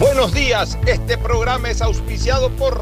Buenos 0.00 0.32
días, 0.32 0.78
este 0.86 1.18
programa 1.18 1.68
es 1.68 1.82
auspiciado 1.82 2.48
por 2.52 2.80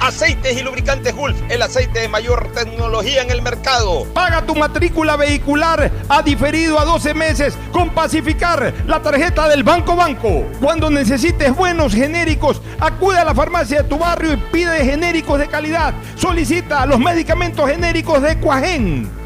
Aceites 0.00 0.56
y 0.56 0.62
lubricantes 0.62 1.16
Gulf, 1.16 1.36
el 1.48 1.62
aceite 1.62 1.98
de 1.98 2.08
mayor 2.08 2.52
tecnología 2.52 3.22
en 3.22 3.32
el 3.32 3.42
mercado. 3.42 4.04
Paga 4.14 4.46
tu 4.46 4.54
matrícula 4.54 5.16
vehicular 5.16 5.90
a 6.08 6.22
diferido 6.22 6.78
a 6.78 6.84
12 6.84 7.12
meses 7.12 7.58
con 7.72 7.90
Pacificar, 7.90 8.72
la 8.86 9.02
tarjeta 9.02 9.48
del 9.48 9.64
Banco 9.64 9.96
Banco. 9.96 10.44
Cuando 10.60 10.90
necesites 10.90 11.52
buenos 11.52 11.92
genéricos, 11.92 12.62
acude 12.78 13.18
a 13.18 13.24
la 13.24 13.34
farmacia 13.34 13.82
de 13.82 13.88
tu 13.88 13.98
barrio 13.98 14.34
y 14.34 14.36
pide 14.36 14.84
genéricos 14.84 15.40
de 15.40 15.48
calidad. 15.48 15.92
Solicita 16.14 16.86
los 16.86 17.00
medicamentos 17.00 17.68
genéricos 17.68 18.22
de 18.22 18.38
Cuajén. 18.38 19.25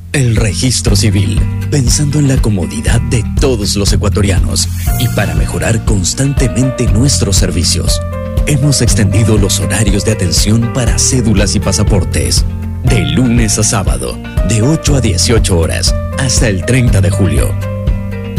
El 0.13 0.35
registro 0.35 0.97
civil, 0.97 1.39
pensando 1.69 2.19
en 2.19 2.27
la 2.27 2.35
comodidad 2.35 2.99
de 2.99 3.23
todos 3.39 3.77
los 3.77 3.93
ecuatorianos 3.93 4.67
y 4.99 5.07
para 5.15 5.35
mejorar 5.35 5.85
constantemente 5.85 6.85
nuestros 6.87 7.37
servicios. 7.37 8.01
Hemos 8.45 8.81
extendido 8.81 9.37
los 9.37 9.61
horarios 9.61 10.03
de 10.03 10.11
atención 10.11 10.73
para 10.73 10.99
cédulas 10.99 11.55
y 11.55 11.61
pasaportes, 11.61 12.43
de 12.83 13.05
lunes 13.05 13.57
a 13.57 13.63
sábado, 13.63 14.17
de 14.49 14.61
8 14.61 14.95
a 14.95 15.01
18 15.01 15.57
horas, 15.57 15.95
hasta 16.19 16.49
el 16.49 16.65
30 16.65 16.99
de 16.99 17.09
julio. 17.09 17.55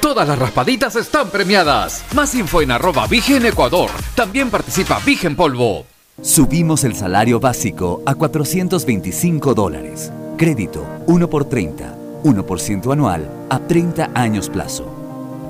Todas 0.00 0.26
las 0.26 0.38
raspaditas 0.38 0.96
están 0.96 1.28
premiadas. 1.28 2.04
Más 2.14 2.34
info 2.34 2.62
en 2.62 2.70
arroba 2.70 3.06
Vigen 3.06 3.44
Ecuador. 3.44 3.90
También 4.14 4.50
participa 4.50 4.98
Vigen 5.04 5.36
Polvo. 5.36 5.84
Subimos 6.22 6.84
el 6.84 6.94
salario 6.94 7.38
básico 7.38 8.02
a 8.06 8.14
425 8.14 9.52
dólares. 9.52 10.10
Crédito 10.38 10.86
1 11.06 11.28
por 11.28 11.44
30, 11.44 11.94
1% 12.24 12.92
anual 12.92 13.30
a 13.50 13.58
30 13.58 14.10
años 14.14 14.48
plazo. 14.48 14.86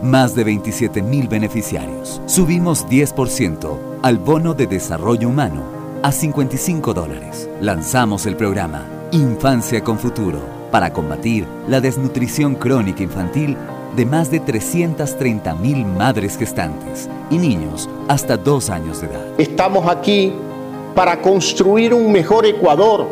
Más 0.03 0.35
de 0.35 0.43
27 0.43 1.01
mil 1.01 1.29
beneficiarios. 1.29 2.21
Subimos 2.27 2.87
10% 2.89 3.79
al 4.03 4.19
bono 4.19 4.55
de 4.55 4.67
desarrollo 4.67 5.29
humano 5.29 5.63
a 6.03 6.11
55 6.11 6.93
dólares. 6.93 7.49
Lanzamos 7.61 8.27
el 8.27 8.37
programa 8.37 8.85
Infancia 9.13 9.85
con 9.85 9.99
Futuro 9.99 10.61
para 10.71 10.93
combatir 10.93 11.47
la 11.69 11.81
desnutrición 11.81 12.55
crónica 12.55 13.03
infantil 13.03 13.57
de 13.97 14.07
más 14.07 14.31
de 14.31 14.41
330 14.41 15.55
mil 15.57 15.85
madres 15.85 16.37
gestantes 16.37 17.09
y 17.31 17.39
niños 17.39 17.89
hasta 18.09 18.37
dos 18.37 18.71
años 18.71 19.01
de 19.01 19.09
edad. 19.09 19.27
Estamos 19.39 19.89
aquí 19.89 20.33
para 20.95 21.21
construir 21.21 21.95
un 21.95 22.13
mejor 22.13 22.47
Ecuador, 22.47 23.09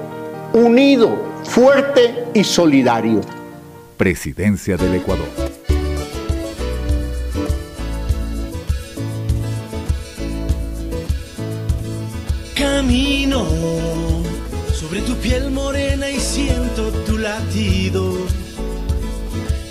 unido, 0.52 1.16
fuerte 1.44 2.26
y 2.34 2.44
solidario. 2.44 3.20
Presidencia 3.96 4.76
del 4.76 4.94
Ecuador. 4.94 5.28
Camino 12.54 13.44
sobre 14.72 15.00
tu 15.02 15.14
piel 15.16 15.50
morena 15.50 16.08
y 16.08 16.18
siento 16.18 16.90
tu 17.06 17.18
latido. 17.18 18.12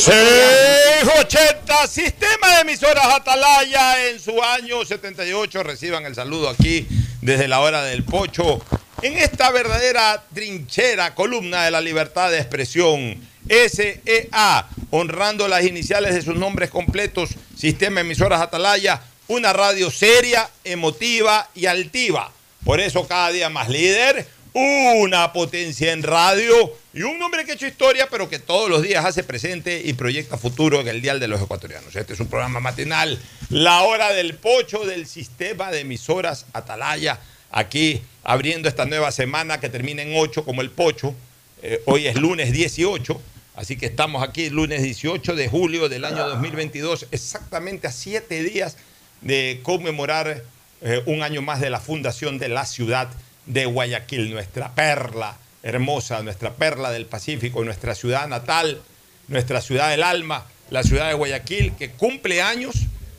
680, 0.00 1.86
Sistema 1.86 2.54
de 2.54 2.60
Emisoras 2.62 3.04
Atalaya 3.04 4.08
en 4.08 4.18
su 4.18 4.42
año 4.42 4.82
78. 4.82 5.62
Reciban 5.62 6.06
el 6.06 6.14
saludo 6.14 6.48
aquí 6.48 6.86
desde 7.20 7.46
la 7.46 7.60
hora 7.60 7.84
del 7.84 8.02
pocho. 8.04 8.64
En 9.02 9.18
esta 9.18 9.50
verdadera 9.50 10.24
trinchera, 10.32 11.14
columna 11.14 11.66
de 11.66 11.70
la 11.70 11.82
libertad 11.82 12.30
de 12.30 12.38
expresión, 12.38 13.20
SEA, 13.46 14.68
honrando 14.88 15.46
las 15.48 15.66
iniciales 15.66 16.14
de 16.14 16.22
sus 16.22 16.36
nombres 16.36 16.70
completos, 16.70 17.30
Sistema 17.54 17.96
de 17.96 18.06
Emisoras 18.06 18.40
Atalaya, 18.40 19.02
una 19.28 19.52
radio 19.52 19.90
seria, 19.90 20.48
emotiva 20.64 21.50
y 21.54 21.66
altiva. 21.66 22.32
Por 22.64 22.80
eso 22.80 23.06
cada 23.06 23.32
día 23.32 23.50
más 23.50 23.68
líder, 23.68 24.26
una 24.52 25.32
potencia 25.32 25.92
en 25.92 26.02
radio 26.02 26.54
y 26.92 27.02
un 27.02 27.22
hombre 27.22 27.44
que 27.44 27.52
ha 27.52 27.54
hecho 27.54 27.66
historia, 27.66 28.08
pero 28.10 28.28
que 28.28 28.38
todos 28.38 28.68
los 28.68 28.82
días 28.82 29.04
hace 29.04 29.22
presente 29.22 29.80
y 29.84 29.92
proyecta 29.92 30.36
futuro 30.36 30.80
en 30.80 30.88
el 30.88 31.02
Dial 31.02 31.20
de 31.20 31.28
los 31.28 31.40
Ecuatorianos. 31.40 31.94
Este 31.94 32.14
es 32.14 32.20
un 32.20 32.26
programa 32.26 32.60
matinal, 32.60 33.18
la 33.48 33.82
hora 33.82 34.12
del 34.12 34.34
pocho 34.34 34.84
del 34.84 35.06
sistema 35.06 35.70
de 35.70 35.80
emisoras 35.80 36.46
Atalaya, 36.52 37.20
aquí 37.50 38.02
abriendo 38.24 38.68
esta 38.68 38.86
nueva 38.86 39.12
semana 39.12 39.60
que 39.60 39.68
termina 39.68 40.02
en 40.02 40.12
8 40.16 40.44
como 40.44 40.62
el 40.62 40.70
pocho. 40.70 41.14
Eh, 41.62 41.82
hoy 41.86 42.06
es 42.06 42.16
lunes 42.16 42.52
18, 42.52 43.20
así 43.54 43.76
que 43.76 43.86
estamos 43.86 44.26
aquí 44.26 44.50
lunes 44.50 44.82
18 44.82 45.36
de 45.36 45.48
julio 45.48 45.88
del 45.88 46.04
año 46.04 46.26
2022, 46.26 47.06
exactamente 47.12 47.86
a 47.86 47.92
siete 47.92 48.42
días 48.42 48.76
de 49.20 49.60
conmemorar 49.62 50.42
eh, 50.80 51.02
un 51.06 51.22
año 51.22 51.42
más 51.42 51.60
de 51.60 51.70
la 51.70 51.78
fundación 51.78 52.38
de 52.38 52.48
la 52.48 52.64
ciudad 52.64 53.10
de 53.52 53.66
Guayaquil, 53.66 54.30
nuestra 54.30 54.74
perla 54.74 55.36
hermosa, 55.62 56.22
nuestra 56.22 56.54
perla 56.54 56.90
del 56.90 57.06
Pacífico, 57.06 57.64
nuestra 57.64 57.94
ciudad 57.94 58.28
natal, 58.28 58.80
nuestra 59.28 59.60
ciudad 59.60 59.90
del 59.90 60.02
alma, 60.02 60.46
la 60.70 60.82
ciudad 60.82 61.08
de 61.08 61.14
Guayaquil, 61.14 61.72
que 61.76 61.90
cumple 61.90 62.42
años 62.42 62.76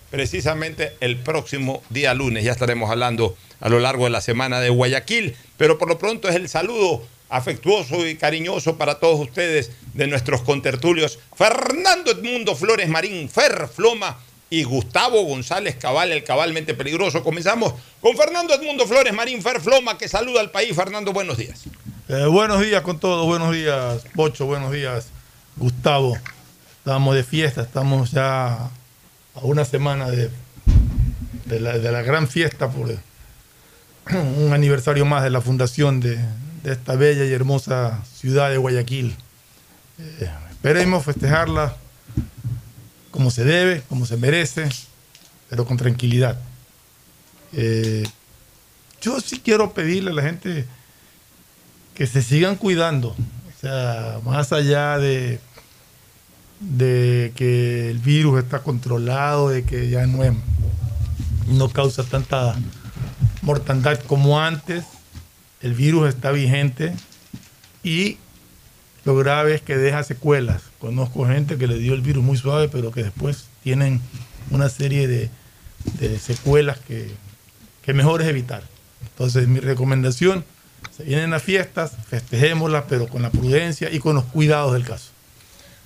precisamente 0.09 0.93
el 1.01 1.17
próximo 1.17 1.83
día 1.89 2.13
lunes. 2.13 2.43
Ya 2.43 2.53
estaremos 2.53 2.89
hablando 2.89 3.37
a 3.59 3.69
lo 3.69 3.79
largo 3.79 4.05
de 4.05 4.09
la 4.09 4.21
semana 4.21 4.61
de 4.61 4.69
Guayaquil, 4.69 5.35
pero 5.57 5.77
por 5.77 5.89
lo 5.89 5.99
pronto 5.99 6.29
es 6.29 6.35
el 6.35 6.47
saludo 6.49 7.05
afectuoso 7.29 8.07
y 8.07 8.15
cariñoso 8.15 8.77
para 8.77 8.99
todos 8.99 9.19
ustedes 9.19 9.71
de 9.93 10.07
nuestros 10.07 10.41
contertulios 10.41 11.19
Fernando 11.35 12.11
Edmundo 12.11 12.55
Flores 12.55 12.89
Marín, 12.89 13.29
Fer 13.29 13.69
Floma 13.73 14.19
y 14.51 14.65
Gustavo 14.65 15.23
González 15.23 15.77
Cabal, 15.77 16.11
el 16.11 16.25
cabalmente 16.25 16.73
peligroso. 16.73 17.23
Comenzamos 17.23 17.73
con 18.01 18.17
Fernando 18.17 18.53
Edmundo 18.53 18.85
Flores 18.85 19.13
Marín, 19.13 19.41
Fer 19.41 19.61
Floma, 19.61 19.97
que 19.97 20.09
saluda 20.09 20.41
al 20.41 20.51
país. 20.51 20.75
Fernando, 20.75 21.13
buenos 21.13 21.37
días. 21.37 21.63
Eh, 22.09 22.25
buenos 22.25 22.59
días 22.59 22.81
con 22.81 22.99
todos, 22.99 23.25
buenos 23.25 23.53
días, 23.53 24.03
Pocho, 24.13 24.45
buenos 24.45 24.73
días, 24.73 25.07
Gustavo. 25.55 26.17
Estamos 26.79 27.15
de 27.15 27.23
fiesta, 27.23 27.61
estamos 27.61 28.11
ya 28.11 28.55
a 28.55 29.39
una 29.41 29.63
semana 29.63 30.09
de, 30.09 30.29
de, 31.45 31.59
la, 31.61 31.77
de 31.77 31.89
la 31.89 32.01
gran 32.01 32.27
fiesta 32.27 32.69
por 32.69 32.97
un 34.11 34.51
aniversario 34.53 35.05
más 35.05 35.23
de 35.23 35.29
la 35.29 35.39
fundación 35.39 36.01
de, 36.01 36.17
de 36.63 36.73
esta 36.73 36.95
bella 36.95 37.23
y 37.23 37.31
hermosa 37.31 38.03
ciudad 38.13 38.49
de 38.49 38.57
Guayaquil. 38.57 39.15
Eh, 39.97 40.29
esperemos 40.49 41.05
festejarla 41.05 41.77
como 43.11 43.29
se 43.31 43.43
debe, 43.43 43.83
como 43.89 44.05
se 44.05 44.17
merece, 44.17 44.69
pero 45.49 45.65
con 45.65 45.77
tranquilidad. 45.77 46.39
Eh, 47.53 48.03
yo 49.01 49.19
sí 49.19 49.39
quiero 49.39 49.73
pedirle 49.73 50.11
a 50.11 50.13
la 50.13 50.21
gente 50.23 50.65
que 51.93 52.07
se 52.07 52.21
sigan 52.21 52.55
cuidando, 52.55 53.09
o 53.09 53.59
sea, 53.59 54.19
más 54.25 54.53
allá 54.53 54.97
de, 54.97 55.39
de 56.59 57.33
que 57.35 57.89
el 57.89 57.99
virus 57.99 58.43
está 58.43 58.59
controlado, 58.59 59.49
de 59.49 59.63
que 59.63 59.89
ya 59.89 60.07
no, 60.07 60.23
es- 60.23 60.33
no 61.47 61.69
causa 61.69 62.03
tanta 62.03 62.55
mortandad 63.41 63.99
como 64.07 64.39
antes, 64.39 64.85
el 65.61 65.73
virus 65.73 66.07
está 66.09 66.31
vigente 66.31 66.93
y 67.83 68.17
lo 69.03 69.15
grave 69.15 69.55
es 69.55 69.61
que 69.61 69.75
deja 69.77 70.03
secuelas. 70.03 70.61
Conozco 70.81 71.27
gente 71.27 71.59
que 71.59 71.67
le 71.67 71.77
dio 71.77 71.93
el 71.93 72.01
virus 72.01 72.23
muy 72.23 72.37
suave, 72.37 72.67
pero 72.67 72.91
que 72.91 73.03
después 73.03 73.45
tienen 73.63 74.01
una 74.49 74.67
serie 74.67 75.07
de, 75.07 75.29
de 75.99 76.17
secuelas 76.17 76.79
que, 76.79 77.11
que 77.83 77.93
mejor 77.93 78.23
es 78.23 78.27
evitar. 78.27 78.63
Entonces, 79.11 79.47
mi 79.47 79.59
recomendación, 79.59 80.43
se 80.89 81.03
vienen 81.03 81.29
las 81.29 81.43
fiestas, 81.43 81.93
festejémoslas, 82.07 82.85
pero 82.89 83.07
con 83.07 83.21
la 83.21 83.29
prudencia 83.29 83.91
y 83.91 83.99
con 83.99 84.15
los 84.15 84.25
cuidados 84.25 84.73
del 84.73 84.83
caso. 84.83 85.11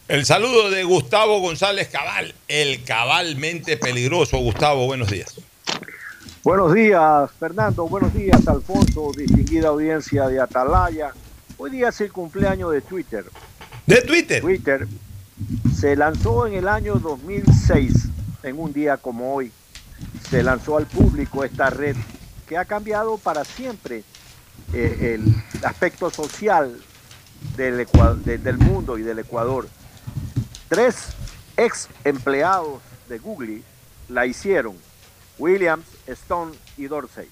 El 0.08 0.26
saludo 0.26 0.70
de 0.70 0.84
Gustavo 0.86 1.42
González 1.42 1.90
Cabal, 1.90 2.34
el 2.48 2.84
cabalmente 2.84 3.76
peligroso. 3.76 4.38
Gustavo, 4.38 4.86
buenos 4.86 5.10
días. 5.10 5.36
Buenos 6.42 6.74
días, 6.74 7.32
Fernando. 7.40 7.88
Buenos 7.88 8.14
días, 8.14 8.48
Alfonso, 8.48 9.12
distinguida 9.18 9.70
audiencia 9.70 10.28
de 10.28 10.40
Atalaya. 10.40 11.12
Hoy 11.58 11.72
día 11.72 11.90
es 11.90 12.00
el 12.02 12.12
cumpleaños 12.12 12.72
de 12.72 12.82
Twitter. 12.82 13.26
¿De 13.86 14.02
Twitter? 14.02 14.42
Twitter 14.42 14.88
se 15.78 15.96
lanzó 15.96 16.48
en 16.48 16.56
el 16.56 16.68
año 16.68 16.96
2006, 16.96 18.08
en 18.42 18.60
un 18.60 18.74
día 18.74 18.98
como 18.98 19.36
hoy. 19.36 19.52
Se 20.30 20.42
lanzó 20.42 20.78
al 20.78 20.88
público 20.88 21.44
esta 21.44 21.70
red 21.70 21.96
que 22.48 22.58
ha 22.58 22.66
cambiado 22.66 23.18
para 23.20 23.46
siempre 23.46 24.04
eh, 24.74 25.14
el 25.16 25.36
aspecto 25.64 26.10
social 26.10 26.82
del, 27.56 27.86
del 28.26 28.58
mundo 28.58 28.98
y 28.98 29.04
del 29.04 29.20
Ecuador. 29.20 29.68
Tres 30.68 31.10
ex 31.56 31.88
empleados 32.04 32.82
de 33.08 33.20
Google 33.20 33.62
la 34.10 34.26
hicieron, 34.26 34.76
Williams, 35.38 35.86
Stone 36.08 36.54
y 36.78 36.88
Dorsey. 36.88 37.30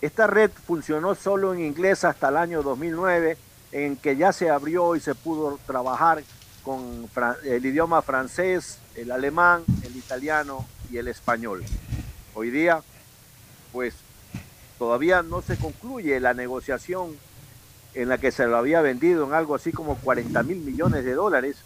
Esta 0.00 0.26
red 0.26 0.50
funcionó 0.66 1.14
solo 1.14 1.52
en 1.52 1.60
inglés 1.60 2.04
hasta 2.04 2.28
el 2.28 2.38
año 2.38 2.62
2009, 2.62 3.36
en 3.74 3.96
que 3.96 4.16
ya 4.16 4.32
se 4.32 4.48
abrió 4.50 4.94
y 4.94 5.00
se 5.00 5.16
pudo 5.16 5.58
trabajar 5.66 6.22
con 6.62 7.10
el 7.44 7.66
idioma 7.66 8.02
francés, 8.02 8.78
el 8.94 9.10
alemán, 9.10 9.64
el 9.82 9.96
italiano 9.96 10.64
y 10.92 10.98
el 10.98 11.08
español. 11.08 11.64
Hoy 12.34 12.50
día, 12.50 12.82
pues 13.72 13.94
todavía 14.78 15.22
no 15.24 15.42
se 15.42 15.56
concluye 15.56 16.20
la 16.20 16.34
negociación 16.34 17.16
en 17.94 18.08
la 18.08 18.18
que 18.18 18.30
se 18.30 18.46
lo 18.46 18.56
había 18.56 18.80
vendido 18.80 19.24
en 19.26 19.34
algo 19.34 19.56
así 19.56 19.72
como 19.72 19.96
40 19.96 20.40
mil 20.44 20.58
millones 20.58 21.04
de 21.04 21.14
dólares. 21.14 21.56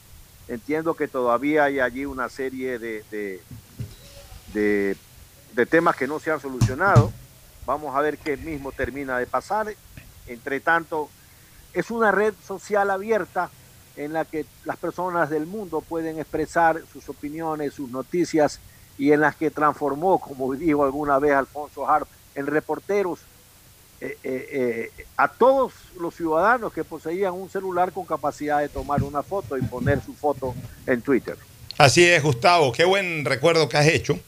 Entiendo 0.49 0.95
que 0.95 1.09
todavía 1.09 1.65
hay 1.65 1.79
allí 1.79 2.07
una 2.07 2.31
serie 2.31 2.79
de, 2.79 3.05
de- 3.11 4.97
de 5.53 5.67
temas 5.67 5.95
que 5.95 6.07
no 6.07 6.21
se 6.21 6.31
han 6.31 6.41
solucionado. 6.41 7.13
Vamos 7.67 7.95
a 7.95 8.01
ver 8.01 8.17
qué 8.17 8.37
mismo 8.39 8.73
termina 8.73 9.19
de 9.19 9.27
pasar. 9.27 9.75
Entre 10.27 10.61
tanto, 10.61 11.11
es 11.79 11.91
una 11.91 12.11
red 12.13 12.35
social 12.47 12.91
abierta 12.91 13.51
en 13.97 14.13
la 14.13 14.25
que 14.25 14.47
las 14.65 14.77
personas 14.77 15.31
del 15.31 15.47
mundo 15.47 15.81
pueden 15.81 16.19
expresar 16.19 16.81
sus 16.93 17.09
opiniones, 17.09 17.75
sus 17.75 17.91
noticias 17.91 18.61
y 18.97 19.13
en 19.13 19.21
las 19.21 19.37
que 19.37 19.51
transformó, 19.51 20.19
como 20.21 20.55
dijo 20.55 20.85
alguna 20.85 21.19
vez 21.19 21.33
Alfonso 21.33 21.89
Harp, 21.89 22.09
en 22.35 22.47
reporteros 22.47 23.21
eh, 24.01 24.17
eh, 24.23 24.91
eh, 24.97 25.05
a 25.17 25.27
todos 25.27 25.73
los 25.99 26.15
ciudadanos 26.15 26.73
que 26.73 26.85
poseían 26.85 27.35
un 27.35 27.51
celular 27.51 27.91
con 27.91 28.05
capacidad 28.07 28.61
de 28.61 28.69
tomar 28.69 29.03
una 29.03 29.25
foto 29.25 29.59
y 29.59 29.63
poner 29.63 30.01
su 30.05 30.15
foto 30.15 30.55
en 30.87 31.03
Twitter. 31.03 31.37
Así 31.79 32.05
es, 32.05 32.23
Gustavo. 32.23 32.73
Qué 32.73 32.85
buen 32.85 33.25
recuerdo 33.25 33.69
que 33.69 33.77
has 33.77 33.87
hecho. 33.87 34.19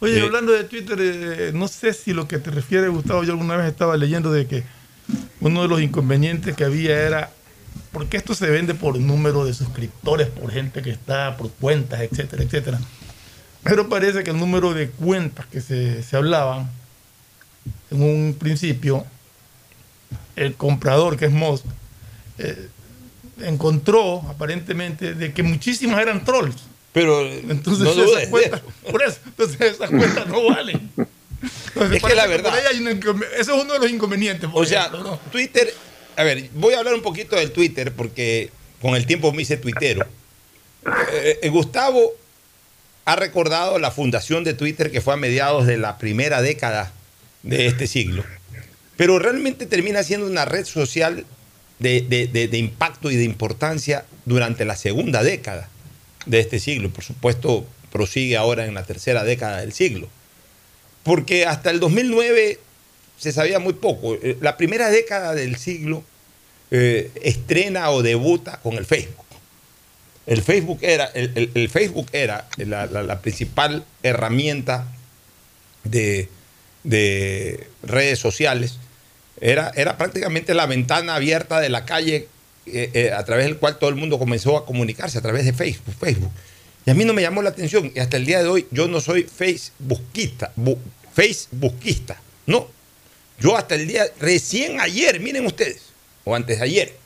Oye, 0.00 0.18
Eh, 0.18 0.22
hablando 0.22 0.52
de 0.52 0.64
Twitter, 0.64 0.98
eh, 1.00 1.50
no 1.54 1.68
sé 1.68 1.92
si 1.92 2.12
lo 2.12 2.26
que 2.26 2.38
te 2.38 2.50
refiere, 2.50 2.88
Gustavo, 2.88 3.22
yo 3.22 3.32
alguna 3.32 3.56
vez 3.56 3.66
estaba 3.68 3.96
leyendo 3.96 4.32
de 4.32 4.46
que 4.46 4.64
uno 5.40 5.62
de 5.62 5.68
los 5.68 5.80
inconvenientes 5.80 6.56
que 6.56 6.64
había 6.64 7.00
era, 7.00 7.30
porque 7.92 8.16
esto 8.16 8.34
se 8.34 8.48
vende 8.48 8.74
por 8.74 8.98
número 8.98 9.44
de 9.44 9.54
suscriptores, 9.54 10.28
por 10.28 10.50
gente 10.50 10.82
que 10.82 10.90
está, 10.90 11.36
por 11.36 11.50
cuentas, 11.50 12.00
etcétera, 12.00 12.42
etcétera. 12.42 12.80
Pero 13.62 13.88
parece 13.88 14.24
que 14.24 14.30
el 14.30 14.38
número 14.38 14.74
de 14.74 14.90
cuentas 14.90 15.46
que 15.46 15.60
se, 15.60 16.02
se 16.02 16.16
hablaban 16.16 16.68
en 17.90 18.02
un 18.02 18.36
principio, 18.38 19.04
el 20.36 20.54
comprador, 20.54 21.16
que 21.16 21.26
es 21.26 21.32
Musk, 21.32 21.64
eh, 22.38 22.68
encontró 23.42 24.22
aparentemente 24.28 25.14
de 25.14 25.32
que 25.32 25.42
muchísimas 25.42 26.00
eran 26.00 26.24
trolls. 26.24 26.56
Pero 26.92 27.26
entonces 27.26 27.84
no 27.96 28.04
esas 28.04 28.28
cuentas, 28.28 28.60
por 28.90 29.02
eso, 29.02 29.18
entonces 29.24 29.60
esas 29.60 29.88
cuentas 29.88 30.26
no 30.26 30.44
valen. 30.44 30.90
Entonces, 31.84 32.02
Es 32.02 32.08
que 32.08 32.14
la 32.14 32.26
verdad- 32.26 32.52
eso 33.38 33.54
es 33.56 33.62
uno 33.62 33.72
de 33.74 33.78
los 33.78 33.90
inconvenientes. 33.90 34.48
O 34.52 34.64
sea. 34.64 34.90
Twitter, 35.30 35.72
a 36.16 36.22
ver, 36.24 36.48
voy 36.54 36.74
a 36.74 36.78
hablar 36.78 36.94
un 36.94 37.02
poquito 37.02 37.36
del 37.36 37.50
Twitter 37.52 37.92
porque 37.92 38.50
con 38.80 38.94
el 38.96 39.06
tiempo 39.06 39.32
me 39.32 39.42
hice 39.42 39.56
tuitero. 39.56 40.06
Eh, 41.12 41.38
eh, 41.42 41.48
Gustavo 41.48 42.12
ha 43.04 43.16
recordado 43.16 43.78
la 43.78 43.90
fundación 43.90 44.44
de 44.44 44.54
Twitter 44.54 44.90
que 44.90 45.00
fue 45.00 45.14
a 45.14 45.16
mediados 45.16 45.66
de 45.66 45.76
la 45.76 45.98
primera 45.98 46.42
década 46.42 46.92
de 47.42 47.66
este 47.66 47.86
siglo. 47.86 48.24
Pero 48.96 49.18
realmente 49.18 49.66
termina 49.66 50.02
siendo 50.02 50.26
una 50.26 50.44
red 50.44 50.64
social 50.64 51.24
de, 51.78 52.00
de- 52.02 52.26
de- 52.28 52.48
de 52.48 52.58
impacto 52.58 53.10
y 53.10 53.16
de 53.16 53.24
importancia 53.24 54.04
durante 54.24 54.64
la 54.64 54.76
segunda 54.76 55.22
década 55.22 55.68
de 56.26 56.38
este 56.40 56.60
siglo. 56.60 56.90
Por 56.90 57.02
supuesto, 57.04 57.66
prosigue 57.90 58.36
ahora 58.36 58.66
en 58.66 58.74
la 58.74 58.84
tercera 58.84 59.24
década 59.24 59.60
del 59.60 59.72
siglo. 59.72 60.08
Porque 61.02 61.46
hasta 61.46 61.70
el 61.70 61.80
2009 61.80 62.58
se 63.18 63.32
sabía 63.32 63.58
muy 63.58 63.74
poco. 63.74 64.14
Eh, 64.14 64.36
La 64.40 64.56
primera 64.56 64.90
década 64.90 65.34
del 65.34 65.56
siglo 65.56 66.04
eh, 66.70 67.10
estrena 67.22 67.90
o 67.90 68.02
debuta 68.02 68.60
con 68.62 68.74
el 68.74 68.84
Facebook. 68.84 69.24
El 70.26 70.42
Facebook 70.42 70.78
era, 70.82 71.06
el, 71.06 71.68
Facebook 71.68 72.06
era 72.12 72.48
la, 72.56 73.20
principal 73.20 73.84
herramienta 74.04 74.86
de, 75.82 76.28
de 76.84 77.66
redes 77.82 78.20
sociales. 78.20 78.78
Era, 79.40 79.72
era 79.74 79.98
prácticamente 79.98 80.54
la 80.54 80.66
ventana 80.66 81.16
abierta 81.16 81.60
de 81.60 81.68
la 81.70 81.84
calle 81.84 82.28
eh, 82.66 83.10
a 83.12 83.24
través 83.24 83.46
del 83.46 83.56
cual 83.56 83.78
todo 83.78 83.90
el 83.90 83.96
mundo 83.96 84.18
comenzó 84.20 84.56
a 84.56 84.64
comunicarse, 84.64 85.18
a 85.18 85.22
través 85.22 85.44
de 85.44 85.52
Facebook. 85.52 85.94
Facebook. 86.00 86.30
Y 86.84 86.90
a 86.90 86.94
mí 86.94 87.04
no 87.04 87.12
me 87.12 87.22
llamó 87.22 87.42
la 87.42 87.50
atención. 87.50 87.92
Y 87.94 87.98
hasta 88.00 88.16
el 88.16 88.24
día 88.26 88.42
de 88.42 88.48
hoy 88.48 88.66
yo 88.70 88.88
no 88.88 89.00
soy 89.00 89.22
facebookista, 89.24 90.52
bu- 90.56 90.78
facebookista. 91.14 92.20
No. 92.46 92.68
Yo 93.38 93.56
hasta 93.56 93.74
el 93.74 93.86
día, 93.88 94.04
recién 94.20 94.80
ayer, 94.80 95.20
miren 95.20 95.46
ustedes, 95.46 95.82
o 96.24 96.34
antes 96.34 96.58
de 96.58 96.64
ayer, 96.64 96.96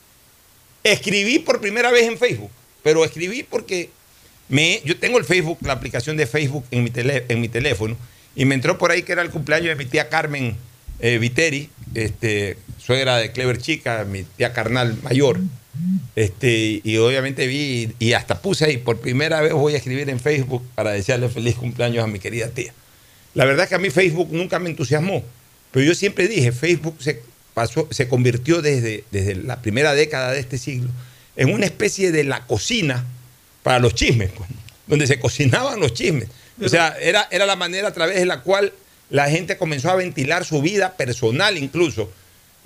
escribí 0.83 1.39
por 1.39 1.59
primera 1.61 1.91
vez 1.91 2.03
en 2.03 2.17
Facebook. 2.17 2.51
Pero 2.83 3.03
escribí 3.03 3.43
porque 3.43 3.89
me, 4.49 4.81
yo 4.85 4.97
tengo 4.97 5.17
el 5.17 5.25
Facebook, 5.25 5.57
la 5.61 5.73
aplicación 5.73 6.15
de 6.17 6.27
Facebook 6.27 6.63
en 6.71 6.83
mi, 6.83 6.89
tele- 6.91 7.25
en 7.27 7.41
mi 7.41 7.49
teléfono, 7.49 7.97
y 8.35 8.45
me 8.45 8.55
entró 8.55 8.77
por 8.77 8.91
ahí 8.91 9.03
que 9.03 9.11
era 9.13 9.21
el 9.23 9.29
cumpleaños 9.31 9.69
de 9.69 9.75
mi 9.83 9.85
tía 9.89 10.09
Carmen 10.09 10.55
eh, 10.99 11.17
Viteri, 11.17 11.69
este, 11.95 12.57
suegra 12.87 13.17
de 13.17 13.33
Clever 13.33 13.57
Chica, 13.57 14.05
mi 14.05 14.23
tía 14.23 14.53
carnal 14.53 14.97
mayor. 15.03 15.41
Este, 16.15 16.81
y 16.83 16.97
obviamente 16.97 17.45
vi 17.45 17.93
y 17.99 18.13
hasta 18.13 18.41
puse 18.41 18.65
ahí, 18.65 18.77
por 18.77 18.99
primera 18.99 19.41
vez 19.41 19.51
voy 19.51 19.73
a 19.73 19.77
escribir 19.77 20.09
en 20.09 20.19
Facebook 20.21 20.63
para 20.73 20.91
desearle 20.91 21.27
feliz 21.27 21.55
cumpleaños 21.55 22.03
a 22.03 22.07
mi 22.07 22.17
querida 22.17 22.47
tía. 22.47 22.73
La 23.33 23.43
verdad 23.43 23.65
es 23.65 23.69
que 23.69 23.75
a 23.75 23.79
mí 23.79 23.89
Facebook 23.89 24.29
nunca 24.31 24.57
me 24.57 24.69
entusiasmó, 24.69 25.21
pero 25.71 25.85
yo 25.85 25.93
siempre 25.93 26.27
dije, 26.29 26.51
Facebook 26.53 26.95
se, 26.99 27.21
pasó, 27.53 27.87
se 27.91 28.07
convirtió 28.07 28.61
desde, 28.61 29.03
desde 29.11 29.35
la 29.35 29.61
primera 29.61 29.93
década 29.93 30.31
de 30.31 30.39
este 30.39 30.57
siglo 30.57 30.89
en 31.35 31.53
una 31.53 31.65
especie 31.65 32.11
de 32.11 32.23
la 32.23 32.47
cocina 32.47 33.05
para 33.61 33.79
los 33.79 33.93
chismes, 33.93 34.31
pues, 34.31 34.49
donde 34.87 35.05
se 35.05 35.19
cocinaban 35.19 35.79
los 35.79 35.93
chismes. 35.93 36.29
O 36.63 36.69
sea, 36.69 36.95
era, 36.99 37.27
era 37.29 37.45
la 37.45 37.57
manera 37.57 37.89
a 37.89 37.93
través 37.93 38.15
de 38.15 38.25
la 38.25 38.41
cual 38.41 38.71
la 39.09 39.29
gente 39.29 39.57
comenzó 39.57 39.91
a 39.91 39.95
ventilar 39.95 40.45
su 40.45 40.61
vida 40.61 40.95
personal 40.95 41.57
incluso. 41.57 42.09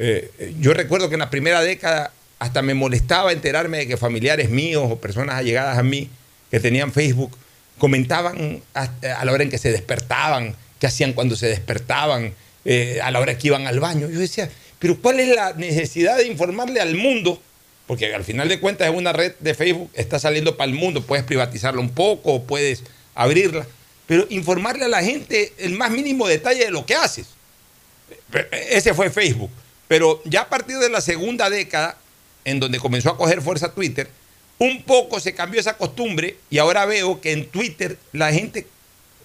Eh, 0.03 0.55
yo 0.59 0.73
recuerdo 0.73 1.09
que 1.09 1.15
en 1.15 1.19
la 1.19 1.29
primera 1.29 1.61
década 1.61 2.11
hasta 2.39 2.63
me 2.63 2.73
molestaba 2.73 3.31
enterarme 3.31 3.77
de 3.77 3.87
que 3.87 3.97
familiares 3.97 4.49
míos 4.49 4.87
o 4.89 4.99
personas 4.99 5.35
allegadas 5.35 5.77
a 5.77 5.83
mí 5.83 6.09
que 6.49 6.59
tenían 6.59 6.91
Facebook 6.91 7.37
comentaban 7.77 8.63
a, 8.73 8.89
a 9.19 9.25
la 9.25 9.31
hora 9.31 9.43
en 9.43 9.51
que 9.51 9.59
se 9.59 9.71
despertaban, 9.71 10.55
qué 10.79 10.87
hacían 10.87 11.13
cuando 11.13 11.35
se 11.35 11.47
despertaban, 11.47 12.33
eh, 12.65 12.99
a 13.03 13.11
la 13.11 13.19
hora 13.19 13.37
que 13.37 13.47
iban 13.47 13.67
al 13.67 13.79
baño. 13.79 14.09
Yo 14.09 14.19
decía, 14.19 14.49
pero 14.79 14.99
¿cuál 14.99 15.19
es 15.19 15.29
la 15.29 15.53
necesidad 15.53 16.17
de 16.17 16.25
informarle 16.25 16.79
al 16.79 16.95
mundo? 16.95 17.39
Porque 17.85 18.13
al 18.15 18.23
final 18.23 18.49
de 18.49 18.59
cuentas 18.59 18.89
es 18.89 18.95
una 18.95 19.13
red 19.13 19.33
de 19.39 19.53
Facebook, 19.53 19.91
está 19.93 20.17
saliendo 20.17 20.57
para 20.57 20.71
el 20.71 20.75
mundo, 20.75 21.03
puedes 21.03 21.25
privatizarla 21.25 21.79
un 21.79 21.91
poco, 21.91 22.43
puedes 22.43 22.83
abrirla, 23.13 23.67
pero 24.07 24.25
informarle 24.31 24.85
a 24.85 24.87
la 24.87 25.03
gente 25.03 25.53
el 25.59 25.73
más 25.73 25.91
mínimo 25.91 26.27
detalle 26.27 26.65
de 26.65 26.71
lo 26.71 26.87
que 26.87 26.95
haces. 26.95 27.27
Ese 28.69 28.95
fue 28.95 29.11
Facebook. 29.11 29.51
Pero 29.91 30.21
ya 30.23 30.43
a 30.43 30.47
partir 30.47 30.77
de 30.77 30.87
la 30.89 31.01
segunda 31.01 31.49
década, 31.49 31.97
en 32.45 32.61
donde 32.61 32.79
comenzó 32.79 33.09
a 33.09 33.17
coger 33.17 33.41
fuerza 33.41 33.73
Twitter, 33.73 34.09
un 34.57 34.83
poco 34.83 35.19
se 35.19 35.33
cambió 35.35 35.59
esa 35.59 35.75
costumbre 35.75 36.37
y 36.49 36.59
ahora 36.59 36.85
veo 36.85 37.19
que 37.19 37.33
en 37.33 37.45
Twitter 37.47 37.97
la 38.13 38.31
gente 38.31 38.67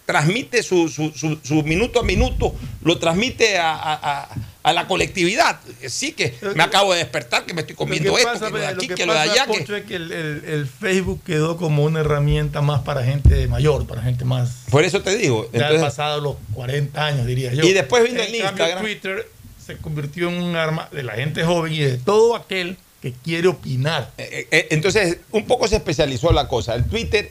transmite 0.05 0.63
su, 0.63 0.89
su- 0.89 1.11
su- 1.11 1.39
su 1.41 1.63
minuto 1.63 2.01
a 2.01 2.03
minuto, 2.03 2.53
lo 2.83 2.97
transmite 2.97 3.57
a, 3.57 3.71
a- 3.73 3.93
a- 4.23 4.29
a 4.63 4.73
la 4.73 4.87
colectividad. 4.87 5.57
Sí 5.87 6.11
que 6.11 6.35
me 6.53 6.63
acabo 6.63 6.91
de 6.91 6.99
despertar, 6.99 7.45
que 7.45 7.53
me 7.53 7.61
estoy 7.61 7.77
comiendo 7.77 8.09
lo 8.09 8.15
que 8.17 8.21
esto, 8.23 8.33
pasa, 8.33 8.45
que 8.47 8.51
lo 8.51 8.57
de 8.59 8.67
aquí, 8.67 8.87
lo 8.89 8.95
que 8.95 9.05
lo 9.05 9.13
de 9.13 9.19
pasa, 9.19 9.31
allá. 9.31 9.45
que- 9.65 9.77
es 9.77 9.85
que 9.85 9.95
el, 9.95 10.11
el- 10.11 10.43
el 10.45 10.67
Facebook 10.67 11.21
quedó 11.25 11.55
como 11.55 11.85
una 11.85 12.01
herramienta 12.01 12.61
más 12.61 12.81
para 12.81 13.05
gente 13.05 13.47
mayor, 13.47 13.87
para 13.87 14.01
gente 14.01 14.25
más. 14.25 14.49
Por 14.69 14.83
eso 14.83 15.01
te 15.01 15.15
digo. 15.15 15.49
Ya 15.53 15.59
entonces- 15.69 15.81
pasado 15.81 16.19
los 16.19 16.35
40 16.53 17.05
años, 17.05 17.25
diría 17.25 17.53
yo. 17.53 17.63
Y 17.63 17.71
después 17.71 18.03
vino 18.03 18.21
en 18.21 18.27
el 18.27 18.35
Instagram. 18.35 18.81
Twitter 18.81 19.29
se 19.67 19.77
convirtió 19.77 20.29
en 20.29 20.41
un 20.41 20.55
arma 20.55 20.89
de 20.91 21.03
la 21.03 21.13
gente 21.13 21.43
joven 21.43 21.73
y 21.73 21.79
de 21.79 21.97
todo 21.97 22.35
aquel 22.35 22.77
que 23.01 23.11
quiere 23.11 23.47
opinar. 23.49 24.11
Eh, 24.17 24.47
eh, 24.49 24.67
entonces, 24.71 25.17
un 25.31 25.45
poco 25.45 25.67
se 25.67 25.75
especializó 25.75 26.31
la 26.31 26.47
cosa. 26.47 26.73
El 26.73 26.85
Twitter 26.85 27.29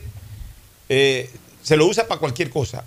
eh, 0.87 1.29
se 1.63 1.75
lo 1.75 1.85
usa 1.87 2.07
para 2.07 2.19
cualquier 2.19 2.49
cosa, 2.49 2.83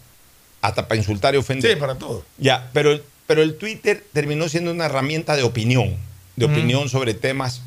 hasta 0.62 0.86
para 0.88 0.98
insultar 0.98 1.34
y 1.34 1.38
ofender. 1.38 1.72
Sí, 1.74 1.76
para 1.80 1.96
todo. 1.96 2.24
Ya, 2.38 2.70
pero, 2.72 2.92
el- 2.92 3.02
pero 3.26 3.42
el 3.42 3.56
Twitter 3.56 4.04
terminó 4.12 4.48
siendo 4.48 4.70
una 4.70 4.86
herramienta 4.86 5.36
de 5.36 5.42
opinión, 5.42 5.96
de 6.36 6.46
Mm. 6.46 6.52
opinión 6.52 6.88
sobre 6.88 7.12
temas 7.14 7.62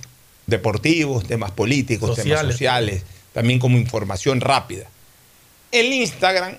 deportivos, 0.48 1.26
temas 1.28 1.52
políticos, 1.52 2.16
temas 2.16 2.24
Sociales. 2.40 2.54
sociales, 2.56 3.04
también 3.34 3.60
como 3.60 3.78
información 3.78 4.42
rápida. 4.42 4.88
El 5.72 5.92
Instagram, 5.94 6.58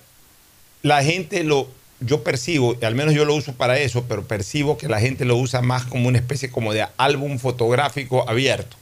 la 0.82 1.02
gente 1.02 1.42
lo, 1.44 1.68
yo 2.04 2.22
percibo, 2.22 2.76
y 2.80 2.84
al 2.84 2.94
menos 2.94 3.14
yo 3.14 3.24
lo 3.24 3.34
uso 3.34 3.54
para 3.54 3.78
eso, 3.78 4.04
pero 4.08 4.26
percibo 4.26 4.76
que 4.76 4.88
la 4.88 5.00
gente 5.00 5.24
lo 5.24 5.36
usa 5.36 5.62
más 5.62 5.84
como 5.84 6.08
una 6.08 6.18
especie 6.18 6.50
como 6.50 6.72
de 6.72 6.86
álbum 6.96 7.38
fotográfico 7.38 8.28
abierto. 8.28 8.76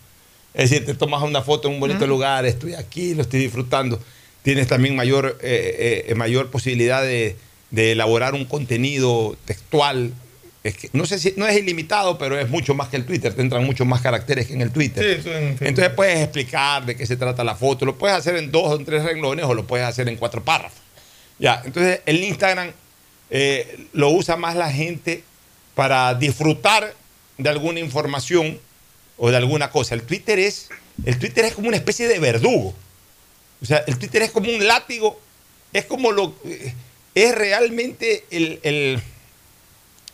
Es 0.55 0.71
decir, 0.71 0.85
te 0.85 0.95
tomas 0.95 1.23
una 1.23 1.43
foto 1.43 1.69
en 1.69 1.75
un 1.75 1.81
bonito 1.81 2.07
lugar, 2.07 2.45
estoy 2.45 2.75
aquí, 2.75 3.15
lo 3.15 3.23
estoy 3.23 3.41
disfrutando. 3.41 3.99
Tienes 4.43 4.67
también 4.67 4.97
mayor, 4.97 5.39
eh, 5.41 6.07
eh, 6.09 6.15
mayor 6.15 6.51
posibilidad 6.51 7.03
de, 7.03 7.37
de 7.71 7.93
elaborar 7.93 8.35
un 8.35 8.45
contenido 8.45 9.37
textual. 9.45 10.13
Es 10.63 10.77
que, 10.77 10.91
no 10.93 11.07
sé 11.07 11.19
si 11.19 11.35
no 11.37 11.47
es 11.47 11.57
ilimitado, 11.57 12.19
pero 12.19 12.39
es 12.39 12.49
mucho 12.49 12.75
más 12.75 12.89
que 12.89 12.97
el 12.97 13.05
Twitter. 13.05 13.33
Te 13.35 13.41
entran 13.41 13.65
muchos 13.65 13.87
más 13.87 14.01
caracteres 14.03 14.47
que 14.47 14.55
en 14.55 14.61
el 14.61 14.71
Twitter. 14.71 15.23
Sí, 15.23 15.31
Entonces 15.65 15.91
puedes 15.95 16.21
explicar 16.21 16.85
de 16.85 16.97
qué 16.97 17.07
se 17.07 17.17
trata 17.17 17.43
la 17.45 17.55
foto. 17.55 17.87
Lo 17.87 17.97
puedes 17.97 18.17
hacer 18.17 18.37
en 18.37 18.53
dos 18.53 18.67
o 18.67 18.77
en 18.77 18.85
tres 18.85 19.05
renglones 19.05 19.45
o 19.47 19.55
lo 19.55 19.67
puedes 19.67 19.87
hacer 19.87 20.09
en 20.09 20.17
cuatro 20.17 20.45
párrafos. 20.45 20.79
Ya, 21.39 21.63
entonces 21.65 22.01
el 22.07 22.23
Instagram 22.23 22.73
eh, 23.35 23.87
lo 23.95 24.11
usa 24.11 24.37
más 24.37 24.55
la 24.57 24.71
gente 24.71 25.25
para 25.75 26.15
disfrutar 26.15 26.95
de 27.39 27.49
alguna 27.49 27.81
información 27.81 28.61
o 29.17 29.31
de 29.31 29.39
alguna 29.39 29.71
cosa. 29.71 29.95
El 29.95 30.03
Twitter 30.03 30.39
es, 30.39 30.69
el 31.07 31.19
Twitter 31.19 31.47
es 31.47 31.55
como 31.55 31.69
una 31.69 31.79
especie 31.79 32.09
de 32.09 32.19
verdugo. 32.19 32.75
O 33.63 33.65
sea, 33.65 33.79
el 33.87 33.99
Twitter 33.99 34.21
es 34.21 34.33
como 34.33 34.51
un 34.53 34.67
látigo, 34.67 35.19
es 35.73 35.87
como 35.87 36.13
lo 36.13 36.35
eh, 36.45 36.75
es 37.15 37.35
realmente 37.35 38.27
el, 38.31 38.61
el 38.65 39.03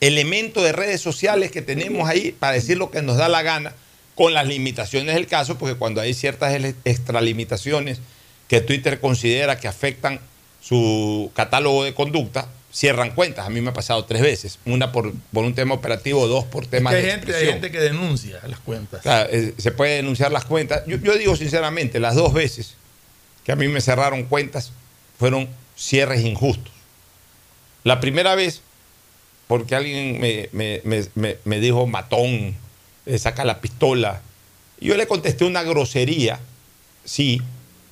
elemento 0.00 0.62
de 0.62 0.70
redes 0.70 1.00
sociales 1.00 1.50
que 1.50 1.60
tenemos 1.60 2.08
ahí 2.08 2.30
para 2.30 2.52
decir 2.52 2.78
lo 2.78 2.92
que 2.92 3.02
nos 3.02 3.16
da 3.16 3.28
la 3.28 3.42
gana, 3.42 3.74
con 4.14 4.32
las 4.32 4.46
limitaciones 4.46 5.16
del 5.16 5.26
caso, 5.26 5.58
porque 5.58 5.74
cuando 5.74 6.00
hay 6.00 6.14
ciertas 6.14 6.54
extralimitaciones 6.84 8.00
que 8.46 8.60
Twitter 8.60 9.00
considera 9.00 9.58
que 9.58 9.66
afectan 9.66 10.20
su 10.60 11.32
catálogo 11.34 11.82
de 11.82 11.94
conducta, 11.94 12.48
cierran 12.72 13.10
cuentas. 13.14 13.46
A 13.46 13.50
mí 13.50 13.60
me 13.60 13.70
ha 13.70 13.72
pasado 13.72 14.04
tres 14.04 14.22
veces. 14.22 14.58
Una 14.66 14.92
por, 14.92 15.12
por 15.32 15.44
un 15.44 15.54
tema 15.54 15.74
operativo, 15.74 16.26
dos 16.26 16.44
por 16.44 16.64
Es 16.64 16.70
temas 16.70 16.92
que 16.92 16.98
hay 16.98 17.04
de 17.06 17.10
gente, 17.12 17.34
hay 17.34 17.46
gente 17.46 17.70
que 17.70 17.80
denuncia 17.80 18.40
las 18.46 18.60
cuentas. 18.60 19.02
Claro, 19.02 19.28
eh, 19.32 19.54
se 19.58 19.70
puede 19.72 19.96
denunciar 19.96 20.32
las 20.32 20.44
cuentas. 20.44 20.82
Yo, 20.86 20.96
yo 20.98 21.16
digo 21.16 21.34
sinceramente, 21.36 21.98
las 22.00 22.14
dos 22.14 22.32
veces 22.32 22.74
que 23.44 23.52
a 23.52 23.56
mí 23.56 23.68
me 23.68 23.80
cerraron 23.80 24.24
cuentas 24.24 24.72
fueron 25.18 25.48
cierres 25.76 26.20
injustos. 26.24 26.72
La 27.84 28.00
primera 28.00 28.34
vez, 28.34 28.60
porque 29.46 29.74
alguien 29.74 30.20
me, 30.20 30.48
me- 30.52 30.82
me- 31.14 31.38
me- 31.44 31.60
dijo 31.60 31.86
matón, 31.86 32.54
eh, 33.06 33.18
saca 33.18 33.44
la 33.44 33.60
pistola. 33.60 34.20
Yo 34.80 34.94
le 34.96 35.06
contesté 35.06 35.44
una 35.44 35.62
grosería, 35.62 36.38
sí, 37.04 37.40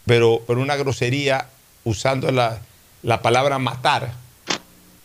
pero, 0.05 0.43
pero 0.47 0.61
una 0.61 0.77
grosería 0.77 1.49
usando 1.85 2.31
la, 2.31 2.61
la 3.03 3.23
palabra 3.23 3.59
matar, 3.59 4.13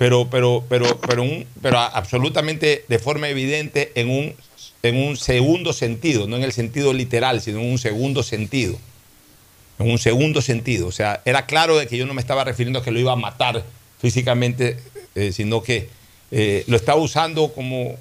pero, 0.02 0.28
pero, 0.32 0.64
pero, 0.68 1.00
pero, 1.00 1.22
un- 1.22 1.46
pero 1.62 1.78
absolutamente 1.78 2.86
de 2.88 2.98
forma 2.98 3.30
evidente 3.30 3.92
en 3.94 4.10
un, 4.10 4.34
en 4.82 4.96
un 4.98 5.16
segundo 5.16 5.74
sentido, 5.74 6.26
no 6.26 6.38
en 6.38 6.44
el 6.44 6.54
sentido 6.54 6.92
literal, 6.92 7.40
sino 7.40 7.60
en 7.60 7.70
un 7.70 7.78
segundo 7.78 8.24
sentido. 8.24 8.80
En 9.78 9.92
un 9.92 10.00
segundo 10.00 10.42
sentido. 10.42 10.88
O 10.88 10.92
sea, 10.92 11.22
era 11.24 11.46
claro 11.46 11.78
de 11.78 11.86
que 11.86 11.98
yo 11.98 12.08
no 12.08 12.16
me 12.16 12.22
estaba 12.22 12.44
refiriendo 12.44 12.80
a 12.80 12.84
que 12.84 12.90
lo 12.90 12.98
iba 12.98 13.12
a 13.12 13.16
matar 13.16 13.64
físicamente, 14.00 14.80
eh, 15.14 15.32
sino 15.32 15.62
que 15.62 15.88
eh, 16.32 16.64
lo 16.66 16.78
estaba 16.78 17.00
usando 17.00 17.54
como, 17.54 17.96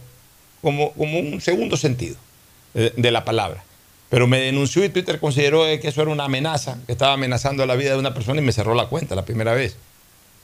como, 0.62 0.92
como 0.95 1.19
un 1.19 1.42
segundo 1.42 1.76
sentido 1.76 2.16
eh, 2.76 2.95
de 2.97 3.11
la 3.11 3.26
palabra. 3.26 3.62
Pero 4.09 4.26
me 4.26 4.40
denunció 4.40 4.83
y 4.87 4.88
Twitter 4.88 5.21
consideró 5.21 5.64
que 5.78 5.88
eso 5.88 6.00
era 6.00 6.11
una 6.11 6.25
amenaza, 6.25 6.78
que 6.86 6.93
estaba 6.93 7.13
amenazando 7.13 7.67
la 7.67 7.76
vida 7.76 7.93
de 7.93 7.99
una 7.99 8.15
persona 8.15 8.41
y 8.41 8.45
me 8.45 8.52
cerró 8.52 8.75
la 8.75 8.86
cuenta 8.86 9.15
la 9.15 9.26
primera 9.26 9.52
vez. 9.52 9.76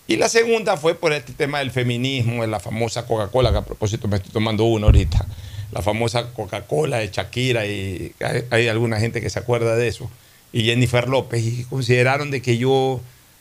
Y 0.08 0.16
la 0.16 0.28
segunda 0.28 0.76
fue 0.76 0.94
por 0.94 1.12
este 1.12 1.32
tema 1.32 1.58
del 1.58 1.70
feminismo, 1.70 2.42
de 2.42 2.48
la 2.48 2.60
famosa 2.60 3.06
Coca-Cola, 3.06 3.50
que 3.50 3.58
a 3.58 3.64
propósito 3.64 4.06
me 4.06 4.16
estoy 4.16 4.32
tomando 4.32 4.64
una 4.64 4.86
ahorita, 4.86 5.26
la 5.72 5.82
famosa 5.82 6.32
Coca-Cola 6.32 6.98
de 6.98 7.08
Shakira, 7.08 7.66
y 7.66 8.12
hay, 8.20 8.44
hay 8.50 8.68
alguna 8.68 9.00
gente 9.00 9.20
que 9.20 9.30
se 9.30 9.38
acuerda 9.38 9.74
de 9.74 9.88
eso, 9.88 10.08
y 10.52 10.64
Jennifer 10.64 11.08
López, 11.08 11.44
y 11.44 11.64
consideraron 11.64 12.30
de 12.30 12.40
que 12.40 12.56
yo 12.56 13.00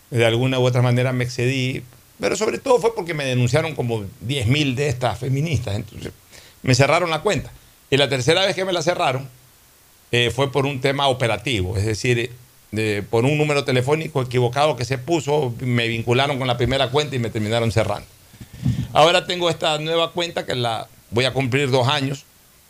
de 0.10 0.26
alguna 0.26 0.60
u 0.60 0.64
otra 0.64 0.82
manera 0.82 1.14
me 1.14 1.24
excedí, 1.24 1.84
pero 2.20 2.36
sobre 2.36 2.58
todo 2.58 2.80
fue 2.80 2.96
porque 2.96 3.14
me 3.14 3.26
denunciaron 3.26 3.76
como 3.76 4.02
10.000 4.26 4.76
de 4.76 4.88
estas 4.88 5.20
feministas, 5.20 5.76
entonces 5.76 6.14
me 6.64 6.74
cerraron 6.74 7.10
la 7.10 7.22
cuenta. 7.22 7.52
Y 7.90 7.98
la 7.98 8.10
tercera 8.10 8.46
vez 8.46 8.56
que 8.56 8.66
me 8.66 8.74
la 8.74 8.82
cerraron 8.82 9.30
eh, 10.12 10.32
fue 10.34 10.52
por 10.52 10.66
un 10.66 10.82
tema 10.82 11.08
operativo, 11.08 11.78
es 11.78 11.86
decir, 11.86 12.32
por 13.10 13.26
un 13.26 13.38
número 13.38 13.64
telefónico 13.64 14.22
equivocado 14.22 14.76
que 14.76 14.86
se 14.86 14.98
puso, 14.98 15.54
me 15.60 15.88
vincularon 15.88 16.38
con 16.38 16.48
la 16.48 16.58
primera 16.58 16.90
cuenta 16.90 17.16
y 17.16 17.20
me 17.20 17.30
terminaron 17.30 17.72
cerrando. 17.72 18.08
Ahora 18.94 19.26
tengo 19.26 19.50
esta 19.50 19.78
nueva 19.80 20.12
cuenta 20.12 20.46
que 20.46 20.56
la 20.56 20.88
voy 21.12 21.26
a 21.26 21.34
cumplir 21.34 21.70
dos 21.70 21.88
años, 21.88 22.26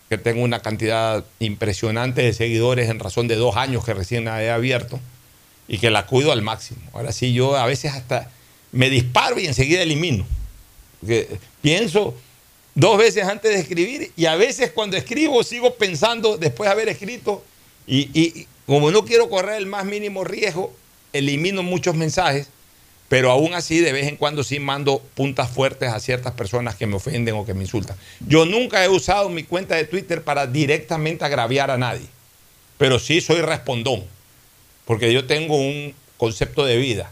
que 0.10 0.17
tengo 0.17 0.43
una 0.43 0.60
cantidad 0.60 1.23
impresionante 1.39 2.21
de 2.21 2.34
seguidores 2.34 2.89
en 2.89 2.99
razón 2.99 3.27
de 3.27 3.36
dos 3.36 3.55
años 3.55 3.84
que 3.84 3.93
recién 3.93 4.25
la 4.25 4.43
he 4.43 4.51
abierto 4.51 4.99
y 5.67 5.79
que 5.79 5.89
la 5.89 6.05
cuido 6.05 6.31
al 6.31 6.41
máximo. 6.41 6.81
Ahora 6.93 7.12
sí, 7.12 7.34
yo 7.34 7.55
a 7.55 7.65
veces 7.65 7.93
hasta 7.93 8.29
me 8.71 8.89
disparo 8.89 9.39
y 9.39 9.47
enseguida 9.47 9.81
elimino. 9.81 10.25
Porque 10.99 11.39
pienso 11.62 12.13
dos 12.75 12.97
veces 12.97 13.23
antes 13.23 13.51
de 13.51 13.60
escribir 13.60 14.12
y 14.15 14.25
a 14.25 14.36
veces 14.36 14.71
cuando 14.71 14.97
escribo 14.97 15.43
sigo 15.43 15.73
pensando 15.75 16.38
después 16.38 16.67
de 16.67 16.71
haber 16.71 16.89
escrito 16.89 17.43
y 17.88 18.47
como 18.65 18.91
no 18.91 19.06
quiero 19.06 19.30
correr 19.30 19.58
el 19.58 19.67
más 19.67 19.86
mínimo 19.86 20.23
riesgo, 20.23 20.73
elimino 21.13 21.63
muchos 21.63 21.95
mensajes, 21.95 22.49
pero 23.08 23.32
aún 23.32 23.54
así 23.54 23.80
de 23.80 23.93
vez 23.93 24.08
en 24.08 24.17
cuando 24.17 24.43
sí 24.43 24.60
mando 24.60 25.01
puntas 25.13 25.49
fuertes 25.49 25.89
a 25.89 25.99
ciertas 25.99 26.34
personas 26.34 26.75
que 26.75 26.88
me 26.88 26.95
ofenden 26.95 27.36
o 27.36 27.45
que 27.45 27.54
me 27.54 27.63
insultan. 27.63 27.95
Yo 28.28 28.45
nunca 28.45 28.84
he 28.84 28.89
usado 28.89 29.30
mi 29.30 29.43
cuenta 29.43 29.75
de 29.75 29.86
Twitter 29.86 30.23
para 30.23 30.47
directamente 30.47 31.23
agraviar 31.23 31.69
a 31.69 31.78
nadie, 31.78 32.08
pero 32.78 32.97
sí 32.99 33.21
soy 33.21 33.41
respondón, 33.41 34.04
porque 34.86 35.13
yo 35.13 35.25
tengo 35.25 35.56
un 35.56 35.93
concepto 36.17 36.65
de 36.65 36.78
vida. 36.78 37.12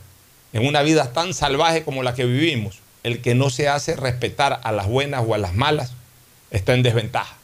En 0.51 0.67
una 0.67 0.81
vida 0.81 1.13
tan 1.13 1.33
salvaje 1.33 1.83
como 1.83 2.03
la 2.03 2.13
que 2.13 2.25
vivimos, 2.25 2.79
el 3.03 3.21
que 3.21 3.35
no 3.35 3.49
se 3.49 3.67
hace 3.67 3.95
respetar 3.95 4.61
a 4.63 4.71
las 4.71 4.87
buenas 4.87 5.23
o 5.25 5.33
a 5.33 5.37
las 5.37 5.53
malas 5.53 5.93
está 6.51 6.73
en 6.73 6.83
desventaja. 6.83 7.37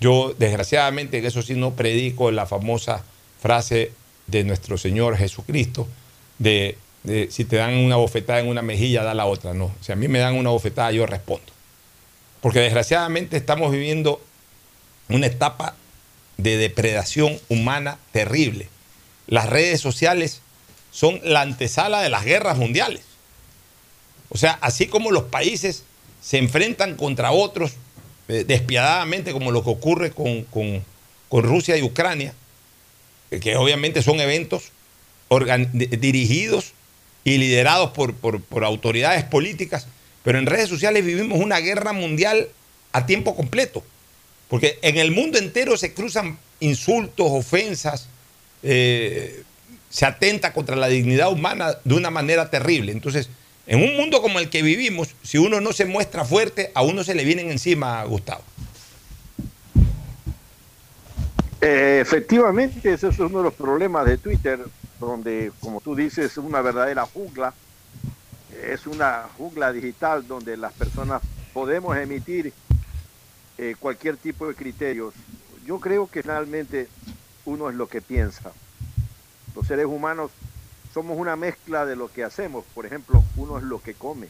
Yo, 0.00 0.34
desgraciadamente, 0.36 1.18
en 1.18 1.26
eso 1.26 1.42
sí 1.42 1.54
no 1.54 1.74
predico 1.74 2.30
la 2.30 2.46
famosa 2.46 3.04
frase 3.42 3.92
de 4.28 4.44
nuestro 4.44 4.78
Señor 4.78 5.16
Jesucristo 5.16 5.88
de, 6.38 6.78
si 7.30 7.44
te 7.44 7.56
dan 7.56 7.74
una 7.74 7.96
bofetada 7.96 8.38
en 8.40 8.48
una 8.48 8.62
mejilla, 8.62 9.02
da 9.02 9.14
la 9.14 9.26
otra. 9.26 9.52
No, 9.52 9.74
si 9.80 9.92
a 9.92 9.96
mí 9.96 10.08
me 10.08 10.20
dan 10.20 10.36
una 10.36 10.50
bofetada, 10.50 10.92
yo 10.92 11.04
respondo. 11.06 11.52
Porque 12.40 12.60
desgraciadamente 12.60 13.36
estamos 13.36 13.70
viviendo 13.72 14.20
una 15.08 15.26
etapa 15.26 15.74
de 16.38 16.56
depredación 16.56 17.38
humana 17.48 17.98
terrible. 18.12 18.68
Las 19.26 19.48
redes 19.50 19.80
sociales 19.80 20.40
son 20.90 21.20
la 21.24 21.42
antesala 21.42 22.00
de 22.02 22.08
las 22.08 22.24
guerras 22.24 22.56
mundiales. 22.56 23.02
O 24.28 24.38
sea, 24.38 24.58
así 24.60 24.86
como 24.86 25.10
los 25.10 25.24
países 25.24 25.84
se 26.22 26.38
enfrentan 26.38 26.96
contra 26.96 27.32
otros 27.32 27.72
eh, 28.28 28.44
despiadadamente, 28.46 29.32
como 29.32 29.50
lo 29.50 29.62
que 29.62 29.70
ocurre 29.70 30.10
con, 30.12 30.44
con- 30.44 30.82
con 31.28 31.42
Rusia 31.44 31.76
y 31.76 31.82
Ucrania, 31.82 32.34
que 33.40 33.56
obviamente 33.56 34.02
son 34.02 34.20
eventos 34.20 34.72
dirigidos 35.72 36.72
y 37.24 37.38
liderados 37.38 37.90
por 37.90 38.64
autoridades 38.64 39.24
políticas, 39.24 39.86
pero 40.22 40.38
en 40.38 40.46
redes 40.46 40.68
sociales 40.68 41.04
vivimos 41.04 41.40
una 41.40 41.58
guerra 41.58 41.92
mundial 41.92 42.48
a 42.92 43.06
tiempo 43.06 43.34
completo, 43.34 43.82
porque 44.48 44.78
en 44.82 44.98
el 44.98 45.10
mundo 45.10 45.38
entero 45.38 45.76
se 45.76 45.94
cruzan 45.94 46.38
insultos, 46.60 47.26
ofensas, 47.30 48.08
eh, 48.62 49.42
se 49.90 50.06
atenta 50.06 50.52
contra 50.52 50.76
la 50.76 50.88
dignidad 50.88 51.30
humana 51.30 51.76
de 51.84 51.94
una 51.94 52.10
manera 52.10 52.50
terrible. 52.50 52.92
Entonces, 52.92 53.28
en 53.66 53.82
un 53.82 53.96
mundo 53.96 54.22
como 54.22 54.38
el 54.38 54.48
que 54.48 54.62
vivimos, 54.62 55.08
si 55.22 55.38
uno 55.38 55.60
no 55.60 55.72
se 55.72 55.84
muestra 55.84 56.24
fuerte, 56.24 56.70
a 56.74 56.82
uno 56.82 57.04
se 57.04 57.14
le 57.14 57.24
vienen 57.24 57.50
encima, 57.50 58.02
Gustavo. 58.04 58.42
Eh, 61.64 62.00
efectivamente, 62.00 62.92
ese 62.92 63.06
es 63.06 63.18
uno 63.20 63.38
de 63.38 63.44
los 63.44 63.54
problemas 63.54 64.04
de 64.04 64.18
Twitter, 64.18 64.58
donde, 64.98 65.52
como 65.60 65.80
tú 65.80 65.94
dices, 65.94 66.32
es 66.32 66.36
una 66.36 66.60
verdadera 66.60 67.06
jungla. 67.06 67.54
Es 68.64 68.88
una 68.88 69.28
jungla 69.38 69.72
digital 69.72 70.26
donde 70.26 70.56
las 70.56 70.72
personas 70.72 71.22
podemos 71.54 71.96
emitir 71.96 72.52
eh, 73.58 73.76
cualquier 73.78 74.16
tipo 74.16 74.48
de 74.48 74.56
criterios. 74.56 75.14
yo 75.64 75.78
creo 75.78 76.08
que 76.08 76.22
finalmente 76.22 76.88
uno 77.44 77.70
es 77.70 77.76
lo 77.76 77.86
que 77.86 78.02
piensa. 78.02 78.50
Los 79.54 79.68
seres 79.68 79.86
humanos 79.86 80.32
somos 80.92 81.16
una 81.16 81.36
mezcla 81.36 81.86
de 81.86 81.94
lo 81.94 82.10
que 82.10 82.24
hacemos. 82.24 82.64
Por 82.74 82.86
ejemplo, 82.86 83.22
uno 83.36 83.58
es 83.58 83.62
lo 83.62 83.80
que 83.80 83.94
come 83.94 84.26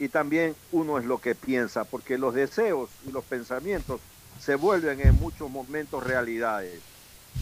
y 0.00 0.08
también 0.08 0.56
uno 0.72 0.98
es 0.98 1.04
lo 1.04 1.18
que 1.18 1.36
piensa, 1.36 1.84
porque 1.84 2.18
los 2.18 2.34
deseos 2.34 2.90
y 3.06 3.12
los 3.12 3.24
pensamientos 3.24 4.00
se 4.40 4.54
vuelven 4.54 5.00
en 5.00 5.18
muchos 5.20 5.50
momentos 5.50 6.02
realidades, 6.02 6.80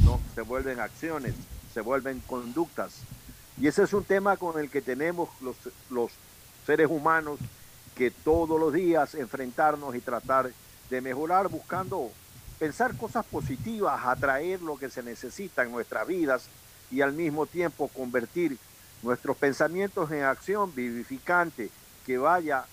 ¿no? 0.05 0.21
Se 0.35 0.43
vuelven 0.43 0.81
acciones, 0.81 1.35
se 1.73 1.81
vuelven 1.81 2.21
conductas. 2.21 3.01
Y 3.61 3.67
ese 3.67 3.85
es 3.85 3.93
un 3.93 4.05
tema 4.05 4.37
con 4.37 4.59
el 4.59 4.71
que 4.71 4.83
tenemos 4.83 5.29
los, 5.41 5.57
los 5.91 6.13
seres 6.67 6.89
humanos 6.91 7.39
que 7.95 8.11
todos 8.11 8.59
los 8.59 8.73
días 8.73 9.15
enfrentarnos 9.15 9.95
y 9.95 10.01
tratar 10.01 10.51
de 10.91 11.01
mejorar 11.01 11.49
buscando 11.49 12.11
pensar 12.59 12.97
cosas 12.97 13.25
positivas, 13.27 14.01
atraer 14.05 14.63
lo 14.63 14.77
que 14.77 14.91
se 14.91 15.03
necesita 15.03 15.63
en 15.63 15.73
nuestras 15.73 16.07
vidas 16.07 16.47
y 16.91 17.01
al 17.01 17.13
mismo 17.13 17.47
tiempo 17.47 17.89
convertir 17.89 18.57
nuestros 19.03 19.37
pensamientos 19.37 20.11
en 20.11 20.23
acción 20.23 20.75
vivificante 20.75 21.71
que 22.07 22.19
vaya 22.19 22.65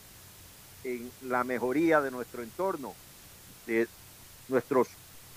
en 0.83 1.11
la 1.23 1.43
mejoría 1.43 2.01
de 2.01 2.11
nuestro 2.11 2.41
entorno, 2.43 2.93
de, 3.67 3.87
nuestros, 4.51 4.87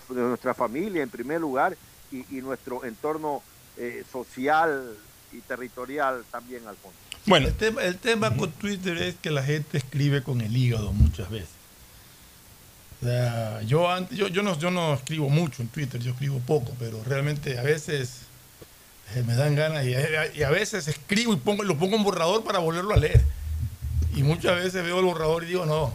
de 0.09 0.20
nuestra 0.20 0.53
familia 0.53 1.03
en 1.03 1.09
primer 1.09 1.40
lugar 1.40 1.77
y, 2.12 2.37
y 2.37 2.42
nuestro 2.42 2.85
entorno 2.85 3.42
eh, 3.77 4.05
social 4.12 4.96
y 5.33 5.40
territorial 5.40 6.24
también 6.31 6.66
al 6.68 6.77
fondo. 6.77 6.96
Bueno, 7.27 7.48
el 7.48 7.55
tema, 7.55 7.83
el 7.83 7.98
tema 7.98 8.37
con 8.37 8.53
Twitter 8.53 8.96
es 8.98 9.16
que 9.16 9.31
la 9.31 9.42
gente 9.42 9.79
escribe 9.79 10.22
con 10.22 10.40
el 10.40 10.55
hígado 10.57 10.92
muchas 10.92 11.31
veces. 11.31 11.48
O 13.00 13.07
sea, 13.07 13.62
yo, 13.62 13.90
antes, 13.90 14.16
yo, 14.16 14.29
yo, 14.29 14.42
no, 14.42 14.59
yo 14.59 14.70
no 14.70 14.94
escribo 14.94 15.29
mucho 15.29 15.62
en 15.62 15.68
Twitter, 15.68 16.00
yo 16.00 16.12
escribo 16.12 16.38
poco, 16.40 16.72
pero 16.79 17.03
realmente 17.05 17.59
a 17.59 17.62
veces 17.62 18.20
eh, 19.14 19.22
me 19.27 19.35
dan 19.35 19.55
ganas 19.55 19.85
y, 19.85 19.94
y, 20.38 20.42
a 20.42 20.50
veces 20.50 20.87
escribo 20.87 21.33
y 21.33 21.37
pongo, 21.37 21.64
lo 21.64 21.77
pongo 21.77 21.96
en 21.96 22.05
borrador 22.05 22.44
para 22.44 22.59
volverlo 22.61 22.94
a 22.94 22.98
leer. 22.98 23.22
Y 24.14 24.22
muchas 24.22 24.57
veces 24.57 24.85
veo 24.85 25.00
el 25.00 25.05
borrador 25.05 25.44
y 25.44 25.48
digo, 25.48 25.66
no, 25.66 25.92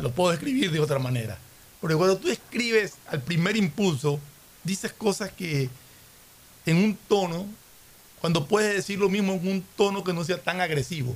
lo 0.00 0.12
puedo 0.12 0.32
escribir 0.32 0.70
de 0.70 0.80
otra 0.80 0.98
manera. 0.98 1.38
Porque 1.84 1.96
cuando 1.98 2.16
tú 2.16 2.30
escribes 2.30 2.94
al 3.08 3.20
primer 3.20 3.58
impulso, 3.58 4.18
dices 4.62 4.90
cosas 4.94 5.30
que 5.30 5.68
en 6.64 6.78
un 6.78 6.96
tono, 6.96 7.46
cuando 8.22 8.46
puedes 8.46 8.74
decir 8.74 8.98
lo 8.98 9.10
mismo 9.10 9.34
en 9.34 9.46
un 9.46 9.64
tono 9.76 10.02
que 10.02 10.14
no 10.14 10.24
sea 10.24 10.38
tan 10.42 10.62
agresivo. 10.62 11.14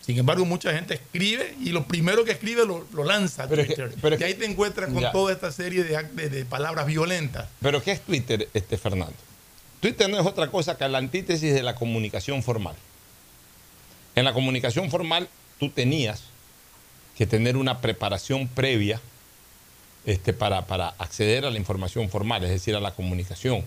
Sin 0.00 0.16
embargo, 0.16 0.46
mucha 0.46 0.72
gente 0.72 0.94
escribe 0.94 1.54
y 1.60 1.68
lo 1.68 1.86
primero 1.86 2.24
que 2.24 2.32
escribe 2.32 2.64
lo, 2.64 2.86
lo 2.94 3.04
lanza 3.04 3.42
a 3.42 3.46
Pero 3.48 3.60
es 3.60 3.68
Twitter. 3.68 3.90
que- 3.90 3.96
pero 4.00 4.14
es 4.14 4.20
y 4.22 4.24
ahí 4.24 4.32
te 4.32 4.46
encuentras 4.46 4.90
con 4.90 5.02
Ya. 5.02 5.12
toda 5.12 5.30
esta 5.34 5.52
serie 5.52 5.84
de- 5.84 6.30
de 6.30 6.44
palabras 6.46 6.86
violentas. 6.86 7.46
Pero 7.60 7.82
¿qué 7.82 7.92
es 7.92 8.00
Twitter, 8.00 8.48
este 8.54 8.78
Fernando? 8.78 9.12
Twitter 9.80 10.08
no 10.08 10.18
es 10.18 10.24
otra 10.24 10.50
cosa 10.50 10.78
que 10.78 10.88
la 10.88 10.96
antítesis 10.96 11.52
de 11.52 11.62
la 11.62 11.74
comunicación 11.74 12.42
formal. 12.42 12.74
En 14.14 14.24
la 14.24 14.32
comunicación 14.32 14.90
formal 14.90 15.28
tú 15.60 15.68
tenías 15.68 16.22
que 17.18 17.26
tener 17.26 17.58
una 17.58 17.82
preparación 17.82 18.48
previa 18.48 18.98
este, 20.04 20.32
para, 20.32 20.58
acceder 20.98 21.44
a 21.44 21.50
la 21.50 21.58
información 21.58 22.08
formal, 22.08 22.42
es 22.44 22.50
decir, 22.50 22.74
a 22.74 22.80
la 22.80 22.94
comunicación. 22.94 23.62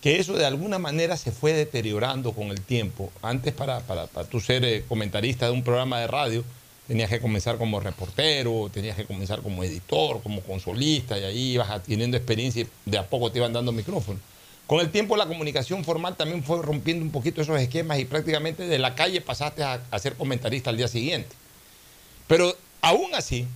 Que 0.00 0.18
eso 0.18 0.32
de 0.32 0.46
alguna 0.46 0.78
manera 0.78 1.16
se 1.16 1.30
fue 1.30 1.52
deteriorando 1.52 2.32
con 2.32 2.48
el 2.48 2.60
tiempo. 2.62 3.12
Antes 3.20 3.52
para, 3.52 3.80
para, 3.80 4.06
para 4.06 4.26
tú 4.26 4.40
ser 4.40 4.64
eh, 4.64 4.84
comentarista 4.88 5.46
de 5.46 5.52
un 5.52 5.62
programa 5.62 6.00
de 6.00 6.06
radio, 6.06 6.44
tenías 6.90 7.10
que 7.10 7.20
comenzar 7.20 7.58
como 7.58 7.78
reportero, 7.78 8.68
tenías 8.72 8.96
que 8.96 9.04
comenzar 9.04 9.42
como 9.42 9.62
editor, 9.62 10.22
como 10.22 10.40
consolista, 10.40 11.18
y 11.18 11.24
ahí 11.24 11.52
ibas 11.52 11.70
adquiriendo 11.70 12.16
experiencia 12.16 12.62
y 12.62 12.90
de 12.90 12.98
a 12.98 13.06
poco 13.06 13.30
te 13.30 13.38
iban 13.38 13.52
dando 13.52 13.70
micrófono. 13.70 14.18
Con 14.66 14.80
el 14.80 14.90
tiempo 14.90 15.16
la 15.16 15.26
comunicación 15.26 15.84
formal 15.84 16.16
también 16.16 16.42
fue 16.42 16.62
rompiendo 16.62 17.04
un 17.04 17.12
poquito 17.12 17.42
esos 17.42 17.60
esquemas 17.60 17.98
y 17.98 18.06
prácticamente 18.06 18.66
de 18.66 18.78
la 18.78 18.94
calle 18.94 19.20
pasaste 19.20 19.62
a, 19.62 19.82
a 19.90 19.98
ser 19.98 20.14
comentarista 20.14 20.70
al 20.70 20.78
día 20.78 20.88
siguiente. 20.88 21.28
Pero 22.26 22.56
aún 22.80 23.14
así, 23.14 23.46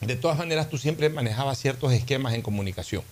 de 0.00 0.16
todas 0.16 0.38
maneras 0.38 0.68
tú 0.68 0.78
siempre 0.78 1.08
manejabas 1.08 1.58
ciertos 1.58 1.92
esquemas 1.92 2.34
en 2.34 2.42
comunicación, 2.42 3.02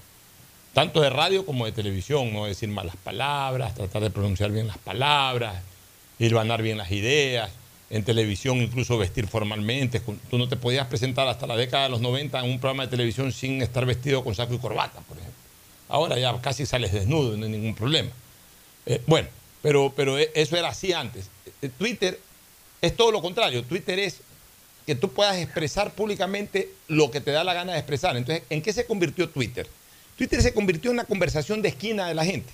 tanto 0.72 1.00
de 1.00 1.10
radio 1.10 1.46
como 1.46 1.64
de 1.64 1.72
televisión, 1.72 2.32
no 2.32 2.46
decir 2.46 2.68
malas 2.68 2.96
palabras, 2.96 3.74
tratar 3.74 4.02
de 4.02 4.10
pronunciar 4.10 4.50
bien 4.50 4.66
las 4.66 4.78
palabras, 4.78 5.62
hilvanar 6.18 6.62
bien 6.62 6.78
las 6.78 6.90
ideas, 6.90 7.50
en 7.90 8.02
televisión 8.02 8.58
incluso 8.58 8.98
vestir 8.98 9.26
formalmente, 9.26 10.00
tú 10.00 10.38
no 10.38 10.48
te 10.48 10.56
podías 10.56 10.86
presentar 10.86 11.28
hasta 11.28 11.46
la 11.46 11.56
década 11.56 11.84
de 11.84 11.90
los 11.90 12.00
90 12.00 12.40
en 12.40 12.50
un 12.50 12.58
programa 12.58 12.84
de 12.84 12.90
televisión 12.90 13.32
sin 13.32 13.62
estar 13.62 13.86
vestido 13.86 14.24
con 14.24 14.34
saco 14.34 14.54
y 14.54 14.58
corbata, 14.58 15.00
por 15.00 15.16
ejemplo. 15.16 15.38
Ahora 15.88 16.18
ya 16.18 16.36
casi 16.40 16.66
sales 16.66 16.92
desnudo, 16.92 17.36
no 17.36 17.44
hay 17.44 17.52
ningún 17.52 17.74
problema. 17.74 18.10
Eh, 18.86 19.00
bueno, 19.06 19.28
pero, 19.62 19.92
pero 19.94 20.18
e- 20.18 20.30
eso 20.34 20.56
era 20.56 20.68
así 20.68 20.92
antes. 20.92 21.28
Eh, 21.62 21.68
Twitter 21.78 22.18
es 22.80 22.96
todo 22.96 23.12
lo 23.12 23.22
contrario. 23.22 23.62
Twitter 23.62 23.98
es 23.98 24.20
que 24.86 24.94
tú 24.94 25.10
puedas 25.12 25.36
expresar 25.38 25.92
públicamente 25.92 26.70
lo 26.88 27.10
que 27.10 27.20
te 27.20 27.30
da 27.30 27.42
la 27.44 27.54
gana 27.54 27.72
de 27.72 27.78
expresar. 27.78 28.16
Entonces, 28.16 28.44
¿en 28.50 28.60
qué 28.62 28.72
se 28.72 28.84
convirtió 28.86 29.28
Twitter? 29.30 29.66
Twitter 30.18 30.42
se 30.42 30.52
convirtió 30.54 30.90
en 30.90 30.96
una 30.96 31.04
conversación 31.04 31.62
de 31.62 31.70
esquina 31.70 32.06
de 32.06 32.14
la 32.14 32.24
gente. 32.24 32.52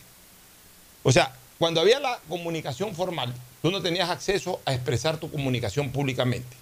O 1.03 1.13
sea, 1.13 1.35
cuando 1.59 1.81
había 1.81 1.99
la 2.01 2.19
comunicación 2.29 2.95
formal, 2.95 3.35
tú 3.63 3.71
no 3.71 3.83
tenías 3.83 4.09
acceso 4.11 4.61
a 4.65 4.73
expresar 4.75 5.19
tu 5.19 5.31
comunicación 5.31 5.91
públicamente. 5.91 6.57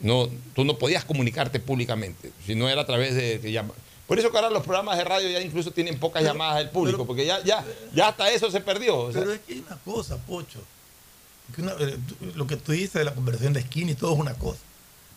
No, 0.00 0.28
tú 0.54 0.64
no 0.64 0.78
podías 0.78 1.04
comunicarte 1.04 1.60
públicamente, 1.60 2.32
si 2.44 2.54
no 2.56 2.68
era 2.68 2.82
a 2.82 2.86
través 2.86 3.14
de, 3.14 3.38
de 3.38 3.52
llama- 3.52 3.74
Por 4.08 4.18
eso 4.18 4.30
que 4.32 4.36
ahora 4.36 4.50
los 4.50 4.64
programas 4.64 4.98
de 4.98 5.04
radio 5.04 5.28
ya 5.30 5.40
incluso 5.40 5.70
tienen 5.70 5.98
pocas 6.00 6.24
llamadas 6.24 6.56
del 6.58 6.70
público, 6.70 7.06
porque 7.06 7.24
ya, 7.24 7.40
ya, 7.44 7.64
ya 7.94 8.08
hasta 8.08 8.28
eso 8.32 8.50
se 8.50 8.60
perdió. 8.60 8.98
o 8.98 9.12
sea. 9.12 9.20
Pero 9.20 9.32
es 9.34 9.40
que 9.46 9.52
hay 9.54 9.58
una 9.60 9.76
cosa, 9.76 10.16
Pocho. 10.16 10.58
Una- 11.58 11.72
eh, 11.78 11.96
lo 12.34 12.46
que 12.46 12.56
tú 12.56 12.72
dices 12.72 12.94
de 12.94 13.04
la 13.04 13.14
conversación 13.14 13.52
de 13.52 13.60
esquina 13.60 13.90
y 13.92 13.94
todo 13.94 14.14
es 14.14 14.20
una 14.20 14.34
cosa. 14.34 14.60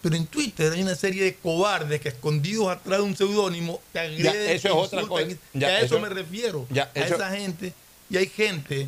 Pero 0.02 0.16
en 0.18 0.28
Twitter 0.28 0.72
hay 0.72 0.84
una 0.84 0.94
serie 0.96 1.24
de 1.24 1.36
cobardes 1.36 2.00
que 2.02 2.10
escondidos 2.10 2.68
atrás 2.70 3.00
de 3.00 3.04
un 3.04 3.16
seudónimo 3.18 3.82
te 3.92 4.00
agreden. 4.00 4.24
Ya, 4.34 4.52
eso 4.52 4.68
es 4.68 4.74
otra 4.76 5.02
cosa. 5.08 5.26
Ya, 5.54 5.68
a 5.68 5.78
eso, 5.80 5.86
eso- 5.96 6.00
me 6.00 6.10
refiero. 6.10 6.68
ya, 6.70 6.92
a 6.96 7.00
eso- 7.00 7.16
esa 7.16 7.32
gente. 7.36 7.74
Y 8.10 8.18
hay 8.18 8.28
gente 8.28 8.88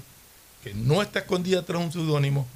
que 0.64 0.74
no 0.76 1.02
está 1.02 1.20
escondida 1.20 1.60
atrás 1.62 1.80
de 1.80 1.86
un 1.86 1.92
seudónimo. 1.92 2.48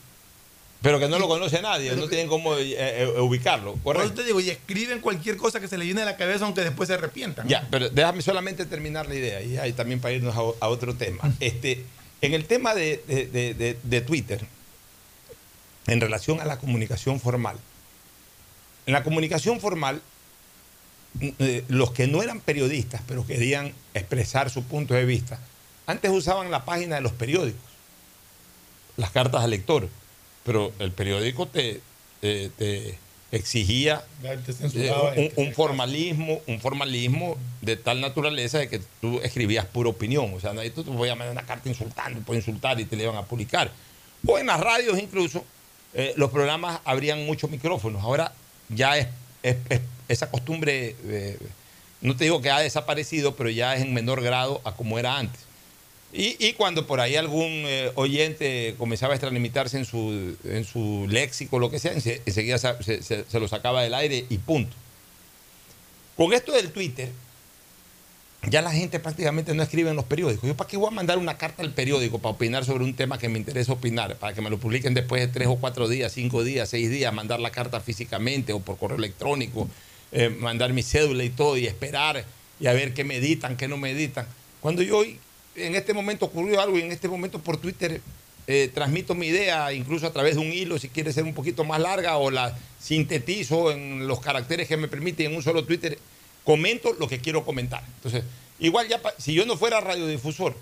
Pero 0.84 1.00
que 1.00 1.08
no 1.08 1.20
lo 1.20 1.28
conoce 1.28 1.62
nadie, 1.62 1.96
no 1.96 2.08
tienen 2.08 2.28
cómo 2.28 2.56
eh, 2.56 2.74
eh, 2.78 3.20
ubicarlo. 3.20 3.76
Correcto. 3.84 4.13
te 4.15 4.24
digo, 4.24 4.39
y 4.39 4.50
escriben 4.50 5.00
cualquier 5.00 5.38
cosa 5.38 5.60
que 5.60 5.67
se 5.67 5.78
le 5.78 5.86
viene 5.86 6.02
a 6.02 6.06
la 6.06 6.17
cabeza 6.17 6.46
aunque 6.46 6.62
después 6.62 6.88
se 6.88 6.96
arrepientan. 6.96 7.48
Ya, 7.48 7.67
pero 7.70 7.89
déjame 7.89 8.22
solamente 8.24 8.65
terminar 8.65 9.08
la 9.08 9.13
idea 9.15 9.41
y 9.44 9.58
ahí 9.58 9.74
también 9.74 10.00
para 10.00 10.13
irnos 10.15 10.36
a, 10.36 10.67
otro 10.67 10.96
tema. 10.96 11.20
Este, 11.39 11.84
en 12.22 12.34
el 12.34 12.46
tema 12.46 12.74
de- 12.74 13.04
de- 13.08 13.78
de 13.82 14.02
Twitter, 14.02 14.41
en 15.91 15.99
relación 16.01 16.39
a 16.39 16.45
la 16.45 16.58
comunicación 16.58 17.19
formal, 17.19 17.58
en 18.86 18.93
la 18.93 19.04
comunicación 19.04 19.60
formal, 19.60 20.01
eh, 21.19 21.63
los 21.67 21.91
que 21.91 22.08
no 22.08 22.23
eran 22.23 22.39
periodistas, 22.39 23.01
pero 23.08 23.25
querían 23.27 23.73
expresar 23.93 24.49
su 24.49 24.63
punto 24.63 24.93
de 24.93 25.06
vista, 25.06 25.39
antes 25.86 26.10
usaban 26.12 26.49
la 26.49 26.63
página 26.63 26.95
de 26.95 27.01
los 27.01 27.12
periódicos, 27.12 27.60
las 28.97 29.12
cartas 29.12 29.43
al 29.43 29.49
lector, 29.49 29.89
pero 30.45 30.71
el 30.80 30.91
periódico 30.91 31.47
te, 31.47 31.82
te- 32.21 32.49
te 32.58 32.97
exigía 33.34 34.04
eh, 34.75 34.91
un, 35.38 35.47
un 35.47 35.54
formalismo, 35.54 36.41
un 36.47 36.60
formalismo 36.60 37.38
de 37.62 37.75
tal 37.77 37.99
naturaleza 38.01 38.60
de 38.60 38.69
que 38.69 38.82
tú 39.01 39.19
escribías 39.23 39.65
pura 39.65 39.89
opinión. 39.89 40.34
O 40.34 40.39
sea, 40.39 40.51
tú 40.73 40.84
te 40.84 40.91
podías 40.91 41.17
mandar 41.17 41.32
una 41.32 41.45
carta 41.45 41.69
insultando, 41.69 42.19
puedes 42.21 42.45
insultar 42.45 42.80
y 42.80 42.86
te 42.86 42.95
le 42.95 43.04
iban 43.04 43.15
a 43.15 43.23
publicar. 43.23 43.71
O 44.27 44.38
en 44.38 44.47
las 44.47 44.60
radios 44.60 44.99
incluso, 44.99 45.43
eh, 45.93 46.13
los 46.15 46.32
programas 46.32 46.80
abrían 46.86 47.25
muchos 47.25 47.49
micrófonos. 47.49 48.01
Ahora 48.04 48.34
ya 48.69 48.97
es, 48.97 49.08
es- 49.43 49.58
es- 49.69 49.82
esa 50.08 50.30
costumbre, 50.30 50.95
eh, 51.06 51.38
no 52.01 52.15
te 52.15 52.25
digo 52.25 52.41
que 52.41 52.49
ha 52.51 52.60
desaparecido, 52.60 53.36
pero 53.36 53.49
ya 53.49 53.75
es 53.75 53.82
en 53.82 53.93
menor 53.93 54.21
grado 54.21 54.62
a 54.63 54.73
como 54.75 54.99
era 54.99 55.17
antes. 55.17 55.39
Y, 56.13 56.51
cuando 56.54 56.86
por 56.88 56.99
ahí 56.99 57.15
algún 57.15 57.47
eh, 57.65 57.89
oyente 57.95 58.75
comenzaba 58.77 59.13
a 59.13 59.15
extralimitarse 59.15 59.77
en 59.77 59.86
su, 59.86 60.36
en 60.43 60.65
su 60.65 61.08
léxico, 61.10 61.58
lo 61.58 61.71
que 61.71 61.80
sea, 61.80 61.93
ense- 61.93 62.19
enseguida 62.25 62.58
se, 62.58 62.84
se- 62.84 63.01
se- 63.04 63.23
se 63.23 63.39
lo 63.39 63.47
sacaba 63.47 63.82
del 63.82 63.93
aire 63.93 64.25
y 64.30 64.38
punto. 64.39 64.75
Con 66.17 66.34
esto 66.34 66.51
del 66.51 66.71
Twitter, 66.71 67.10
ya 68.49 68.62
la 68.62 68.71
gente 68.71 68.99
prácticamente 68.99 69.54
no 69.54 69.62
escribe 69.62 69.91
en 69.91 69.95
los 69.95 70.06
periódicos. 70.06 70.47
¿Yo 70.47 70.58
para 70.58 70.67
qué 70.67 70.77
voy 70.77 70.88
a 70.88 70.91
mandar 70.91 71.17
una 71.17 71.38
carta 71.38 71.62
al 71.62 71.73
periódico 71.73 72.19
para 72.19 72.34
opinar 72.34 72.65
sobre 72.65 72.84
un 72.84 72.95
tema 72.95 73.19
que 73.19 73.30
me 73.30 73.38
interesa 73.38 73.73
opinar? 73.73 74.15
Para 74.17 74.34
que 74.34 74.41
me 74.41 74.49
lo 74.49 74.58
publiquen 74.58 74.93
después 74.93 75.21
de 75.21 75.27
tres 75.27 75.47
o 75.47 75.58
cuatro 75.58 75.88
días, 75.88 76.12
cinco 76.12 76.43
días, 76.43 76.69
seis 76.69 76.89
días, 76.89 77.13
mandar 77.13 77.39
la 77.39 77.51
carta 77.51 77.80
físicamente 77.80 78.51
o 78.54 78.60
por 78.60 78.77
correo 78.77 78.97
electrónico, 78.97 79.69
eh, 80.12 80.30
mandar 80.30 80.73
mi 80.73 80.82
cédula 80.82 81.23
y 81.23 81.30
todo 81.30 81.58
y 81.58 81.67
esperar 81.67 82.25
y 82.60 82.67
a 82.67 82.73
ver 82.73 82.93
qué 82.93 83.04
meditan, 83.04 83.58
qué 83.58 83.67
no 83.67 83.77
meditan. 83.77 84.25
Cuando 84.60 84.82
yo 84.82 85.04
en 85.04 85.75
este 85.75 85.93
momento 85.93 86.25
ocurrió 86.25 86.62
algo 86.62 86.77
y 86.77 86.82
en 86.82 86.91
este 86.91 87.08
momento 87.08 87.39
por 87.39 87.58
Twitter 87.58 88.01
eh, 88.47 88.71
transmito 88.73 89.13
mi 89.13 89.27
idea, 89.27 89.71
incluso 89.71 90.08
a 90.08 90.13
través 90.13 90.36
de 90.36 90.41
un 90.41 90.51
hilo, 90.51 90.80
si 90.80 90.89
quiere 90.89 91.13
ser 91.13 91.25
un 91.25 91.34
poquito 91.34 91.63
más 91.63 91.80
larga, 91.80 92.17
o 92.17 92.32
la 92.32 92.58
sintetizo 92.80 93.71
en 93.71 94.08
los 94.08 94.19
caracteres 94.19 94.67
que 94.67 94.77
me 94.77 94.88
permiten 94.88 95.27
en 95.27 95.36
un 95.36 95.43
solo 95.43 95.63
Twitter, 95.63 95.97
comento 96.43 96.93
lo 96.99 97.08
que 97.08 97.19
quiero 97.19 97.43
comentar. 97.45 97.84
Entonces, 97.97 98.23
igual 98.60 98.88
ya, 98.88 99.01
si 99.17 99.34
yo 99.34 99.45
no 99.45 99.58
fuera 99.58 99.80
radiodifusor, 99.82 100.56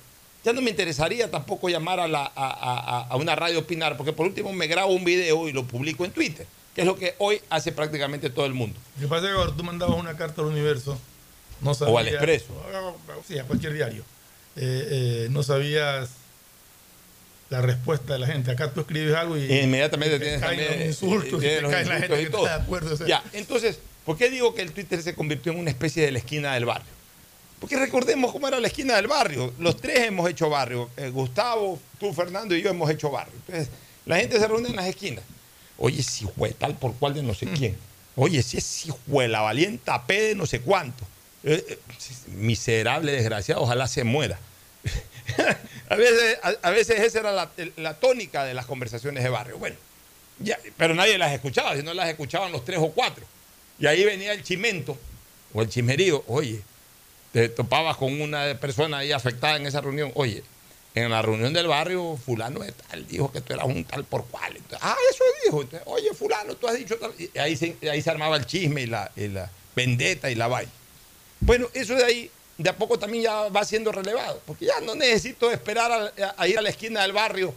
ya 0.44 0.54
no 0.54 0.62
me 0.62 0.70
interesaría 0.70 1.30
tampoco 1.30 1.68
llamar 1.70 2.00
a, 2.00 2.08
la, 2.08 2.24
a, 2.24 2.32
a- 2.36 3.08
a 3.10 3.16
una 3.18 3.36
radio 3.36 3.60
opinar, 3.60 3.98
porque 3.98 4.14
por 4.14 4.26
último 4.26 4.54
me 4.54 4.68
grabo 4.68 4.94
un 4.94 5.04
video 5.04 5.48
y 5.50 5.54
lo 5.54 5.66
publico 5.66 6.06
en 6.06 6.12
Twitter, 6.12 6.48
que 6.76 6.82
es 6.82 6.88
lo 6.88 6.96
que 6.96 7.16
hoy 7.18 7.42
hace 7.50 7.72
prácticamente 7.72 8.30
todo 8.30 8.46
el 8.46 8.54
mundo. 8.54 8.80
Lo 8.98 9.02
que 9.02 9.08
pasa 9.10 9.28
es 9.30 9.48
que 9.48 9.54
tú 9.58 9.64
mandabas 9.64 9.98
una 9.98 10.16
carta 10.16 10.42
al 10.42 10.48
universo, 10.48 10.98
no 11.62 11.74
sabías. 11.74 11.94
O 11.94 11.98
al 12.00 12.08
Expreso. 12.08 12.66
Sí, 13.28 13.38
a 13.38 13.44
cualquier 13.44 13.74
diario. 13.74 14.04
eh, 14.56 14.88
eh, 15.26 15.28
no 15.32 15.44
sabías 15.44 16.10
la 17.50 17.62
respuesta 17.62 18.14
de 18.14 18.20
la 18.20 18.28
gente. 18.28 18.52
Acá 18.52 18.72
tú 18.72 18.82
escribes 18.82 19.14
algo 19.16 19.36
y. 19.38 19.44
Inmediatamente 19.62 20.20
te 20.20 20.24
tienes 20.26 20.42
caen 20.42 20.60
también 20.60 20.80
los 20.80 20.88
insultos, 20.88 21.34
y 21.34 21.36
y 21.36 21.40
tienes 21.40 21.56
te 21.58 21.62
los 21.64 21.72
cae 21.72 21.86
la 21.86 21.98
gente 22.00 22.16
y 22.16 22.20
que 22.20 22.24
está 22.38 22.58
de 22.58 22.64
acuerdo. 22.64 22.94
o 22.94 22.98
sea. 22.98 23.08
Ya, 23.08 23.24
entonces, 23.34 23.80
¿por 24.10 24.18
qué 24.18 24.32
digo 24.32 24.56
que 24.56 24.64
el 24.64 24.72
Twitter 24.72 25.04
se 25.04 25.14
convirtió 25.14 25.52
en 25.52 25.60
una 25.60 25.70
especie 25.70 26.04
de 26.04 26.12
la 26.12 26.18
esquina 26.18 26.56
del 26.56 26.66
barrio? 26.66 26.90
Porque 27.60 27.76
recordemos 27.76 28.32
cómo 28.32 28.48
era 28.48 28.60
la 28.60 28.66
esquina 28.66 28.96
del 28.96 29.06
barrio. 29.06 29.54
Los 29.60 29.80
tres 29.80 30.08
hemos 30.08 30.28
hecho 30.28 30.50
barrio. 30.50 30.90
Eh, 30.98 31.12
Gustavo, 31.12 31.80
tú, 32.00 32.12
Fernando 32.12 32.56
y 32.56 32.64
yo 32.64 32.72
hemos 32.72 32.90
hecho 32.90 33.12
barrio. 33.12 33.36
Entonces, 33.36 33.70
la 34.08 34.18
gente 34.18 34.40
se 34.40 34.48
reúne 34.48 34.70
en 34.70 34.78
las 34.78 34.88
esquinas. 34.88 35.24
Oye, 35.78 36.02
si 36.02 36.26
fue 36.26 36.50
tal 36.54 36.76
por 36.76 36.96
cual 36.96 37.14
de 37.14 37.22
no 37.22 37.36
sé 37.36 37.46
quién. 37.56 37.78
Oye, 38.16 38.42
si 38.42 38.58
es 38.58 38.88
fue 39.08 39.28
la 39.28 39.42
valienta 39.42 40.08
P 40.08 40.20
de 40.20 40.34
no 40.34 40.48
sé 40.48 40.62
cuánto. 40.62 41.04
Eh, 41.44 41.64
eh, 41.70 41.80
miserable, 42.30 43.12
desgraciado, 43.12 43.62
ojalá 43.62 43.88
se 43.88 44.04
muera. 44.04 44.40
a, 45.88 45.96
veces, 45.96 46.40
a, 46.42 46.68
a 46.68 46.72
veces 46.72 47.00
esa 47.02 47.20
era 47.20 47.32
la, 47.32 47.52
la 47.76 47.94
tónica 47.94 48.44
de 48.44 48.56
las 48.56 48.66
conversaciones 48.66 49.24
de 49.24 49.30
barrio. 49.30 49.60
Bueno, 49.60 49.76
ya, 50.40 50.58
pero 50.78 50.96
nadie 50.96 51.16
las 51.20 51.32
escuchaba, 51.32 51.76
si 51.76 51.84
no 51.84 51.94
las 51.94 52.10
escuchaban 52.10 52.52
los 52.52 52.66
tres 52.66 52.80
o 52.82 52.90
cuatro. 52.90 53.24
Y 53.80 53.88
ahí 53.88 54.04
venía 54.04 54.34
el 54.34 54.44
chimento 54.44 54.98
o 55.54 55.62
el 55.62 55.70
chimerío, 55.70 56.24
oye, 56.28 56.62
te 57.32 57.50
topabas 57.50 57.98
con 57.98 58.20
una 58.22 58.58
persona 58.60 59.00
ahí 59.00 59.12
afectada 59.12 59.58
en 59.58 59.68
esa 59.68 59.82
reunión, 59.82 60.12
oye, 60.16 60.44
en 60.96 61.10
la 61.12 61.22
reunión 61.22 61.54
del 61.54 61.68
barrio, 61.68 62.18
fulano 62.18 62.62
de 62.62 62.72
tal 62.72 63.08
dijo 63.08 63.32
que 63.32 63.42
tú 63.42 63.54
eras 63.54 63.66
un 63.66 63.84
tal 63.84 64.04
por 64.04 64.26
cual. 64.26 64.58
Ah, 64.82 64.96
eso 65.12 65.24
dijo. 65.46 65.62
Entonces, 65.62 65.88
oye, 65.88 66.14
fulano, 66.14 66.56
tú 66.56 66.68
has 66.68 66.78
dicho 66.78 66.98
tal. 66.98 67.14
Y 67.18 67.38
ahí 67.38 67.56
se, 67.56 67.76
ahí 67.90 68.02
se 68.02 68.10
armaba 68.10 68.38
el 68.38 68.46
chisme 68.46 68.82
y 68.82 68.88
la, 68.88 69.12
y 69.16 69.28
la 69.28 69.50
vendetta 69.76 70.30
y 70.32 70.36
la 70.36 70.48
vaina. 70.48 70.72
Bueno, 71.40 71.70
eso 71.74 71.96
de 71.96 72.04
ahí 72.04 72.32
de 72.58 72.70
a 72.70 72.76
poco 72.76 73.00
también 73.00 73.24
ya 73.24 73.48
va 73.50 73.64
siendo 73.64 73.92
relevado, 73.92 74.42
porque 74.46 74.66
ya 74.66 74.82
no 74.82 74.96
necesito 74.96 75.50
esperar 75.52 75.92
a, 75.92 76.36
a 76.36 76.48
ir 76.48 76.58
a 76.58 76.62
la 76.62 76.70
esquina 76.70 77.04
del 77.04 77.14
barrio. 77.14 77.54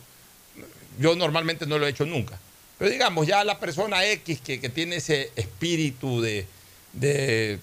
Yo 0.99 1.17
normalmente 1.17 1.67
no 1.67 1.79
lo 1.79 1.87
he 1.87 1.91
hecho 1.91 2.05
nunca. 2.05 2.39
Pero 2.79 2.91
digamos, 2.91 3.27
ya 3.27 3.45
la 3.45 3.59
persona 3.61 4.05
X 4.07 4.41
que, 4.41 4.61
que 4.61 4.69
tiene 4.69 4.97
ese 4.97 5.31
espíritu 5.37 6.21
de, 6.21 6.47
de- 6.93 7.59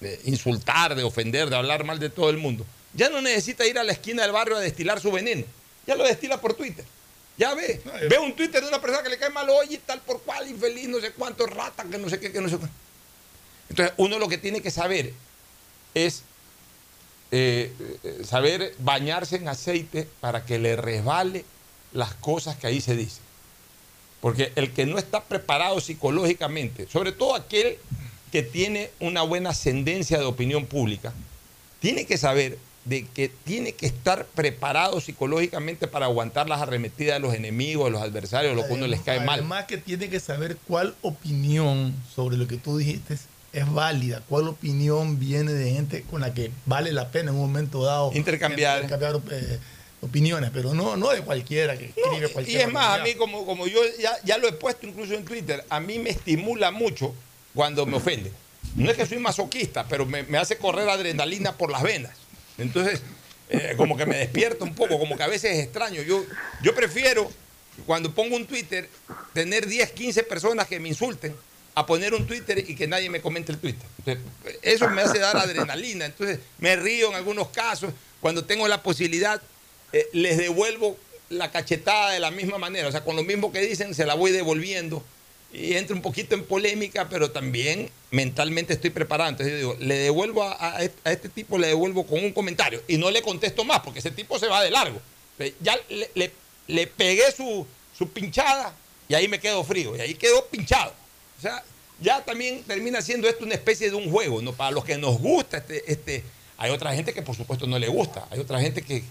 de 0.00 0.18
insultar, 0.24 0.94
de 0.94 1.02
ofender, 1.02 1.50
de 1.50 1.56
hablar 1.56 1.84
mal 1.84 1.98
de 1.98 2.08
todo 2.08 2.30
el 2.30 2.38
mundo, 2.38 2.64
ya 2.94 3.10
no 3.10 3.20
necesita 3.20 3.66
ir 3.66 3.78
a 3.78 3.84
la 3.84 3.92
esquina 3.92 4.22
del 4.22 4.32
barrio 4.32 4.56
a 4.56 4.60
destilar 4.60 4.98
su 5.00 5.12
veneno. 5.12 5.44
Ya 5.86 5.94
lo 5.94 6.04
destila 6.04 6.40
por 6.40 6.54
Twitter. 6.54 6.84
Ya 7.36 7.54
ve, 7.54 7.80
ve 8.08 8.18
un 8.18 8.34
Twitter 8.34 8.62
de 8.62 8.68
una 8.68 8.80
persona 8.80 9.02
que 9.02 9.08
le 9.10 9.18
cae 9.18 9.30
mal, 9.30 9.48
oye, 9.50 9.78
tal 9.84 10.00
por 10.00 10.22
cual, 10.22 10.48
infeliz, 10.48 10.88
no 10.88 11.00
sé 11.00 11.12
cuánto, 11.12 11.46
rata, 11.46 11.84
que 11.84 11.98
no 11.98 12.08
sé 12.08 12.18
qué, 12.20 12.32
que 12.32 12.40
no 12.40 12.48
sé 12.48 12.56
cuánto. 12.58 12.74
Entonces, 13.70 13.94
uno 13.98 14.18
lo 14.18 14.28
que 14.28 14.38
tiene 14.38 14.60
que 14.62 14.70
saber 14.70 15.12
es 15.94 16.22
eh, 17.30 17.72
eh, 18.04 18.22
saber 18.24 18.74
bañarse 18.78 19.36
en 19.36 19.48
aceite 19.48 20.06
para 20.20 20.44
que 20.44 20.58
le 20.58 20.76
resbale 20.76 21.44
las 21.92 22.14
cosas 22.14 22.56
que 22.56 22.66
ahí 22.66 22.80
se 22.80 22.96
dicen. 22.96 23.22
Porque 24.20 24.52
el 24.54 24.72
que 24.72 24.86
no 24.86 24.98
está 24.98 25.24
preparado 25.24 25.80
psicológicamente, 25.80 26.86
sobre 26.88 27.12
todo 27.12 27.34
aquel 27.34 27.78
que 28.30 28.42
tiene 28.42 28.90
una 29.00 29.22
buena 29.22 29.50
ascendencia 29.50 30.18
de 30.18 30.24
opinión 30.24 30.66
pública, 30.66 31.12
tiene 31.80 32.04
que 32.04 32.18
saber 32.18 32.58
de 32.84 33.06
que 33.06 33.28
tiene 33.28 33.72
que 33.72 33.86
estar 33.86 34.26
preparado 34.26 35.00
psicológicamente 35.00 35.86
para 35.86 36.06
aguantar 36.06 36.48
las 36.48 36.60
arremetidas 36.62 37.16
de 37.16 37.20
los 37.20 37.34
enemigos, 37.34 37.86
de 37.86 37.90
los 37.92 38.02
adversarios, 38.02 38.56
lo 38.56 38.66
que 38.66 38.72
uno 38.72 38.86
les 38.86 39.00
cae 39.00 39.20
mal. 39.20 39.40
Además 39.40 39.66
que 39.66 39.78
tiene 39.78 40.08
que 40.08 40.20
saber 40.20 40.56
cuál 40.66 40.94
opinión 41.02 41.94
sobre 42.14 42.36
lo 42.36 42.46
que 42.46 42.56
tú 42.56 42.78
dijiste 42.78 43.18
es 43.52 43.72
válida, 43.72 44.22
cuál 44.28 44.48
opinión 44.48 45.18
viene 45.18 45.52
de 45.52 45.72
gente 45.72 46.02
con 46.08 46.20
la 46.20 46.32
que 46.32 46.50
vale 46.66 46.92
la 46.92 47.08
pena 47.10 47.30
en 47.30 47.36
un 47.36 47.42
momento 47.42 47.82
dado 47.82 48.12
Intercambiar. 48.14 48.82
intercambiar, 48.84 49.20
eh, 49.30 49.58
opiniones, 50.00 50.50
pero 50.52 50.74
no, 50.74 50.96
no 50.96 51.10
de 51.10 51.22
cualquiera 51.22 51.76
que 51.76 51.86
escribe 51.86 52.26
Y 52.28 52.32
cualquier 52.32 52.60
es 52.62 52.72
más, 52.72 53.00
a 53.00 53.02
mí 53.02 53.14
como, 53.14 53.44
como 53.44 53.66
yo 53.66 53.80
ya, 53.98 54.16
ya 54.24 54.38
lo 54.38 54.48
he 54.48 54.52
puesto 54.52 54.86
incluso 54.86 55.14
en 55.14 55.24
Twitter, 55.24 55.64
a 55.68 55.80
mí 55.80 55.98
me 55.98 56.10
estimula 56.10 56.70
mucho 56.70 57.14
cuando 57.54 57.86
me 57.86 57.96
ofenden. 57.96 58.32
No 58.76 58.90
es 58.90 58.96
que 58.96 59.06
soy 59.06 59.18
masoquista, 59.18 59.86
pero 59.88 60.06
me, 60.06 60.22
me 60.22 60.38
hace 60.38 60.56
correr 60.56 60.88
adrenalina 60.88 61.56
por 61.56 61.70
las 61.70 61.82
venas. 61.82 62.12
Entonces, 62.56 63.02
eh, 63.48 63.74
como 63.76 63.96
que 63.96 64.06
me 64.06 64.16
despierta 64.16 64.64
un 64.64 64.74
poco, 64.74 64.98
como 64.98 65.16
que 65.16 65.22
a 65.24 65.28
veces 65.28 65.56
es 65.56 65.64
extraño. 65.64 66.02
Yo, 66.02 66.24
yo 66.62 66.74
prefiero, 66.74 67.30
cuando 67.84 68.14
pongo 68.14 68.36
un 68.36 68.46
Twitter, 68.46 68.88
tener 69.32 69.66
10, 69.66 69.90
15 69.90 70.22
personas 70.22 70.68
que 70.68 70.78
me 70.78 70.88
insulten 70.88 71.34
a 71.74 71.84
poner 71.84 72.14
un 72.14 72.26
Twitter 72.26 72.64
y 72.68 72.76
que 72.76 72.86
nadie 72.86 73.10
me 73.10 73.20
comente 73.20 73.50
el 73.50 73.58
Twitter. 73.58 73.86
Entonces, 73.98 74.24
eso 74.62 74.88
me 74.90 75.02
hace 75.02 75.18
dar 75.18 75.36
adrenalina. 75.36 76.06
Entonces, 76.06 76.38
me 76.58 76.76
río 76.76 77.08
en 77.10 77.16
algunos 77.16 77.48
casos. 77.48 77.92
Cuando 78.20 78.44
tengo 78.44 78.68
la 78.68 78.82
posibilidad, 78.82 79.42
eh, 79.92 80.08
les 80.12 80.38
devuelvo 80.38 80.96
la 81.28 81.50
cachetada 81.50 82.10
de 82.10 82.20
la 82.20 82.30
misma 82.30 82.58
manera. 82.58 82.88
O 82.88 82.92
sea, 82.92 83.04
con 83.04 83.16
lo 83.16 83.22
mismo 83.22 83.52
que 83.52 83.60
dicen, 83.60 83.94
se 83.94 84.06
la 84.06 84.14
voy 84.14 84.32
devolviendo. 84.32 85.02
Y 85.52 85.74
entro 85.74 85.96
un 85.96 86.02
poquito 86.02 86.34
en 86.34 86.44
polémica, 86.44 87.08
pero 87.08 87.30
también 87.32 87.90
mentalmente 88.10 88.72
estoy 88.74 88.90
preparado. 88.90 89.30
Entonces 89.30 89.52
yo 89.52 89.58
digo, 89.58 89.76
le 89.80 89.96
devuelvo 89.96 90.44
este- 90.78 90.98
a 91.04 91.12
este 91.12 91.28
tipo, 91.28 91.58
le 91.58 91.68
devuelvo 91.68 92.06
con 92.06 92.22
un 92.24 92.32
comentario. 92.32 92.82
Y 92.86 92.96
no 92.98 93.10
le 93.10 93.22
contesto 93.22 93.64
más, 93.64 93.80
porque 93.80 93.98
ese 93.98 94.10
tipo 94.10 94.38
se 94.38 94.46
va 94.46 94.62
de 94.62 94.70
largo. 94.70 95.00
Entonces, 95.38 95.56
Ya 95.60 95.76
le, 96.68 96.86
pegué 96.86 97.32
su, 97.32 97.66
su 97.98 98.08
pinchada 98.10 98.74
y 99.08 99.14
ahí 99.14 99.26
me 99.26 99.40
quedo 99.40 99.64
frío. 99.64 99.96
Y 99.96 100.00
ahí 100.00 100.14
quedó 100.14 100.46
pinchado. 100.46 100.92
O 101.38 101.40
sea, 101.42 101.64
ya 102.00 102.24
también 102.24 102.62
termina 102.64 103.02
siendo 103.02 103.28
esto 103.28 103.44
una 103.44 103.54
especie 103.54 103.90
de 103.90 103.96
un 103.96 104.10
juego, 104.10 104.40
¿no? 104.42 104.52
Para 104.52 104.70
los 104.70 104.84
que 104.84 104.96
nos 104.98 105.18
gusta 105.18 105.58
este, 105.58 105.90
este, 105.90 106.24
hay 106.56 106.70
otra 106.70 106.94
gente 106.94 107.12
que 107.12 107.22
por 107.22 107.34
supuesto 107.36 107.66
no 107.66 107.78
le 107.78 107.88
gusta, 107.88 108.26
hay 108.30 108.38
otra 108.38 108.60
gente 108.60 108.82
que, 108.82 109.02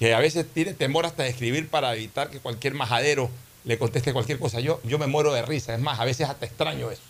que 0.00 0.14
a 0.14 0.18
veces 0.18 0.46
tiene 0.50 0.72
temor 0.72 1.04
hasta 1.04 1.24
de 1.24 1.28
escribir 1.28 1.68
para 1.68 1.94
evitar 1.94 2.30
que 2.30 2.40
cualquier 2.40 2.72
majadero 2.72 3.28
le 3.64 3.78
conteste 3.78 4.14
cualquier 4.14 4.38
cosa. 4.38 4.58
Yo, 4.58 4.80
yo 4.82 4.98
me 4.98 5.06
muero 5.06 5.34
de 5.34 5.42
risa, 5.42 5.74
es 5.74 5.80
más, 5.80 6.00
a 6.00 6.06
veces 6.06 6.26
hasta 6.26 6.46
extraño 6.46 6.90
eso. 6.90 7.02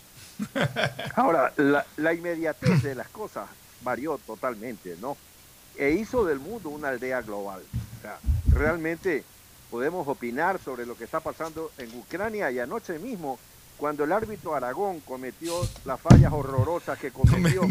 Ahora, 1.15 1.53
la, 1.55 1.85
la 1.95 2.13
inmediatez 2.13 2.83
de 2.83 2.93
las 2.93 3.07
cosas 3.07 3.47
varió 3.81 4.17
totalmente, 4.17 4.97
¿no? 4.99 5.15
E 5.77 5.91
hizo 5.91 6.25
del 6.25 6.39
mundo 6.39 6.67
una 6.67 6.89
aldea 6.89 7.21
global. 7.21 7.61
O 7.97 8.01
sea, 8.01 8.19
realmente 8.49 9.23
podemos 9.69 10.05
opinar 10.05 10.59
sobre 10.59 10.85
lo 10.85 10.97
que 10.97 11.05
está 11.05 11.21
pasando 11.21 11.71
en 11.77 11.97
Ucrania 11.97 12.51
y 12.51 12.59
anoche 12.59 12.99
mismo, 12.99 13.39
cuando 13.77 14.03
el 14.03 14.11
árbitro 14.11 14.53
Aragón 14.53 14.99
cometió 14.99 15.65
las 15.85 16.01
fallas 16.01 16.33
horrorosas 16.33 16.99
que 16.99 17.11
cometió, 17.11 17.61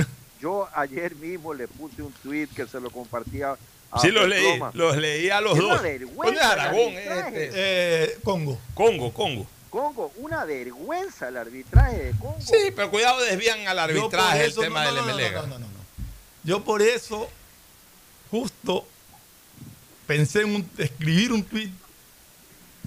yo 0.40 0.66
ayer 0.74 1.14
mismo 1.16 1.52
le 1.52 1.68
puse 1.68 2.00
un 2.00 2.12
tweet 2.22 2.48
que 2.56 2.66
se 2.66 2.80
lo 2.80 2.88
compartía 2.88 3.58
Sí, 4.00 4.08
los 4.10 4.28
leí, 4.28 4.60
los 4.74 4.96
leí 4.96 5.30
a 5.30 5.40
los 5.40 5.54
Es 5.54 5.62
dos. 5.62 5.82
vergüenza 5.82 6.24
¿Dónde 6.24 6.40
es 6.40 6.46
Aragón? 6.46 6.78
arbitraje. 6.96 7.44
Este, 7.44 7.50
Eh, 8.04 8.18
Congo. 8.22 8.58
Congo, 8.74 9.12
Congo. 9.12 9.46
Congo, 9.70 10.12
una 10.16 10.44
vergüenza 10.44 11.28
el 11.28 11.36
arbitraje 11.36 11.96
de 12.04 12.10
Congo. 12.18 12.36
Sí, 12.40 12.72
pero 12.74 12.90
cuidado, 12.90 13.20
desvían 13.20 13.66
al 13.68 13.78
arbitraje 13.78 14.44
el 14.44 14.54
tema 14.54 14.84
no, 14.84 14.86
del 14.86 14.96
no, 14.96 15.02
no, 15.06 15.10
Emelega. 15.10 15.40
no, 15.42 15.46
no, 15.48 15.58
no, 15.60 15.66
no. 15.66 15.80
Yo 16.44 16.62
por 16.64 16.82
eso 16.82 17.28
justo 18.30 18.86
pensé 20.06 20.42
en 20.42 20.54
un- 20.56 20.70
escribir 20.78 21.32
un 21.32 21.42
tweet, 21.44 21.70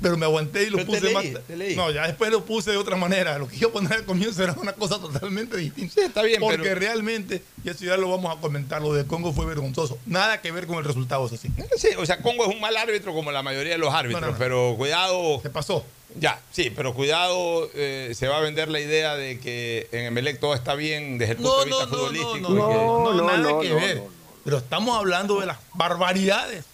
pero 0.02 0.18
me 0.18 0.26
aguanté 0.26 0.64
y 0.64 0.70
lo 0.70 0.78
Pero 0.78 0.92
te 0.92 1.00
puse 1.00 1.14
leí, 1.14 1.32
más. 1.34 1.44
te 1.46 1.56
leí. 1.56 1.76
No, 1.76 1.90
ya 1.92 2.08
después 2.08 2.30
lo 2.32 2.44
puse 2.44 2.72
de 2.72 2.78
otra 2.78 2.96
manera. 2.96 3.38
Lo 3.38 3.48
que 3.48 3.58
yo 3.58 3.72
poner 3.72 3.94
al 3.94 4.04
comienzo 4.06 4.44
era 4.44 4.54
una 4.54 4.74
cosa 4.74 5.00
totalmente 5.00 5.56
distinta. 5.58 5.94
Sí, 5.94 6.02
está 6.02 6.22
bien, 6.24 6.40
Porque 6.42 6.58
pero- 6.58 6.80
realmente, 6.80 7.42
y 7.64 7.70
eso 7.70 7.86
ya 7.86 7.96
lo 7.98 8.10
vamos 8.10 8.36
a 8.36 8.42
comentar, 8.42 8.82
lo 8.82 8.94
de 8.94 9.06
Congo 9.06 9.32
fue 9.34 9.46
vergonzoso. 9.46 9.98
Nada 10.06 10.42
que 10.42 10.52
ver 10.52 10.68
con 10.68 10.78
el 10.78 10.84
resultado, 10.84 11.26
eso 11.28 11.38
sí. 11.38 11.50
Sí, 11.78 11.90
o 11.98 12.06
sea, 12.06 12.22
Congo 12.22 12.46
es 12.50 12.54
un 12.54 12.60
mal 12.62 12.76
árbitro 12.76 13.14
como 13.14 13.32
la 13.32 13.44
mayoría 13.44 13.74
de 13.74 13.78
los 13.80 13.94
árbitros, 13.94 14.22
No, 14.22 14.28
no, 14.28 14.34
no. 14.34 14.40
pero 14.40 14.76
cuidado. 14.78 15.40
Se 15.42 15.50
pasó. 15.50 15.86
Ya, 16.20 16.40
sí, 16.52 16.70
pero 16.70 16.94
cuidado, 16.94 17.72
eh, 17.74 18.12
se 18.16 18.28
va 18.28 18.38
a 18.38 18.42
vender 18.42 18.70
la 18.70 18.80
idea 18.80 19.16
de 19.16 19.40
que 19.40 19.88
en 19.92 20.06
Emelec 20.06 20.40
todo 20.40 20.54
está 20.54 20.76
bien 20.76 21.18
desde 21.18 21.32
el 21.32 21.38
punto 21.38 21.52
No, 21.56 21.60
de 21.62 21.66
vista 21.66 21.86
no, 21.86 21.90
no, 21.92 21.98
futbolístico. 21.98 22.50
no, 22.50 22.50
no, 22.50 22.68
que- 22.70 22.76
no, 22.76 23.14
no, 23.14 23.26
nada 23.26 23.38
no, 23.40 23.60
que 23.62 23.70
no, 23.70 23.76
ver. 23.78 23.96
no, 23.98 24.04
no. 24.04 24.10
Pero 24.44 24.58
estamos 24.58 24.96
hablando 24.98 25.40
de 25.40 25.48
las 25.48 25.58
barbaridades 25.74 26.66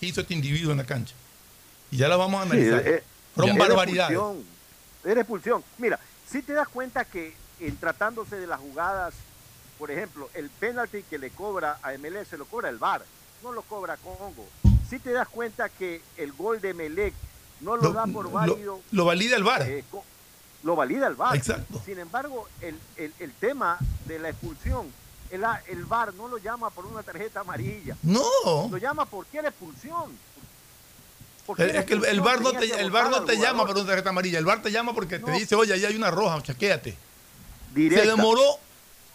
que 0.00 0.06
hizo 0.06 0.20
este 0.22 0.34
individuo 0.34 0.72
en 0.72 0.78
la 0.78 0.84
cancha. 0.84 1.14
Y 1.92 1.98
ya 1.98 2.08
las 2.08 2.18
vamos 2.18 2.40
a 2.40 2.44
Sí, 2.46 2.50
analizar. 2.52 2.88
eh, 2.88 3.02
Fueron 3.36 3.56
era 3.56 3.64
barbaridades. 3.68 4.16
expulsión, 4.16 4.46
Era 5.04 5.20
expulsión. 5.20 5.64
Mira, 5.78 5.98
si 6.30 6.42
te 6.42 6.52
das 6.52 6.68
cuenta 6.68 7.04
que 7.04 7.34
en 7.60 7.76
tratándose 7.76 8.36
de 8.36 8.46
las 8.46 8.58
jugadas, 8.60 9.14
por 9.78 9.90
ejemplo, 9.90 10.28
el 10.34 10.48
penalti 10.50 11.02
que 11.04 11.18
le 11.18 11.30
cobra 11.30 11.78
a 11.82 11.92
MLS 11.92 12.28
se 12.28 12.36
lo 12.38 12.44
cobra 12.46 12.68
el 12.68 12.78
VAR, 12.78 13.02
no 13.42 13.52
lo 13.52 13.62
cobra 13.62 13.96
Congo. 13.96 14.46
Si 14.88 14.98
te 14.98 15.10
das 15.12 15.28
cuenta 15.28 15.68
que 15.68 16.00
el 16.16 16.32
gol 16.32 16.60
de 16.60 16.72
Melec 16.74 17.14
no 17.60 17.76
lo, 17.76 17.82
Lo- 17.84 17.92
da 17.92 18.06
por 18.06 18.24
lo- 18.26 18.30
válido, 18.30 18.80
lo 18.92 19.04
valida 19.04 19.36
el 19.36 19.42
VAR. 19.44 19.62
eh, 19.62 19.84
lo 20.62 20.76
valida 20.76 21.06
el 21.08 21.14
VAR. 21.14 21.34
Exacto. 21.36 21.82
Sin 21.84 21.98
embargo, 21.98 22.48
el, 22.60 22.78
el- 22.96 23.14
el 23.18 23.32
tema 23.32 23.78
de 24.06 24.18
la 24.18 24.28
expulsión 24.30 24.92
el, 25.30 25.42
el 25.68 25.84
VAR 25.86 26.12
no 26.14 26.28
lo 26.28 26.36
llama 26.38 26.68
por 26.70 26.84
una 26.86 27.02
tarjeta 27.02 27.40
amarilla. 27.40 27.96
No. 28.02 28.68
Lo 28.70 28.76
llama 28.76 29.04
por 29.06 29.26
qué 29.26 29.40
la 29.42 29.48
expulsión. 29.48 30.16
Es, 31.58 31.74
es 31.74 31.84
que 31.84 31.94
el, 31.94 32.04
el 32.04 32.20
VAR 32.20 32.40
no 32.40 32.52
te, 32.52 32.80
el 32.80 32.90
VAR 32.90 33.10
no 33.10 33.24
te 33.24 33.36
llama 33.36 33.66
por 33.66 33.76
una 33.76 33.86
tarjeta 33.86 34.10
amarilla. 34.10 34.38
El 34.38 34.44
VAR 34.44 34.62
te 34.62 34.70
llama 34.70 34.94
porque 34.94 35.18
te 35.18 35.30
dice, 35.32 35.54
oye, 35.54 35.72
ahí 35.74 35.84
hay 35.84 35.96
una 35.96 36.10
roja, 36.10 36.42
chequéate. 36.42 36.96
Directa. 37.74 38.04
Se 38.04 38.10
demoró 38.10 38.58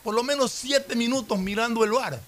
por 0.04 0.16
lo 0.16 0.24
menos 0.24 0.52
siete 0.52 0.96
minutos 0.96 1.38
mirando 1.40 1.84
el 1.84 1.92
VAR. 1.92 2.20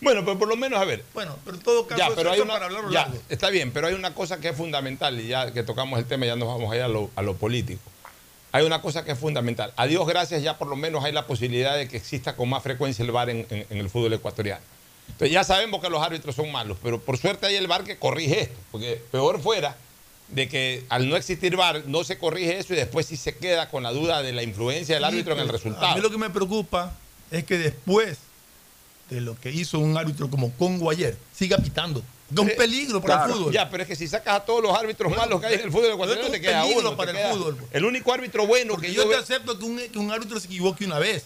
Bueno, 0.00 0.24
pero 0.24 0.38
por 0.38 0.48
lo 0.48 0.56
menos, 0.56 0.80
a 0.80 0.84
ver. 0.84 1.04
Bueno, 1.12 1.36
pero 1.44 1.56
en 1.58 1.62
todo 1.62 1.86
caso, 1.86 1.98
Ya, 1.98 2.14
pero 2.14 2.30
hay 2.32 2.40
una- 2.40 2.54
para 2.54 2.66
hablarlo 2.66 2.90
ya, 2.90 3.02
largo. 3.02 3.18
está 3.28 3.50
bien, 3.50 3.70
pero 3.70 3.86
hay 3.86 3.94
una 3.94 4.14
cosa 4.14 4.40
que 4.40 4.48
es 4.48 4.56
fundamental 4.56 5.20
y 5.20 5.28
ya 5.28 5.52
que 5.52 5.62
tocamos 5.62 5.98
el 5.98 6.06
tema 6.06 6.24
ya 6.26 6.36
nos 6.36 6.48
vamos 6.48 6.72
a 6.72 6.76
ir 6.76 6.82
a 6.82 6.88
lo, 6.88 7.10
a 7.16 7.22
lo 7.22 7.34
político. 7.36 7.82
Hay 8.52 8.64
una 8.64 8.80
cosa 8.82 9.04
que 9.04 9.12
es 9.12 9.18
fundamental. 9.18 9.72
A 9.76 9.86
Dios 9.86 10.06
gracias 10.08 10.42
ya 10.42 10.56
por 10.58 10.68
lo 10.68 10.74
menos 10.76 11.04
hay 11.04 11.12
la 11.12 11.26
posibilidad 11.26 11.76
de 11.76 11.86
que 11.86 11.98
exista 11.98 12.34
con 12.34 12.48
más 12.48 12.62
frecuencia 12.62 13.04
el 13.04 13.12
VAR 13.12 13.28
en, 13.30 13.46
en- 13.50 13.66
en 13.68 13.76
el 13.78 13.90
fútbol 13.90 14.14
ecuatoriano. 14.14 14.62
Entonces 15.12 15.30
ya 15.32 15.44
sabemos 15.44 15.80
que 15.80 15.90
los 15.90 16.02
árbitros 16.02 16.34
son 16.34 16.50
malos, 16.52 16.78
pero 16.82 17.00
por 17.00 17.18
suerte 17.18 17.46
hay 17.46 17.56
el 17.56 17.66
VAR 17.66 17.84
que 17.84 17.98
corrige 17.98 18.40
esto, 18.42 18.58
porque 18.72 19.00
peor 19.10 19.40
fuera 19.40 19.76
de 20.28 20.48
que 20.48 20.84
al 20.88 21.08
no 21.08 21.16
existir 21.16 21.56
VAR 21.56 21.82
no 21.86 22.04
se 22.04 22.16
corrige 22.18 22.58
eso 22.58 22.72
y 22.72 22.76
después 22.76 23.06
sí 23.06 23.16
se 23.16 23.36
queda 23.36 23.68
con 23.68 23.82
la 23.82 23.90
duda 23.92 24.22
de 24.22 24.32
la 24.32 24.42
influencia 24.42 24.94
del 24.94 25.04
árbitro 25.04 25.32
en 25.34 25.40
el 25.40 25.48
resultado. 25.48 25.86
A 25.86 25.94
mí 25.96 26.00
lo 26.00 26.10
que 26.10 26.18
me 26.18 26.30
preocupa 26.30 26.94
es 27.30 27.44
que 27.44 27.58
después 27.58 28.18
de 29.10 29.20
lo 29.20 29.38
que 29.40 29.50
hizo 29.50 29.78
un 29.80 29.96
árbitro 29.96 30.30
como 30.30 30.52
Congo 30.52 30.88
ayer, 30.90 31.16
siga 31.34 31.58
pitando. 31.58 32.02
Es 32.32 32.38
un 32.38 32.48
Eh, 32.48 32.54
peligro 32.56 33.00
para 33.00 33.14
claro, 33.16 33.32
el 33.32 33.38
fútbol. 33.38 33.52
Ya, 33.52 33.68
pero 33.68 33.82
es 33.82 33.88
que 33.88 33.96
si 33.96 34.06
sacas 34.06 34.36
a 34.36 34.44
todos 34.44 34.62
los 34.62 34.72
árbitros 34.72 35.10
malos 35.16 35.40
que 35.40 35.46
hay 35.48 35.54
en 35.54 35.60
el 35.62 35.72
fútbol 35.72 35.90
ecuatoriano, 35.94 36.30
te 36.30 36.40
queda 36.40 36.64
uno. 36.64 36.90
te 36.90 36.96
para 36.96 37.10
el 37.10 37.16
queda- 37.16 37.30
fútbol. 37.32 37.58
El 37.72 37.84
único 37.84 38.12
árbitro 38.12 38.46
bueno 38.46 38.74
Porque 38.74 38.86
que 38.86 38.92
yo 38.94 39.02
yo 39.02 39.08
te 39.08 39.14
veo- 39.16 39.22
acepto 39.24 39.58
que 39.58 39.64
un, 39.64 39.78
que 39.78 39.98
un 39.98 40.12
árbitro 40.12 40.38
se 40.38 40.46
equivoque 40.46 40.84
una 40.84 41.00
vez. 41.00 41.24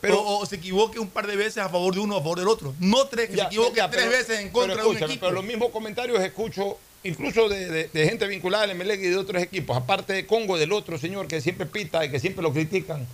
Pero- 0.00 0.20
o, 0.20 0.38
o 0.40 0.46
se 0.46 0.56
equivoque 0.56 0.98
un 0.98 1.08
par 1.08 1.26
de 1.26 1.36
veces 1.36 1.58
a 1.58 1.68
favor 1.68 1.94
de 1.94 2.00
uno 2.00 2.16
o 2.16 2.18
a 2.18 2.22
favor 2.22 2.38
del 2.38 2.48
otro. 2.48 2.74
No 2.80 3.06
tres, 3.06 3.30
que 3.30 3.36
Ya, 3.36 3.42
se 3.44 3.46
equivoque 3.48 3.76
ya, 3.76 3.90
tres 3.90 4.04
pero- 4.04 4.16
veces 4.18 4.40
en 4.40 4.50
contra 4.50 4.76
de 4.82 4.88
un 4.88 4.96
equipo. 4.96 5.20
Pero 5.20 5.32
los 5.32 5.44
mismos 5.44 5.70
comentarios 5.70 6.20
escucho, 6.22 6.78
incluso 7.04 7.48
de, 7.48 7.68
de- 7.68 7.88
de 7.92 8.08
gente 8.08 8.26
vinculada 8.26 8.64
al 8.64 8.70
Emelec 8.70 9.00
y 9.00 9.08
de 9.08 9.16
otros 9.16 9.42
equipos, 9.42 9.76
aparte 9.76 10.12
de 10.12 10.26
Congo, 10.26 10.58
del 10.58 10.72
otro 10.72 10.98
señor 10.98 11.26
que 11.28 11.40
siempre 11.40 11.66
pita 11.66 12.04
y 12.04 12.10
que 12.10 12.20
siempre 12.20 12.42
lo 12.42 12.52
critican. 12.52 13.06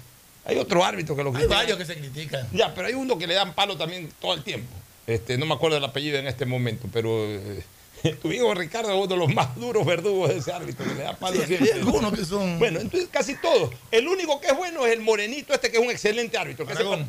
Hay 0.47 0.59
otro 0.59 0.85
árbitro 0.85 1.17
que 1.17 1.23
lo 1.23 1.31
Hay 1.31 1.37
critica. 1.37 1.55
varios 1.57 1.79
que 1.79 1.87
se 1.87 1.95
critican. 1.97 2.47
Ya, 2.53 2.75
pero 2.75 2.89
hay 2.89 2.95
uno 2.95 3.17
que 3.19 3.27
le 3.27 3.35
dan 3.35 3.55
palo 3.55 3.77
también 3.79 4.11
todo 4.21 4.35
el 4.35 4.43
tiempo. 4.45 4.69
Este, 5.07 5.37
no 5.39 5.47
me 5.47 5.55
acuerdo 5.55 5.77
el 5.79 5.85
apellido 5.85 6.19
en 6.19 6.27
este 6.27 6.45
momento, 6.47 6.87
pero 6.93 7.25
eh, 7.27 7.63
tu 8.23 8.33
hijo 8.33 8.53
Ricardo 8.55 8.91
es 8.91 8.97
uno 8.97 9.07
de 9.07 9.17
los 9.17 9.33
más 9.35 9.55
duros 9.57 9.85
verdugos 9.85 10.29
de 10.31 10.39
ese 10.39 10.53
árbitro 10.53 10.85
que 10.87 10.95
le 10.95 11.03
da 11.03 11.17
palo 11.17 11.41
Sí, 11.41 11.47
siempre. 11.47 11.73
hay 11.73 11.79
algunos 11.81 12.13
que 12.19 12.25
son- 12.25 12.59
Bueno, 12.59 12.81
entonces 12.81 13.09
casi 13.11 13.35
todos. 13.37 13.71
El 13.91 14.07
único 14.09 14.41
que 14.41 14.49
es 14.49 14.57
bueno 14.57 14.87
es 14.87 14.93
el 14.93 15.01
morenito 15.01 15.55
este 15.55 15.71
que 15.71 15.79
es 15.79 15.83
un 15.83 15.91
excelente 15.91 16.37
árbitro. 16.39 16.67
Que 16.67 16.73
Aragón. 16.73 17.09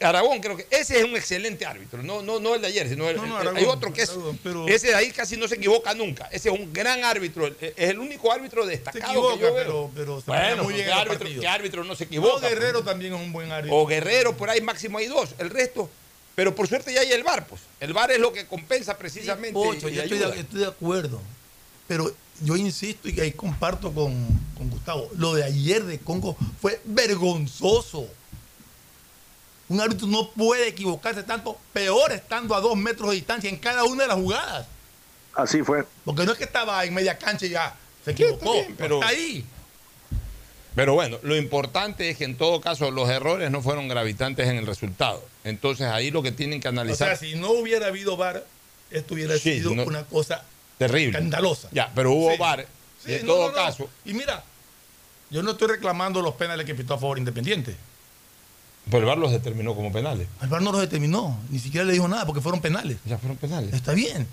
Aragón, 0.00 0.38
creo 0.40 0.56
que 0.56 0.64
ese 0.70 0.96
es 0.98 1.04
un 1.04 1.16
excelente 1.16 1.66
árbitro, 1.66 2.00
no, 2.04 2.22
no, 2.22 2.38
no 2.38 2.54
el 2.54 2.60
de 2.60 2.68
ayer, 2.68 2.88
sino 2.88 3.08
el, 3.08 3.16
No, 3.16 3.22
no, 3.26 3.34
el- 3.34 3.40
Aragón, 3.40 3.56
hay 3.56 3.64
otro 3.64 3.92
que 3.92 4.02
es, 4.02 4.10
Aragón, 4.10 4.38
pero- 4.44 4.68
ese 4.68 4.88
de 4.88 4.94
ahí 4.94 5.10
casi 5.10 5.36
no 5.36 5.48
se 5.48 5.56
equivoca 5.56 5.92
nunca, 5.92 6.28
ese 6.30 6.50
es 6.50 6.54
un 6.56 6.72
gran 6.72 7.02
árbitro, 7.02 7.48
es 7.48 7.72
el 7.76 7.98
único 7.98 8.30
árbitro 8.30 8.62
Se 8.64 8.70
destacado 8.70 9.10
equivoca, 9.10 9.34
que 9.34 9.40
yo 9.40 9.54
veo. 9.54 9.90
pero, 9.96 10.20
se 10.20 10.26
bueno, 10.30 10.62
muy 10.62 10.74
bien 10.74 10.84
¿qué 10.86 10.92
en 10.92 10.98
los 10.98 11.44
árbitro, 11.46 11.82
no 11.82 11.96
se 11.96 12.04
equivoca? 12.04 12.48
Guerrero 12.48 12.84
también 12.84 13.12
es 13.14 13.20
un 13.20 13.32
buen 13.32 13.50
árbitro. 13.50 13.76
O 13.76 13.86
Guerrero, 13.86 14.36
por 14.36 14.48
ahí 14.50 14.60
máximo 14.60 14.98
hay 14.98 15.06
dos, 15.06 15.30
el 15.40 15.50
resto, 15.50 15.90
pero 16.38 16.54
por 16.54 16.68
suerte 16.68 16.94
ya 16.94 17.00
hay 17.00 17.10
el 17.10 17.24
VAR, 17.24 17.48
pues, 17.48 17.62
el 17.80 17.92
VAR 17.92 18.12
es 18.12 18.20
lo 18.20 18.32
que 18.32 18.46
compensa 18.46 18.96
precisamente 18.96 19.54
Pocho, 19.54 19.88
y 19.88 19.94
yo 19.94 20.02
estoy 20.04 20.18
de, 20.18 20.24
ayuda. 20.26 20.40
estoy 20.40 20.60
de 20.60 20.66
acuerdo. 20.68 21.20
Pero 21.88 22.14
yo 22.42 22.54
insisto 22.54 23.08
y 23.08 23.18
ahí 23.18 23.32
comparto 23.32 23.92
con, 23.92 24.14
con 24.56 24.70
Gustavo. 24.70 25.10
Lo 25.16 25.34
de 25.34 25.42
ayer 25.42 25.82
de 25.82 25.98
Congo 25.98 26.36
fue 26.62 26.80
vergonzoso. 26.84 28.06
Un 29.68 29.80
árbitro 29.80 30.06
no 30.06 30.30
puede 30.30 30.68
equivocarse 30.68 31.24
tanto, 31.24 31.58
peor 31.72 32.12
estando 32.12 32.54
a 32.54 32.60
dos 32.60 32.76
metros 32.76 33.10
de 33.10 33.16
distancia 33.16 33.50
en 33.50 33.56
cada 33.56 33.82
una 33.82 34.04
de 34.04 34.08
las 34.08 34.18
jugadas. 34.18 34.68
Así 35.34 35.64
fue. 35.64 35.84
Porque 36.04 36.24
no 36.24 36.30
es 36.30 36.38
que 36.38 36.44
estaba 36.44 36.84
en 36.84 36.94
media 36.94 37.18
cancha 37.18 37.46
y 37.46 37.48
ya 37.48 37.74
se 38.04 38.12
equivocó. 38.12 38.52
bien, 38.52 38.76
pero- 38.78 39.00
está 39.00 39.08
ahí. 39.08 39.44
Pero 40.78 40.94
bueno, 40.94 41.18
lo 41.22 41.36
importante 41.36 42.08
es 42.08 42.16
que 42.18 42.22
en 42.24 42.36
todo 42.36 42.60
caso 42.60 42.92
los 42.92 43.08
errores 43.10 43.50
no 43.50 43.62
fueron 43.62 43.88
gravitantes 43.88 44.46
en 44.46 44.58
el 44.58 44.64
resultado. 44.64 45.24
Entonces 45.42 45.88
ahí 45.88 46.12
lo 46.12 46.22
que 46.22 46.30
tienen 46.30 46.60
que 46.60 46.68
O 46.68 46.70
analizar 46.70 47.08
sea, 47.08 47.16
si 47.16 47.34
no 47.34 47.50
hubiera 47.50 47.88
habido 47.88 48.16
VAR, 48.16 48.46
esto 48.92 49.14
hubiera 49.14 49.34
Sí, 49.38 49.54
sido 49.54 49.74
no- 49.74 49.82
una 49.82 50.04
cosa 50.04 50.44
terrible. 50.78 51.18
escandalosa. 51.18 51.68
Ya, 51.72 51.90
pero 51.96 52.12
hubo 52.12 52.30
Sí. 52.30 52.36
VAR. 52.38 52.64
Sí, 53.04 53.10
y 53.10 53.14
en 53.16 53.26
no, 53.26 53.32
todo 53.34 53.48
no, 53.48 53.54
caso, 53.54 53.90
Y 54.04 54.14
mira, 54.14 54.44
yo 55.30 55.42
no 55.42 55.50
estoy 55.50 55.66
reclamando 55.66 56.22
los 56.22 56.34
penales 56.34 56.64
que 56.64 56.76
pitó 56.76 56.94
a 56.94 56.98
favor 56.98 57.18
Independiente. 57.18 57.74
pues 58.88 59.00
el 59.00 59.04
VAR 59.06 59.18
los 59.18 59.32
determinó 59.32 59.74
como 59.74 59.90
penales. 59.90 60.28
El 60.40 60.48
VAR 60.48 60.62
no 60.62 60.70
los 60.70 60.80
determinó, 60.80 61.40
ni 61.50 61.58
siquiera 61.58 61.84
le 61.86 61.92
dijo 61.92 62.06
nada 62.06 62.24
porque 62.24 62.40
fueron 62.40 62.60
penales. 62.60 62.98
Ya 63.04 63.18
fueron 63.18 63.36
penales. 63.36 63.74
Está 63.74 63.94
bien. 63.94 64.28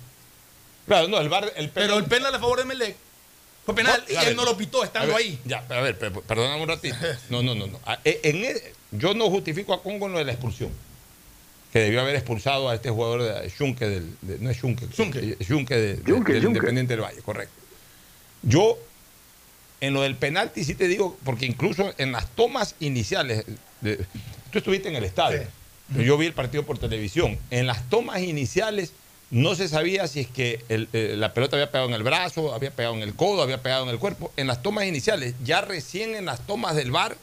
Claro, 0.86 1.08
no, 1.08 1.18
el 1.18 1.28
VAR, 1.28 1.52
el 1.56 1.70
Pero 1.70 1.98
el 1.98 2.04
penal 2.04 2.32
a 2.32 2.38
favor 2.38 2.60
de 2.60 2.66
Melec 2.66 2.96
fue 3.66 3.74
penal 3.74 4.02
No, 4.08 4.12
y 4.14 4.16
él 4.16 4.24
ver, 4.28 4.36
no 4.36 4.44
lo 4.44 4.56
pitó 4.56 4.82
estando 4.84 5.08
ver, 5.08 5.16
ahí. 5.18 5.38
Ya, 5.44 5.62
pero 5.68 5.80
a 5.80 5.82
ver, 5.82 5.98
perdóname 5.98 6.62
un 6.62 6.68
ratito. 6.68 6.96
No, 7.28 7.42
no, 7.42 7.54
no. 7.54 7.66
no. 7.66 7.78
Ah, 7.84 7.98
eh, 8.04 8.20
En 8.22 8.44
el- 8.44 8.60
yo 8.92 9.12
no 9.12 9.28
justifico 9.28 9.74
a 9.74 9.82
Congo 9.82 10.06
en 10.06 10.12
lo 10.12 10.18
de 10.18 10.24
la 10.24 10.32
expulsión. 10.32 10.70
Que 11.72 11.80
debió 11.80 12.00
haber 12.00 12.14
expulsado 12.16 12.70
a 12.70 12.74
este 12.76 12.88
jugador 12.90 13.22
de 13.22 13.50
Schunke 13.50 13.86
del. 13.86 14.16
de- 14.22 14.38
no 14.38 14.48
es 14.50 14.56
Schunke. 14.56 14.86
Schunke. 14.86 15.18
eh, 15.18 15.36
Schunke 15.44 15.74
de- 15.74 15.96
de- 15.96 16.02
Schunke, 16.02 16.32
del. 16.32 16.44
Independiente 16.44 16.94
del 16.94 17.02
Valle, 17.02 17.20
correcto. 17.22 17.52
Yo, 18.42 18.78
en 19.80 19.92
lo 19.92 20.02
del 20.02 20.14
penalti, 20.16 20.64
sí 20.64 20.74
te 20.74 20.88
digo, 20.88 21.18
porque 21.24 21.44
incluso 21.44 21.92
en 21.98 22.12
las 22.12 22.28
tomas 22.34 22.76
iniciales. 22.80 23.44
de- 23.82 23.98
tú 24.50 24.58
estuviste 24.58 24.88
en 24.88 24.96
el 24.96 25.04
estadio. 25.04 25.42
Yo 25.98 26.16
vi 26.16 26.26
el 26.26 26.32
partido 26.32 26.64
por 26.64 26.78
televisión. 26.78 27.38
En 27.50 27.66
las 27.66 27.88
tomas 27.90 28.22
iniciales 28.22 28.92
no 29.30 29.54
se 29.54 29.68
sabía 29.68 30.06
si 30.06 30.20
es 30.20 30.28
que 30.28 30.64
el- 30.68 30.88
eh, 30.92 31.14
la 31.16 31.34
pelota 31.34 31.56
había 31.56 31.70
pegado 31.70 31.88
en 31.88 31.94
el 31.94 32.02
brazo, 32.02 32.54
había 32.54 32.70
pegado 32.70 32.94
en 32.94 33.02
el 33.02 33.14
codo, 33.14 33.42
había 33.42 33.60
pegado 33.62 33.82
en 33.84 33.90
el 33.90 33.98
cuerpo. 33.98 34.32
En 34.36 34.46
las 34.46 34.62
tomas 34.62 34.84
iniciales, 34.86 35.34
ya 35.44 35.60
recién 35.62 36.14
en 36.14 36.26
las 36.26 36.46
tomas 36.46 36.76
del 36.76 36.90
bar 36.92 37.16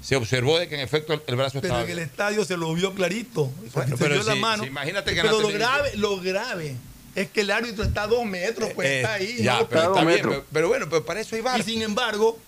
se 0.00 0.16
observó 0.16 0.58
de 0.58 0.68
que 0.68 0.74
en 0.74 0.80
efecto 0.80 1.12
el, 1.14 1.22
el 1.26 1.36
brazo 1.36 1.60
Pero 1.60 1.74
estaba. 1.74 1.84
en 1.84 1.90
el 1.90 1.98
estadio 1.98 2.44
se 2.44 2.56
lo 2.56 2.72
vio 2.74 2.94
clarito. 2.94 3.50
se 3.72 3.96
pero 3.96 4.14
vio 4.14 4.22
la 4.24 4.34
mano. 4.36 4.62
si 4.64 4.68
imagínate 4.68 5.14
que 5.14 5.20
pero 5.22 5.40
lo 5.40 5.48
grave, 5.48 5.90
lo 5.96 6.20
grave 6.20 6.76
es 7.14 7.28
que 7.30 7.42
el 7.42 7.50
árbitro 7.50 7.84
está 7.84 8.02
a 8.02 8.06
dos 8.08 8.24
metros, 8.24 8.70
pues 8.74 8.88
Eh, 8.88 8.96
está 8.96 9.14
ahí. 9.14 9.42
ya, 9.42 9.60
no 9.60 9.68
pero 9.68 9.82
está 9.94 10.04
bien, 10.04 10.20
pero, 10.22 10.44
pero 10.52 10.68
bueno, 10.68 10.86
pero 10.90 11.04
para 11.04 11.20
eso 11.20 11.36
hay 11.36 11.42
bar. 11.42 11.60
Y 11.60 11.62
sin 11.62 11.80
embargo, 11.82 12.38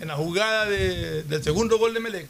en 0.00 0.08
la 0.08 0.16
jugada 0.16 0.66
de- 0.66 1.22
del 1.22 1.42
segundo 1.42 1.78
gol 1.78 1.94
de 1.94 2.00
Melec, 2.00 2.26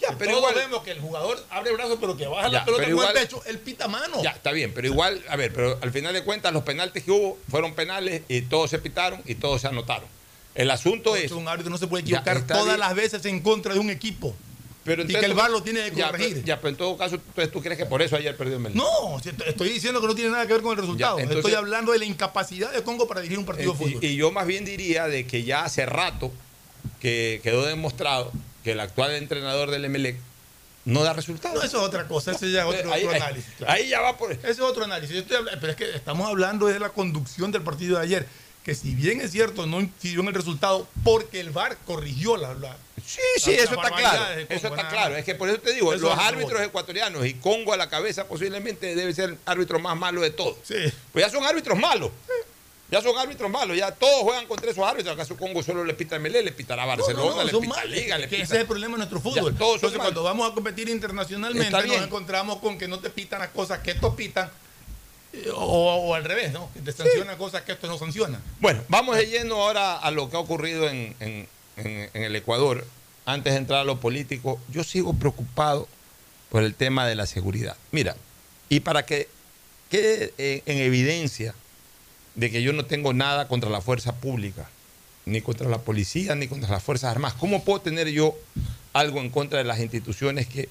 Ya, 0.00 0.16
pero 0.18 0.30
todos 0.32 0.50
igual- 0.50 0.54
vemos 0.54 0.82
que 0.82 0.90
el 0.92 1.00
jugador 1.00 1.44
abre 1.50 1.70
el 1.70 1.76
brazo, 1.76 1.98
pero 2.00 2.16
que 2.16 2.26
baja 2.26 2.46
Ya, 2.48 2.52
la 2.60 2.64
pelota 2.64 2.90
con 2.90 3.04
el 3.06 3.12
pecho, 3.12 3.42
él 3.46 3.58
pita 3.58 3.88
mano. 3.88 4.22
Ya, 4.22 4.30
está 4.30 4.50
bien, 4.52 4.72
pero 4.74 4.86
igual, 4.86 5.22
a 5.28 5.36
ver, 5.36 5.52
pero 5.52 5.78
al 5.82 5.92
final 5.92 6.14
de 6.14 6.24
cuentas 6.24 6.52
los 6.52 6.62
penaltis 6.62 7.04
que 7.04 7.10
hubo 7.10 7.38
fueron 7.50 7.74
penales 7.74 8.22
y 8.28 8.40
todos 8.42 8.70
se 8.70 8.78
pitaron 8.78 9.20
y 9.26 9.34
todos 9.34 9.60
se 9.60 9.68
anotaron. 9.68 10.08
El 10.54 10.70
asunto 10.70 11.14
es... 11.16 11.30
un 11.32 11.46
árbitro 11.48 11.70
no 11.70 11.78
se 11.78 11.86
puede 11.88 12.02
equivocar 12.02 12.46
todas 12.46 12.64
bien. 12.66 12.80
las 12.80 12.94
veces 12.94 13.24
en 13.26 13.40
contra 13.40 13.74
de 13.74 13.80
un 13.80 13.90
equipo. 13.90 14.34
Pero 14.84 15.04
y 15.04 15.06
que 15.06 15.18
el 15.18 15.34
VAR 15.34 15.48
lo 15.50 15.62
tiene 15.62 15.90
que 15.92 16.02
corregir. 16.02 16.42
Ya, 16.42 16.56
pero 16.56 16.70
en 16.70 16.76
todo 16.76 16.96
caso, 16.96 17.14
entonces 17.14 17.52
tú 17.52 17.62
crees 17.62 17.78
que 17.78 17.86
por 17.86 18.02
eso 18.02 18.16
ayer 18.16 18.36
perdió 18.36 18.56
el 18.56 18.60
Melec. 18.62 18.76
No, 18.76 19.16
estoy 19.46 19.68
diciendo 19.68 20.00
que 20.00 20.08
no 20.08 20.14
tiene 20.16 20.30
nada 20.30 20.44
que 20.46 20.54
ver 20.54 20.62
con 20.62 20.72
el 20.72 20.78
resultado. 20.78 21.18
entonces- 21.20 21.38
estoy 21.44 21.54
hablando 21.54 21.92
de 21.92 22.00
la 22.00 22.04
incapacidad 22.04 22.72
de 22.72 22.82
Congo 22.82 23.06
para 23.06 23.20
dirigir 23.20 23.38
un 23.38 23.44
partido 23.44 23.72
de 23.74 23.76
Eh, 23.76 23.88
fútbol. 23.90 24.04
y, 24.04 24.06
y 24.08 24.16
yo 24.16 24.32
más 24.32 24.44
bien 24.46 24.64
diría 24.64 25.06
de 25.06 25.24
que 25.26 25.44
ya 25.44 25.64
hace 25.64 25.86
rato 25.86 26.32
que 27.00 27.40
quedó 27.44 27.64
demostrado 27.64 28.32
que 28.64 28.72
el 28.72 28.80
actual 28.80 29.12
entrenador 29.14 29.70
del 29.70 29.84
Emelec 29.84 30.16
no 30.84 31.02
da 31.04 31.12
resultados. 31.12 31.56
No, 31.58 31.62
eso 31.62 31.78
es 31.80 31.84
otra 31.84 32.08
cosa, 32.08 32.32
ese 32.32 32.50
ya 32.50 32.60
es 32.62 32.66
otro, 32.66 32.92
Ahí- 32.92 33.04
otro 33.04 33.14
ahí- 33.16 33.20
análisis. 33.22 33.52
claro. 33.58 33.72
ahí 33.72 33.88
ya 33.88 34.00
va 34.00 34.16
por... 34.18 34.32
Ese 34.32 34.50
es 34.50 34.60
otro 34.60 34.84
análisis. 34.84 35.14
Yo 35.14 35.22
estoy 35.22 35.38
pero 35.60 35.70
es 35.72 35.76
que 35.76 35.90
estamos 35.94 36.28
hablando 36.28 36.66
de 36.66 36.78
la 36.80 36.88
conducción 36.90 37.52
del 37.52 37.62
partido 37.62 37.98
de 37.98 38.04
ayer, 38.04 38.26
que 38.64 38.74
si 38.74 38.94
bien 38.94 39.20
es 39.20 39.30
cierto, 39.32 39.66
no 39.66 39.80
incidió 39.80 40.20
en 40.20 40.28
el 40.28 40.34
resultado 40.34 40.88
porque 41.04 41.40
el 41.40 41.50
VAR 41.50 41.76
corrigió 41.86 42.36
la... 42.36 42.54
la- 42.54 42.76
Sí, 43.04 43.20
sí, 43.38 43.50
eso 43.52 43.74
está 43.74 43.90
claro. 43.90 44.24
Eso 44.48 44.68
está 44.68 44.88
claro. 44.88 45.16
Es 45.16 45.24
que 45.24 45.34
por 45.34 45.48
eso 45.48 45.58
te 45.58 45.72
digo, 45.72 45.92
Eso 45.92 46.04
los 46.08 46.16
árbitros 46.18 46.58
voy. 46.60 46.66
ecuatorianos 46.68 47.26
y 47.26 47.34
Congo 47.34 47.72
a 47.72 47.76
la 47.76 47.88
cabeza 47.88 48.28
posiblemente 48.28 48.94
debe 48.94 49.12
ser 49.12 49.30
el 49.30 49.38
árbitro 49.44 49.80
más 49.80 49.96
malo 49.96 50.20
de 50.20 50.30
todos. 50.30 50.56
Sí. 50.62 50.76
Pues 51.12 51.24
ya 51.24 51.30
son 51.30 51.44
árbitros 51.44 51.76
malos. 51.76 52.12
Ya 52.92 53.00
son 53.02 53.16
árbitros 53.18 53.50
malos. 53.50 53.76
Ya 53.76 53.90
todos 53.90 54.20
juegan 54.22 54.46
contra 54.46 54.70
esos 54.70 54.86
árbitros. 54.86 55.14
¿Acaso 55.14 55.36
Congo 55.36 55.62
solo 55.62 55.82
le 55.84 55.94
pita 55.94 56.16
a 56.16 56.18
MLE, 56.18 56.42
le 56.42 56.52
pitará 56.52 56.82
a 56.82 56.86
No, 56.86 56.92
no, 56.92 56.98
Barcelona, 57.02 57.36
no, 57.36 57.44
le 57.44 57.66
pita 57.66 57.80
a. 57.80 57.84
Liga, 57.86 58.18
le 58.18 58.28
pita... 58.28 58.42
ese 58.42 58.54
es 58.54 58.60
el 58.60 58.66
problema 58.66 58.92
de 58.92 58.98
nuestro 58.98 59.18
fútbol. 59.20 59.52
Ya, 59.52 59.58
todos 59.58 59.76
Entonces, 59.76 59.98
cuando 59.98 60.22
vamos 60.22 60.50
a 60.50 60.54
competir 60.54 60.88
internacionalmente, 60.90 61.70
nos 61.86 62.02
encontramos 62.02 62.58
con 62.58 62.76
que 62.78 62.86
no 62.86 62.98
te 63.00 63.08
pitan 63.10 63.40
las 63.40 63.48
cosas 63.48 63.78
que 63.80 63.92
estos 63.92 64.14
pitan, 64.14 64.50
eh, 65.32 65.48
o, 65.54 65.58
o 65.64 66.14
al 66.14 66.24
revés, 66.24 66.52
¿no? 66.52 66.70
Que 66.74 66.80
te 66.80 66.92
sancionan 66.92 67.38
cosas 67.38 67.62
que 67.62 67.72
estos 67.72 67.88
no 67.88 67.96
sancionan. 67.96 68.42
Bueno, 68.60 68.82
vamos 68.88 69.16
de 69.16 69.26
lleno 69.26 69.54
ahora 69.56 69.96
a 69.98 70.10
lo 70.10 70.28
que 70.28 70.36
ha 70.36 70.40
ocurrido 70.40 70.86
en, 70.88 71.16
en- 71.20 71.48
en- 71.78 72.10
en 72.12 72.22
el 72.22 72.36
Ecuador. 72.36 72.86
Antes 73.24 73.52
de 73.54 73.58
entrar 73.58 73.80
a 73.80 73.84
lo 73.84 74.00
político, 74.00 74.60
yo 74.70 74.84
sigo 74.84 75.14
preocupado 75.14 75.88
por 76.50 76.62
el 76.62 76.74
tema 76.74 77.06
de 77.06 77.14
la 77.14 77.24
seguridad. 77.24 77.76
Mira, 77.90 78.16
y 78.68 78.80
para 78.80 79.06
que 79.06 79.28
quede 79.90 80.34
en 80.36 80.78
evidencia 80.78 81.54
de 82.34 82.50
que 82.50 82.62
yo 82.62 82.72
no 82.72 82.84
tengo 82.84 83.12
nada 83.12 83.48
contra 83.48 83.70
la 83.70 83.80
fuerza 83.80 84.16
pública, 84.16 84.68
ni 85.26 85.40
contra 85.40 85.68
la 85.68 85.78
policía, 85.78 86.34
ni 86.34 86.48
contra 86.48 86.70
las 86.70 86.82
Fuerzas 86.82 87.10
Armadas, 87.12 87.36
¿cómo 87.38 87.64
puedo 87.64 87.80
tener 87.80 88.08
yo 88.08 88.36
algo 88.92 89.20
en 89.20 89.30
contra 89.30 89.58
de 89.58 89.64
las 89.64 89.80
instituciones 89.80 90.46
que 90.46 90.68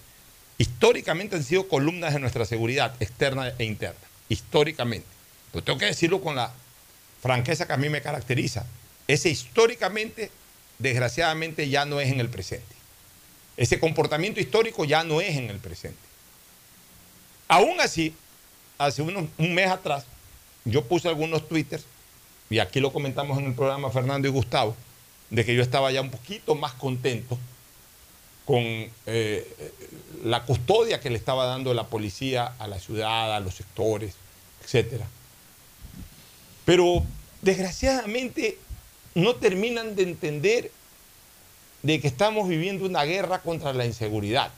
históricamente 0.57 1.36
han 1.36 1.43
sido 1.43 1.68
columnas 1.68 2.14
de 2.14 2.20
nuestra 2.20 2.45
seguridad 2.45 2.93
externa 2.99 3.53
e 3.57 3.66
interna. 3.66 3.99
Históricamente. 4.30 5.07
Pero 5.51 5.64
tengo 5.64 5.80
que 5.80 5.88
decirlo 5.88 6.22
con 6.22 6.36
la 6.36 6.53
franqueza 7.22 7.66
que 7.66 7.74
a 7.74 7.78
mí 7.78 7.89
me 7.89 8.01
caracteriza. 8.01 8.66
Ese 9.07 9.30
históricamente, 9.30 10.32
desgraciadamente, 10.80 11.68
ya 11.68 11.86
no 11.86 11.99
es 11.99 12.12
en 12.12 12.20
el 12.20 12.30
presente. 12.30 12.76
Ese 13.57 13.80
comportamiento 13.80 14.39
histórico 14.39 14.86
ya 14.86 15.03
no 15.03 15.20
es 15.20 15.36
en 15.36 15.49
el 15.49 15.57
presente. 15.57 15.99
Aún 17.47 17.82
así, 17.82 18.14
hace 18.78 19.01
unos, 19.01 19.26
un 19.38 19.53
mes 19.53 19.70
atrás, 19.70 20.05
yo 20.66 20.84
puse 20.84 21.07
algunos 21.07 21.47
twitters, 21.47 21.86
y 22.49 22.59
aquí 22.59 22.80
lo 22.80 22.91
comentamos 22.91 23.38
en 23.39 23.45
el 23.45 23.53
programa 23.53 23.89
Fernando 23.89 24.28
y 24.28 24.32
Gustavo, 24.32 24.76
de 25.30 25.45
que 25.45 25.55
yo 25.55 25.62
estaba 25.62 25.91
ya 25.91 26.01
un 26.01 26.12
poquito 26.12 26.55
más 26.55 26.74
contento 26.74 27.38
con 28.45 28.62
eh, 29.05 29.72
la 30.24 30.43
custodia 30.43 30.99
que 30.99 31.09
le 31.09 31.18
estaba 31.18 31.45
dando 31.45 31.74
la 31.74 31.88
policía 31.88 32.53
a 32.59 32.68
la 32.68 32.80
ciudad, 32.80 33.36
a 33.36 33.39
los 33.39 33.55
sectores, 33.55 34.16
etc. 34.66 35.03
Pero 36.66 37.03
desgraciadamente 37.41 38.57
no 39.16 39.36
terminan 39.36 39.95
de 39.95 40.03
entender 40.03 40.72
de 41.84 41.99
que 41.99 42.07
estamos 42.07 42.47
viviendo 42.47 42.86
una 42.86 43.03
guerra 43.03 43.41
contra 43.41 43.74
la 43.74 43.86
inseguridad, 43.86 44.51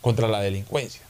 contra 0.00 0.28
la 0.28 0.40
delincuencia. 0.40 1.02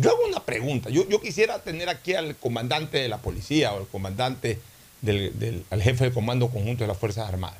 Yo 0.00 0.10
hago 0.10 0.26
una 0.26 0.40
pregunta. 0.44 0.90
Yo, 0.90 1.06
quisiera 1.20 1.58
tener 1.62 1.88
aquí 1.88 2.14
al 2.14 2.36
comandante 2.36 2.98
de 2.98 3.08
la 3.08 3.18
policía 3.18 3.72
o 3.72 3.78
al 3.78 3.86
comandante 3.88 4.58
del, 5.02 5.64
al 5.70 5.82
jefe 5.82 6.04
del 6.04 6.12
Comando 6.12 6.48
Conjunto 6.48 6.84
de 6.84 6.88
las 6.88 6.98
Fuerzas 6.98 7.28
Armadas. 7.28 7.58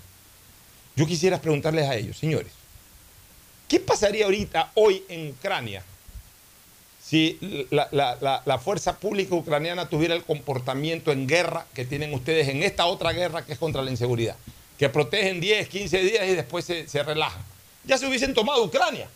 Yo 0.97 1.07
quisiera 1.07 1.41
preguntarles 1.41 1.89
a 1.89 1.95
ellos, 1.97 2.19
señores, 2.19 2.53
¿qué 3.69 3.79
pasaría 3.81 4.25
ahorita, 4.25 4.73
hoy 4.75 5.05
en 5.09 5.29
Ucrania, 5.31 5.83
si 7.03 7.39
la, 7.71 7.89
la- 7.93 8.43
la- 8.45 8.59
fuerza 8.59 8.99
pública 8.99 9.35
ucraniana 9.35 9.89
tuviera 9.89 10.15
el 10.15 10.25
comportamiento 10.25 11.11
en 11.13 11.27
guerra 11.27 11.67
que 11.75 11.85
tienen 11.85 12.13
ustedes 12.13 12.49
en 12.49 12.63
esta 12.63 12.87
otra 12.87 13.13
guerra 13.13 13.45
que 13.47 13.53
es 13.53 13.59
contra 13.59 13.81
la 13.83 13.91
inseguridad? 13.91 14.37
Que 14.77 14.89
protegen 14.89 15.41
10, 15.41 15.69
15 15.69 15.99
días 16.03 16.27
y 16.29 16.35
después 16.35 16.65
se 16.65 17.03
relajan. 17.03 17.43
Ya 17.85 17.97
se 17.97 18.07
hubiesen 18.07 18.35
tomado 18.35 18.63
Ucrania. 18.65 19.09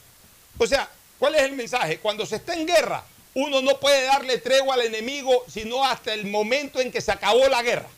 O 0.58 0.66
sea, 0.66 0.88
¿cuál 1.18 1.34
es 1.34 1.42
el 1.42 1.52
mensaje? 1.52 1.98
Cuando 1.98 2.24
se 2.24 2.36
está 2.36 2.54
en 2.54 2.66
guerra, 2.66 3.04
uno 3.34 3.62
no 3.62 3.78
puede 3.78 4.04
darle 4.04 4.38
tregua 4.38 4.74
al 4.74 4.82
enemigo 4.82 5.44
sino 5.48 5.84
hasta 5.84 6.12
el 6.12 6.26
momento 6.26 6.80
en 6.80 6.92
que 6.92 7.00
se 7.00 7.12
acabó 7.12 7.48
la 7.48 7.62
guerra. 7.62 7.88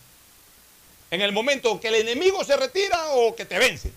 En 1.10 1.20
el 1.20 1.32
momento 1.32 1.80
que 1.80 1.88
el 1.88 1.96
enemigo 1.96 2.44
se 2.44 2.56
retira 2.56 3.08
o 3.12 3.34
que 3.34 3.44
te 3.44 3.58
vence. 3.58 3.92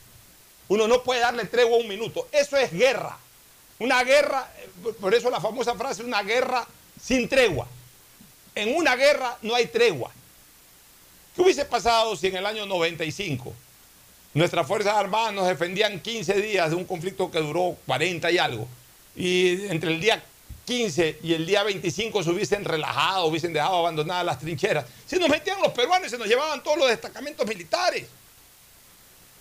Uno 0.67 0.87
no 0.87 1.03
puede 1.03 1.21
darle 1.21 1.45
tregua 1.45 1.77
un 1.77 1.87
minuto. 1.87 2.27
Eso 2.31 2.57
es 2.57 2.71
guerra. 2.71 3.17
Una 3.79 4.03
guerra, 4.03 4.51
por 4.99 5.13
eso 5.13 5.29
la 5.29 5.39
famosa 5.39 5.75
frase, 5.75 6.03
una 6.03 6.23
guerra 6.23 6.67
sin 7.01 7.29
tregua. 7.29 7.67
En 8.55 8.75
una 8.75 8.95
guerra 8.95 9.37
no 9.43 9.55
hay 9.55 9.67
tregua. 9.67 10.11
¿Qué 11.35 11.41
hubiese 11.43 11.65
pasado 11.65 12.15
si 12.15 12.27
en 12.27 12.37
el 12.37 12.45
año 12.45 12.65
95 12.65 13.53
nuestras 14.33 14.67
Fuerzas 14.67 14.95
Armadas 14.95 15.33
nos 15.33 15.47
defendían 15.47 15.99
15 15.99 16.33
días 16.41 16.71
de 16.71 16.75
un 16.75 16.85
conflicto 16.85 17.29
que 17.29 17.39
duró 17.39 17.77
40 17.85 18.31
y 18.31 18.37
algo? 18.39 18.67
Y 19.15 19.67
entre 19.67 19.91
el 19.91 20.01
día 20.01 20.23
15 20.67 21.19
y 21.23 21.33
el 21.33 21.45
día 21.45 21.63
25 21.63 22.23
se 22.23 22.29
hubiesen 22.29 22.65
relajado, 22.65 23.25
hubiesen 23.27 23.53
dejado 23.53 23.77
abandonadas 23.77 24.25
las 24.25 24.37
trincheras. 24.39 24.85
Si 25.05 25.15
nos 25.17 25.29
metían 25.29 25.61
los 25.61 25.71
peruanos 25.71 26.07
y 26.07 26.09
se 26.11 26.17
nos 26.17 26.27
llevaban 26.27 26.61
todos 26.61 26.77
los 26.77 26.89
destacamentos 26.89 27.47
militares. 27.47 28.05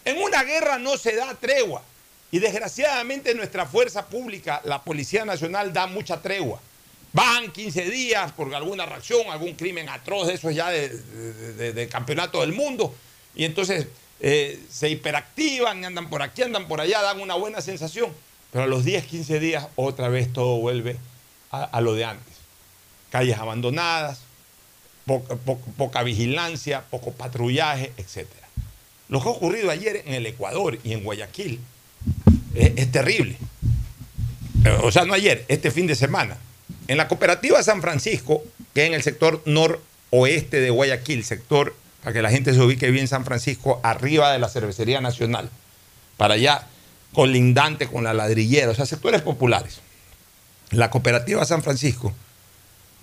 En 0.04 0.18
una 0.22 0.44
guerra 0.44 0.78
no 0.78 0.96
se 0.96 1.16
da 1.16 1.34
tregua. 1.34 1.82
Y 2.30 2.38
desgraciadamente 2.38 3.34
nuestra 3.34 3.66
fuerza 3.66 4.06
pública, 4.06 4.60
la 4.64 4.82
Policía 4.82 5.24
Nacional, 5.24 5.72
da 5.72 5.88
mucha 5.88 6.22
tregua. 6.22 6.60
Van 7.12 7.50
15 7.52 7.90
días 7.90 8.30
por 8.32 8.54
alguna 8.54 8.86
reacción, 8.86 9.22
algún 9.28 9.54
crimen 9.54 9.88
atroz 9.88 10.28
de 10.28 10.34
esos 10.34 10.54
ya 10.54 10.70
de- 10.70 10.88
de 11.72 11.88
campeonato 11.88 12.40
del 12.40 12.52
mundo. 12.52 12.94
Y 13.34 13.44
entonces 13.44 13.88
eh, 14.20 14.60
se 14.70 14.88
hiperactivan, 14.90 15.84
andan 15.84 16.08
por 16.08 16.22
aquí, 16.22 16.42
andan 16.42 16.68
por 16.68 16.80
allá, 16.80 17.02
dan 17.02 17.20
una 17.20 17.34
buena 17.34 17.60
sensación. 17.60 18.12
Pero 18.52 18.64
a 18.64 18.66
los 18.68 18.84
10, 18.84 19.06
15 19.06 19.40
días 19.40 19.66
otra 19.76 20.08
vez 20.08 20.32
todo 20.32 20.56
vuelve 20.58 20.96
a, 21.64 21.80
lo 21.80 21.94
de 21.94 22.04
antes. 22.04 22.34
Calles 23.10 23.38
abandonadas, 23.38 24.20
poca, 25.06 25.36
po- 25.36 25.58
poca 25.76 26.02
vigilancia, 26.02 26.82
poco 26.90 27.12
patrullaje, 27.12 27.92
etc. 27.96 28.26
Lo 29.08 29.20
que 29.22 29.28
ha 29.28 29.32
ocurrido 29.32 29.70
ayer 29.70 30.02
en 30.06 30.14
el 30.14 30.26
Ecuador 30.26 30.78
y 30.82 30.92
en 30.92 31.04
Guayaquil 31.04 31.60
es, 32.54 32.72
es 32.76 32.90
terrible. 32.92 33.36
Eh, 34.64 34.76
O 34.82 34.90
sea, 34.90 35.04
no 35.04 35.14
ayer, 35.14 35.44
este 35.48 35.70
fin 35.70 35.86
de 35.86 35.94
semana. 35.94 36.36
En 36.88 36.96
la 36.96 37.08
cooperativa 37.08 37.62
San 37.62 37.80
Francisco, 37.82 38.42
que 38.74 38.82
es 38.82 38.88
en 38.88 38.94
el 38.94 39.02
sector 39.02 39.42
noroeste 39.46 40.60
de 40.60 40.70
Guayaquil, 40.70 41.24
sector, 41.24 41.74
para 42.02 42.12
que 42.12 42.22
la 42.22 42.30
gente 42.30 42.52
se 42.54 42.60
ubique 42.60 42.90
bien 42.90 43.08
San 43.08 43.24
Francisco, 43.24 43.80
arriba 43.82 44.32
de 44.32 44.38
la 44.38 44.48
Cervecería 44.48 45.00
Nacional, 45.00 45.50
para 46.16 46.34
allá 46.34 46.66
colindante 47.12 47.86
con 47.86 48.04
la 48.04 48.14
ladrillera, 48.14 48.70
o 48.70 48.74
sea, 48.74 48.86
sectores 48.86 49.22
populares. 49.22 49.80
La 50.70 50.90
cooperativa 50.90 51.44
San 51.44 51.62
Francisco. 51.62 52.12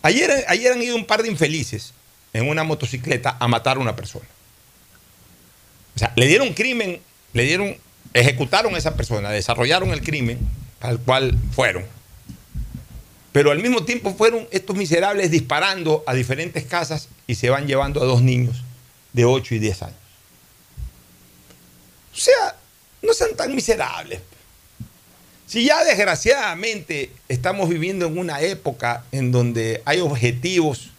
Ayer, 0.02 0.46
ayer 0.48 0.74
han 0.74 0.82
ido 0.82 0.96
un 0.96 1.06
par 1.06 1.24
de 1.24 1.30
infelices 1.30 1.94
en 2.34 2.50
una 2.50 2.64
motocicleta 2.64 3.38
a 3.40 3.48
matar 3.48 3.78
a 3.78 3.80
una 3.80 3.96
persona. 3.96 4.26
O 5.96 6.00
sea, 6.00 6.12
le 6.16 6.28
dieron 6.28 6.54
crimen, 6.54 7.00
le 7.34 7.44
dieron, 7.44 7.78
ejecutaron 8.14 8.76
a 8.76 8.78
esa 8.78 8.96
persona, 8.96 9.30
desarrollaron 9.30 9.92
el 9.92 10.02
crimen 10.02 10.40
al 10.82 11.00
cual 11.00 11.38
fueron. 11.56 11.86
Pero 13.32 13.52
al 13.52 13.60
mismo 13.60 13.84
tiempo 13.84 14.14
fueron 14.14 14.48
estos 14.52 14.76
miserables 14.76 15.32
disparando 15.32 16.04
a 16.06 16.14
diferentes 16.14 16.66
casas 16.66 17.08
y 17.26 17.36
se 17.36 17.50
van 17.50 17.68
llevando 17.68 18.02
a 18.02 18.06
dos 18.06 18.22
niños 18.22 18.64
de 19.14 19.26
8 19.26 19.56
y 19.56 19.60
10 19.60 19.84
años. 19.84 19.98
O 22.14 22.18
sea, 22.18 22.56
no 23.02 23.14
sean 23.14 23.36
tan 23.36 23.56
miserables. 23.56 24.20
Si 25.54 25.66
ya 25.66 25.84
desgraciadamente 25.84 27.12
estamos 27.30 27.70
viviendo 27.70 28.08
en 28.08 28.18
una 28.18 28.42
época 28.42 29.06
en 29.12 29.32
donde 29.32 29.84
hay 29.86 30.00
objetivos, 30.00 30.90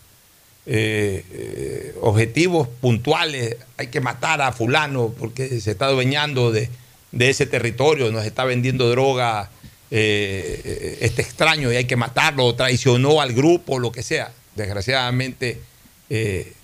eh, 0.65 1.25
eh, 1.33 1.95
objetivos 2.01 2.69
puntuales, 2.81 3.57
hay 3.77 3.89
que 3.89 4.01
matar 4.01 4.41
a 4.43 4.53
fulano 4.53 5.13
porque 5.19 5.61
se 5.61 5.73
está 5.73 5.87
adueñando 5.87 6.53
de, 6.53 6.71
de 7.11 7.31
ese 7.31 7.47
territorio, 7.47 8.13
nos 8.13 8.25
está 8.25 8.45
vendiendo 8.45 8.89
droga 8.89 9.51
eh, 9.91 10.99
este 11.01 11.23
extraño 11.23 11.73
y 11.73 11.75
hay 11.75 11.87
que 11.87 11.97
matarlo, 11.97 12.55
traicionó 12.55 13.21
al 13.21 13.33
grupo, 13.33 13.81
lo 13.81 13.91
que 13.91 14.05
sea. 14.05 14.31
Desgraciadamente, 14.55 15.59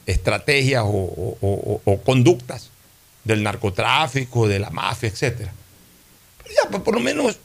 estrategias 0.07 0.85
o, 0.87 2.01
conductas 2.07 2.71
del 3.25 3.43
narcotráfico, 3.43 4.47
de 4.47 4.61
la 4.61 4.71
mafia. 4.71 5.13
Pero 5.19 5.51
ya, 6.55 6.71
pues, 6.71 6.85
por 6.85 6.95
lo 6.95 7.01
menos, 7.01 7.37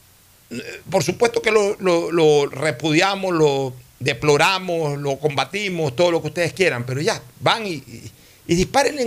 por 0.89 1.03
supuesto 1.03 1.41
que 1.41 1.51
lo, 1.51 1.75
lo- 1.79 2.45
repudiamos, 2.47 3.33
lo 3.33 3.73
deploramos, 3.99 4.97
lo 4.99 5.17
combatimos, 5.17 5.95
todo 5.95 6.11
lo 6.11 6.21
que 6.21 6.27
ustedes 6.27 6.53
quieran, 6.53 6.85
pero 6.85 7.01
ya, 7.01 7.21
van 7.39 7.65
y, 7.65 7.73
y, 7.75 8.11
y 8.47 8.55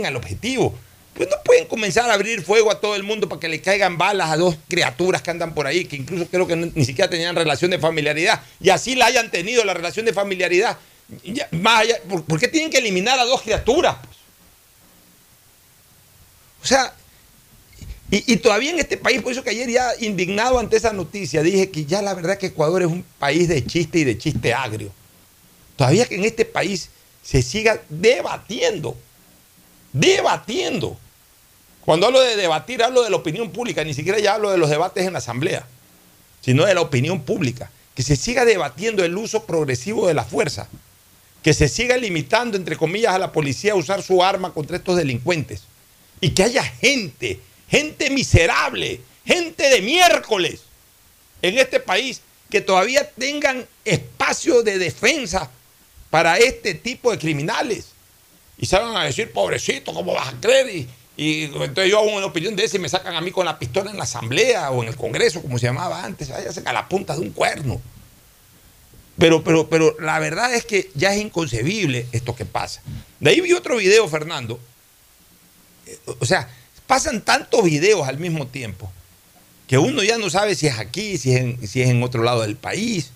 al 0.07 0.17
objetivo. 0.17 0.79
Pues 1.15 1.29
no 1.29 1.37
pueden 1.45 1.67
comenzar 1.67 2.09
a 2.11 2.15
abrir 2.15 2.43
fuego 2.43 2.71
a 2.71 2.81
todo 2.81 2.95
el 2.95 3.03
mundo 3.03 3.29
para 3.29 3.41
que 3.41 3.49
le 3.49 3.61
caigan 3.61 3.99
balas 3.99 4.31
a 4.31 4.37
dos 4.37 4.57
criaturas 4.69 5.21
que 5.21 5.31
andan 5.33 5.53
por 5.53 5.67
ahí, 5.67 5.85
que 5.85 5.97
incluso 5.97 6.27
creo 6.31 6.47
que 6.47 6.55
ni 6.55 6.85
siquiera 6.85 7.11
tenían 7.11 7.35
relación 7.35 7.73
de 7.73 7.79
familiaridad, 7.81 8.41
y 8.61 8.71
así 8.71 8.95
la 8.95 9.07
hayan 9.07 9.31
tenido 9.31 9.65
la 9.65 9.75
relación 9.75 10.07
de 10.07 10.13
familiaridad. 10.13 10.79
Más 11.51 11.81
allá, 11.81 11.97
¿por, 12.09 12.23
por 12.25 12.39
qué 12.39 12.47
tienen 12.49 12.71
que 12.71 12.79
eliminar 12.79 13.19
a 13.19 13.25
dos 13.25 13.43
criaturas? 13.43 13.97
pues? 14.05 14.17
O 16.63 16.67
sea, 16.67 16.95
y, 18.11 18.37
todavía 18.39 18.71
en 18.71 18.79
este 18.79 18.97
país, 18.97 19.21
por 19.21 19.33
eso 19.33 19.45
que 19.45 19.51
ayer 19.51 19.69
ya 19.69 19.91
indignado 20.01 20.59
ante 20.59 20.79
esa 20.79 20.95
noticia, 20.95 21.43
dije 21.43 21.71
que 21.71 21.85
ya 21.85 22.01
la 22.01 22.15
verdad 22.15 22.39
que 22.39 22.47
Ecuador 22.47 22.81
es 22.83 22.89
un 22.89 23.05
país 23.19 23.49
de 23.49 23.65
chiste 23.67 23.99
y 23.99 24.05
de 24.05 24.17
chiste 24.17 24.55
agrio. 24.55 24.91
Todavía 25.77 26.07
que 26.07 26.15
en 26.15 26.25
este 26.25 26.47
país 26.47 26.89
se 27.23 27.43
siga 27.43 27.83
debatiendo, 27.91 28.97
debatiendo. 29.93 30.97
Cuando 31.85 32.07
hablo 32.07 32.21
de 32.21 32.37
debatir, 32.37 32.83
hablo 32.83 33.03
de 33.03 33.11
la 33.11 33.17
opinión 33.17 33.51
pública, 33.51 33.85
ni 33.85 33.93
siquiera 33.93 34.19
ya 34.19 34.35
hablo 34.35 34.51
de 34.51 34.59
los 34.59 34.71
debates 34.71 35.07
en 35.07 35.13
la 35.13 35.19
asamblea, 35.19 35.67
sino 36.41 36.65
de 36.65 36.75
la 36.75 36.81
opinión 36.81 37.23
pública. 37.23 37.71
Que 37.95 38.03
se 38.03 38.17
siga 38.17 38.47
debatiendo 38.47 39.05
el 39.05 39.17
uso 39.19 39.45
progresivo 39.45 40.07
de 40.07 40.15
la 40.15 40.25
fuerza, 40.25 40.69
que 41.43 41.53
se 41.53 41.69
siga 41.69 41.97
limitando, 41.99 42.57
entre 42.57 42.77
comillas, 42.77 43.15
a 43.15 43.19
la 43.19 43.33
policía 43.33 43.73
a 43.73 43.77
usar 43.77 44.03
su 44.03 44.23
arma 44.25 44.55
contra 44.55 44.79
estos 44.79 44.97
delincuentes 44.97 45.65
y 46.21 46.31
que 46.31 46.43
haya 46.43 46.63
gente, 46.63 47.41
gente 47.69 48.11
miserable, 48.11 49.01
gente 49.25 49.69
de 49.69 49.83
miércoles 49.83 50.61
en 51.43 51.59
este 51.59 51.81
país 51.81 52.23
que 52.51 52.61
todavía 52.61 53.09
tengan 53.11 53.67
espacio 53.85 54.63
de 54.63 54.79
defensa 54.79 55.51
para 56.11 56.39
este 56.39 56.75
tipo 56.75 57.11
de 57.11 57.19
criminales. 57.19 57.89
Y 58.57 58.67
salgan 58.67 58.97
a 58.97 59.05
decir, 59.05 59.31
pobrecito, 59.33 59.93
¿cómo 59.93 60.15
vas 60.15 60.29
a 60.29 60.41
creer? 60.41 60.87
Y, 61.17 61.45
entonces 61.45 61.91
yo 61.91 61.99
hago 61.99 62.17
una 62.17 62.27
opinión 62.27 62.57
de 62.57 62.65
esa 62.65 62.77
y 62.77 62.81
me 62.81 62.89
sacan 62.89 63.15
a 63.15 63.21
mí 63.21 63.31
con 63.31 63.45
la 63.45 63.59
pistola 63.59 63.91
en 63.91 63.97
la 63.97 64.05
asamblea 64.05 64.71
o 64.71 64.83
en 64.83 64.89
el 64.89 64.97
Congreso, 64.97 65.43
como 65.43 65.59
se 65.59 65.67
llamaba 65.67 66.05
antes. 66.05 66.31
Ahí 66.31 66.47
hacen 66.47 66.67
a 66.67 66.73
la 66.73 66.89
punta 66.89 67.15
de 67.15 67.21
un 67.21 67.31
cuerno. 67.31 67.81
Pero, 69.19 69.43
pero, 69.43 69.69
pero 69.69 69.97
la 69.99 70.19
verdad 70.21 70.55
es 70.55 70.65
que 70.65 70.91
ya 70.95 71.13
es 71.13 71.21
inconcebible 71.21 72.07
esto 72.13 72.37
que 72.37 72.45
pasa. 72.45 72.83
De 73.19 73.31
ahí 73.31 73.41
vi 73.41 73.53
otro 73.53 73.77
video, 73.77 74.09
Fernando. 74.09 74.61
Eh, 75.87 75.99
O 76.21 76.25
sea, 76.25 76.49
pasan 76.89 77.21
tantos 77.21 77.63
videos 77.63 78.09
al 78.09 78.19
mismo 78.19 78.49
tiempo 78.49 78.91
que 79.69 79.79
uno 79.79 80.03
ya 80.03 80.19
no 80.19 80.31
sabe 80.31 80.55
si 80.57 80.67
es 80.67 80.79
aquí, 80.79 81.19
si 81.19 81.33
es 81.35 81.41
en, 81.43 81.69
si 81.69 81.83
es 81.83 81.91
en 81.91 82.03
otro 82.03 82.23
lado 82.25 82.41
del 82.41 82.57
país. 82.57 83.11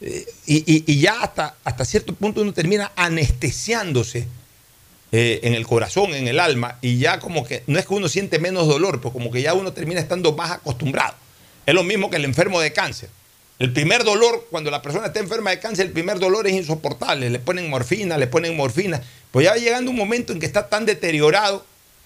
Eh, 0.00 0.26
y, 0.46 0.92
y- 0.92 0.98
ya 1.00 1.22
hasta, 1.22 1.54
hasta 1.62 1.84
cierto 1.84 2.12
punto 2.12 2.42
uno 2.42 2.52
termina 2.52 2.90
anestesiándose 2.96 4.26
eh, 5.12 5.38
en 5.44 5.54
el 5.54 5.64
corazón, 5.64 6.12
en 6.14 6.26
el 6.26 6.40
alma, 6.40 6.78
y 6.82 6.98
ya 6.98 7.20
como 7.20 7.44
que 7.44 7.62
no 7.68 7.78
es 7.78 7.86
que 7.86 7.94
uno 7.94 8.08
siente 8.08 8.40
menos 8.40 8.66
dolor, 8.66 9.00
pero 9.00 9.12
como 9.12 9.30
que 9.30 9.42
ya 9.42 9.54
uno 9.54 9.72
termina 9.72 10.00
estando 10.00 10.32
más 10.32 10.50
acostumbrado. 10.50 11.14
Es 11.66 11.74
lo 11.74 11.84
mismo 11.84 12.10
que 12.10 12.16
el 12.16 12.24
enfermo 12.24 12.60
de 12.60 12.72
cáncer. 12.72 13.08
El 13.60 13.72
primer 13.72 14.02
dolor, 14.02 14.48
cuando 14.50 14.72
la 14.72 14.82
persona 14.82 15.06
está 15.06 15.20
enferma 15.20 15.50
de 15.50 15.60
cáncer, 15.60 15.86
el 15.86 15.92
primer 15.92 16.18
dolor 16.18 16.48
es 16.48 16.54
insoportable. 16.54 17.30
Le 17.30 17.38
ponen 17.38 17.70
morfina, 17.70 18.18
le 18.18 18.26
ponen 18.26 18.56
morfina. 18.56 19.00
Pues 19.30 19.44
ya 19.44 19.52
va 19.52 19.56
llegando 19.58 19.92
un 19.92 19.96
momento 19.96 20.32
en 20.32 20.40
que 20.40 20.46
está 20.46 20.68
tan 20.68 20.84
deteriorado 20.84 21.64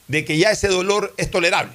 de 0.09 0.24
que 0.24 0.38
ya 0.38 0.50
ese 0.50 0.68
dolor 0.68 1.14
es 1.16 1.30
tolerable. 1.30 1.72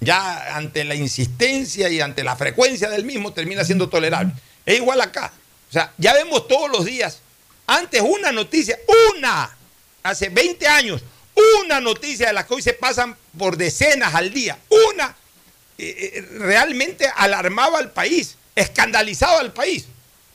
Ya 0.00 0.56
ante 0.56 0.84
la 0.84 0.94
insistencia 0.94 1.88
y 1.88 2.00
ante 2.00 2.24
la 2.24 2.36
frecuencia 2.36 2.90
del 2.90 3.04
mismo 3.04 3.32
termina 3.32 3.64
siendo 3.64 3.88
tolerable. 3.88 4.32
Es 4.66 4.76
igual 4.76 5.00
acá. 5.00 5.32
O 5.68 5.72
sea, 5.72 5.92
ya 5.96 6.12
vemos 6.12 6.48
todos 6.48 6.70
los 6.70 6.84
días, 6.84 7.20
antes 7.66 8.02
una 8.02 8.32
noticia, 8.32 8.78
una, 9.14 9.56
hace 10.02 10.28
20 10.28 10.66
años, 10.66 11.02
una 11.62 11.80
noticia 11.80 12.26
de 12.26 12.32
las 12.32 12.46
que 12.46 12.54
hoy 12.54 12.62
se 12.62 12.74
pasan 12.74 13.16
por 13.38 13.56
decenas 13.56 14.14
al 14.14 14.32
día, 14.32 14.58
una 14.90 15.16
eh, 15.78 16.12
eh, 16.14 16.20
realmente 16.38 17.10
alarmaba 17.16 17.78
al 17.78 17.90
país, 17.90 18.36
escandalizaba 18.54 19.40
al 19.40 19.52
país. 19.52 19.86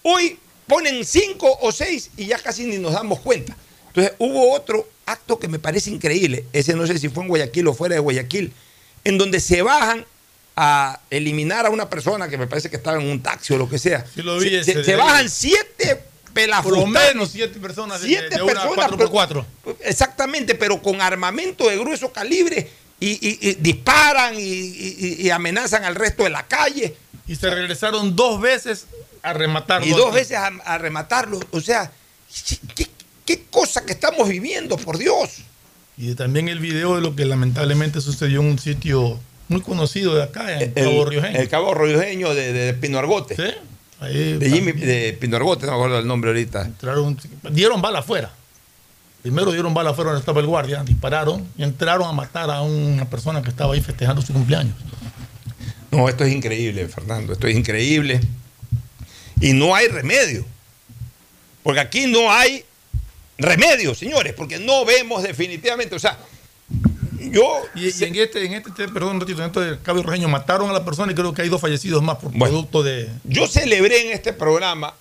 Hoy 0.02 0.40
ponen 0.66 1.06
cinco 1.06 1.58
o 1.62 1.72
seis 1.72 2.10
y 2.18 2.26
ya 2.26 2.40
casi 2.40 2.66
ni 2.66 2.78
nos 2.78 2.94
damos 2.94 3.20
cuenta. 3.20 3.56
Entonces 3.88 4.14
hubo 4.20 4.54
otro 4.54 4.88
acto 5.08 5.40
que 5.40 5.48
me 5.48 5.58
parece 5.58 5.90
increíble, 5.90 6.46
ese 6.54 6.76
no 6.76 6.86
sé 6.86 7.00
si 7.00 7.10
fue 7.10 7.24
en 7.24 7.30
Guayaquil 7.30 7.68
o 7.68 7.74
fuera 7.74 7.96
de 7.96 8.00
Guayaquil, 8.02 8.54
en 9.04 9.18
donde 9.18 9.40
se 9.40 9.62
bajan 9.64 10.06
a 10.56 11.00
eliminar 11.10 11.66
a 11.66 11.70
una 11.70 11.90
persona 11.90 12.28
que 12.30 12.38
me 12.38 12.46
parece 12.48 12.70
que 12.70 12.76
estaba 12.78 13.02
en 13.02 13.08
un 13.10 13.22
taxi 13.24 13.54
o 13.54 13.58
lo 13.58 13.70
que 13.70 13.80
sea. 13.80 14.06
Sí 14.14 14.22
lo 14.22 14.38
vi 14.40 14.64
se, 14.64 14.96
bajan 14.96 15.30
siete 15.30 15.96
Por 15.96 16.34
pelafustanes. 16.34 16.84
lo 16.86 16.88
menos 17.14 17.30
siete 17.32 17.60
personas 17.60 18.02
Siete 18.02 18.36
de 18.38 18.42
una 18.44 18.54
personas, 18.64 18.92
4x4. 18.92 19.46
Exactamente, 19.82 20.56
pero 20.56 20.82
con 20.82 21.00
armamento 21.02 21.68
de 21.70 21.78
grueso 21.78 22.12
calibre 22.12 22.70
y, 23.00 23.12
y- 23.28 23.38
y 23.50 23.54
disparan 23.56 24.34
y 24.38 25.30
amenazan 25.30 25.84
al 25.86 25.96
resto 25.96 26.24
de 26.24 26.32
la 26.32 26.48
calle. 26.48 26.96
Y 27.28 27.36
se 27.36 27.50
regresaron 27.50 28.16
dos 28.16 28.42
veces 28.42 28.88
a 29.22 29.34
rematarlo. 29.34 29.86
Y 29.86 29.92
dos 29.92 30.14
veces 30.14 30.38
a, 30.38 30.48
a 30.48 30.78
rematarlo. 30.80 31.40
O 31.52 31.62
sea, 31.62 31.92
¿qué, 32.76 32.88
qué 33.28 33.44
cosa 33.52 33.86
que 33.86 33.92
estamos 33.92 34.28
viviendo, 34.28 34.78
por 34.78 34.98
Dios. 34.98 35.42
Y 35.98 36.16
también 36.16 36.48
el 36.48 36.60
video 36.60 36.96
de 36.96 37.02
lo 37.02 37.16
que 37.16 37.26
lamentablemente 37.26 38.02
sucedió 38.02 38.40
en 38.40 38.48
un 38.48 38.60
sitio 38.60 39.20
muy 39.50 39.62
conocido 39.62 40.16
de 40.16 40.24
acá, 40.24 40.56
en 40.56 40.62
El, 40.62 40.74
Cabo 40.74 41.06
Riojeño. 41.06 41.40
el 41.40 41.50
Cabo 41.50 41.74
Riojeño 41.74 42.34
de, 42.34 42.54
de 42.54 42.74
Pino 42.74 42.98
Argote. 42.98 43.36
Ahí 44.00 44.38
de 44.38 44.50
Jimmy, 44.50 44.72
de 44.72 45.18
Pino 45.20 45.36
Argote, 45.36 45.66
no 45.66 45.74
me 45.74 45.78
acuerdo 45.78 46.00
el 46.00 46.08
nombre 46.08 46.30
ahorita. 46.30 46.62
entraron, 46.66 47.20
dieron 47.52 47.82
bala 47.82 48.00
afuera. 48.00 48.32
Primero 49.22 49.52
dieron 49.52 49.74
bala 49.74 49.90
afuera 49.90 50.12
donde 50.12 50.22
estaba 50.22 50.40
el 50.40 50.46
guardia, 50.46 50.84
dispararon 50.84 51.46
y 51.58 51.64
entraron 51.64 52.08
a 52.08 52.14
matar 52.14 52.50
a 52.50 52.62
una 52.62 53.10
persona 53.10 53.42
que 53.42 53.50
estaba 53.50 53.74
ahí 53.74 53.82
festejando 53.82 54.22
su 54.22 54.32
cumpleaños. 54.32 54.76
No, 55.92 56.08
esto 56.08 56.24
es 56.24 56.34
increíble, 56.34 56.88
Fernando, 56.88 57.34
esto 57.34 57.48
es 57.48 57.58
increíble. 57.58 58.22
Y 59.42 59.54
no 59.54 59.76
hay 59.76 59.88
remedio. 59.88 60.46
Porque 61.64 61.80
aquí 61.80 62.06
no 62.06 62.32
hay 62.32 62.64
remedio, 63.38 63.94
señores, 63.96 64.34
porque 64.34 64.60
no 64.60 64.86
vemos 64.86 65.24
definitivamente, 65.24 65.96
o 65.96 66.00
sea, 66.00 66.18
yo... 67.32 67.62
Y, 67.76 67.88
y 67.90 68.04
en 68.04 68.16
este, 68.16 68.46
en 68.46 68.54
este, 68.54 68.88
perdón, 68.88 69.16
un 69.16 69.20
ratito, 69.22 69.42
en 69.42 69.48
este 69.48 69.60
del 69.62 69.82
Cabo 69.82 70.02
Riojeño 70.02 70.28
mataron 70.30 70.70
a 70.70 70.74
la 70.74 70.86
persona 70.86 71.12
y 71.12 71.16
creo 71.16 71.34
que 71.34 71.42
hay 71.44 71.50
dos 71.50 71.62
fallecidos 71.62 72.02
más 72.04 72.18
por 72.18 72.32
producto 72.32 72.84
de... 72.84 73.10
Yo 73.26 73.48
celebré 73.48 74.08
en 74.08 74.12
este 74.14 74.34
programa 74.34 74.94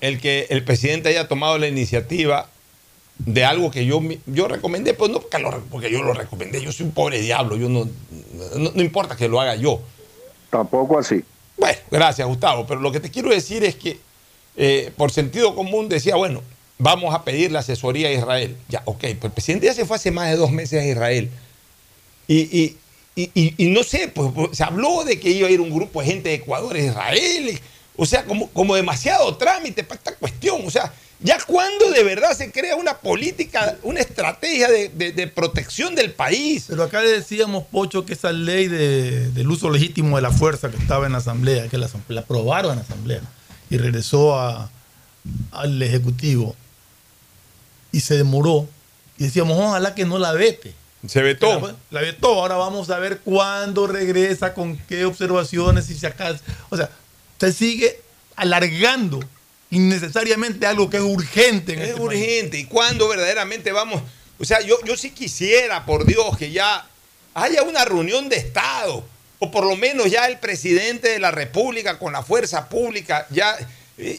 el 0.00 0.20
que 0.20 0.46
el 0.50 0.62
presidente 0.64 1.08
haya 1.08 1.26
tomado 1.28 1.56
la 1.58 1.68
iniciativa 1.68 2.48
de 3.18 3.44
algo 3.46 3.70
que 3.70 3.86
yo, 3.86 4.02
yo 4.26 4.46
recomendé, 4.46 4.92
pues 4.92 5.10
no 5.10 5.20
porque, 5.20 5.38
lo- 5.38 5.64
porque 5.70 5.90
yo 5.90 6.02
lo 6.02 6.12
recomendé, 6.12 6.60
yo 6.60 6.70
soy 6.70 6.84
un 6.84 6.92
pobre 6.92 7.20
diablo, 7.20 7.56
yo 7.56 7.68
no, 7.70 7.88
no, 8.56 8.72
no 8.74 8.82
importa 8.82 9.16
que 9.16 9.26
lo 9.28 9.40
haga 9.40 9.56
yo. 9.56 9.80
Tampoco 10.50 10.98
así. 10.98 11.24
Bueno, 11.56 11.78
gracias 11.90 12.28
Gustavo, 12.28 12.66
pero 12.66 12.80
lo 12.80 12.92
que 12.92 13.00
te 13.00 13.10
quiero 13.10 13.30
decir 13.30 13.64
es 13.64 13.74
que 13.76 13.98
eh, 14.58 14.92
por 14.96 15.10
sentido 15.10 15.54
común 15.54 15.88
decía, 15.88 16.16
bueno, 16.16 16.42
vamos 16.78 17.14
a 17.14 17.24
pedir 17.24 17.52
la 17.52 17.60
asesoría 17.60 18.08
a 18.08 18.12
Israel. 18.12 18.56
Ya, 18.68 18.82
ok, 18.84 19.00
pues 19.00 19.24
el 19.24 19.30
presidente 19.30 19.66
ya 19.66 19.74
se 19.74 19.84
fue 19.86 19.96
hace 19.96 20.10
más 20.10 20.30
de 20.30 20.36
dos 20.36 20.50
meses 20.50 20.82
a 20.82 20.86
Israel. 20.86 21.30
Y, 22.28 22.34
y- 22.42 22.76
y- 23.56 23.66
no 23.70 23.82
sé, 23.82 24.08
pues, 24.08 24.30
pues, 24.34 24.56
se 24.56 24.62
habló 24.64 25.04
de 25.04 25.18
que 25.18 25.30
iba 25.30 25.48
a 25.48 25.50
ir 25.50 25.60
un 25.60 25.70
grupo 25.70 26.00
de 26.00 26.06
gente 26.06 26.28
de 26.28 26.34
Ecuador 26.36 26.76
a 26.76 26.80
Israel. 26.80 27.58
o 27.98 28.04
sea, 28.04 28.26
como, 28.26 28.50
como 28.50 28.74
demasiado 28.76 29.34
trámite 29.38 29.82
para 29.82 29.96
esta 29.98 30.14
cuestión. 30.16 30.60
O 30.66 30.70
sea, 30.70 30.92
ya 31.20 31.38
cuando 31.46 31.90
de 31.90 32.02
verdad 32.04 32.32
se 32.36 32.50
crea 32.52 32.76
una 32.76 32.98
política, 32.98 33.78
una 33.82 34.00
estrategia 34.00 34.68
de, 34.68 34.90
de- 34.90 35.12
de 35.12 35.26
protección 35.28 35.94
del 35.94 36.12
país. 36.12 36.66
Pero 36.68 36.82
acá 36.82 37.00
decíamos, 37.00 37.64
Pocho, 37.64 38.04
que 38.04 38.12
esa 38.12 38.32
ley 38.32 38.68
de- 38.68 39.30
del 39.30 39.48
uso 39.50 39.70
legítimo 39.70 40.16
de 40.16 40.22
la 40.22 40.30
fuerza 40.30 40.70
que 40.70 40.76
estaba 40.76 41.06
en 41.06 41.12
la 41.12 41.18
Asamblea, 41.18 41.68
que 41.68 41.78
la, 41.78 41.88
la 42.08 42.20
aprobaron 42.20 42.72
en 42.72 42.78
la 42.80 42.84
Asamblea 42.84 43.22
y 43.70 43.78
regresó 43.78 44.38
a- 44.38 44.70
al 45.52 45.80
Ejecutivo 45.82 46.54
y 47.96 48.00
se 48.00 48.16
demoró. 48.16 48.68
Y 49.18 49.24
decíamos, 49.24 49.56
ojalá 49.58 49.94
que 49.94 50.04
no 50.04 50.18
la 50.18 50.32
vete. 50.32 50.74
Se 51.08 51.22
vetó. 51.22 51.60
La, 51.60 51.74
la 51.90 52.00
vetó. 52.00 52.28
Ahora 52.40 52.56
vamos 52.56 52.90
a 52.90 52.98
ver 52.98 53.20
cuándo 53.20 53.86
regresa, 53.86 54.52
con 54.52 54.76
qué 54.88 55.04
observaciones, 55.04 55.88
y 55.88 55.94
si 55.98 56.04
acá. 56.04 56.36
O 56.68 56.76
sea, 56.76 56.90
se 57.40 57.52
sigue 57.52 58.00
alargando 58.34 59.20
innecesariamente 59.70 60.66
algo 60.66 60.90
que 60.90 60.98
es 60.98 61.02
urgente 61.02 61.72
en 61.74 61.80
Es 61.82 61.88
este 61.90 62.00
país. 62.00 62.20
urgente. 62.20 62.58
¿Y 62.58 62.64
cuándo 62.64 63.08
verdaderamente 63.08 63.72
vamos? 63.72 64.02
O 64.38 64.44
sea, 64.44 64.60
yo, 64.60 64.76
yo 64.84 64.96
sí 64.96 65.10
quisiera, 65.10 65.86
por 65.86 66.04
Dios, 66.04 66.36
que 66.36 66.50
ya 66.50 66.86
haya 67.34 67.62
una 67.62 67.84
reunión 67.84 68.28
de 68.28 68.36
Estado. 68.36 69.04
O 69.38 69.50
por 69.50 69.66
lo 69.66 69.76
menos 69.76 70.10
ya 70.10 70.26
el 70.28 70.38
presidente 70.38 71.08
de 71.08 71.18
la 71.18 71.30
República 71.30 71.98
con 71.98 72.12
la 72.12 72.22
fuerza 72.22 72.68
pública. 72.68 73.26
Ya, 73.30 73.56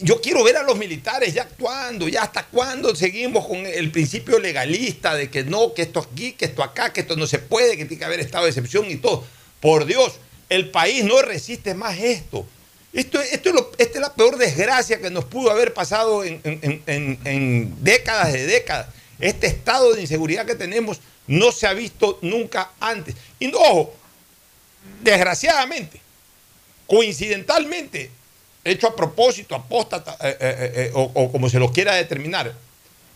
yo 0.02 0.20
quiero 0.22 0.44
ver 0.44 0.58
a 0.58 0.64
los 0.64 0.78
militares 0.78 1.34
ya 1.34 1.44
actuando. 1.44 2.08
Ya 2.08 2.24
hasta 2.24 2.46
cuándo 2.48 2.96
seguimos 2.96 3.48
con 3.48 3.66
el 3.66 3.92
principio 3.92 4.40
legalista 4.40 5.14
de 5.16 5.30
que 5.30 5.44
no, 5.44 5.74
que 5.74 5.84
esto 5.84 6.00
aquí, 6.00 6.32
que 6.34 6.46
esto 6.46 6.64
acá, 6.64 6.92
que 6.92 7.02
esto 7.02 7.16
no 7.16 7.28
se 7.28 7.40
puede, 7.40 7.78
que 7.78 7.86
tiene 7.86 8.00
que 8.00 8.06
haber 8.06 8.20
estado 8.20 8.46
de 8.46 8.50
excepción 8.50 8.90
y 8.90 8.96
todo. 8.96 9.24
Por 9.60 9.86
Dios, 9.86 10.14
el 10.50 10.70
país 10.72 11.04
no 11.04 11.22
resiste 11.22 11.74
más 11.76 11.98
esto. 12.00 12.46
Esto, 12.94 13.22
esto 13.22 13.50
es 13.50 13.56
lo- 13.56 13.72
esta 13.78 13.94
es 14.00 14.02
la 14.02 14.14
peor 14.16 14.38
desgracia 14.38 15.00
que 15.00 15.12
nos 15.12 15.26
pudo 15.26 15.52
haber 15.52 15.74
pasado 15.74 16.24
en, 16.24 17.76
décadas 17.84 18.34
de 18.34 18.46
décadas. 18.48 18.88
Este 19.20 19.48
estado 19.48 19.94
de 19.94 20.02
inseguridad 20.02 20.46
que 20.46 20.56
tenemos 20.56 21.00
no 21.28 21.52
se 21.52 21.68
ha 21.68 21.74
visto 21.74 22.18
nunca 22.22 22.72
antes. 22.80 23.16
Y 23.40 23.48
no, 23.48 23.60
ojo, 23.60 23.94
desgraciadamente, 25.04 26.00
coincidentalmente, 26.88 28.10
hecho 28.72 28.88
a 28.88 28.96
propósito, 28.96 29.56
apóstata, 29.56 30.18
eh, 30.22 30.38
eh, 30.40 30.72
eh, 30.76 30.92
o, 30.94 31.12
o 31.14 31.32
como 31.32 31.50
se 31.50 31.60
lo 31.60 31.72
quiera 31.72 31.96
determinar, 31.96 32.54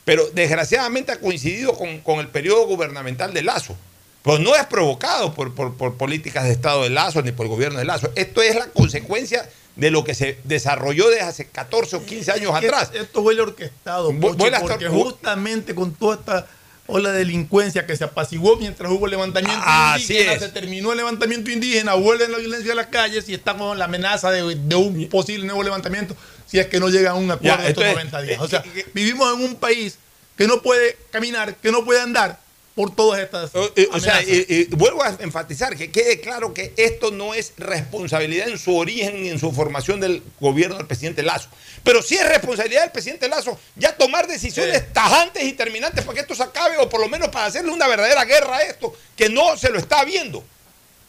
pero 0.05 0.27
desgraciadamente 0.33 1.11
ha 1.11 1.19
coincidido 1.19 1.73
con, 1.73 1.99
con 2.01 2.19
el 2.19 2.27
periodo 2.27 2.65
gubernamental 2.67 3.33
de 3.33 3.43
Lazo. 3.43 3.75
Pues 4.23 4.39
no 4.39 4.55
es 4.55 4.65
provocado 4.67 5.33
por, 5.33 5.55
por- 5.55 5.75
por 5.75 5.95
políticas 5.97 6.43
de 6.43 6.51
Estado 6.51 6.83
de 6.83 6.91
Lazo 6.91 7.21
ni 7.23 7.31
por 7.31 7.45
el 7.47 7.51
gobierno 7.51 7.79
de 7.79 7.85
Lazo. 7.85 8.11
Esto 8.15 8.41
es 8.43 8.55
la 8.55 8.67
consecuencia 8.67 9.49
de 9.75 9.89
lo 9.89 10.03
que 10.03 10.13
se 10.13 10.37
desarrolló 10.43 11.09
desde 11.09 11.21
hace 11.23 11.45
14 11.47 11.95
o 11.95 12.05
15 12.05 12.31
años 12.33 12.59
Que 12.59 12.67
atrás. 12.67 12.91
Esto 12.93 13.21
huele 13.21 13.41
orquestado, 13.41 14.11
porque 14.19 14.87
justamente 15.03 15.73
con 15.73 15.93
toda 15.93 16.15
esta 16.15 16.47
ola 16.91 17.11
de 17.11 17.19
delincuencia 17.19 17.85
que 17.85 17.95
se 17.95 18.03
apaciguó 18.03 18.57
mientras 18.57 18.91
hubo 18.91 19.07
levantamiento 19.07 19.61
Ah, 19.65 19.97
indígena, 19.99 20.39
se 20.39 20.49
terminó 20.49 20.91
el 20.91 20.97
levantamiento 20.97 21.49
indígena, 21.49 21.93
vuelve 21.95 22.27
la 22.27 22.37
violencia 22.37 22.73
a 22.73 22.75
las 22.75 22.87
calles 22.87 23.27
y 23.29 23.33
está 23.33 23.55
con 23.57 23.79
la 23.79 23.85
amenaza 23.85 24.29
de, 24.31 24.55
de 24.55 24.75
un 24.75 25.07
posible 25.09 25.45
nuevo 25.45 25.63
levantamiento 25.63 26.15
si 26.45 26.59
es 26.59 26.67
que 26.67 26.79
no 26.79 26.89
llega 26.89 27.11
a 27.11 27.13
un 27.15 27.31
acuerdo 27.31 27.57
Ya, 27.57 27.63
en 27.63 27.69
estos 27.69 27.83
entonces, 27.85 28.11
90 28.11 28.21
días. 28.23 28.41
O 28.41 28.47
sea, 28.47 28.63
vivimos 28.93 29.33
en 29.33 29.45
un 29.45 29.55
país 29.55 29.97
que 30.37 30.47
no 30.47 30.61
puede 30.61 30.97
caminar, 31.11 31.55
que 31.55 31.71
no 31.71 31.85
puede 31.85 32.01
andar 32.01 32.39
por 32.82 32.95
todas 32.95 33.19
estas. 33.19 33.53
O, 33.53 33.71
eh, 33.75 33.88
o 33.91 33.99
sea, 33.99 34.23
y 34.23 34.65
vuelvo 34.71 35.03
a 35.03 35.15
enfatizar 35.19 35.77
que 35.77 35.91
quede 35.91 36.19
claro 36.19 36.51
que 36.51 36.73
esto 36.77 37.11
no 37.11 37.36
es 37.36 37.53
responsabilidad 37.57 38.49
en 38.49 38.57
su 38.57 38.75
origen 38.75 39.21
ni 39.21 39.29
en 39.29 39.38
su 39.38 39.51
formación 39.51 39.99
del 39.99 40.23
gobierno 40.39 40.77
del 40.77 40.88
presidente 40.88 41.21
Lazo. 41.21 41.47
Pero 41.84 42.01
sí 42.01 42.15
es 42.15 42.27
responsabilidad 42.27 42.82
del 42.82 42.91
presidente 42.91 43.27
Lazo 43.27 43.59
ya 43.75 43.95
tomar 43.95 44.27
decisiones 44.27 44.91
tajantes 44.93 45.43
y 45.43 45.53
terminantes 45.53 46.03
para 46.03 46.15
que 46.15 46.21
esto 46.21 46.34
se 46.34 46.41
acabe 46.41 46.77
o 46.77 46.89
por 46.89 46.99
lo 46.99 47.07
menos 47.07 47.29
para 47.29 47.45
hacerle 47.45 47.71
una 47.71 47.88
verdadera 47.88 48.25
guerra 48.25 48.57
a 48.57 48.61
esto, 48.63 48.95
que 49.15 49.29
no 49.29 49.55
se 49.57 49.69
lo 49.69 49.77
está 49.77 50.03
viendo. 50.03 50.43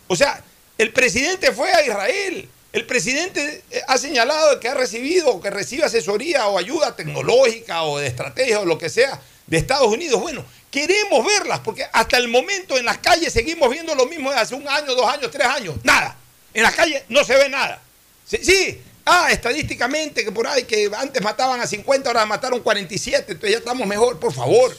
O 0.09 0.16
sea, 0.16 0.45
el 0.77 0.93
presidente 0.93 1.53
fue 1.53 1.73
a 1.73 1.87
Israel. 1.87 2.51
El 2.75 2.85
presidente 2.85 3.62
eh, 3.70 3.81
ha 3.89 3.97
señalado 3.97 4.61
que 4.61 4.68
ha 4.68 4.75
recibido 4.75 5.31
o 5.31 5.41
que 5.41 5.49
recibe 5.49 5.85
asesoría 5.85 6.49
o 6.49 6.59
ayuda 6.59 6.97
tecnológica 6.97 7.85
o 7.85 7.99
de 7.99 8.09
estrategia 8.09 8.61
o 8.61 8.66
lo 8.66 8.77
que 8.77 8.91
sea 8.91 9.18
de 9.47 9.57
Estados 9.57 9.89
Unidos. 9.89 10.20
Bueno, 10.20 10.45
queremos 10.73 11.25
verlas 11.25 11.61
porque 11.61 11.87
hasta 11.93 12.16
el 12.16 12.27
momento 12.27 12.77
en 12.77 12.85
las 12.85 12.99
calles 12.99 13.33
seguimos 13.33 13.70
viendo 13.70 13.95
lo 13.95 14.07
mismo 14.07 14.33
de 14.33 14.39
hace 14.39 14.57
un 14.57 14.66
año, 14.66 14.95
dos 14.97 15.07
años, 15.07 15.31
tres 15.31 15.47
años. 15.47 15.77
Nada. 15.85 16.16
En 16.53 16.64
las 16.64 16.75
calles 16.75 17.05
no 17.09 17.23
se 17.23 17.37
ve 17.37 17.49
nada. 17.49 17.81
Sí. 18.27 18.83
Ah, 19.05 19.29
estadísticamente 19.31 20.25
que 20.25 20.33
por 20.33 20.47
ahí 20.47 20.64
que 20.64 20.91
antes 20.97 21.23
mataban 21.23 21.61
a 21.61 21.66
50, 21.66 22.09
ahora 22.09 22.25
mataron 22.25 22.61
47, 22.61 23.33
entonces 23.33 23.51
ya 23.51 23.59
estamos 23.59 23.87
mejor, 23.87 24.18
por 24.20 24.33
favor 24.33 24.77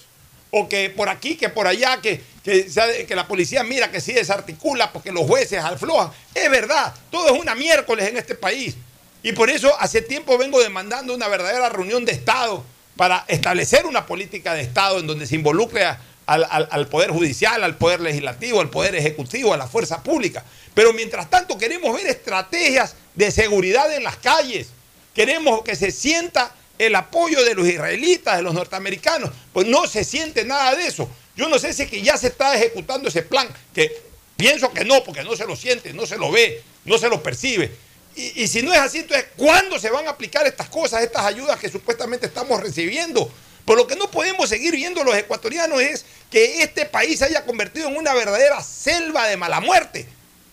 o 0.56 0.70
que 0.70 0.92
por 0.92 1.10
aquí, 1.10 1.36
que 1.36 1.50
por 1.50 1.66
allá, 1.66 2.00
que, 2.00 2.22
que, 2.44 2.68
que 3.08 3.16
la 3.16 3.28
policía 3.28 3.64
mira 3.64 3.90
que 3.90 4.00
sí 4.00 4.14
desarticula 4.14 4.94
porque 4.94 5.12
los 5.12 5.26
jueces 5.26 5.58
aflojan. 5.58 6.12
Es 6.36 6.50
verdad, 6.50 6.94
todo 7.10 7.34
es 7.34 7.42
una 7.42 7.56
miércoles 7.56 8.08
en 8.08 8.18
este 8.18 8.36
país. 8.36 8.76
Y 9.24 9.32
por 9.32 9.50
eso 9.50 9.76
hace 9.80 10.04
tiempo 10.04 10.38
vengo 10.38 10.62
demandando 10.62 11.16
una 11.16 11.28
verdadera 11.28 11.70
reunión 11.70 12.06
de 12.06 12.12
Estado 12.12 12.64
para 12.96 13.26
establecer 13.28 13.86
una 13.86 14.06
política 14.06 14.54
de 14.54 14.62
Estado 14.62 15.00
en 15.00 15.08
donde 15.08 15.26
se 15.28 15.36
involucre 15.36 15.86
al- 16.26 16.68
al 16.70 16.88
Poder 16.88 17.12
Judicial, 17.12 17.64
al 17.64 17.76
Poder 17.78 18.00
Legislativo, 18.00 18.62
al 18.62 18.70
Poder 18.70 18.96
Ejecutivo, 18.96 19.54
a 19.54 19.58
la 19.58 19.68
fuerza 19.68 20.04
pública. 20.04 20.44
Pero 20.74 20.94
mientras 20.94 21.30
tanto 21.30 21.58
queremos 21.58 21.96
ver 21.96 22.08
estrategias 22.08 22.96
de 23.16 23.30
seguridad 23.32 23.94
en 23.94 24.04
las 24.04 24.18
calles. 24.18 24.68
Queremos 25.14 25.64
que 25.64 25.76
se 25.76 25.92
sienta 25.92 26.56
el 26.80 26.96
apoyo 26.96 27.44
de 27.44 27.54
los 27.56 27.68
israelitas, 27.68 28.38
de 28.38 28.42
los 28.44 28.54
norteamericanos. 28.54 29.32
Pues 29.52 29.68
no 29.68 29.86
se 29.86 30.04
siente 30.04 30.44
nada 30.46 30.74
de 30.76 30.88
eso. 30.88 31.10
Yo 31.36 31.50
no 31.50 31.60
sé 31.60 31.74
si 31.74 31.84
es 31.84 31.90
que 31.90 32.02
ya 32.02 32.18
se 32.18 32.28
está 32.28 32.56
ejecutando 32.56 33.10
ese 33.10 33.22
plan, 33.24 33.48
que 33.74 33.92
pienso 34.38 34.72
que 34.72 34.86
no, 34.86 35.04
porque 35.04 35.24
no 35.24 35.36
se 35.36 35.46
lo 35.46 35.56
siente, 35.56 35.94
no 35.94 36.06
se 36.06 36.18
lo 36.18 36.32
ve, 36.32 36.62
no 36.86 36.98
se 36.98 37.10
lo 37.10 37.22
percibe. 37.22 37.72
Y, 38.16 38.48
si 38.48 38.62
no 38.62 38.72
es 38.72 38.80
así, 38.80 39.00
entonces, 39.00 39.28
¿cuándo 39.36 39.80
se 39.80 39.90
van 39.90 40.08
a 40.08 40.12
aplicar 40.12 40.46
estas 40.46 40.70
cosas, 40.70 41.02
estas 41.02 41.26
ayudas 41.26 41.60
que 41.60 41.70
supuestamente 41.70 42.28
estamos 42.28 42.62
recibiendo? 42.62 43.32
Por 43.66 43.78
lo 43.78 43.88
que 43.88 43.96
no 43.96 44.12
podemos 44.12 44.50
seguir 44.50 44.76
viendo 44.76 45.04
los 45.04 45.16
ecuatorianos 45.16 45.82
es 45.82 46.06
que 46.30 46.62
este 46.62 46.86
país 46.86 47.20
se 47.20 47.26
haya 47.26 47.46
convertido 47.46 47.88
en 47.88 47.98
una 47.98 48.14
verdadera 48.14 48.62
selva 48.62 49.28
de 49.28 49.38
mala 49.38 49.62
muerte. 49.62 50.08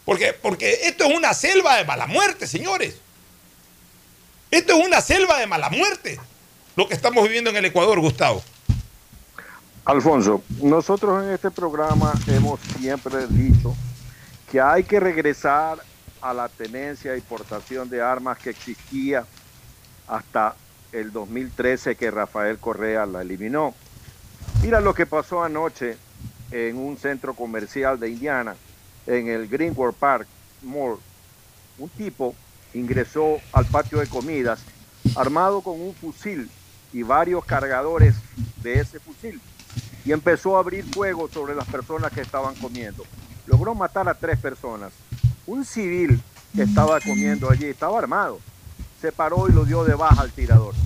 Porque, 0.04 0.32
porque 0.32 0.80
esto 0.84 1.04
es 1.04 1.14
una 1.14 1.34
selva 1.34 1.76
de 1.76 1.84
mala 1.84 2.06
muerte, 2.06 2.46
señores. 2.46 2.94
Esto 4.50 4.78
es 4.78 4.86
una 4.86 5.00
selva 5.00 5.38
de 5.38 5.46
mala 5.46 5.70
muerte, 5.70 6.18
lo 6.76 6.88
que 6.88 6.94
estamos 6.94 7.22
viviendo 7.22 7.50
en 7.50 7.56
el 7.56 7.66
Ecuador, 7.66 8.00
Gustavo. 8.00 8.42
Alfonso, 9.84 10.42
nosotros 10.60 11.24
en 11.24 11.30
este 11.30 11.50
programa 11.50 12.12
hemos 12.26 12.58
siempre 12.78 13.26
dicho 13.28 13.74
que 14.50 14.60
hay 14.60 14.82
que 14.82 14.98
regresar 14.98 15.78
a 16.20 16.34
la 16.34 16.48
tenencia 16.48 17.16
y 17.16 17.20
portación 17.20 17.88
de 17.88 18.02
armas 18.02 18.38
que 18.38 18.50
existía 18.50 19.24
hasta 20.06 20.54
el 20.92 21.12
2013 21.12 21.96
que 21.96 22.10
Rafael 22.10 22.58
Correa 22.58 23.06
la 23.06 23.22
eliminó. 23.22 23.74
Mira 24.62 24.80
lo 24.80 24.94
que 24.94 25.06
pasó 25.06 25.42
anoche 25.42 25.96
en 26.50 26.76
un 26.76 26.96
centro 26.96 27.34
comercial 27.34 27.98
de 27.98 28.10
Indiana, 28.10 28.56
en 29.06 29.28
el 29.28 29.48
Greenwood 29.48 29.94
Park 29.94 30.26
Mall. 30.62 30.98
Un 31.78 31.88
tipo 31.90 32.34
ingresó 32.74 33.38
al 33.52 33.66
patio 33.66 33.98
de 33.98 34.06
comidas 34.06 34.60
armado 35.16 35.60
con 35.60 35.80
un 35.80 35.94
fusil 35.94 36.50
y 36.92 37.02
varios 37.02 37.44
cargadores 37.44 38.14
de 38.62 38.80
ese 38.80 39.00
fusil 39.00 39.40
y 40.04 40.12
empezó 40.12 40.56
a 40.56 40.60
abrir 40.60 40.84
fuego 40.84 41.28
sobre 41.28 41.54
las 41.54 41.66
personas 41.68 42.12
que 42.12 42.20
estaban 42.20 42.54
comiendo. 42.56 43.04
Logró 43.46 43.74
matar 43.74 44.08
a 44.08 44.14
tres 44.14 44.38
personas. 44.38 44.92
Un 45.50 45.64
civil 45.64 46.22
que 46.54 46.62
estaba 46.62 47.00
comiendo 47.00 47.50
allí, 47.50 47.64
estaba 47.64 47.98
armado, 47.98 48.38
se 49.00 49.10
paró 49.10 49.48
y 49.48 49.52
lo 49.52 49.64
dio 49.64 49.82
de 49.82 49.96
baja 49.96 50.22
al 50.22 50.30
tirador. 50.30 50.76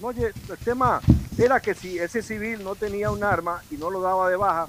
No, 0.00 0.08
oye, 0.08 0.32
el 0.48 0.58
tema 0.58 1.00
era 1.38 1.60
que 1.60 1.74
si 1.74 1.96
ese 1.96 2.20
civil 2.20 2.64
no 2.64 2.74
tenía 2.74 3.12
un 3.12 3.22
arma 3.22 3.62
y 3.70 3.76
no 3.76 3.88
lo 3.88 4.00
daba 4.00 4.28
de 4.28 4.34
baja, 4.34 4.66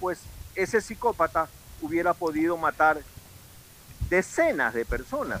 pues 0.00 0.18
ese 0.54 0.82
psicópata 0.82 1.48
hubiera 1.80 2.12
podido 2.12 2.58
matar 2.58 3.00
decenas 4.10 4.74
de 4.74 4.84
personas 4.84 5.40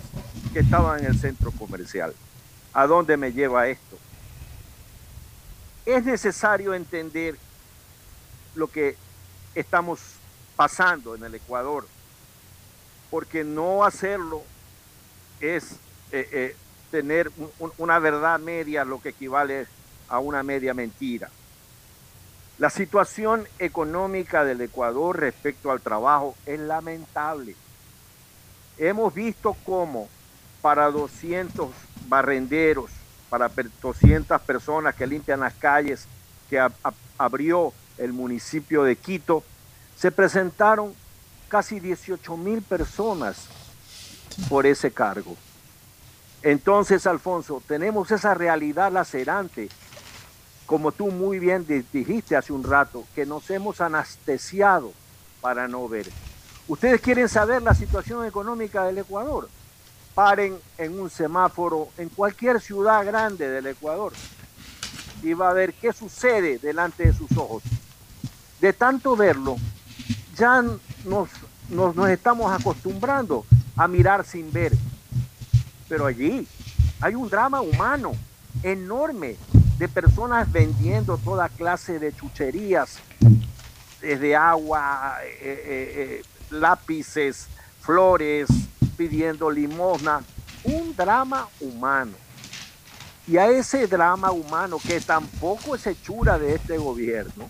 que 0.54 0.60
estaban 0.60 1.00
en 1.00 1.04
el 1.04 1.20
centro 1.20 1.50
comercial. 1.50 2.14
¿A 2.72 2.86
dónde 2.86 3.18
me 3.18 3.30
lleva 3.30 3.68
esto? 3.68 3.98
Es 5.84 6.02
necesario 6.02 6.72
entender 6.72 7.36
lo 8.54 8.68
que 8.68 8.96
estamos 9.54 10.00
pasando 10.56 11.14
en 11.14 11.24
el 11.24 11.34
Ecuador, 11.34 11.86
porque 13.12 13.44
no 13.44 13.84
hacerlo 13.84 14.42
es 15.38 15.72
eh, 16.12 16.28
eh, 16.32 16.56
tener 16.90 17.30
un- 17.36 17.50
un- 17.58 17.72
una 17.76 17.98
verdad 17.98 18.38
media, 18.40 18.84
lo 18.86 19.00
que 19.02 19.10
equivale 19.10 19.66
a 20.08 20.18
una 20.18 20.42
media 20.42 20.72
mentira. 20.72 21.28
La 22.58 22.70
situación 22.70 23.46
económica 23.58 24.44
del 24.44 24.62
Ecuador 24.62 25.20
respecto 25.20 25.70
al 25.70 25.80
trabajo 25.82 26.34
es 26.46 26.58
lamentable. 26.58 27.54
Hemos 28.78 29.12
visto 29.12 29.54
cómo 29.66 30.08
para 30.62 30.90
200 30.90 31.68
barrenderos, 32.08 32.90
para 33.28 33.48
per- 33.50 33.68
200 33.82 34.40
personas 34.40 34.94
que 34.94 35.06
limpian 35.06 35.40
las 35.40 35.54
calles 35.54 36.06
que 36.48 36.58
ab- 36.60 36.72
ab- 36.82 36.94
abrió 37.18 37.72
el 37.98 38.12
municipio 38.14 38.84
de 38.84 38.96
Quito, 38.96 39.42
se 39.98 40.10
presentaron 40.10 40.94
casi 41.52 41.80
18 41.80 42.34
mil 42.38 42.62
personas 42.62 43.44
por 44.48 44.64
ese 44.64 44.90
cargo. 44.90 45.36
Entonces, 46.42 47.06
Alfonso, 47.06 47.62
tenemos 47.68 48.10
esa 48.10 48.32
realidad 48.32 48.90
lacerante, 48.90 49.68
como 50.64 50.92
tú 50.92 51.08
muy 51.10 51.38
bien 51.38 51.66
di- 51.66 51.84
dijiste 51.92 52.36
hace 52.36 52.54
un 52.54 52.64
rato, 52.64 53.04
que 53.14 53.26
nos 53.26 53.50
hemos 53.50 53.82
anestesiado 53.82 54.94
para 55.42 55.68
no 55.68 55.86
ver. 55.90 56.06
¿Ustedes 56.68 57.02
quieren 57.02 57.28
saber 57.28 57.60
la 57.60 57.74
situación 57.74 58.24
económica 58.24 58.84
del 58.84 58.96
Ecuador? 58.96 59.50
Paren 60.14 60.58
en 60.78 60.98
un 60.98 61.10
semáforo 61.10 61.88
en 61.98 62.08
cualquier 62.08 62.62
ciudad 62.62 63.04
grande 63.04 63.46
del 63.50 63.66
Ecuador 63.66 64.14
y 65.22 65.34
va 65.34 65.50
a 65.50 65.52
ver 65.52 65.74
qué 65.74 65.92
sucede 65.92 66.58
delante 66.58 67.04
de 67.04 67.12
sus 67.12 67.30
ojos. 67.36 67.62
De 68.58 68.72
tanto 68.72 69.14
verlo, 69.16 69.58
ya 70.34 70.64
nos, 71.04 71.28
nos, 71.68 72.08
estamos 72.08 72.52
acostumbrando 72.52 73.44
a 73.76 73.88
mirar 73.88 74.24
sin 74.24 74.52
ver. 74.52 74.72
Pero 75.88 76.06
allí 76.06 76.46
hay 77.00 77.14
un 77.14 77.28
drama 77.28 77.60
humano 77.60 78.12
enorme 78.62 79.36
de 79.78 79.88
personas 79.88 80.50
vendiendo 80.50 81.18
toda 81.18 81.48
clase 81.48 81.98
de 81.98 82.14
chucherías, 82.14 82.98
desde 84.00 84.36
agua, 84.36 85.18
eh, 85.24 85.38
eh, 85.40 85.92
eh, 85.96 86.22
lápices, 86.50 87.48
flores, 87.80 88.48
pidiendo 88.96 89.50
limosna. 89.50 90.22
Un 90.64 90.94
drama 90.94 91.48
humano. 91.60 92.12
Y 93.26 93.36
a 93.36 93.48
ese 93.48 93.86
drama 93.86 94.32
humano, 94.32 94.78
que 94.84 95.00
tampoco 95.00 95.74
es 95.74 95.86
hechura 95.86 96.38
de 96.38 96.54
este 96.54 96.78
gobierno, 96.78 97.48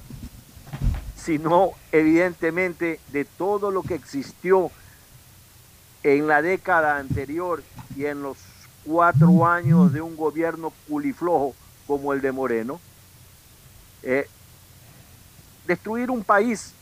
sino 1.22 1.72
evidentemente 1.92 2.98
de 3.08 3.24
todo 3.24 3.70
lo 3.70 3.82
que 3.82 3.94
existió 3.94 4.70
en 6.02 6.26
la 6.26 6.42
década 6.42 6.96
anterior 6.96 7.62
y 7.96 8.06
en 8.06 8.22
los 8.22 8.38
cuatro 8.84 9.46
años 9.46 9.92
de 9.92 10.00
un 10.00 10.16
gobierno 10.16 10.72
culiflojo 10.88 11.54
como 11.86 12.12
el 12.12 12.20
de 12.20 12.32
Moreno, 12.32 12.80
eh, 14.02 14.28
destruir 15.66 16.10
un 16.10 16.24
país 16.24 16.74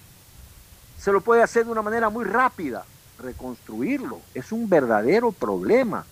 se 0.99 1.12
lo 1.12 1.20
puede 1.20 1.43
hacer 1.43 1.64
de 1.64 1.72
una 1.72 1.82
manera 1.82 2.09
muy 2.11 2.24
rápida, 2.24 2.84
reconstruirlo 3.18 4.20
es 4.34 4.53
un 4.53 4.68
verdadero 4.68 5.32
problema. 5.32 6.05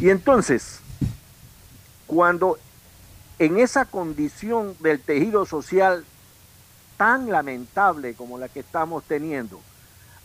Y 0.00 0.10
entonces, 0.10 0.80
cuando 2.06 2.58
en 3.40 3.58
esa 3.58 3.84
condición 3.84 4.76
del 4.80 5.00
tejido 5.00 5.44
social 5.44 6.04
tan 7.00 7.30
lamentable 7.30 8.12
como 8.12 8.36
la 8.36 8.50
que 8.50 8.60
estamos 8.60 9.04
teniendo, 9.04 9.58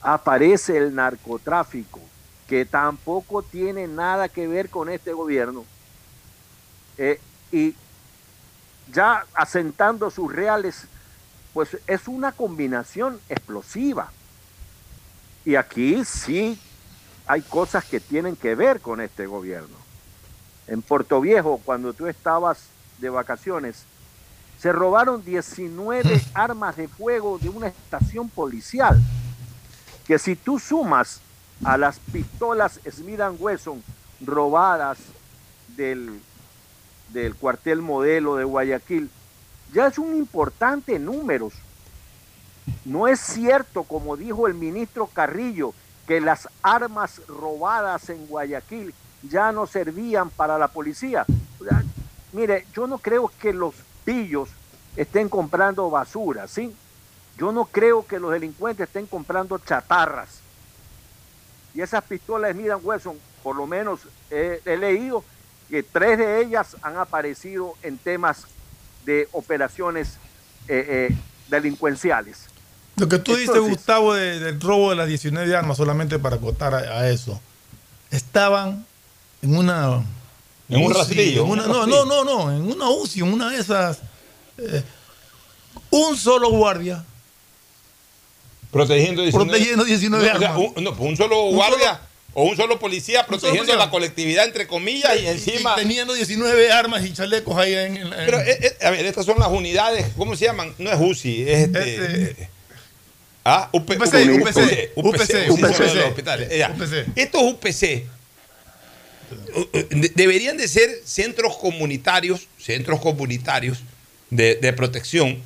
aparece 0.02 0.76
el 0.76 0.94
narcotráfico, 0.94 2.02
que 2.50 2.66
tampoco 2.66 3.44
tiene 3.44 3.88
nada 3.88 4.28
que 4.28 4.46
ver 4.46 4.70
con 4.70 4.90
este 4.90 5.14
gobierno, 5.14 5.64
eh, 6.98 7.22
y 7.50 7.74
ya 8.92 9.26
asentando 9.36 10.12
sus 10.12 10.30
reales 10.30 10.88
pues 11.54 11.78
es 11.88 12.10
una 12.10 12.34
combinación 12.34 13.22
explosiva. 13.30 14.12
Y 15.46 15.56
aquí 15.56 16.04
sí 16.04 16.60
hay 17.26 17.42
cosas 17.42 17.86
que 17.86 18.02
tienen 18.02 18.36
que 18.36 18.54
ver 18.54 18.82
con 18.82 19.00
este 19.00 19.28
gobierno. 19.28 19.78
En 20.68 20.82
Puerto 20.82 21.22
Viejo, 21.22 21.62
cuando 21.64 21.94
tú 21.94 22.08
estabas 22.08 22.66
de 22.98 23.10
vacaciones, 23.10 23.86
se 24.60 24.72
robaron 24.72 25.24
19 25.24 26.22
armas 26.34 26.76
de 26.76 26.88
fuego 26.88 27.38
de 27.38 27.50
una 27.50 27.68
estación 27.68 28.30
policial. 28.30 29.00
Que 30.08 30.20
si 30.20 30.36
tú 30.36 30.60
sumas 30.60 31.22
a 31.64 31.78
las 31.78 32.00
pistolas 32.00 32.80
Smith 32.90 33.22
Wesson 33.40 33.84
robadas 34.22 34.98
del, 35.76 36.20
del 37.12 37.36
cuartel 37.36 37.82
modelo 37.82 38.36
de 38.36 38.44
Guayaquil, 38.44 39.10
ya 39.74 39.88
es 39.88 39.98
un 39.98 40.16
importante 40.16 41.00
número. 41.00 41.52
No 42.84 43.08
es 43.08 43.20
cierto, 43.20 43.84
como 43.84 44.16
dijo 44.16 44.48
el 44.48 44.54
ministro 44.54 45.08
Carrillo, 45.08 45.74
que 46.08 46.22
las 46.22 46.48
armas 46.62 47.22
robadas 47.28 48.10
en 48.10 48.28
Guayaquil 48.28 48.94
ya 49.24 49.52
no 49.52 49.66
servían 49.66 50.30
para 50.30 50.58
la 50.58 50.68
policía. 50.68 51.26
Mire, 52.32 52.66
yo 52.74 52.86
no 52.86 52.98
creo 52.98 53.32
que 53.40 53.54
los 53.54 53.76
pillos 54.06 54.50
estén 54.96 55.28
comprando 55.28 55.90
basura, 55.90 56.48
¿sí? 56.48 56.74
Yo 57.38 57.52
no 57.52 57.66
creo 57.66 58.06
que 58.08 58.20
los 58.20 58.32
delincuentes 58.32 58.88
estén 58.88 59.08
comprando 59.08 59.58
chatarras. 59.58 60.30
Y 61.74 61.82
esas 61.82 62.04
pistolas 62.06 62.54
Smith 62.54 62.72
Wesson, 62.82 63.18
por 63.44 63.58
lo 63.58 63.68
menos 63.68 64.02
he, 64.32 64.62
he 64.66 64.78
leído 64.78 65.24
que 65.70 65.84
tres 65.84 66.18
de 66.18 66.42
ellas 66.42 66.78
han 66.82 66.96
aparecido 66.98 67.74
en 67.84 67.98
temas 67.98 68.46
de 69.06 69.28
operaciones 69.34 70.14
eh, 70.70 71.10
eh, 71.12 71.16
delincuenciales. 71.50 72.46
Lo 72.96 73.10
que 73.10 73.20
tú 73.20 73.36
dices, 73.36 73.60
Gustavo, 73.60 74.14
de- 74.14 74.40
del 74.40 74.62
robo 74.62 74.92
de 74.92 74.96
las 74.96 75.08
19 75.08 75.54
armas, 75.56 75.76
solamente 75.76 76.18
para 76.18 76.38
acotar 76.38 76.74
a, 76.74 76.78
a 77.00 77.10
eso, 77.10 77.42
estaban 78.12 78.86
en 79.42 79.58
una. 79.58 80.04
En 80.70 80.84
un 80.84 80.94
rastrillo, 80.94 81.46
no, 81.46 81.56
no, 81.86 82.06
no, 82.06 82.24
no, 82.24 82.52
en 82.52 82.62
una 82.72 82.90
UCI, 82.90 83.20
en 83.20 83.34
una 83.34 83.50
de 83.52 83.60
esas. 83.60 84.00
eh, 84.58 84.82
un 85.92 86.18
solo 86.18 86.50
guardia 86.50 87.04
Protegiendo 88.72 89.22
19, 89.22 89.50
Protegiendo 89.50 89.86
19 89.86 90.24
no, 90.26 90.36
o 90.36 90.40
sea, 90.40 90.50
armas. 90.50 90.72
un, 90.76 90.84
no, 90.84 90.96
pues 90.96 91.10
un 91.10 91.16
solo 91.18 91.44
Un 91.46 91.56
guardia 91.56 92.02
o 92.34 92.44
un 92.44 92.58
solo 92.58 92.78
policía 92.80 93.26
protegiendo 93.26 93.62
policía. 93.64 93.78
la 93.86 93.90
colectividad, 93.90 94.44
entre 94.46 94.68
comillas, 94.68 95.16
y 95.22 95.28
encima. 95.28 95.76
teniendo 95.76 96.14
19 96.14 96.70
armas 96.72 97.06
y 97.06 97.14
chalecos 97.14 97.56
ahí 97.58 97.74
en. 97.74 97.96
en- 97.98 98.10
Pero, 98.10 98.40
eh, 98.42 98.60
eh, 98.82 98.86
a 98.86 98.90
ver, 98.90 99.06
estas 99.06 99.26
son 99.26 99.40
las 99.40 99.48
unidades, 99.48 100.08
¿cómo 100.18 100.36
se 100.36 100.46
llaman? 100.46 100.74
No 100.78 100.92
es 100.92 100.98
UCI, 101.00 101.44
es 101.48 101.60
este. 101.70 102.50
Ah, 103.46 103.70
UP, 103.72 103.90
UPC, 103.90 104.02
UPC, 104.02 104.92
UPC, 104.96 104.98
UPC, 104.98 105.50
UPC. 105.52 106.06
hospitales. 106.08 106.50
Ya. 106.58 106.72
UPC. 106.72 107.06
Estos 107.16 107.42
UPC 107.44 107.84
eh, 107.84 108.08
de- 108.08 108.08
deberían 110.16 110.58
de 110.58 110.68
ser 110.68 111.02
centros 111.04 111.58
comunitarios, 111.58 112.48
centros 112.58 113.00
comunitarios 113.00 113.80
de, 114.30 114.56
de 114.56 114.74
protección, 114.74 115.42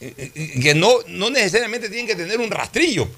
eh, 0.00 0.30
eh, 0.34 0.60
que 0.60 0.74
no, 0.74 0.96
no 1.08 1.30
necesariamente 1.30 1.88
tienen 1.88 2.06
que 2.06 2.16
tener 2.16 2.38
un 2.38 2.50
rastrillo. 2.50 3.08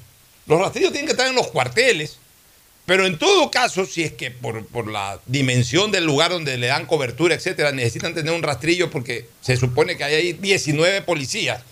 Los 0.47 0.61
rastrillos 0.61 0.93
tienen 0.93 1.07
que 1.07 1.13
estar 1.13 1.27
en 1.27 1.35
los 1.35 1.49
cuarteles, 1.49 2.19
pero 2.85 3.05
en 3.05 3.19
todo 3.19 3.51
caso, 3.51 3.85
si 3.85 4.05
es 4.05 4.13
que 4.13 4.31
por, 4.31 4.65
por 4.67 4.89
la 4.89 5.21
dimensión 5.27 5.91
del 5.91 6.05
lugar 6.05 6.31
donde 6.31 6.57
le 6.57 6.69
dan 6.69 6.87
cobertura, 6.87 7.35
etcétera, 7.35 7.73
necesitan 7.73 8.15
tener 8.15 8.33
un 8.33 8.43
rastrillo 8.43 8.91
porque 8.91 9.27
se 9.41 9.57
supone 9.57 9.97
que 9.97 10.05
hay 10.05 10.15
ahí 10.15 10.33
19 10.35 11.03
policías, 11.03 11.63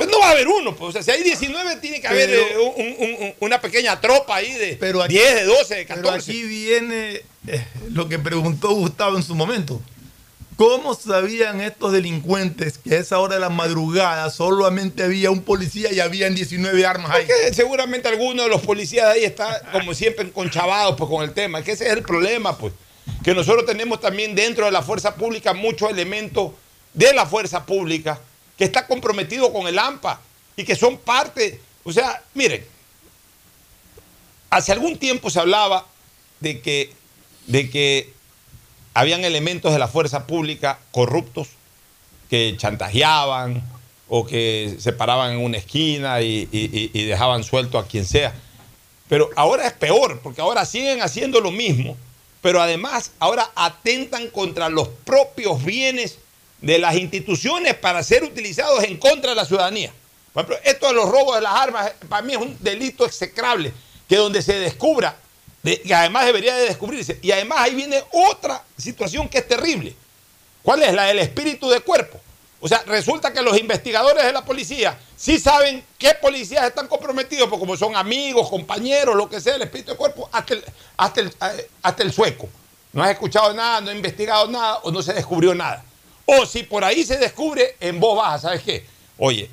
pues 0.00 0.10
no 0.10 0.18
va 0.20 0.28
a 0.28 0.30
haber 0.32 0.48
uno. 0.48 0.74
Pues, 0.74 0.88
o 0.88 0.92
sea, 0.92 1.02
si 1.02 1.10
hay 1.10 1.22
19, 1.22 1.76
tiene 1.76 2.00
que 2.00 2.08
haber 2.08 2.30
Pero- 2.30 2.42
eh, 2.42 2.58
un- 2.58 3.06
un- 3.06 3.22
un- 3.26 3.34
una 3.40 3.60
pequeña 3.60 4.00
tropa 4.00 4.36
ahí 4.36 4.52
de 4.54 4.76
Pero 4.80 5.02
aquí- 5.02 5.14
10, 5.14 5.34
de 5.34 5.44
12, 5.44 5.74
de 5.74 5.84
Pero 5.86 6.02
14. 6.02 6.30
aquí 6.30 6.42
viene 6.42 7.22
eh, 7.46 7.64
lo 7.90 8.08
que 8.08 8.18
preguntó 8.18 8.70
Gustavo 8.70 9.16
en 9.16 9.22
su 9.22 9.34
momento. 9.34 9.80
¿Cómo 10.56 10.92
sabían 10.94 11.62
estos 11.62 11.90
delincuentes 11.92 12.76
que 12.76 12.94
a 12.94 12.98
esa 12.98 13.18
hora 13.18 13.34
de 13.36 13.40
la 13.40 13.48
madrugada 13.48 14.28
solamente 14.28 15.02
había 15.02 15.30
un 15.30 15.40
policía 15.42 15.90
y 15.90 16.00
habían 16.00 16.34
19 16.34 16.84
armas 16.84 17.10
ahí? 17.12 17.24
Porque 17.26 17.54
seguramente 17.54 18.08
alguno 18.08 18.42
de 18.42 18.50
los 18.50 18.60
policías 18.60 19.06
de 19.06 19.12
ahí 19.20 19.24
está, 19.24 19.62
como 19.72 19.94
siempre, 19.94 20.26
enconchavados 20.26 20.96
pues, 20.98 21.08
con 21.08 21.22
el 21.24 21.32
tema. 21.32 21.62
Que 21.62 21.72
ese 21.72 21.86
es 21.86 21.92
el 21.92 22.02
problema, 22.02 22.58
pues. 22.58 22.74
Que 23.24 23.32
nosotros 23.34 23.64
tenemos 23.64 24.00
también 24.00 24.34
dentro 24.34 24.66
de 24.66 24.70
la 24.70 24.82
fuerza 24.82 25.14
pública 25.14 25.54
muchos 25.54 25.90
elementos 25.90 26.52
de 26.92 27.14
la 27.14 27.24
fuerza 27.24 27.64
pública 27.64 28.20
que 28.60 28.66
está 28.66 28.86
comprometido 28.86 29.54
con 29.54 29.66
el 29.66 29.78
AMPA 29.78 30.20
y 30.54 30.64
que 30.64 30.76
son 30.76 30.98
parte. 30.98 31.58
O 31.82 31.90
sea, 31.94 32.22
miren, 32.34 32.62
hace 34.50 34.70
algún 34.72 34.98
tiempo 34.98 35.30
se 35.30 35.40
hablaba 35.40 35.86
de 36.40 36.60
que, 36.60 36.92
de 37.46 37.70
que 37.70 38.12
habían 38.92 39.24
elementos 39.24 39.72
de 39.72 39.78
la 39.78 39.88
fuerza 39.88 40.26
pública 40.26 40.78
corruptos 40.90 41.48
que 42.28 42.54
chantajeaban 42.58 43.62
o 44.10 44.26
que 44.26 44.76
se 44.78 44.92
paraban 44.92 45.32
en 45.32 45.38
una 45.42 45.56
esquina 45.56 46.20
y, 46.20 46.46
y- 46.52 47.04
dejaban 47.06 47.42
suelto 47.44 47.78
a 47.78 47.86
quien 47.86 48.04
sea. 48.04 48.34
Pero 49.08 49.30
ahora 49.36 49.66
es 49.68 49.72
peor, 49.72 50.20
porque 50.22 50.42
ahora 50.42 50.66
siguen 50.66 51.00
haciendo 51.00 51.40
lo 51.40 51.50
mismo, 51.50 51.96
pero 52.42 52.60
además 52.60 53.12
ahora 53.20 53.50
atentan 53.54 54.28
contra 54.28 54.68
los 54.68 54.88
propios 54.88 55.64
bienes 55.64 56.18
de 56.60 56.78
las 56.78 56.94
instituciones 56.96 57.74
para 57.74 58.02
ser 58.02 58.24
utilizados 58.24 58.84
en 58.84 58.96
contra 58.98 59.30
de 59.30 59.36
la 59.36 59.44
ciudadanía. 59.44 59.92
Por 60.32 60.44
ejemplo, 60.44 60.70
esto 60.70 60.86
de 60.88 60.92
los 60.94 61.08
robos 61.08 61.36
de 61.36 61.42
las 61.42 61.54
armas, 61.54 61.92
para 62.08 62.22
mí 62.22 62.32
es 62.34 62.38
un 62.38 62.56
delito 62.60 63.04
execrable, 63.04 63.72
que 64.08 64.16
donde 64.16 64.42
se 64.42 64.58
descubra, 64.58 65.16
de- 65.62 65.80
que 65.80 65.94
además 65.94 66.26
debería 66.26 66.54
de 66.56 66.66
descubrirse, 66.66 67.18
y 67.22 67.32
además 67.32 67.58
ahí 67.60 67.74
viene 67.74 68.02
otra 68.12 68.62
situación 68.76 69.28
que 69.28 69.38
es 69.38 69.48
terrible. 69.48 69.94
¿Cuál 70.62 70.82
es? 70.82 70.92
La 70.92 71.04
del 71.04 71.18
espíritu 71.18 71.68
de 71.70 71.80
cuerpo. 71.80 72.20
O 72.60 72.68
sea, 72.68 72.82
resulta 72.86 73.32
que 73.32 73.40
los 73.40 73.58
investigadores 73.58 74.22
de 74.22 74.32
la 74.32 74.44
policía 74.44 74.98
sí 75.16 75.38
saben 75.40 75.82
qué 75.98 76.14
policías 76.14 76.64
están 76.66 76.86
comprometidos, 76.88 77.48
porque 77.48 77.60
como 77.60 77.76
son 77.76 77.96
amigos, 77.96 78.50
compañeros, 78.50 79.16
lo 79.16 79.30
que 79.30 79.40
sea, 79.40 79.54
el 79.54 79.62
espíritu 79.62 79.92
de 79.92 79.96
cuerpo, 79.96 80.28
hasta 80.30 80.52
el, 80.54 81.34
hasta 81.82 82.02
eh, 82.02 82.12
sueco. 82.12 82.48
No 82.92 83.02
has 83.02 83.10
escuchado 83.12 83.54
nada, 83.54 83.80
no 83.80 83.88
has 83.90 83.96
investigado 83.96 84.46
nada 84.48 84.76
o 84.82 84.90
no 84.90 85.02
se 85.02 85.14
descubrió 85.14 85.54
nada. 85.54 85.82
O 86.32 86.46
si 86.46 86.62
por 86.62 86.84
ahí 86.84 87.04
se 87.04 87.18
descubre, 87.18 87.74
en 87.80 87.98
voz 87.98 88.16
baja, 88.16 88.38
¿sabes 88.38 88.62
qué? 88.62 88.84
Oye, 89.18 89.50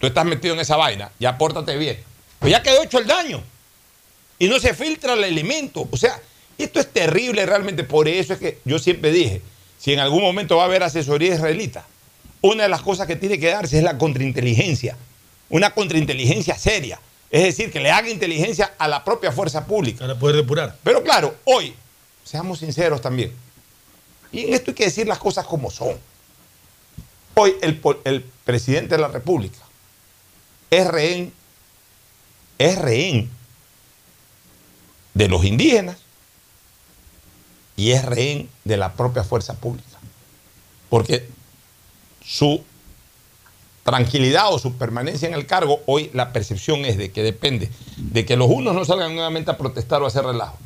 tú 0.00 0.08
estás 0.08 0.24
metido 0.24 0.54
en 0.54 0.60
esa 0.60 0.76
vaina, 0.76 1.12
ya 1.20 1.38
pórtate 1.38 1.76
bien. 1.76 2.02
Pues 2.40 2.50
ya 2.50 2.60
quedó 2.60 2.82
hecho 2.82 2.98
el 2.98 3.06
daño 3.06 3.40
y 4.36 4.48
no 4.48 4.58
se 4.58 4.74
filtra 4.74 5.12
el 5.12 5.22
elemento. 5.22 5.86
O 5.88 5.96
sea, 5.96 6.20
esto 6.58 6.80
es 6.80 6.92
terrible 6.92 7.46
realmente. 7.46 7.84
Por 7.84 8.08
eso 8.08 8.32
es 8.32 8.40
que 8.40 8.58
yo 8.64 8.80
siempre 8.80 9.12
dije, 9.12 9.42
si 9.78 9.92
en 9.92 10.00
algún 10.00 10.22
momento 10.22 10.56
va 10.56 10.64
a 10.64 10.66
haber 10.66 10.82
asesoría 10.82 11.34
israelita, 11.34 11.86
una 12.40 12.64
de 12.64 12.68
las 12.68 12.82
cosas 12.82 13.06
que 13.06 13.14
tiene 13.14 13.38
que 13.38 13.50
darse 13.50 13.78
es 13.78 13.84
la 13.84 13.96
contrainteligencia. 13.96 14.96
Una 15.50 15.70
contrainteligencia 15.72 16.58
seria. 16.58 16.98
Es 17.30 17.44
decir, 17.44 17.70
que 17.70 17.78
le 17.78 17.92
haga 17.92 18.10
inteligencia 18.10 18.74
a 18.76 18.88
la 18.88 19.04
propia 19.04 19.30
fuerza 19.30 19.66
pública. 19.66 20.00
Para 20.00 20.18
poder 20.18 20.34
depurar. 20.34 20.76
Pero 20.82 21.04
claro, 21.04 21.36
hoy, 21.44 21.74
seamos 22.24 22.58
sinceros 22.58 23.00
también. 23.00 23.45
Y 24.36 24.44
en 24.44 24.52
esto 24.52 24.70
hay 24.70 24.74
que 24.74 24.84
decir 24.84 25.08
las 25.08 25.18
cosas 25.18 25.46
como 25.46 25.70
son. 25.70 25.96
Hoy 27.36 27.54
el, 27.62 28.22
presidente 28.44 28.96
de 28.96 29.00
la 29.00 29.08
República 29.08 29.56
es 30.70 30.86
rehén, 30.86 31.32
es 32.58 32.78
rehén 32.78 33.30
de 35.14 35.28
los 35.28 35.42
indígenas 35.42 35.96
y 37.76 37.92
es 37.92 38.04
rehén 38.04 38.50
de 38.64 38.76
la 38.76 38.92
propia 38.92 39.24
fuerza 39.24 39.54
pública. 39.54 39.98
Porque 40.90 41.26
su 42.22 42.62
tranquilidad 43.84 44.52
o 44.52 44.58
su 44.58 44.74
permanencia 44.74 45.28
en 45.28 45.34
el 45.34 45.46
cargo, 45.46 45.80
hoy 45.86 46.10
la 46.12 46.34
percepción 46.34 46.84
es 46.84 46.98
de 46.98 47.10
que 47.10 47.22
depende 47.22 47.70
de 47.96 48.26
que 48.26 48.36
los 48.36 48.50
unos 48.50 48.74
no 48.74 48.84
salgan 48.84 49.14
nuevamente 49.14 49.50
a 49.50 49.56
protestar 49.56 50.02
o 50.02 50.04
a 50.04 50.08
hacer 50.08 50.26
relajo 50.26 50.58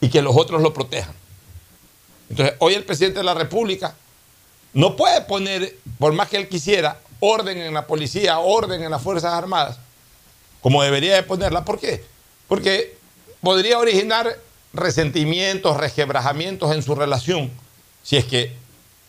y 0.00 0.08
que 0.08 0.22
los 0.22 0.34
otros 0.34 0.62
lo 0.62 0.72
protejan. 0.72 1.19
Entonces, 2.30 2.54
hoy 2.60 2.74
el 2.74 2.84
presidente 2.84 3.18
de 3.18 3.24
la 3.24 3.34
República 3.34 3.94
no 4.72 4.96
puede 4.96 5.20
poner, 5.22 5.76
por 5.98 6.12
más 6.12 6.28
que 6.28 6.36
él 6.36 6.48
quisiera, 6.48 6.98
orden 7.18 7.58
en 7.58 7.74
la 7.74 7.86
policía, 7.86 8.38
orden 8.38 8.82
en 8.82 8.90
las 8.90 9.02
Fuerzas 9.02 9.34
Armadas, 9.34 9.78
como 10.62 10.82
debería 10.82 11.16
de 11.16 11.24
ponerla. 11.24 11.64
¿Por 11.64 11.80
qué? 11.80 12.04
Porque 12.48 12.96
podría 13.42 13.78
originar 13.78 14.38
resentimientos, 14.72 15.76
resquebrajamientos 15.76 16.72
en 16.74 16.82
su 16.82 16.94
relación, 16.94 17.50
si 18.02 18.16
es 18.16 18.24
que 18.24 18.52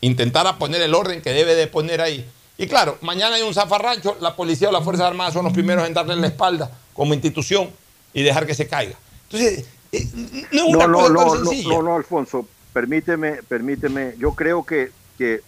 intentara 0.00 0.58
poner 0.58 0.82
el 0.82 0.94
orden 0.94 1.22
que 1.22 1.32
debe 1.32 1.54
de 1.54 1.68
poner 1.68 2.00
ahí. 2.00 2.28
Y 2.58 2.66
claro, 2.66 2.98
mañana 3.00 3.36
hay 3.36 3.42
un 3.42 3.54
zafarrancho, 3.54 4.16
la 4.20 4.34
policía 4.34 4.68
o 4.68 4.72
las 4.72 4.82
Fuerzas 4.82 5.06
Armadas 5.06 5.32
son 5.32 5.44
los 5.44 5.52
primeros 5.52 5.86
en 5.86 5.94
darle 5.94 6.16
la 6.16 6.26
espalda 6.26 6.70
como 6.92 7.14
institución 7.14 7.70
y 8.12 8.22
dejar 8.22 8.46
que 8.46 8.54
se 8.54 8.66
caiga. 8.66 8.96
Entonces, 9.30 9.64
eh, 9.92 10.08
no 10.50 10.68
es 10.68 10.74
una 10.74 10.86
no, 10.88 10.98
cosa 10.98 11.08
no, 11.12 11.18
tan 11.18 11.44
no, 11.44 11.50
sencilla. 11.50 11.68
no, 11.68 11.82
no, 11.82 11.96
Alfonso, 11.96 12.46
permíteme, 12.72 13.42
permíteme. 13.42 14.14
Yo 14.18 14.34
creo 14.34 14.64
que, 14.64 14.92
que 15.18 15.42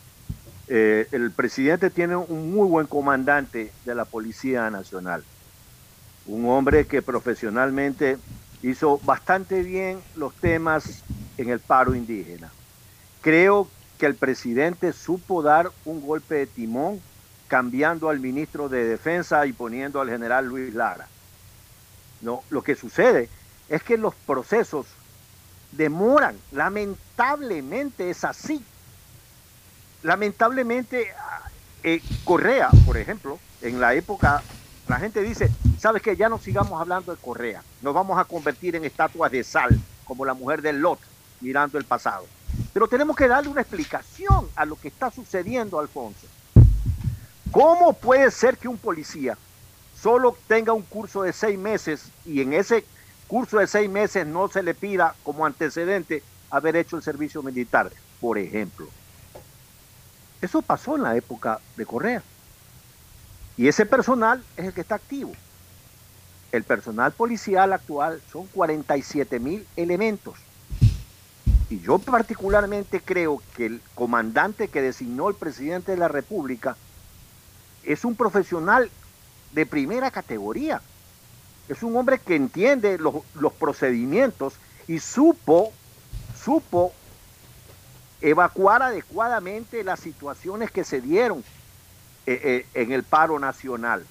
Eh, 0.67 1.07
el 1.13 1.31
presidente 1.31 1.91
tiene 1.91 2.17
un 2.17 2.55
muy 2.55 2.67
buen 2.67 2.87
comandante 2.87 3.71
de 3.85 3.95
la 3.95 4.07
Policía 4.07 4.71
Nacional, 4.71 5.23
un 6.25 6.49
hombre 6.49 6.87
que 6.87 7.03
profesionalmente 7.03 8.17
hizo 8.63 8.99
bastante 9.05 9.63
bien 9.63 10.01
los 10.17 10.33
temas 10.41 11.05
en 11.37 11.51
el 11.51 11.61
paro 11.61 11.95
indígena. 11.95 12.51
Creo 13.21 13.69
que 13.99 14.07
el 14.07 14.15
presidente 14.15 14.95
supo 14.95 15.43
dar 15.43 15.71
un 15.85 16.01
golpe 16.01 16.37
de 16.37 16.47
timón 16.47 16.99
cambiando 17.47 18.09
al 18.09 18.19
ministro 18.19 18.71
de 18.71 18.87
Defensa 18.87 19.45
y 19.45 19.53
poniendo 19.53 20.01
al 20.01 20.09
general 20.09 20.47
Luis 20.47 20.73
Lara. 20.73 21.07
No, 22.23 22.43
lo 22.49 22.63
que 22.63 22.75
sucede 22.75 23.29
es 23.69 23.83
que 23.83 23.99
los 23.99 24.15
procesos 24.15 24.87
demoran, 25.73 26.37
lamentablemente 26.53 27.04
es 27.99 28.25
así. 28.25 28.63
Lamentablemente, 30.03 31.13
eh, 31.83 32.03
Correa, 32.25 32.69
por 32.85 32.97
ejemplo, 32.97 33.39
en 33.63 33.81
la 33.81 33.95
época, 33.95 34.43
la 34.89 34.97
gente 34.97 35.23
dice, 35.23 35.51
¿sabes 35.79 36.03
qué? 36.03 36.17
Ya 36.17 36.29
no 36.29 36.39
sigamos 36.39 36.81
hablando 36.81 37.15
de 37.15 37.21
Correa, 37.21 37.63
nos 37.81 37.95
vamos 37.95 38.19
a 38.19 38.25
convertir 38.25 38.77
en 38.77 38.85
estatuas 38.85 39.33
de 39.33 39.43
sal, 39.45 39.79
como 40.05 40.25
la 40.25 40.35
mujer 40.35 40.61
del 40.61 40.81
Lot, 40.81 40.99
mirando 41.41 41.79
el 41.79 41.85
pasado. 41.85 42.27
Pero 42.73 42.87
tenemos 42.89 43.17
que 43.17 43.29
darle 43.29 43.49
una 43.49 43.63
explicación 43.63 44.49
a 44.55 44.65
lo 44.65 44.77
que 44.77 44.89
está 44.89 45.11
sucediendo, 45.11 45.79
Alfonso. 45.79 46.27
¿Cómo 47.51 47.93
puede 47.95 48.31
ser 48.31 48.59
que 48.59 48.69
un 48.69 48.77
policía 48.77 49.39
solo 49.99 50.37
tenga 50.49 50.73
un 50.73 50.83
curso 50.83 51.23
de 51.23 51.33
seis 51.33 51.59
meses 51.59 52.11
y 52.27 52.43
en 52.43 52.53
ese 52.53 52.85
curso 53.27 53.59
de 53.59 53.67
seis 53.67 53.89
meses 53.89 54.27
no 54.27 54.49
se 54.49 54.63
le 54.63 54.75
pida 54.75 55.15
como 55.23 55.47
antecedente 55.47 56.23
haber 56.57 56.77
hecho 56.77 56.97
el 56.97 57.03
servicio 57.03 57.43
militar, 57.43 57.91
por 58.21 58.39
ejemplo? 58.39 58.89
Eso 60.41 60.63
pasó 60.63 60.97
en 60.97 61.03
la 61.03 61.17
época 61.17 61.61
de 61.77 61.87
Correa. 61.87 62.23
Y 63.57 63.69
ese 63.69 63.87
personal 63.87 64.43
es 64.57 64.67
el 64.67 64.73
que 64.73 64.81
está 64.83 64.97
activo. 64.97 65.33
El 66.53 66.65
personal 66.65 67.13
policial 67.13 67.73
actual 67.73 68.21
son 68.31 68.47
47 68.49 69.41
mil 69.41 69.67
elementos. 69.77 70.35
Y 71.71 71.81
yo 71.81 71.99
particularmente 71.99 73.01
creo 73.01 73.43
que 73.57 73.67
el 73.67 73.81
comandante 73.95 74.69
que 74.69 74.83
designó 74.83 75.29
el 75.29 75.35
presidente 75.35 75.93
de 75.93 75.99
la 75.99 76.09
República 76.09 76.77
es 77.83 78.05
un 78.05 78.15
profesional 78.15 78.91
de 79.53 79.67
primera 79.67 80.11
categoría. 80.11 80.83
Es 81.69 81.83
un 81.83 81.97
hombre 81.97 82.19
que 82.19 82.37
entiende 82.37 82.99
los, 82.99 83.17
los 83.35 83.53
procedimientos 83.53 84.55
y 84.87 84.99
supo, 85.01 85.73
supo 86.45 86.93
evacuar 88.21 88.83
adecuadamente 88.83 89.85
las 89.85 90.01
situaciones 90.01 90.71
que 90.71 90.85
se 90.85 91.01
dieron 91.01 91.45
eh, 92.27 92.41
eh, 92.43 92.67
en 92.75 92.93
el 92.93 93.03
paro 93.03 93.39
nacional, 93.39 94.05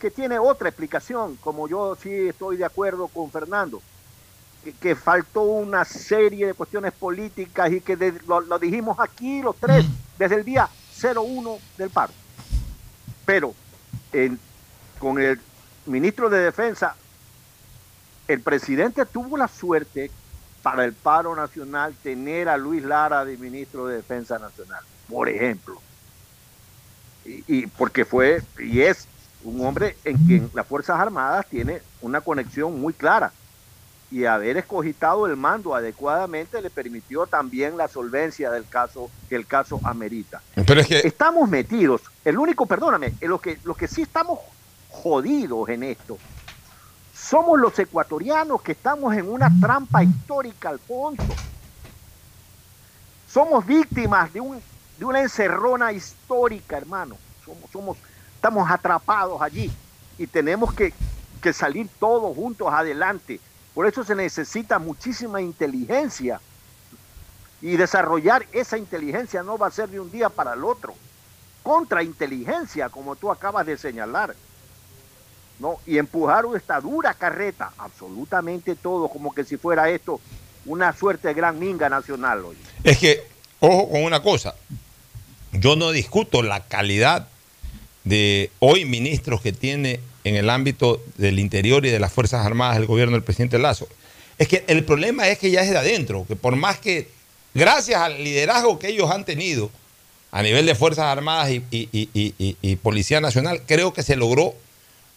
que 0.00 0.10
tiene 0.10 0.38
otra 0.38 0.68
explicación, 0.68 1.36
como 1.36 1.68
yo 1.68 1.96
sí 2.00 2.28
estoy 2.28 2.56
de 2.56 2.64
acuerdo 2.64 3.08
con 3.08 3.30
Fernando, 3.30 3.82
que, 4.62 4.72
que 4.72 4.94
faltó 4.94 5.42
una 5.42 5.84
serie 5.84 6.46
de 6.46 6.54
cuestiones 6.54 6.92
políticas 6.92 7.72
y 7.72 7.80
que 7.80 8.14
lo, 8.26 8.58
dijimos 8.58 8.98
aquí 9.00 9.42
los 9.42 9.56
tres 9.56 9.84
desde 10.18 10.36
el 10.36 10.44
día 10.44 10.68
01 11.02 11.58
del 11.76 11.90
paro. 11.90 12.12
Pero 13.26 13.54
con 14.98 15.20
el 15.20 15.40
ministro 15.86 16.30
de 16.30 16.40
Defensa, 16.40 16.94
el 18.28 18.40
presidente 18.40 19.04
tuvo 19.04 19.36
la 19.36 19.48
suerte 19.48 20.10
para 20.70 20.84
el 20.84 20.92
paro 20.92 21.34
nacional 21.34 21.94
tener 22.02 22.48
a 22.48 22.58
Luis 22.58 22.84
Lara 22.84 23.24
de 23.24 23.38
ministro 23.38 23.86
de 23.86 23.96
Defensa 23.96 24.38
Nacional, 24.38 24.84
por 25.08 25.28
ejemplo. 25.28 25.80
Y, 27.24 27.42
y 27.46 27.66
porque 27.66 28.04
fue 28.04 28.42
y 28.58 28.82
es 28.82 29.08
un 29.44 29.64
hombre 29.64 29.96
en 30.04 30.16
quien 30.18 30.50
las 30.52 30.66
Fuerzas 30.66 31.00
Armadas 31.00 31.46
tiene 31.48 31.80
una 32.02 32.20
conexión 32.20 32.78
muy 32.78 32.92
clara. 32.92 33.32
Y 34.10 34.24
haber 34.24 34.56
escogitado 34.58 35.26
el 35.26 35.36
mando 35.36 35.74
adecuadamente 35.74 36.60
le 36.60 36.70
permitió 36.70 37.26
también 37.26 37.76
la 37.76 37.88
solvencia 37.88 38.50
del 38.50 38.66
caso 38.66 39.10
que 39.28 39.36
el 39.36 39.46
caso 39.46 39.80
amerita. 39.84 40.42
Pero 40.66 40.80
es 40.80 40.86
que 40.86 40.98
Estamos 40.98 41.48
metidos, 41.48 42.02
el 42.24 42.38
único, 42.38 42.66
perdóname, 42.66 43.14
en 43.20 43.30
lo 43.30 43.38
que, 43.38 43.58
lo 43.64 43.74
que 43.74 43.88
sí 43.88 44.02
estamos 44.02 44.38
jodidos 44.90 45.68
en 45.70 45.82
esto, 45.82 46.18
somos 47.20 47.58
los 47.58 47.78
ecuatorianos 47.78 48.62
que 48.62 48.72
estamos 48.72 49.14
en 49.14 49.28
una 49.28 49.50
trampa 49.60 50.02
histórica, 50.02 50.70
Alfonso. 50.70 51.24
Somos 53.28 53.66
víctimas 53.66 54.32
de, 54.32 54.40
un, 54.40 54.62
de 54.98 55.04
una 55.04 55.20
encerrona 55.20 55.92
histórica, 55.92 56.76
hermano. 56.76 57.16
Somos, 57.44 57.70
somos, 57.70 57.98
estamos 58.34 58.70
atrapados 58.70 59.42
allí 59.42 59.70
y 60.16 60.26
tenemos 60.26 60.72
que, 60.72 60.94
que 61.42 61.52
salir 61.52 61.88
todos 61.98 62.34
juntos 62.34 62.72
adelante. 62.72 63.40
Por 63.74 63.86
eso 63.86 64.04
se 64.04 64.14
necesita 64.14 64.78
muchísima 64.78 65.40
inteligencia 65.42 66.40
y 67.60 67.76
desarrollar 67.76 68.46
esa 68.52 68.78
inteligencia 68.78 69.42
no 69.42 69.58
va 69.58 69.66
a 69.66 69.72
ser 69.72 69.88
de 69.88 70.00
un 70.00 70.10
día 70.10 70.28
para 70.28 70.54
el 70.54 70.64
otro. 70.64 70.94
Contrainteligencia, 71.62 72.88
como 72.88 73.16
tú 73.16 73.30
acabas 73.30 73.66
de 73.66 73.76
señalar. 73.76 74.34
¿No? 75.58 75.78
Y 75.86 75.98
empujar 75.98 76.44
esta 76.56 76.80
dura 76.80 77.14
carreta, 77.14 77.72
absolutamente 77.78 78.74
todo, 78.76 79.08
como 79.08 79.34
que 79.34 79.44
si 79.44 79.56
fuera 79.56 79.88
esto 79.90 80.20
una 80.66 80.92
suerte 80.96 81.28
de 81.28 81.34
gran 81.34 81.58
minga 81.58 81.88
nacional 81.88 82.44
hoy. 82.44 82.56
Es 82.84 82.98
que, 82.98 83.22
ojo 83.60 83.88
con 83.90 84.02
una 84.04 84.22
cosa, 84.22 84.54
yo 85.52 85.76
no 85.76 85.90
discuto 85.90 86.42
la 86.42 86.60
calidad 86.66 87.28
de 88.04 88.50
hoy 88.58 88.84
ministros 88.84 89.40
que 89.40 89.52
tiene 89.52 90.00
en 90.24 90.36
el 90.36 90.50
ámbito 90.50 91.02
del 91.16 91.38
interior 91.38 91.84
y 91.86 91.90
de 91.90 91.98
las 91.98 92.12
Fuerzas 92.12 92.44
Armadas 92.44 92.76
el 92.76 92.86
gobierno 92.86 93.14
del 93.14 93.22
presidente 93.24 93.58
Lazo. 93.58 93.88
Es 94.38 94.46
que 94.48 94.64
el 94.68 94.84
problema 94.84 95.26
es 95.28 95.38
que 95.38 95.50
ya 95.50 95.62
es 95.62 95.70
de 95.70 95.78
adentro, 95.78 96.24
que 96.28 96.36
por 96.36 96.54
más 96.56 96.78
que, 96.78 97.08
gracias 97.54 98.00
al 98.00 98.22
liderazgo 98.22 98.78
que 98.78 98.88
ellos 98.88 99.10
han 99.10 99.24
tenido 99.24 99.70
a 100.30 100.42
nivel 100.42 100.66
de 100.66 100.74
Fuerzas 100.74 101.06
Armadas 101.06 101.50
y- 101.50 101.64
y 101.70 102.76
Policía 102.76 103.20
Nacional, 103.20 103.62
creo 103.66 103.92
que 103.94 104.02
se 104.02 104.14
logró 104.16 104.54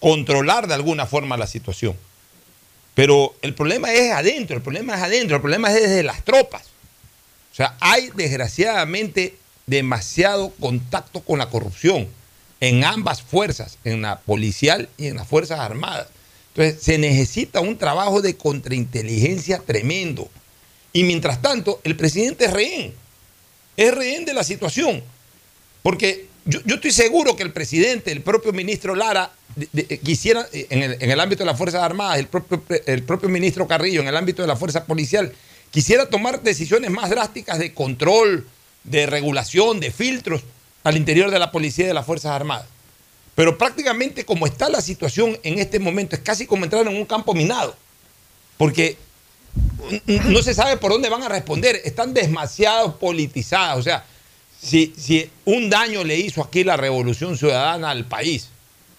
controlar 0.01 0.67
de 0.67 0.73
alguna 0.73 1.05
forma 1.05 1.37
la 1.37 1.47
situación. 1.47 1.95
Pero 2.93 3.33
el 3.41 3.53
problema 3.53 3.93
es 3.93 4.11
adentro, 4.11 4.57
el 4.57 4.61
problema 4.61 4.95
es 4.95 5.01
adentro, 5.01 5.37
el 5.37 5.41
problema 5.41 5.69
es 5.69 5.75
desde 5.75 6.03
las 6.03 6.25
tropas. 6.25 6.63
O 7.53 7.55
sea, 7.55 7.77
hay 7.79 8.09
desgraciadamente 8.15 9.35
demasiado 9.67 10.49
contacto 10.59 11.21
con 11.21 11.39
la 11.39 11.49
corrupción 11.49 12.09
en 12.59 12.83
ambas 12.83 13.21
fuerzas, 13.21 13.77
en 13.83 14.01
la 14.01 14.19
policial 14.19 14.89
y 14.97 15.07
en 15.07 15.15
las 15.15 15.27
Fuerzas 15.27 15.59
Armadas. 15.59 16.07
Entonces, 16.49 16.83
se 16.83 16.97
necesita 16.97 17.61
un 17.61 17.77
trabajo 17.77 18.21
de 18.21 18.35
contrainteligencia 18.35 19.59
tremendo. 19.59 20.29
Y 20.93 21.03
mientras 21.03 21.41
tanto, 21.41 21.79
el 21.83 21.95
presidente 21.95 22.45
es 22.45 22.53
rehén. 22.53 22.93
Es 23.77 23.93
rehén 23.93 24.25
de 24.25 24.33
la 24.33 24.43
situación. 24.43 25.01
Porque 25.81 26.27
yo, 26.45 26.59
estoy 26.75 26.91
seguro 26.91 27.35
que 27.35 27.43
el 27.43 27.51
presidente, 27.51 28.11
el 28.11 28.21
propio 28.21 28.51
ministro 28.53 28.95
Lara, 28.95 29.31
de- 29.55 29.99
quisiera, 29.99 30.47
eh, 30.53 30.67
en 30.69 30.83
el, 30.83 30.97
en 30.99 31.11
el 31.11 31.19
ámbito 31.19 31.43
de 31.43 31.47
las 31.47 31.57
Fuerzas 31.57 31.83
Armadas, 31.83 32.19
el 32.19 32.27
propio, 32.27 32.61
pre- 32.61 32.83
el 32.87 33.03
propio 33.03 33.29
ministro 33.29 33.67
Carrillo, 33.67 34.01
en 34.01 34.07
el 34.07 34.17
ámbito 34.17 34.41
de 34.41 34.47
la 34.47 34.55
Fuerza 34.55 34.85
Policial, 34.85 35.33
quisiera 35.71 36.07
tomar 36.07 36.41
decisiones 36.41 36.89
más 36.91 37.09
drásticas 37.09 37.59
de 37.59 37.73
control, 37.73 38.47
de 38.83 39.05
regulación, 39.05 39.79
de 39.79 39.91
filtros 39.91 40.41
al 40.83 40.97
interior 40.97 41.29
de 41.29 41.37
la 41.39 41.51
policía 41.51 41.85
y 41.85 41.87
de 41.89 41.93
las 41.93 42.05
Fuerzas 42.05 42.31
Armadas. 42.31 42.65
Pero 43.35 43.57
prácticamente 43.57 44.25
como 44.25 44.45
está 44.45 44.69
la 44.69 44.81
situación 44.81 45.37
en 45.43 45.59
este 45.59 45.79
momento, 45.79 46.15
es 46.15 46.21
casi 46.21 46.45
como 46.45 46.65
entrar 46.65 46.85
en 46.87 46.95
un 46.95 47.05
campo 47.05 47.33
minado. 47.33 47.75
Porque 48.57 48.97
no 50.07 50.41
se 50.41 50.53
sabe 50.53 50.77
por 50.77 50.91
dónde 50.91 51.09
van 51.09 51.23
a 51.23 51.29
responder. 51.29 51.81
Están 51.83 52.13
demasiado 52.13 52.97
politizadas. 52.99 53.77
O 53.77 53.83
sea, 53.83 54.05
si, 54.61 54.93
si 54.97 55.29
un 55.45 55.69
daño 55.69 56.03
le 56.03 56.17
hizo 56.17 56.41
aquí 56.43 56.63
la 56.63 56.77
revolución 56.77 57.37
ciudadana 57.37 57.89
al 57.89 58.05
país, 58.05 58.49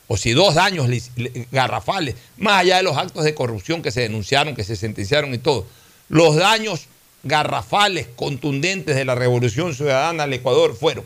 o 0.08 0.16
si 0.16 0.32
dos 0.32 0.54
daños 0.54 0.88
le- 0.88 1.02
le- 1.16 1.46
garrafales, 1.52 2.16
más 2.36 2.60
allá 2.60 2.78
de 2.78 2.82
los 2.82 2.96
actos 2.96 3.24
de 3.24 3.34
corrupción 3.34 3.80
que 3.82 3.90
se 3.92 4.00
denunciaron, 4.02 4.54
que 4.56 4.64
se 4.64 4.76
sentenciaron 4.76 5.32
y 5.34 5.38
todo, 5.38 5.66
los 6.08 6.36
daños 6.36 6.86
garrafales, 7.22 8.08
contundentes 8.16 8.96
de 8.96 9.04
la 9.04 9.14
revolución 9.14 9.74
ciudadana 9.74 10.24
al 10.24 10.32
Ecuador 10.32 10.76
fueron 10.76 11.04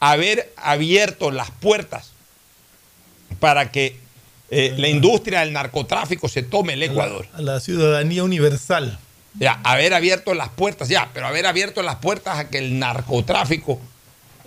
haber 0.00 0.52
abierto 0.56 1.30
las 1.30 1.50
puertas 1.50 2.12
para 3.40 3.70
que 3.70 3.96
eh, 4.50 4.74
la 4.78 4.88
industria 4.88 5.40
del 5.40 5.52
narcotráfico 5.52 6.28
se 6.28 6.42
tome 6.42 6.72
el 6.72 6.82
Ecuador. 6.82 7.26
A 7.34 7.42
la 7.42 7.60
ciudadanía 7.60 8.24
universal. 8.24 8.98
Ya, 9.38 9.60
haber 9.62 9.92
abierto 9.92 10.32
las 10.34 10.48
puertas, 10.48 10.88
ya, 10.88 11.10
pero 11.12 11.26
haber 11.26 11.44
abierto 11.46 11.82
las 11.82 11.96
puertas 11.96 12.38
a 12.38 12.48
que 12.48 12.58
el 12.58 12.78
narcotráfico 12.78 13.78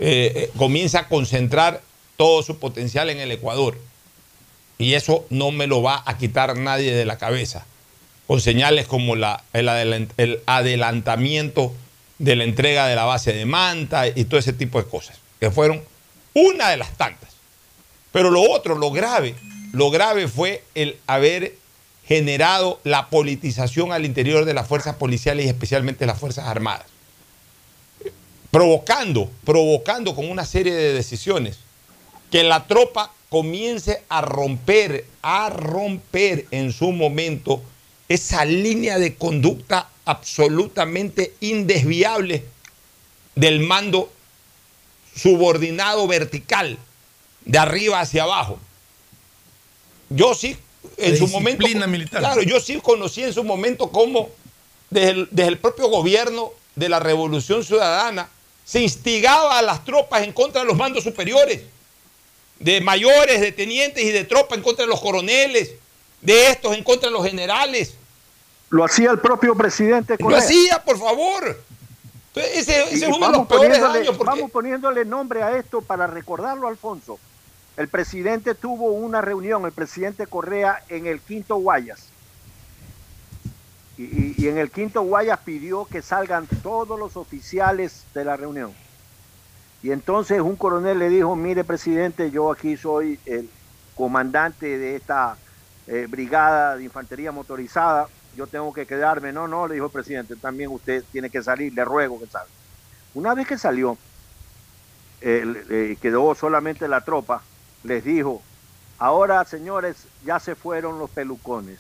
eh, 0.03 0.33
eh, 0.35 0.51
comience 0.57 0.97
a 0.97 1.07
concentrar 1.07 1.81
todo 2.17 2.41
su 2.41 2.57
potencial 2.57 3.11
en 3.11 3.19
el 3.19 3.31
Ecuador. 3.31 3.77
Y 4.79 4.95
eso 4.95 5.27
no 5.29 5.51
me 5.51 5.67
lo 5.67 5.83
va 5.83 6.01
a 6.07 6.17
quitar 6.17 6.57
nadie 6.57 6.91
de 6.91 7.05
la 7.05 7.19
cabeza. 7.19 7.65
Con 8.25 8.41
señales 8.41 8.87
como 8.87 9.13
el, 9.13 9.23
el 10.17 10.41
adelantamiento 10.47 11.71
de 12.17 12.35
la 12.35 12.45
entrega 12.45 12.87
de 12.87 12.95
la 12.95 13.05
base 13.05 13.31
de 13.31 13.45
manta 13.45 14.07
y 14.07 14.25
todo 14.25 14.39
ese 14.39 14.53
tipo 14.53 14.81
de 14.81 14.89
cosas, 14.89 15.19
que 15.39 15.51
fueron 15.51 15.83
una 16.33 16.69
de 16.69 16.77
las 16.77 16.97
tantas. 16.97 17.29
Pero 18.11 18.31
lo 18.31 18.41
otro, 18.41 18.75
lo 18.75 18.89
grave, 18.89 19.35
lo 19.71 19.91
grave 19.91 20.27
fue 20.27 20.63
el 20.73 20.97
haber 21.05 21.55
generado 22.07 22.79
la 22.83 23.09
politización 23.09 23.91
al 23.91 24.05
interior 24.05 24.45
de 24.45 24.55
las 24.55 24.67
fuerzas 24.67 24.95
policiales 24.95 25.45
y 25.45 25.49
especialmente 25.49 26.07
las 26.07 26.19
Fuerzas 26.19 26.47
Armadas. 26.47 26.85
Provocando, 28.51 29.29
provocando 29.45 30.13
con 30.13 30.29
una 30.29 30.45
serie 30.45 30.73
de 30.73 30.93
decisiones 30.93 31.57
que 32.29 32.43
la 32.43 32.67
tropa 32.67 33.11
comience 33.29 34.03
a 34.09 34.21
romper, 34.21 35.05
a 35.21 35.49
romper 35.49 36.47
en 36.51 36.73
su 36.73 36.91
momento 36.91 37.61
esa 38.09 38.43
línea 38.43 38.99
de 38.99 39.15
conducta 39.15 39.89
absolutamente 40.03 41.33
indesviable 41.39 42.43
del 43.35 43.61
mando 43.61 44.11
subordinado 45.15 46.07
vertical, 46.07 46.77
de 47.45 47.57
arriba 47.57 48.01
hacia 48.01 48.23
abajo. 48.23 48.59
Yo 50.09 50.33
sí, 50.35 50.57
en 50.97 51.11
De 51.13 51.17
su 51.17 51.27
momento. 51.27 51.65
militar. 51.87 52.19
Claro, 52.19 52.41
yo 52.41 52.59
sí 52.59 52.81
conocí 52.83 53.23
en 53.23 53.33
su 53.33 53.45
momento 53.45 53.91
cómo 53.91 54.29
desde 54.89 55.09
el, 55.11 55.27
desde 55.31 55.47
el 55.49 55.57
propio 55.57 55.87
gobierno 55.87 56.51
de 56.75 56.89
la 56.89 56.99
Revolución 56.99 57.63
Ciudadana 57.63 58.29
se 58.71 58.79
instigaba 58.79 59.59
a 59.59 59.61
las 59.61 59.83
tropas 59.83 60.23
en 60.23 60.31
contra 60.31 60.61
de 60.61 60.67
los 60.67 60.77
mandos 60.77 61.03
superiores, 61.03 61.59
de 62.57 62.79
mayores, 62.79 63.41
de 63.41 63.51
tenientes 63.51 64.01
y 64.01 64.11
de 64.11 64.23
tropas 64.23 64.57
en 64.57 64.63
contra 64.63 64.85
de 64.85 64.89
los 64.89 65.01
coroneles, 65.01 65.71
de 66.21 66.47
estos 66.47 66.77
en 66.77 66.81
contra 66.85 67.09
de 67.09 67.13
los 67.13 67.25
generales. 67.25 67.95
Lo 68.69 68.85
hacía 68.85 69.11
el 69.11 69.19
propio 69.19 69.55
presidente 69.55 70.13
Lo 70.17 70.23
Correa. 70.23 70.39
hacía, 70.39 70.81
por 70.85 70.97
favor. 70.97 71.61
Entonces, 72.33 72.59
ese, 72.69 72.93
es 72.93 73.03
uno 73.13 73.29
de 73.29 73.37
los 73.39 73.47
peores 73.47 73.81
daños. 73.81 74.15
porque- 74.15 74.23
Vamos 74.23 74.51
poniéndole 74.51 75.03
nombre 75.03 75.43
a 75.43 75.57
esto 75.57 75.81
para 75.81 76.07
recordarlo, 76.07 76.69
Alfonso. 76.69 77.19
El 77.75 77.89
presidente 77.89 78.55
tuvo 78.55 78.85
una 78.91 79.19
reunión, 79.19 79.65
el 79.65 79.73
presidente 79.73 80.27
Correa, 80.27 80.81
en 80.87 81.07
el 81.07 81.19
Quinto 81.19 81.57
Guayas. 81.57 82.03
Y, 84.01 84.47
en 84.47 84.57
el 84.57 84.71
Quinto 84.71 85.03
Guayas 85.03 85.39
pidió 85.45 85.85
que 85.85 86.01
salgan 86.01 86.47
todos 86.63 86.97
los 86.97 87.17
oficiales 87.17 88.05
de 88.15 88.25
la 88.25 88.35
reunión. 88.35 88.73
Y 89.83 89.91
entonces 89.91 90.41
un 90.41 90.55
coronel 90.55 90.97
le 90.97 91.09
dijo, 91.09 91.35
mire 91.35 91.63
presidente, 91.63 92.31
yo 92.31 92.51
aquí 92.51 92.77
soy 92.77 93.19
el 93.25 93.47
comandante 93.95 94.77
de 94.79 94.95
esta 94.95 95.37
eh, 95.85 96.07
brigada 96.09 96.77
de 96.77 96.83
infantería 96.83 97.31
motorizada, 97.31 98.07
yo 98.35 98.47
tengo 98.47 98.73
que 98.73 98.87
quedarme. 98.87 99.31
No, 99.31 99.47
no, 99.47 99.67
le 99.67 99.75
dijo 99.75 99.85
el 99.87 99.91
presidente, 99.91 100.35
también 100.35 100.71
usted 100.71 101.03
tiene 101.11 101.29
que 101.29 101.43
salir, 101.43 101.73
le 101.73 101.85
ruego 101.85 102.19
que 102.19 102.25
salga. 102.25 102.49
Una 103.13 103.35
vez 103.35 103.47
que 103.47 103.57
salió, 103.57 103.97
eh, 105.21 105.95
quedó 106.01 106.33
solamente 106.33 106.87
la 106.87 107.01
tropa, 107.01 107.43
les 107.83 108.03
dijo, 108.03 108.41
ahora 108.97 109.45
señores, 109.45 110.07
ya 110.25 110.39
se 110.39 110.55
fueron 110.55 110.97
los 110.97 111.09
pelucones. 111.11 111.77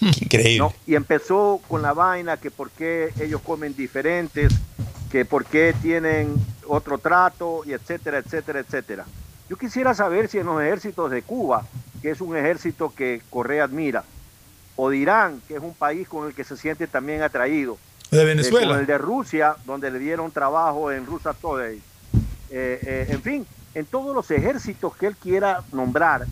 Increíble. 0.00 0.58
¿no? 0.58 0.74
Y 0.86 0.94
empezó 0.94 1.60
con 1.68 1.82
la 1.82 1.92
vaina 1.92 2.36
que 2.36 2.50
por 2.50 2.70
qué 2.70 3.12
ellos 3.20 3.40
comen 3.42 3.74
diferentes, 3.76 4.52
que 5.10 5.24
por 5.24 5.44
qué 5.44 5.74
tienen 5.82 6.34
otro 6.66 6.98
trato, 6.98 7.62
y 7.66 7.72
etcétera, 7.72 8.18
etcétera, 8.18 8.60
etcétera. 8.60 9.06
Yo 9.48 9.56
quisiera 9.56 9.94
saber 9.94 10.28
si 10.28 10.38
en 10.38 10.46
los 10.46 10.62
ejércitos 10.62 11.10
de 11.10 11.22
Cuba, 11.22 11.66
que 12.00 12.10
es 12.10 12.20
un 12.20 12.36
ejército 12.36 12.94
que 12.94 13.20
Correa 13.30 13.64
admira, 13.64 14.04
o 14.76 14.88
de 14.88 14.96
Irán, 14.96 15.42
que 15.48 15.56
es 15.56 15.60
un 15.60 15.74
país 15.74 16.08
con 16.08 16.26
el 16.26 16.34
que 16.34 16.44
se 16.44 16.56
siente 16.56 16.86
también 16.86 17.22
atraído, 17.22 17.76
De 18.10 18.22
eh, 18.22 18.24
Venezuela. 18.24 18.68
con 18.68 18.78
el 18.78 18.86
de 18.86 18.96
Rusia, 18.96 19.56
donde 19.66 19.90
le 19.90 19.98
dieron 19.98 20.30
trabajo 20.30 20.90
en 20.92 21.04
Rusia 21.04 21.32
Today. 21.32 21.82
Eh, 22.50 22.80
eh, 22.82 23.06
en 23.10 23.22
fin, 23.22 23.46
en 23.74 23.86
todos 23.86 24.14
los 24.14 24.30
ejércitos 24.30 24.96
que 24.96 25.06
él 25.06 25.16
quiera 25.16 25.62
nombrar, 25.72 26.26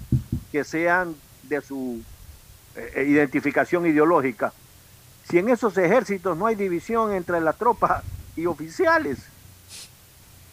que 0.50 0.64
sean 0.64 1.14
de 1.42 1.60
su 1.60 2.00
eh, 2.78 3.04
identificación 3.08 3.86
ideológica, 3.86 4.52
si 5.28 5.38
en 5.38 5.48
esos 5.48 5.76
ejércitos 5.76 6.36
no 6.36 6.46
hay 6.46 6.54
división 6.54 7.12
entre 7.12 7.40
la 7.40 7.52
tropa 7.52 8.02
y 8.36 8.46
oficiales, 8.46 9.18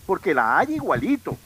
porque 0.05 0.34
la 0.34 0.57
hay 0.57 0.76
igualito. 0.76 1.38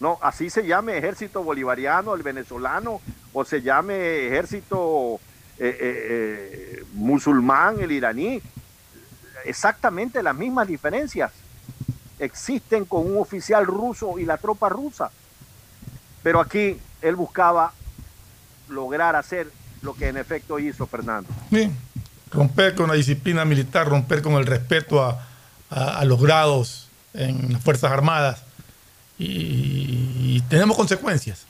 No, 0.00 0.18
así 0.22 0.48
se 0.48 0.66
llame 0.66 0.96
ejército 0.96 1.42
bolivariano, 1.42 2.14
el 2.14 2.22
venezolano, 2.22 3.00
o 3.32 3.44
se 3.44 3.62
llame 3.62 4.26
ejército 4.26 5.20
eh, 5.58 5.76
eh, 5.80 6.84
musulmán, 6.94 7.80
el 7.80 7.92
iraní. 7.92 8.40
Exactamente 9.44 10.22
las 10.22 10.34
mismas 10.34 10.68
diferencias 10.68 11.32
existen 12.18 12.84
con 12.84 13.06
un 13.06 13.18
oficial 13.18 13.66
ruso 13.66 14.18
y 14.18 14.24
la 14.24 14.36
tropa 14.38 14.68
rusa. 14.68 15.10
Pero 16.22 16.40
aquí 16.40 16.80
él 17.02 17.16
buscaba 17.16 17.72
lograr 18.68 19.16
hacer 19.16 19.48
lo 19.82 19.94
que 19.94 20.08
en 20.08 20.16
efecto 20.16 20.58
hizo 20.58 20.86
Fernando. 20.86 21.28
Sí, 21.50 21.70
romper 22.30 22.74
con 22.74 22.88
la 22.88 22.94
disciplina 22.94 23.44
militar, 23.44 23.88
romper 23.88 24.22
con 24.22 24.34
el 24.34 24.46
respeto 24.46 25.02
a, 25.04 25.26
a- 25.70 25.98
a 25.98 26.04
los 26.04 26.20
grados 26.20 26.88
en 27.14 27.52
las 27.52 27.62
Fuerzas 27.62 27.90
Armadas. 27.92 28.42
Y, 29.18 30.36
y 30.36 30.42
tenemos 30.48 30.76
consecuencias. 30.76 31.46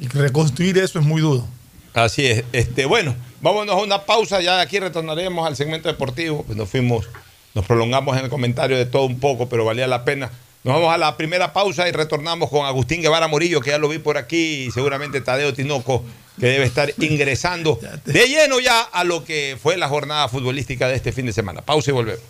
Y 0.00 0.08
reconstruir 0.08 0.78
eso 0.78 0.98
es 0.98 1.04
muy 1.04 1.20
duro. 1.22 1.46
Así 1.94 2.26
es. 2.26 2.44
Este, 2.52 2.86
bueno, 2.86 3.14
vámonos 3.40 3.76
a 3.76 3.78
una 3.82 4.02
pausa. 4.04 4.40
Ya 4.40 4.56
de 4.56 4.62
aquí 4.62 4.80
retornaremos 4.80 5.46
al 5.46 5.54
segmento 5.56 5.88
deportivo. 5.88 6.42
Pues 6.44 6.58
nos 6.58 6.68
fuimos, 6.68 7.08
nos 7.54 7.64
prolongamos 7.64 8.16
en 8.18 8.24
el 8.24 8.30
comentario 8.30 8.76
de 8.76 8.86
todo 8.86 9.04
un 9.04 9.20
poco, 9.20 9.48
pero 9.48 9.64
valía 9.64 9.86
la 9.86 10.04
pena. 10.04 10.30
Nos 10.64 10.76
vamos 10.76 10.94
a 10.94 10.96
la 10.96 11.14
primera 11.18 11.52
pausa 11.52 11.86
y 11.86 11.92
retornamos 11.92 12.48
con 12.48 12.64
Agustín 12.64 13.02
Guevara 13.02 13.28
Morillo, 13.28 13.60
que 13.60 13.68
ya 13.68 13.76
lo 13.76 13.86
vi 13.86 13.98
por 13.98 14.16
aquí, 14.16 14.64
y 14.64 14.70
seguramente 14.70 15.20
Tadeo 15.20 15.52
Tinoco, 15.52 16.02
que 16.40 16.46
debe 16.46 16.64
estar 16.64 16.90
ingresando 17.00 17.78
de 18.06 18.26
lleno 18.26 18.58
ya 18.60 18.80
a 18.80 19.04
lo 19.04 19.24
que 19.24 19.58
fue 19.62 19.76
la 19.76 19.88
jornada 19.88 20.26
futbolística 20.26 20.88
de 20.88 20.94
este 20.94 21.12
fin 21.12 21.26
de 21.26 21.34
semana. 21.34 21.60
Pausa 21.60 21.90
y 21.90 21.92
volvemos. 21.92 22.24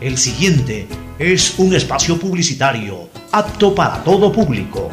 El 0.00 0.16
siguiente 0.16 0.86
es 1.18 1.58
un 1.58 1.74
espacio 1.74 2.16
publicitario 2.20 3.08
apto 3.32 3.74
para 3.74 4.04
todo 4.04 4.30
público. 4.30 4.92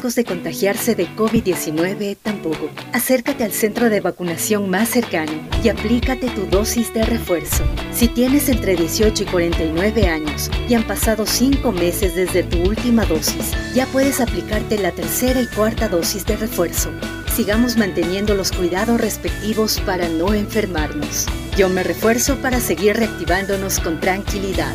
de 0.00 0.24
contagiarse 0.24 0.94
de 0.94 1.06
COVID-19 1.14 2.16
tampoco. 2.22 2.70
Acércate 2.94 3.44
al 3.44 3.52
centro 3.52 3.90
de 3.90 4.00
vacunación 4.00 4.70
más 4.70 4.88
cercano 4.88 5.32
y 5.62 5.68
aplícate 5.68 6.30
tu 6.30 6.46
dosis 6.46 6.92
de 6.94 7.04
refuerzo. 7.04 7.64
Si 7.92 8.08
tienes 8.08 8.48
entre 8.48 8.76
18 8.76 9.24
y 9.24 9.26
49 9.26 10.08
años 10.08 10.50
y 10.68 10.74
han 10.74 10.84
pasado 10.84 11.26
5 11.26 11.70
meses 11.72 12.14
desde 12.14 12.42
tu 12.42 12.62
última 12.62 13.04
dosis, 13.04 13.52
ya 13.74 13.84
puedes 13.86 14.22
aplicarte 14.22 14.78
la 14.78 14.92
tercera 14.92 15.42
y 15.42 15.46
cuarta 15.48 15.88
dosis 15.88 16.24
de 16.24 16.36
refuerzo. 16.36 16.90
Sigamos 17.34 17.76
manteniendo 17.76 18.34
los 18.34 18.52
cuidados 18.52 18.98
respectivos 18.98 19.80
para 19.80 20.08
no 20.08 20.32
enfermarnos. 20.32 21.26
Yo 21.58 21.68
me 21.68 21.82
refuerzo 21.82 22.36
para 22.36 22.58
seguir 22.58 22.96
reactivándonos 22.96 23.80
con 23.80 24.00
tranquilidad. 24.00 24.74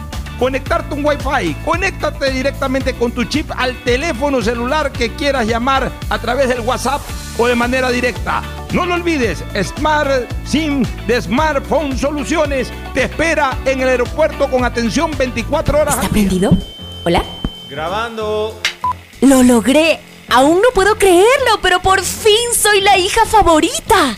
conectarte 0.41 0.95
un 0.95 1.05
Wi-Fi. 1.05 1.53
Conéctate 1.63 2.31
directamente 2.31 2.95
con 2.95 3.11
tu 3.11 3.25
chip 3.25 3.51
al 3.55 3.75
teléfono 3.83 4.41
celular 4.41 4.91
que 4.91 5.13
quieras 5.13 5.45
llamar 5.45 5.91
a 6.09 6.17
través 6.17 6.49
del 6.49 6.61
WhatsApp 6.61 6.99
o 7.37 7.45
de 7.45 7.53
manera 7.53 7.91
directa. 7.91 8.41
No 8.73 8.87
lo 8.87 8.95
olvides, 8.95 9.43
Smart 9.61 10.27
SIM 10.43 10.83
de 11.05 11.21
Smartphone 11.21 11.95
Soluciones 11.95 12.71
te 12.95 13.03
espera 13.03 13.55
en 13.65 13.81
el 13.81 13.89
aeropuerto 13.89 14.49
con 14.49 14.65
atención 14.65 15.11
24 15.15 15.79
horas. 15.79 15.95
¿Está 15.97 16.09
prendido? 16.09 16.57
¿Hola? 17.05 17.23
Grabando. 17.69 18.59
¡Lo 19.21 19.43
logré! 19.43 19.99
Aún 20.29 20.59
no 20.59 20.69
puedo 20.73 20.95
creerlo, 20.95 21.59
pero 21.61 21.81
por 21.81 22.01
fin 22.01 22.33
soy 22.59 22.81
la 22.81 22.97
hija 22.97 23.27
favorita. 23.27 24.17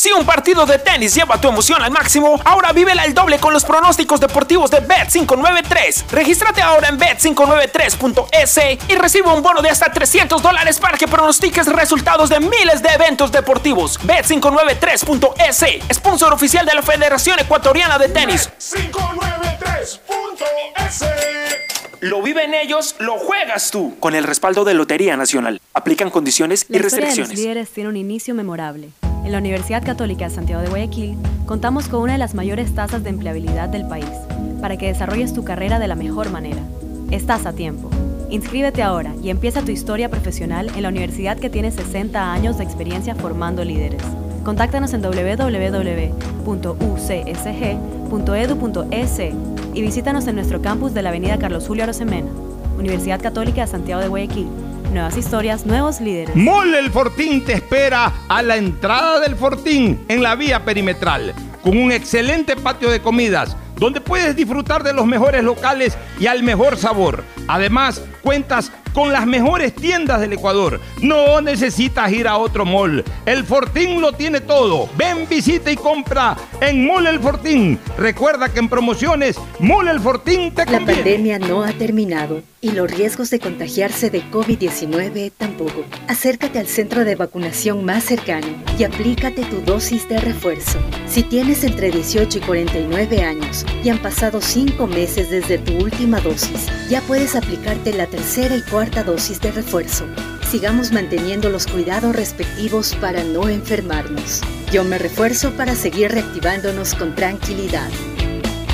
Si 0.00 0.10
un 0.12 0.24
partido 0.24 0.64
de 0.64 0.78
tenis 0.78 1.14
lleva 1.14 1.38
tu 1.38 1.48
emoción 1.48 1.82
al 1.82 1.90
máximo, 1.90 2.40
ahora 2.46 2.72
vívela 2.72 3.02
al 3.02 3.12
doble 3.12 3.38
con 3.38 3.52
los 3.52 3.66
pronósticos 3.66 4.18
deportivos 4.18 4.70
de 4.70 4.82
Bet593. 4.82 6.06
Regístrate 6.10 6.62
ahora 6.62 6.88
en 6.88 6.98
bet593.es 6.98 8.78
y 8.88 8.94
recibe 8.94 9.28
un 9.28 9.42
bono 9.42 9.60
de 9.60 9.68
hasta 9.68 9.92
300 9.92 10.40
dólares 10.40 10.80
para 10.80 10.96
que 10.96 11.06
pronostiques 11.06 11.66
resultados 11.66 12.30
de 12.30 12.40
miles 12.40 12.82
de 12.82 12.88
eventos 12.88 13.30
deportivos. 13.30 14.00
Bet593.es, 14.00 15.94
sponsor 15.94 16.32
oficial 16.32 16.64
de 16.64 16.76
la 16.76 16.80
Federación 16.80 17.38
Ecuatoriana 17.38 17.98
de 17.98 18.08
Tenis. 18.08 18.48
593.es 18.58 20.00
Lo 22.00 22.22
viven 22.22 22.54
ellos, 22.54 22.96
lo 23.00 23.18
juegas 23.18 23.70
tú. 23.70 23.98
Con 24.00 24.14
el 24.14 24.24
respaldo 24.24 24.64
de 24.64 24.72
Lotería 24.72 25.18
Nacional. 25.18 25.60
Aplican 25.74 26.08
condiciones 26.08 26.64
y 26.70 26.76
historia 26.76 26.80
de 26.80 26.84
los 26.84 26.92
restricciones. 26.92 27.38
líderes 27.38 27.68
tiene 27.68 27.90
un 27.90 27.98
inicio 27.98 28.34
memorable. 28.34 28.92
En 29.24 29.32
la 29.32 29.38
Universidad 29.38 29.84
Católica 29.84 30.28
de 30.28 30.34
Santiago 30.34 30.62
de 30.62 30.68
Guayaquil 30.68 31.16
contamos 31.46 31.88
con 31.88 32.02
una 32.02 32.12
de 32.12 32.18
las 32.18 32.34
mayores 32.34 32.74
tasas 32.74 33.02
de 33.02 33.10
empleabilidad 33.10 33.68
del 33.68 33.86
país 33.86 34.08
para 34.60 34.76
que 34.76 34.86
desarrolles 34.86 35.34
tu 35.34 35.44
carrera 35.44 35.78
de 35.78 35.88
la 35.88 35.94
mejor 35.94 36.30
manera. 36.30 36.62
Estás 37.10 37.44
a 37.46 37.52
tiempo. 37.52 37.90
Inscríbete 38.30 38.82
ahora 38.82 39.12
y 39.22 39.30
empieza 39.30 39.62
tu 39.62 39.72
historia 39.72 40.08
profesional 40.08 40.70
en 40.74 40.82
la 40.82 40.88
universidad 40.88 41.36
que 41.38 41.50
tiene 41.50 41.70
60 41.70 42.32
años 42.32 42.58
de 42.58 42.64
experiencia 42.64 43.14
formando 43.14 43.64
líderes. 43.64 44.02
Contáctanos 44.44 44.94
en 44.94 45.02
www.ucsg.edu.es 45.02 45.60
y 49.74 49.82
visítanos 49.82 50.26
en 50.26 50.34
nuestro 50.36 50.62
campus 50.62 50.94
de 50.94 51.02
la 51.02 51.10
Avenida 51.10 51.38
Carlos 51.38 51.66
Julio 51.66 51.84
Arosemena. 51.84 52.30
Universidad 52.78 53.20
Católica 53.20 53.60
de 53.62 53.66
Santiago 53.66 54.00
de 54.00 54.08
Guayaquil. 54.08 54.48
Nuevas 54.90 55.16
historias, 55.16 55.66
nuevos 55.66 56.00
líderes. 56.00 56.34
Mole 56.34 56.80
El 56.80 56.90
Fortín 56.90 57.44
te 57.44 57.52
espera 57.52 58.12
a 58.28 58.42
la 58.42 58.56
entrada 58.56 59.20
del 59.20 59.36
Fortín 59.36 60.04
en 60.08 60.20
la 60.20 60.34
vía 60.34 60.64
perimetral, 60.64 61.32
con 61.62 61.78
un 61.78 61.92
excelente 61.92 62.56
patio 62.56 62.90
de 62.90 63.00
comidas, 63.00 63.56
donde 63.76 64.00
puedes 64.00 64.34
disfrutar 64.34 64.82
de 64.82 64.92
los 64.92 65.06
mejores 65.06 65.44
locales 65.44 65.96
y 66.18 66.26
al 66.26 66.42
mejor 66.42 66.76
sabor. 66.76 67.22
Además, 67.46 68.02
cuentas 68.22 68.72
con 68.92 69.12
las 69.12 69.26
mejores 69.26 69.74
tiendas 69.74 70.20
del 70.20 70.32
Ecuador. 70.32 70.80
No 71.00 71.40
necesitas 71.40 72.10
ir 72.12 72.28
a 72.28 72.36
otro 72.36 72.64
mall. 72.64 73.04
El 73.26 73.44
Fortín 73.44 74.00
lo 74.00 74.12
tiene 74.12 74.40
todo. 74.40 74.88
Ven, 74.96 75.26
visita 75.28 75.70
y 75.70 75.76
compra 75.76 76.36
en 76.60 76.86
Mall 76.86 77.06
El 77.06 77.20
Fortín. 77.20 77.78
Recuerda 77.96 78.48
que 78.48 78.60
en 78.60 78.68
promociones, 78.68 79.36
Mall 79.58 79.88
El 79.88 80.00
Fortín 80.00 80.52
te 80.54 80.64
La 80.66 80.78
conviene. 80.78 81.02
pandemia 81.02 81.38
no 81.38 81.62
ha 81.62 81.72
terminado 81.72 82.42
y 82.62 82.72
los 82.72 82.90
riesgos 82.90 83.30
de 83.30 83.38
contagiarse 83.40 84.10
de 84.10 84.22
COVID-19 84.30 85.32
tampoco. 85.36 85.82
Acércate 86.08 86.58
al 86.58 86.66
centro 86.66 87.06
de 87.06 87.14
vacunación 87.14 87.84
más 87.86 88.04
cercano 88.04 88.46
y 88.78 88.84
aplícate 88.84 89.44
tu 89.44 89.62
dosis 89.62 90.06
de 90.10 90.20
refuerzo. 90.20 90.78
Si 91.06 91.22
tienes 91.22 91.64
entre 91.64 91.90
18 91.90 92.36
y 92.36 92.40
49 92.42 93.22
años 93.22 93.64
y 93.82 93.88
han 93.88 93.98
pasado 93.98 94.42
5 94.42 94.86
meses 94.86 95.30
desde 95.30 95.56
tu 95.56 95.72
última 95.78 96.20
dosis, 96.20 96.66
ya 96.90 97.00
puedes 97.02 97.34
aplicarte 97.34 97.94
la 97.94 98.06
tercera 98.06 98.54
y 98.54 98.62
cuarta 98.62 98.79
dosis 98.88 99.40
de 99.40 99.52
refuerzo. 99.52 100.06
Sigamos 100.50 100.90
manteniendo 100.90 101.50
los 101.50 101.66
cuidados 101.66 102.16
respectivos 102.16 102.94
para 102.94 103.22
no 103.22 103.48
enfermarnos. 103.48 104.40
Yo 104.72 104.84
me 104.84 104.98
refuerzo 104.98 105.52
para 105.52 105.74
seguir 105.74 106.10
reactivándonos 106.12 106.94
con 106.94 107.14
tranquilidad. 107.14 107.90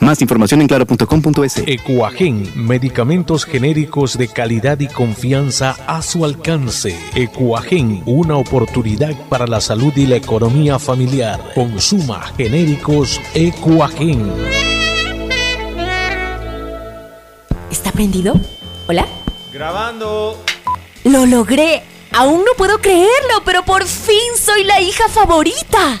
Más 0.00 0.22
información 0.22 0.60
en 0.60 0.68
claro.com.es. 0.68 1.58
Ecuagen, 1.66 2.50
medicamentos 2.54 3.44
genéricos 3.44 4.16
de 4.16 4.28
calidad 4.28 4.78
y 4.78 4.86
confianza 4.86 5.76
a 5.86 6.02
su 6.02 6.24
alcance. 6.24 6.96
Ecuagen, 7.14 8.02
una 8.06 8.36
oportunidad 8.36 9.14
para 9.28 9.46
la 9.46 9.60
salud 9.60 9.92
y 9.96 10.06
la 10.06 10.16
economía 10.16 10.78
familiar. 10.78 11.40
Consuma 11.54 12.22
genéricos 12.36 13.20
Ecuagen. 13.34 14.32
¿Está 17.70 17.90
prendido? 17.90 18.34
¿Hola? 18.86 19.06
Grabando. 19.52 20.42
¡Lo 21.04 21.26
logré! 21.26 21.82
Aún 22.12 22.44
no 22.44 22.52
puedo 22.56 22.78
creerlo, 22.78 23.42
pero 23.44 23.64
por 23.64 23.84
fin 23.84 24.16
soy 24.36 24.64
la 24.64 24.80
hija 24.80 25.08
favorita. 25.08 26.00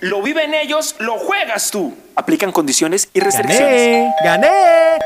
Lo 0.00 0.22
viven 0.22 0.54
ellos, 0.54 0.96
lo 0.98 1.18
juegas 1.18 1.70
tú. 1.70 1.94
Aplican 2.16 2.52
condiciones 2.52 3.08
y 3.14 3.20
restricciones. 3.20 4.12
¡Gané! 4.22 4.48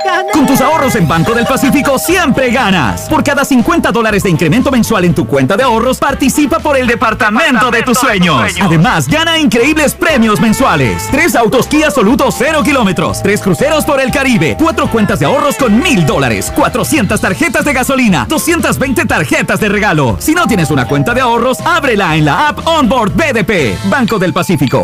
¡Gané! 0.05 0.33
Con 0.33 0.47
tus 0.47 0.61
ahorros 0.61 0.95
en 0.97 1.07
Banco 1.07 1.33
del 1.33 1.47
Pacífico 1.47 1.99
siempre 1.99 2.51
ganas. 2.51 3.09
Por 3.09 3.23
cada 3.23 3.45
50 3.45 3.93
dólares 3.93 4.23
de 4.23 4.31
incremento 4.31 4.71
mensual 4.71 5.05
en 5.05 5.15
tu 5.15 5.27
cuenta 5.27 5.57
de 5.57 5.63
ahorros, 5.63 5.99
participa 5.99 6.59
por 6.59 6.77
el 6.77 6.87
departamento 6.87 7.71
de 7.71 7.83
tus 7.83 7.99
sueños. 7.99 8.53
Además, 8.61 9.09
gana 9.09 9.39
increíbles 9.39 9.95
premios 9.95 10.41
mensuales. 10.41 11.09
Tres 11.11 11.37
autos 11.37 11.67
Kia 11.67 11.91
Soluto 11.91 12.31
0 12.31 12.63
kilómetros. 12.65 13.23
Tres 13.23 13.41
cruceros 13.41 13.85
por 13.85 14.01
el 14.01 14.11
Caribe. 14.11 14.57
Cuatro 14.59 14.89
cuentas 14.91 15.19
de 15.21 15.27
ahorros 15.27 15.57
con 15.57 15.79
mil 15.79 16.07
dólares. 16.07 16.53
400 16.55 17.21
tarjetas 17.21 17.65
de 17.65 17.73
gasolina. 17.73 18.27
220 18.29 19.05
tarjetas 19.07 19.61
de 19.61 19.69
regalo. 19.69 20.17
Si 20.21 20.35
no 20.35 20.47
tienes 20.47 20.71
una 20.71 20.89
cuenta 20.89 21.15
de 21.15 21.21
ahorros, 21.21 21.61
ábrela 21.61 22.17
en 22.17 22.25
la 22.25 22.49
app 22.49 22.67
Onboard 22.67 23.13
BDP. 23.13 23.89
Banco 23.89 24.19
del 24.19 24.33
Pacífico. 24.33 24.84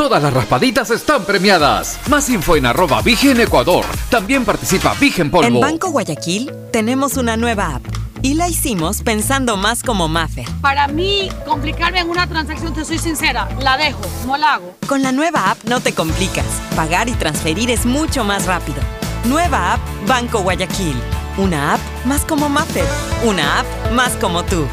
Todas 0.00 0.22
las 0.22 0.32
raspaditas 0.32 0.90
están 0.90 1.26
premiadas. 1.26 2.00
Más 2.08 2.30
info 2.30 2.56
en 2.56 2.64
arroba 2.64 3.02
Vigen 3.02 3.38
Ecuador. 3.38 3.84
También 4.08 4.46
participa 4.46 4.94
Vigen 4.98 5.30
Polvo. 5.30 5.46
En 5.46 5.60
Banco 5.60 5.90
Guayaquil 5.90 6.50
tenemos 6.72 7.18
una 7.18 7.36
nueva 7.36 7.74
app 7.74 7.82
y 8.22 8.32
la 8.32 8.48
hicimos 8.48 9.02
pensando 9.02 9.58
más 9.58 9.82
como 9.82 10.08
Maffer. 10.08 10.46
Para 10.62 10.88
mí, 10.88 11.28
complicarme 11.46 12.00
en 12.00 12.08
una 12.08 12.26
transacción, 12.26 12.72
te 12.72 12.86
soy 12.86 12.96
sincera, 12.96 13.46
la 13.60 13.76
dejo, 13.76 14.00
no 14.26 14.38
la 14.38 14.54
hago. 14.54 14.74
Con 14.86 15.02
la 15.02 15.12
nueva 15.12 15.50
app 15.50 15.62
no 15.64 15.80
te 15.80 15.92
complicas. 15.92 16.46
Pagar 16.74 17.10
y 17.10 17.12
transferir 17.12 17.70
es 17.70 17.84
mucho 17.84 18.24
más 18.24 18.46
rápido. 18.46 18.80
Nueva 19.26 19.74
app 19.74 19.80
Banco 20.08 20.40
Guayaquil. 20.40 20.96
Una 21.36 21.74
app 21.74 21.80
más 22.06 22.24
como 22.24 22.48
Maffer. 22.48 22.86
Una 23.22 23.60
app 23.60 23.66
más 23.92 24.12
como 24.12 24.44
tú. 24.44 24.64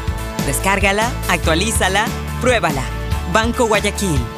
Descárgala, 0.46 1.10
actualízala, 1.28 2.06
pruébala. 2.40 2.84
Banco 3.34 3.66
Guayaquil. 3.66 4.37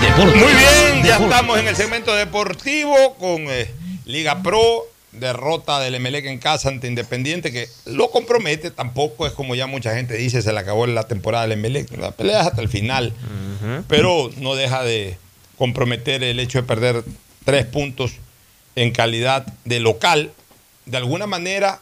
Deportes. 0.00 0.36
Muy 0.36 0.52
bien, 0.52 1.04
ya 1.04 1.12
Deportes. 1.14 1.20
estamos 1.22 1.58
en 1.58 1.68
el 1.68 1.76
segmento 1.76 2.14
deportivo 2.14 3.14
con 3.18 3.42
eh, 3.48 3.70
Liga 4.04 4.42
Pro, 4.42 4.86
derrota 5.12 5.80
del 5.80 5.94
Emelec 5.96 6.26
en 6.26 6.38
casa 6.38 6.68
ante 6.68 6.86
Independiente, 6.86 7.50
que 7.52 7.68
lo 7.86 8.10
compromete, 8.10 8.70
tampoco 8.70 9.26
es 9.26 9.32
como 9.32 9.54
ya 9.54 9.66
mucha 9.66 9.94
gente 9.94 10.14
dice, 10.14 10.42
se 10.42 10.52
le 10.52 10.58
acabó 10.60 10.86
la 10.86 11.08
temporada 11.08 11.42
del 11.46 11.52
Emelec, 11.58 11.90
la 11.98 12.12
pelea 12.12 12.40
es 12.42 12.46
hasta 12.46 12.60
el 12.62 12.68
final, 12.68 13.12
pero 13.88 14.30
no 14.38 14.54
deja 14.54 14.82
de 14.84 15.18
comprometer 15.56 16.22
el 16.22 16.38
hecho 16.38 16.58
de 16.60 16.66
perder 16.68 17.02
tres 17.44 17.66
puntos 17.66 18.12
en 18.76 18.92
calidad 18.92 19.46
de 19.64 19.80
local. 19.80 20.30
De 20.86 20.96
alguna 20.96 21.26
manera, 21.26 21.80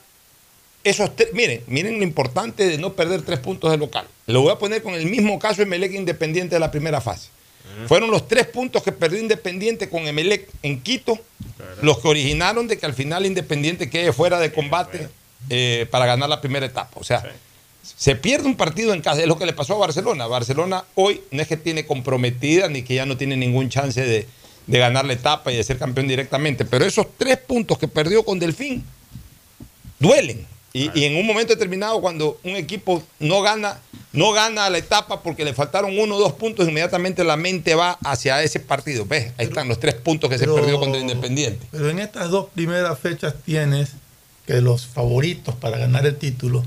esos 0.84 1.14
tres- 1.14 1.28
miren, 1.34 1.62
miren 1.66 1.98
lo 1.98 2.02
importante 2.04 2.66
de 2.66 2.78
no 2.78 2.94
perder 2.94 3.22
tres 3.22 3.38
puntos 3.40 3.70
de 3.70 3.76
local. 3.76 4.06
Lo 4.26 4.40
voy 4.40 4.52
a 4.52 4.56
poner 4.58 4.82
con 4.82 4.94
el 4.94 5.06
mismo 5.06 5.38
caso 5.38 5.62
Emelec 5.62 5.92
Independiente 5.92 6.54
de 6.56 6.60
la 6.60 6.70
primera 6.70 7.00
fase. 7.00 7.28
Fueron 7.86 8.10
los 8.10 8.26
tres 8.26 8.46
puntos 8.46 8.82
que 8.82 8.92
perdió 8.92 9.18
Independiente 9.18 9.88
con 9.88 10.06
Emelec 10.06 10.48
en 10.62 10.80
Quito, 10.80 11.18
los 11.82 11.98
que 11.98 12.08
originaron 12.08 12.68
de 12.68 12.78
que 12.78 12.86
al 12.86 12.94
final 12.94 13.26
Independiente 13.26 13.90
quede 13.90 14.12
fuera 14.12 14.38
de 14.38 14.52
combate 14.52 15.08
eh, 15.50 15.86
para 15.90 16.06
ganar 16.06 16.28
la 16.28 16.40
primera 16.40 16.66
etapa. 16.66 16.98
O 16.98 17.04
sea, 17.04 17.22
se 17.82 18.16
pierde 18.16 18.46
un 18.46 18.56
partido 18.56 18.94
en 18.94 19.02
casa, 19.02 19.20
es 19.20 19.28
lo 19.28 19.38
que 19.38 19.46
le 19.46 19.52
pasó 19.52 19.74
a 19.74 19.78
Barcelona. 19.78 20.26
Barcelona 20.26 20.84
hoy 20.94 21.20
no 21.30 21.42
es 21.42 21.48
que 21.48 21.56
tiene 21.56 21.86
comprometida 21.86 22.68
ni 22.68 22.82
que 22.82 22.94
ya 22.94 23.06
no 23.06 23.16
tiene 23.16 23.36
ningún 23.36 23.68
chance 23.68 24.00
de, 24.00 24.26
de 24.66 24.78
ganar 24.78 25.04
la 25.04 25.12
etapa 25.12 25.52
y 25.52 25.56
de 25.56 25.62
ser 25.62 25.78
campeón 25.78 26.08
directamente, 26.08 26.64
pero 26.64 26.84
esos 26.84 27.06
tres 27.16 27.36
puntos 27.38 27.78
que 27.78 27.88
perdió 27.88 28.24
con 28.24 28.38
Delfín 28.38 28.84
duelen. 29.98 30.46
Y, 30.76 30.90
y 30.94 31.04
en 31.04 31.16
un 31.16 31.26
momento 31.26 31.54
determinado, 31.54 32.02
cuando 32.02 32.38
un 32.44 32.54
equipo 32.56 33.02
no 33.18 33.40
gana, 33.40 33.78
no 34.12 34.32
gana 34.32 34.68
la 34.68 34.76
etapa 34.76 35.22
porque 35.22 35.42
le 35.42 35.54
faltaron 35.54 35.98
uno 35.98 36.16
o 36.16 36.18
dos 36.20 36.34
puntos, 36.34 36.68
inmediatamente 36.68 37.24
la 37.24 37.38
mente 37.38 37.74
va 37.74 37.92
hacia 38.04 38.42
ese 38.42 38.60
partido. 38.60 39.06
¿Ves? 39.06 39.32
Ahí 39.38 39.46
están 39.46 39.68
los 39.68 39.80
tres 39.80 39.94
puntos 39.94 40.28
que 40.28 40.38
pero- 40.38 40.54
se 40.54 40.60
perdió 40.60 40.78
contra 40.78 41.00
Independiente. 41.00 41.66
Pero 41.70 41.88
en 41.88 41.98
estas 41.98 42.28
dos 42.30 42.48
primeras 42.54 42.98
fechas 42.98 43.34
tienes 43.46 43.92
que 44.46 44.60
los 44.60 44.86
favoritos 44.86 45.54
para 45.54 45.78
ganar 45.78 46.04
el 46.06 46.16
título, 46.16 46.62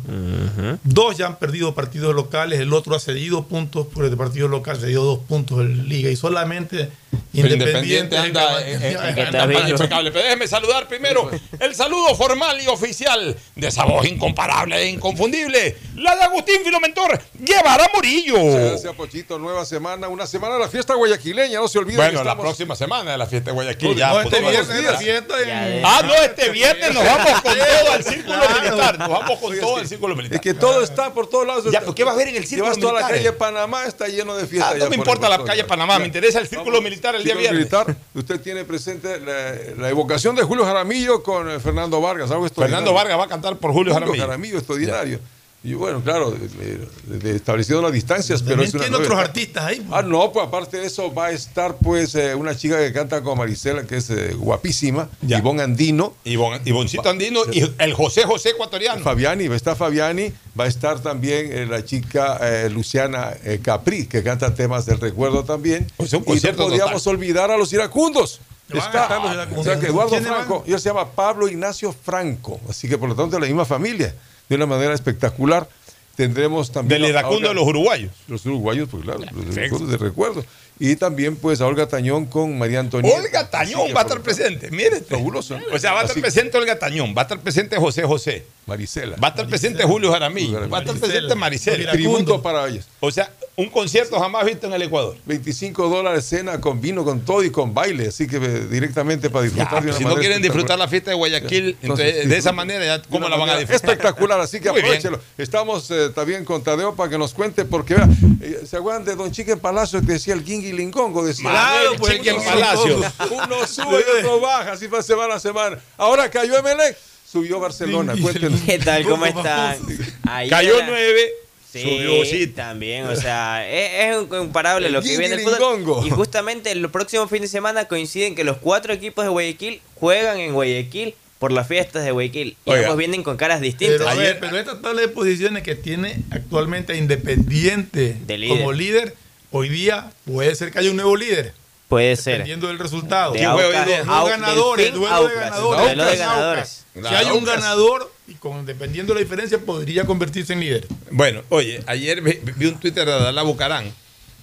dos 0.83 1.15
ya 1.17 1.27
han 1.27 1.37
perdido 1.37 1.75
partidos 1.75 2.13
locales, 2.13 2.59
el 2.59 2.73
otro 2.73 2.93
ha 2.95 2.99
cedido 2.99 3.45
puntos 3.45 3.87
por 3.87 4.03
el 4.05 4.17
partido 4.17 4.47
local, 4.49 4.77
cedió 4.79 5.03
dos 5.03 5.19
puntos 5.19 5.59
en 5.61 5.87
Liga 5.87 6.09
y 6.09 6.15
solamente 6.17 6.89
Independiente, 7.31 8.15
Independiente 8.15 8.17
anda, 8.17 8.57
anda- 8.57 9.27
anda 9.27 9.53
para 9.53 9.69
impecable. 9.69 10.11
Pero 10.11 10.23
déjeme 10.25 10.47
saludar 10.47 10.87
primero 10.87 11.29
el 11.59 11.75
saludo 11.75 12.15
formal 12.15 12.59
y 12.61 12.67
oficial 12.67 13.35
de 13.55 13.67
esa 13.67 13.85
voz 13.85 14.05
incomparable 14.07 14.75
e 14.81 14.87
inconfundible, 14.89 15.77
la 15.95 16.15
de 16.15 16.23
Agustín 16.23 16.61
Filomentor 16.63 17.21
Guevara 17.35 17.87
Murillo. 17.93 18.35
Gracias, 18.43 18.93
Pochito. 18.95 19.37
Nueva 19.37 19.63
semana, 19.65 20.07
una 20.07 20.25
semana 20.25 20.55
de 20.55 20.61
la 20.61 20.69
fiesta 20.69 20.95
guayaquileña, 20.95 21.59
no 21.59 21.67
se 21.67 21.77
olviden. 21.77 21.97
Bueno, 21.97 22.19
que 22.19 22.25
la 22.25 22.37
próxima 22.37 22.75
semana 22.75 23.11
de 23.11 23.17
la 23.17 23.27
fiesta 23.27 23.51
de 23.51 23.53
Guayaquil. 23.55 23.89
No, 23.91 23.95
ya, 23.95 24.09
no, 24.09 24.21
este 24.21 24.39
viernes 24.41 24.69
es 24.69 24.77
días. 24.79 24.91
la 24.93 24.97
fiesta 24.99 25.33
en- 25.41 25.85
Ah, 25.85 26.01
no, 26.03 26.13
este 26.15 26.49
viernes 26.49 26.93
nos 26.93 27.05
vamos 27.05 27.41
con 27.41 27.53
todo 27.53 27.91
al 27.93 28.03
círculo 28.03 28.37
militar. 28.61 28.99
Nos 28.99 29.09
vamos 29.09 29.39
con 29.39 29.59
todo 29.59 29.77
al 29.77 29.87
círculo 29.87 30.15
militar. 30.15 30.35
Es 30.35 30.41
que 30.41 30.53
todo 30.55 30.81
está 30.83 31.13
por 31.13 31.29
todos 31.29 31.45
lados. 31.45 31.65
Ya, 31.71 31.83
¿qué 31.95 32.03
va 32.03 32.11
a 32.11 32.13
haber 32.15 32.29
en 32.29 32.35
el 32.37 32.47
círculo 32.47 32.65
Llevas 32.73 32.79
toda 32.79 32.93
la 32.93 33.07
militar, 33.07 33.17
calle? 33.23 33.33
Panamá, 33.37 33.85
está 33.85 34.07
lleno 34.07 34.35
de 34.35 34.47
fiestas. 34.47 34.71
Ah, 34.73 34.77
no 34.77 34.83
me 34.85 34.97
por 34.97 35.07
importa 35.07 35.29
la 35.29 35.43
calle. 35.43 35.63
Panamá, 35.63 35.99
me 35.99 36.05
interesa 36.05 36.39
el 36.39 36.47
círculo 36.47 36.81
militar 36.81 36.98
el 37.15 37.23
día 37.23 37.35
viernes. 37.35 37.59
militar, 37.59 37.95
usted 38.13 38.39
tiene 38.41 38.65
presente 38.65 39.19
la, 39.19 39.81
la 39.81 39.89
evocación 39.89 40.35
de 40.35 40.43
Julio 40.43 40.65
Jaramillo 40.65 41.23
con 41.23 41.59
Fernando 41.61 41.99
Vargas. 42.01 42.29
Algo. 42.31 42.47
Fernando 42.49 42.93
Vargas 42.93 43.17
va 43.17 43.25
a 43.25 43.27
cantar 43.27 43.57
por 43.57 43.71
Julio 43.71 43.93
Jaramillo. 43.93 44.57
extraordinario. 44.57 45.19
Y 45.61 45.73
bueno, 45.73 46.01
claro, 46.01 46.33
eh, 46.33 46.87
eh, 47.11 47.33
estableciendo 47.35 47.81
las 47.81 47.91
distancias, 47.91 48.41
pero 48.41 48.55
También 48.55 48.69
es 48.69 48.73
una 48.75 48.83
tiene 48.83 48.97
otros 48.97 49.19
artistas 49.19 49.65
ahí. 49.65 49.85
Ah, 49.91 50.01
no, 50.01 50.31
pues 50.31 50.47
aparte 50.47 50.77
de 50.77 50.87
eso 50.87 51.13
va 51.13 51.27
a 51.27 51.31
estar 51.31 51.75
pues 51.75 52.15
eh, 52.15 52.33
una 52.33 52.55
chica 52.55 52.77
que 52.77 52.93
canta 52.93 53.21
con 53.21 53.37
Marisela, 53.37 53.83
que 53.83 53.97
es 53.97 54.09
eh, 54.09 54.33
guapísima, 54.35 55.09
Ivonne 55.27 55.63
Andino. 55.63 56.13
Ivonne, 56.23 56.61
Ivoncito 56.63 57.09
Andino 57.09 57.41
y 57.51 57.69
el 57.77 57.93
José 57.93 58.23
José 58.23 58.51
ecuatoriano. 58.51 59.03
Fabiani, 59.03 59.49
va 59.49 59.55
a 59.55 59.57
estar 59.57 59.75
Fabiani, 59.75 60.31
va 60.59 60.63
a 60.63 60.67
estar 60.67 60.99
también 61.01 61.51
eh, 61.51 61.65
la 61.65 61.83
chica 61.83 62.37
eh, 62.41 62.69
Luciana 62.69 63.33
eh, 63.43 63.59
Capri, 63.61 64.07
que 64.07 64.23
canta 64.23 64.53
temas 64.53 64.85
del 64.85 64.99
recuerdo 64.99 65.43
también. 65.43 65.87
Pues 65.97 66.13
un 66.13 66.19
y 66.19 66.21
no 66.21 66.25
concierto 66.25 66.63
podríamos 66.63 67.03
total. 67.03 67.15
olvidar 67.15 67.51
a 67.51 67.57
los 67.57 67.71
iracundos. 67.73 68.41
Está, 68.69 69.19
los 69.19 69.33
iracundos. 69.33 69.65
o 69.67 69.69
sea 69.69 69.79
que 69.79 69.87
Eduardo 69.87 70.11
¿Quiénes 70.11 70.29
Franco, 70.29 70.63
él 70.67 70.79
se 70.79 70.89
llama 70.89 71.11
Pablo 71.11 71.47
Ignacio 71.47 71.91
Franco, 71.91 72.59
así 72.69 72.87
que 72.87 72.97
por 72.97 73.09
lo 73.09 73.15
tanto 73.15 73.35
de 73.35 73.41
la 73.41 73.47
misma 73.47 73.65
familia, 73.65 74.13
de 74.49 74.55
una 74.55 74.65
manera 74.65 74.93
espectacular. 74.93 75.69
Tendremos 76.15 76.71
también. 76.71 77.01
Del 77.01 77.11
iracundo 77.11 77.47
de 77.47 77.53
los 77.53 77.65
uruguayos. 77.65 78.11
Los 78.27 78.45
uruguayos, 78.45 78.89
pues 78.89 79.03
claro, 79.03 79.21
los 79.31 79.89
de 79.89 79.97
recuerdo. 79.97 80.43
Y 80.81 80.95
también 80.95 81.35
pues 81.35 81.59
a 81.59 81.67
Olga 81.67 81.87
Tañón 81.87 82.25
con 82.25 82.57
María 82.57 82.79
Antonia. 82.79 83.13
Olga 83.13 83.49
Tañón 83.49 83.93
va 83.93 83.99
a 83.99 84.03
estar 84.03 84.21
presente, 84.21 84.71
mire. 84.71 85.01
Fabuloso. 85.01 85.59
O 85.73 85.77
sea, 85.77 85.91
va 85.91 86.01
a 86.01 86.03
estar 86.03 86.19
presente 86.21 86.57
Olga 86.57 86.79
Tañón, 86.79 87.13
va 87.15 87.21
a 87.21 87.23
estar 87.23 87.39
presente 87.41 87.75
José 87.75 88.03
José, 88.03 88.45
Marisela. 88.65 89.17
va 89.17 89.27
a 89.27 89.31
estar 89.31 89.47
presente 89.47 89.83
Julio 89.83 90.11
Jaramillo, 90.11 90.69
va 90.69 90.77
a 90.77 90.81
estar 90.81 90.97
presente 90.97 91.35
Maricela. 91.35 91.91
Tributo 91.91 92.41
para 92.41 92.65
ellos. 92.67 92.87
O 93.01 93.11
sea, 93.11 93.29
un 93.59 93.69
concierto 93.69 94.17
jamás 94.17 94.45
visto 94.45 94.67
en 94.67 94.73
el 94.73 94.81
Ecuador. 94.83 95.17
25 95.25 95.89
dólares 95.89 96.23
cena 96.25 96.61
con 96.61 96.79
vino, 96.79 97.03
con 97.03 97.19
todo 97.25 97.43
y 97.43 97.51
con 97.51 97.73
baile. 97.73 98.07
Así 98.07 98.25
que 98.25 98.37
eh, 98.37 98.67
directamente 98.71 99.29
para 99.29 99.47
Ya, 99.47 99.51
disfrutar 99.51 99.83
de 99.83 99.89
una 99.89 99.97
si 99.97 100.05
no 100.05 100.15
quieren 100.15 100.41
disfrutar 100.41 100.79
la 100.79 100.87
fiesta 100.87 101.11
de 101.11 101.17
Guayaquil, 101.17 101.77
Entonces, 101.81 102.07
entonces, 102.07 102.29
de 102.29 102.37
esa 102.37 102.53
manera, 102.53 102.85
ya, 102.85 103.01
¿cómo 103.09 103.27
la 103.27 103.35
van 103.35 103.49
a 103.49 103.57
disfrutar? 103.57 103.89
Espectacular, 103.89 104.39
así 104.39 104.61
que 104.61 104.69
aprovechelo. 104.69 105.19
Estamos 105.37 105.91
eh, 105.91 106.09
también 106.15 106.45
con 106.45 106.63
Tadeo 106.63 106.95
para 106.95 107.09
que 107.09 107.17
nos 107.17 107.33
cuente, 107.33 107.65
porque 107.65 107.95
vea, 107.95 108.07
eh, 108.39 108.61
¿se 108.65 108.77
acuerdan 108.77 109.03
de 109.03 109.17
Don 109.17 109.29
Chique 109.29 109.57
Palacio 109.57 109.99
que 109.99 110.13
decía 110.13 110.35
el 110.35 110.43
King 110.45 110.61
y 110.69 110.73
Lingongo? 110.73 111.25
Decía, 111.25 111.49
Claro, 111.49 111.91
"El 111.93 111.99
pues, 111.99 112.13
Chique 112.13 112.33
Palacio". 112.33 112.97
Uno 113.31 113.67
sube 113.67 113.99
y 113.99 114.17
otro 114.19 114.39
baja, 114.39 114.71
así 114.73 114.87
va 114.87 115.01
semana 115.03 115.35
a 115.35 115.39
semana. 115.39 115.77
Ahora 115.97 116.29
cayó 116.31 116.57
Emelec, 116.57 116.97
subió 117.29 117.59
Barcelona. 117.59 118.15
Cuéntenos. 118.21 118.59
¿Qué 118.65 118.79
tal? 118.79 119.03
¿Cómo 119.03 119.25
están? 119.25 119.77
Ayer- 120.23 120.49
Cayó 120.49 120.75
9, 120.85 121.29
Sí, 121.71 121.81
subió 121.83 122.25
7. 122.25 122.53
también, 122.55 123.05
o 123.05 123.15
sea, 123.15 123.63
es, 123.69 124.15
es 124.15 124.23
incomparable 124.23 124.87
El 124.87 124.93
lo 124.93 125.03
que 125.03 125.15
viene 125.17 125.35
el 125.35 125.41
fútbol. 125.41 126.07
Y 126.07 126.09
justamente 126.09 126.71
el 126.71 126.89
próximo 126.89 127.27
fin 127.27 127.43
de 127.43 127.47
semana 127.47 127.85
coinciden 127.85 128.33
que 128.33 128.43
los 128.43 128.57
cuatro 128.57 128.91
equipos 128.91 129.23
de 129.23 129.29
Guayaquil 129.29 129.79
juegan 129.93 130.39
en 130.39 130.53
Guayaquil 130.53 131.13
por 131.37 131.51
las 131.51 131.67
fiestas 131.67 132.03
de 132.03 132.09
Guayaquil. 132.11 132.57
Y 132.65 132.71
Oiga. 132.71 132.85
ambos 132.85 132.97
vienen 132.97 133.21
con 133.21 133.37
caras 133.37 133.61
distintas. 133.61 133.99
Pero, 133.99 134.09
a 134.09 134.15
ver, 134.15 134.39
pero 134.39 134.57
esta 134.57 134.81
tabla 134.81 135.01
de 135.01 135.09
posiciones 135.09 135.61
que 135.61 135.75
tiene 135.75 136.17
actualmente 136.31 136.97
Independiente 136.97 138.17
De 138.25 138.37
líder. 138.39 138.57
como 138.57 138.71
líder, 138.71 139.15
hoy 139.51 139.69
día 139.69 140.11
puede 140.25 140.53
ser 140.55 140.71
que 140.71 140.79
haya 140.79 140.89
un 140.89 140.95
nuevo 140.97 141.15
líder. 141.15 141.53
Puede 141.87 142.15
ser. 142.15 142.33
Dependiendo 142.33 142.67
del 142.67 142.77
resultado. 142.77 143.31
De 143.33 143.39
¿Quién 143.39 143.49
Aucas, 143.49 143.85
de 143.87 143.93
ganadores, 144.29 144.93
duelo 144.93 145.07
de 145.27 145.33
Aucas. 145.33 145.35
ganadores. 145.35 145.79
Duelo 145.87 146.05
de 146.05 146.17
ganadores. 146.17 146.85
Si 146.93 147.15
hay 147.15 147.27
un 147.31 147.43
ganador, 147.45 148.13
y 148.27 148.33
con, 148.35 148.65
dependiendo 148.65 149.13
de 149.13 149.19
la 149.21 149.23
diferencia, 149.23 149.57
podría 149.59 150.05
convertirse 150.05 150.53
en 150.53 150.59
líder. 150.59 150.87
Bueno, 151.11 151.41
oye, 151.49 151.81
ayer 151.87 152.21
vi, 152.21 152.39
vi 152.57 152.65
un 152.67 152.79
Twitter 152.79 153.05
de 153.05 153.13
Adalá 153.13 153.41
Bucarán. 153.41 153.91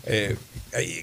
eh, 0.06 0.36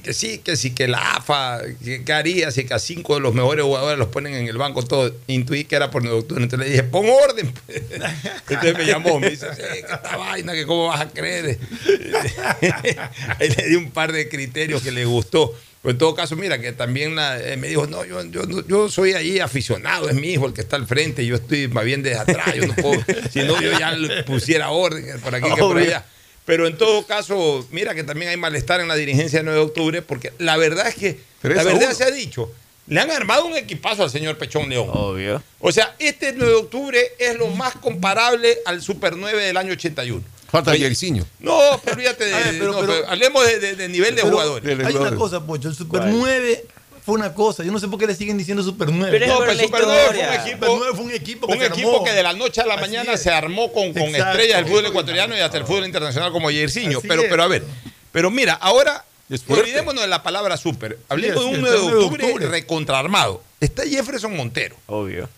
que 0.03 0.13
sí, 0.13 0.39
que 0.39 0.55
sí, 0.55 0.71
que 0.71 0.87
la 0.87 1.13
AFA, 1.15 1.61
que, 1.83 2.03
que 2.03 2.13
haría 2.13 2.51
si 2.51 2.65
que 2.65 2.73
a 2.73 2.79
cinco 2.79 3.15
de 3.15 3.21
los 3.21 3.33
mejores 3.33 3.63
jugadores 3.65 3.97
los 3.97 4.09
ponen 4.09 4.33
en 4.35 4.47
el 4.47 4.57
banco 4.57 4.83
todo. 4.83 5.15
Intuí 5.27 5.65
que 5.65 5.75
era 5.75 5.89
por 5.91 6.05
octubre. 6.07 6.43
Entonces 6.43 6.67
le 6.67 6.71
dije, 6.71 6.83
pon 6.83 7.05
orden. 7.09 7.51
pues. 7.65 7.81
Entonces 8.49 8.77
me 8.77 8.85
llamó, 8.85 9.19
me 9.19 9.29
dice, 9.31 9.47
"Sí, 9.55 9.61
que 9.61 9.79
esta 9.79 10.17
vaina, 10.17 10.53
que 10.53 10.65
cómo 10.65 10.87
vas 10.87 11.01
a 11.01 11.09
creer. 11.09 11.57
Ahí 13.39 13.49
le 13.49 13.67
di 13.69 13.75
un 13.75 13.91
par 13.91 14.11
de 14.11 14.29
criterios 14.29 14.81
que 14.81 14.91
le 14.91 15.05
gustó. 15.05 15.53
Pero 15.81 15.91
en 15.91 15.97
todo 15.97 16.15
caso, 16.15 16.37
mira, 16.37 16.59
que 16.61 16.71
también 16.71 17.13
la- 17.15 17.37
eh, 17.41 17.57
me 17.57 17.67
dijo, 17.67 17.87
no, 17.87 18.05
yo, 18.05 18.23
yo, 18.31 18.43
no- 18.43 18.65
yo 18.65 18.89
soy 18.89 19.13
ahí 19.13 19.39
aficionado, 19.39 20.07
es 20.09 20.15
mi 20.15 20.29
hijo 20.29 20.45
el 20.47 20.53
que 20.53 20.61
está 20.61 20.77
al 20.77 20.87
frente, 20.87 21.25
yo 21.25 21.35
estoy 21.35 21.67
más 21.67 21.83
bien 21.83 22.01
desde 22.03 22.19
atrás, 22.19 22.55
yo 22.55 22.67
no 22.67 22.73
puedo, 22.73 23.03
si 23.33 23.39
no, 23.39 23.59
yo 23.61 23.77
ya 23.77 23.91
le 23.91 24.23
pusiera 24.23 24.69
orden 24.69 25.19
por 25.19 25.35
aquí 25.35 25.49
que 25.53 25.59
por 25.59 25.77
allá. 25.77 26.05
Pero 26.45 26.67
en 26.67 26.77
todo 26.77 27.05
caso, 27.05 27.65
mira 27.71 27.95
que 27.95 28.03
también 28.03 28.29
hay 28.29 28.37
malestar 28.37 28.81
en 28.81 28.87
la 28.87 28.95
dirigencia 28.95 29.39
de 29.39 29.45
9 29.45 29.59
de 29.59 29.65
octubre, 29.65 30.01
porque 30.01 30.33
la 30.39 30.57
verdad 30.57 30.87
es 30.87 30.95
que, 30.95 31.19
la 31.43 31.61
a 31.61 31.63
verdad 31.63 31.83
uno. 31.87 31.95
se 31.95 32.03
ha 32.03 32.11
dicho, 32.11 32.51
le 32.87 32.99
han 32.99 33.09
armado 33.11 33.45
un 33.45 33.55
equipazo 33.55 34.03
al 34.03 34.09
señor 34.09 34.37
Pechón 34.37 34.67
León. 34.69 34.89
Obvio. 34.91 35.41
O 35.59 35.71
sea, 35.71 35.95
este 35.99 36.33
9 36.33 36.51
de 36.51 36.57
octubre 36.59 36.99
es 37.17 37.37
lo 37.37 37.47
más 37.47 37.75
comparable 37.75 38.57
al 38.65 38.81
Super 38.81 39.15
9 39.15 39.41
del 39.41 39.55
año 39.57 39.71
81. 39.71 40.21
Falta 40.51 40.71
Jairzinho. 40.71 41.25
No, 41.39 41.81
pero 41.83 41.95
olvídate 41.95 42.25
de, 42.25 42.31
ver, 42.31 42.43
pero- 42.59 42.71
no, 42.73 42.79
pero- 42.81 42.93
pero 42.93 43.07
hablemos 43.09 43.45
de, 43.47 43.59
de- 43.59 43.75
de 43.75 43.87
nivel 43.89 44.13
de 44.15 44.21
jugadores. 44.23 44.85
Hay 44.85 44.95
una 44.95 45.15
cosa, 45.15 45.45
Pocho. 45.45 45.69
El 45.69 45.75
Super 45.75 46.01
¿Cuál? 46.01 46.11
9 46.11 46.65
fue 47.05 47.15
una 47.15 47.34
cosa. 47.34 47.63
Yo 47.63 47.71
no 47.71 47.80
sé 47.80 47.88
por 47.88 47.99
qué 47.99 48.07
le 48.07 48.15
siguen 48.15 48.38
diciendo 48.38 48.63
Super 48.63 48.89
9. 48.91 49.17
Pero 49.19 49.34
No, 49.34 49.39
pero 49.39 49.53
Super 49.59 49.81
9 49.85 50.01
fue 50.07 50.17
un 50.19 50.34
equipo, 50.34 50.65
Super 50.65 50.69
9 50.80 50.91
fue 50.95 51.05
un 51.05 51.11
equipo 51.11 51.47
que 51.47 51.53
un 51.53 51.59
se 51.59 51.65
equipo 51.67 51.89
armó. 51.95 52.03
que 52.03 52.11
de 52.11 52.23
la 52.23 52.34
noche 52.34 52.61
a 52.61 52.65
la 52.65 52.73
Así 52.75 52.81
mañana 52.81 53.13
es. 53.13 53.21
se 53.21 53.30
armó 53.31 53.71
con, 53.73 53.93
con 53.93 54.15
estrellas 54.15 54.57
del 54.57 54.67
fútbol 54.67 54.85
ecuatoriano 54.88 55.35
y 55.38 55.39
hasta 55.41 55.57
el 55.57 55.65
fútbol 55.65 55.85
internacional 55.85 56.31
como 56.31 56.47
Jairzinho. 56.49 56.99
Así 56.99 57.07
Pero, 57.07 57.23
pero 57.30 57.43
a 57.43 57.47
ver, 57.47 57.63
pero 58.11 58.31
mira, 58.31 58.53
ahora 58.53 59.03
olvidémonos 59.47 60.01
de 60.03 60.07
la 60.07 60.21
palabra 60.23 60.57
super. 60.57 60.97
Hablemos 61.09 61.43
Sí, 61.43 61.49
de 61.49 61.49
un 61.49 61.55
sí, 61.55 61.61
9 61.61 61.71
de 61.71 61.75
está 61.75 61.88
el 61.88 61.91
9 61.91 61.99
de 61.99 62.05
octubre, 62.05 62.25
octubre. 62.25 62.47
recontraarmado. 62.47 63.43
Está 63.59 63.84
Jefferson 63.84 64.35
Montero, 64.35 64.75
Obvio. 64.88 65.30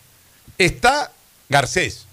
está 0.58 1.12
Garcés, 1.50 2.06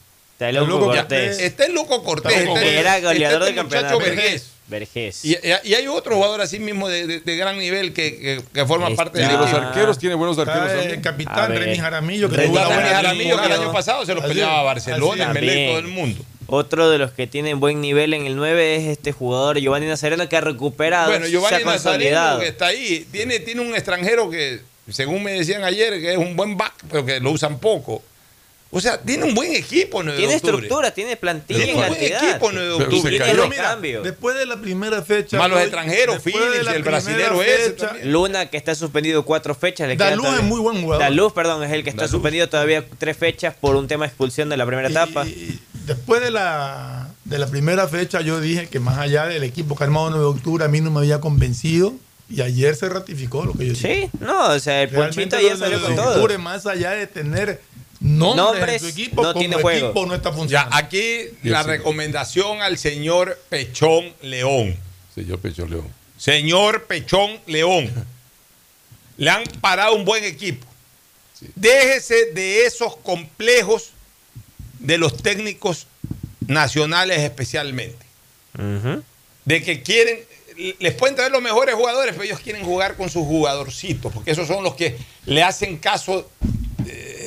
Está 0.48 0.48
el 0.51 0.56
loco 0.69 0.81
loco 0.81 0.94
ya, 0.94 1.01
Cortés. 1.02 1.39
está 1.40 1.64
el 1.66 1.74
Loco 1.74 2.02
Cortés, 2.02 2.32
Está 2.36 2.52
el- 2.52 2.60
que 2.60 2.78
era 2.78 3.01
goleador 3.01 3.40
del 3.40 3.48
este 3.51 3.55
campeonato. 3.60 3.94
muchacho 4.01 4.14
Vergés. 4.16 4.48
Vergés. 4.69 5.24
Y, 5.24 5.36
hay 5.74 5.86
otro 5.89 6.14
jugador 6.16 6.40
así 6.40 6.59
mismo 6.59 6.89
de, 6.89 7.06
de- 7.06 7.20
de 7.20 7.36
gran 7.36 7.59
nivel 7.59 7.93
que, 7.93 8.16
que, 8.19 8.43
que 8.55 8.64
forma 8.66 8.89
Está- 8.89 9.05
parte 9.05 9.19
de 9.19 9.27
los 9.32 9.52
arqueros, 9.52 9.98
tiene 9.98 10.14
buenos 10.14 10.39
arqueros 10.39 10.70
Está 10.73 10.89
el 10.94 11.01
capitán. 11.02 11.52
Remis 11.55 11.81
Jaramillo. 11.81 12.28
Que 12.31 12.47
buena 12.47 12.69
Remis 12.69 12.90
Jaramillo, 12.93 13.40
que 13.40 13.47
el 13.47 13.52
año 13.52 13.73
pasado 13.73 14.06
se 14.06 14.14
lo 14.14 14.23
peleaba 14.23 14.60
a 14.60 14.62
Barcelona. 14.62 15.28
Melec, 15.32 15.48
También. 15.48 15.69
todo 15.70 15.78
el 15.81 15.89
mundo. 15.89 16.24
Otro 16.47 16.90
de 16.90 16.98
los 16.98 17.12
que 17.12 17.27
tienen 17.27 17.60
buen 17.60 17.81
nivel 17.81 18.12
en 18.14 18.27
el 18.27 18.36
9 18.36 18.77
es 18.77 18.85
este 18.89 19.12
jugador 19.12 19.59
Giovanni 19.59 19.86
Nazareno 19.86 20.28
que 20.28 20.36
ha 20.36 20.40
recuperado. 20.43 21.09
Bueno, 21.10 21.24
se 21.27 21.31
Giovanni 21.32 21.56
ha 21.62 21.64
consolidado. 21.64 22.39
Nazareno 22.39 22.40
que 22.40 22.48
está 22.48 22.66
ahí, 22.66 23.06
tiene, 23.10 23.40
tiene 23.40 23.60
un 23.62 23.74
extranjero 23.74 24.28
que, 24.31 24.60
según 24.90 25.23
me 25.23 25.32
decían 25.32 25.64
ayer, 25.64 26.01
que 26.01 26.12
es 26.12 26.19
un 26.19 26.36
buen 26.36 26.56
back, 26.56 26.74
pero 26.90 27.05
que 27.06 27.20
lo 27.20 27.31
usan 27.31 27.59
poco. 27.59 28.02
O 28.74 28.81
sea, 28.81 28.99
tiene 28.99 29.24
un 29.24 29.35
buen 29.35 29.55
equipo 29.55 30.03
9 30.03 30.12
de 30.12 30.19
Tiene 30.19 30.35
estructura, 30.35 30.93
tiene 30.94 31.15
plantilla 31.19 31.59
Tiene 31.62 31.73
en 31.73 31.78
un 31.78 31.86
buen 31.89 32.01
cantidad. 32.01 32.31
equipo 32.31 32.53
9 32.53 32.66
de 32.69 32.73
octubre. 32.74 33.20
Mira. 33.51 34.01
Después 34.03 34.39
de 34.39 34.47
la 34.47 34.57
primera 34.57 35.03
fecha. 35.03 35.36
Más 35.36 35.51
los 35.51 35.59
hoy- 35.59 35.65
extranjeros, 35.65 36.15
después 36.24 36.35
de 36.35 36.40
Phillips, 36.40 36.65
la 36.65 36.70
el 36.74 36.82
primera 36.82 36.90
brasilero 37.03 37.43
ese 37.43 37.70
también. 37.73 38.12
Luna, 38.12 38.47
que 38.47 38.57
está 38.57 38.74
suspendido 38.74 39.24
cuatro 39.27 39.55
fechas. 39.55 39.89
Le 39.89 39.97
Daluz 39.97 40.27
es 40.39 40.43
muy 40.43 40.59
buen 40.61 40.81
jugador. 40.81 41.05
Daluz, 41.05 41.32
perdón, 41.35 41.62
es 41.65 41.70
el 41.73 41.85
que 41.85 41.90
está 41.90 42.03
Daluz. 42.03 42.12
suspendido 42.12 42.49
todavía 42.49 42.82
tres 42.97 43.15
fechas 43.16 43.55
por 43.61 43.77
un 43.77 43.86
tema 43.89 44.05
de 44.05 44.09
expulsión 44.09 44.49
de 44.49 44.57
la 44.57 44.65
primera 44.65 44.89
Y- 44.89 44.93
etapa. 44.93 45.27
y- 45.27 45.31
y 45.31 45.61
después 45.86 46.23
de 46.23 46.31
la, 46.31 47.09
de 47.27 47.39
la 47.39 47.49
primera 47.49 47.86
fecha, 47.89 48.23
yo 48.23 48.40
dije 48.40 48.69
que 48.69 48.81
más 48.81 48.97
allá 48.97 49.27
del 49.27 49.43
equipo 49.44 49.77
que 49.77 49.85
ha 49.85 49.86
armado 49.86 50.09
9 50.09 50.24
de 50.24 50.31
octubre, 50.31 50.65
a 50.65 50.69
mí 50.69 50.81
no 50.81 50.90
me 50.90 51.01
había 51.01 51.20
convencido. 51.20 51.93
Y 52.31 52.40
ayer 52.40 52.74
se 52.74 52.89
ratificó 52.89 53.44
lo 53.44 53.53
que 53.53 53.66
yo 53.66 53.73
dije. 53.74 54.09
Sí, 54.11 54.19
no, 54.24 54.49
o 54.49 54.59
sea, 54.59 54.81
el 54.82 54.89
Realmente 54.89 55.20
Ponchito 55.20 55.36
ayer 55.36 55.59
salió 55.59 55.78
9 55.78 55.82
con 55.82 55.90
de 55.97 56.03
todo. 56.03 56.11
octubre, 56.15 56.39
más 56.39 56.65
allá 56.65 56.93
de 56.93 57.07
tener 57.07 57.61
nombres, 58.03 58.37
Nombres, 58.45 58.74
en 58.74 58.81
su 58.81 58.87
equipo, 58.89 59.23
no 59.23 59.29
como 59.33 59.39
tiene 59.41 59.57
juego. 59.57 59.87
equipo 59.87 60.07
no 60.07 60.15
está 60.15 60.31
Ya, 60.31 60.37
funcionando. 60.37 60.77
aquí 60.77 61.19
la 61.45 61.62
sí. 61.62 61.69
recomendación 61.69 62.61
al 62.62 62.77
señor 62.79 63.41
Pechón 63.49 64.12
León. 64.23 64.77
Señor 65.15 65.39
Pecho 65.41 65.66
León. 65.66 65.87
Señor 66.16 66.85
Pechón 66.85 67.39
León. 67.47 67.93
Le 69.19 69.31
han 69.31 69.45
parado 69.61 69.95
un 69.95 70.05
buen 70.05 70.24
equipo. 70.24 70.66
Déjese 71.55 72.33
de 72.35 72.66
esos 72.66 72.97
complejos 72.97 73.91
de 74.79 74.97
los 74.99 75.16
técnicos 75.16 75.87
nacionales 76.47 77.19
especialmente. 77.20 78.05
De 79.45 79.62
que 79.62 79.83
quieren, 79.83 80.20
les 80.79 80.95
pueden 80.95 81.16
traer 81.16 81.33
los 81.33 81.43
mejores 81.43 81.74
jugadores, 81.74 82.12
pero 82.12 82.24
ellos 82.24 82.41
quieren 82.41 82.65
jugar 82.65 82.97
con 82.97 83.11
sus 83.11 83.24
jugadorcitos, 83.27 84.12
porque 84.12 84.31
esos 84.31 84.47
son 84.47 84.62
los 84.62 84.74
que 84.77 84.97
le 85.27 85.43
hacen 85.43 85.79
caso 85.79 86.31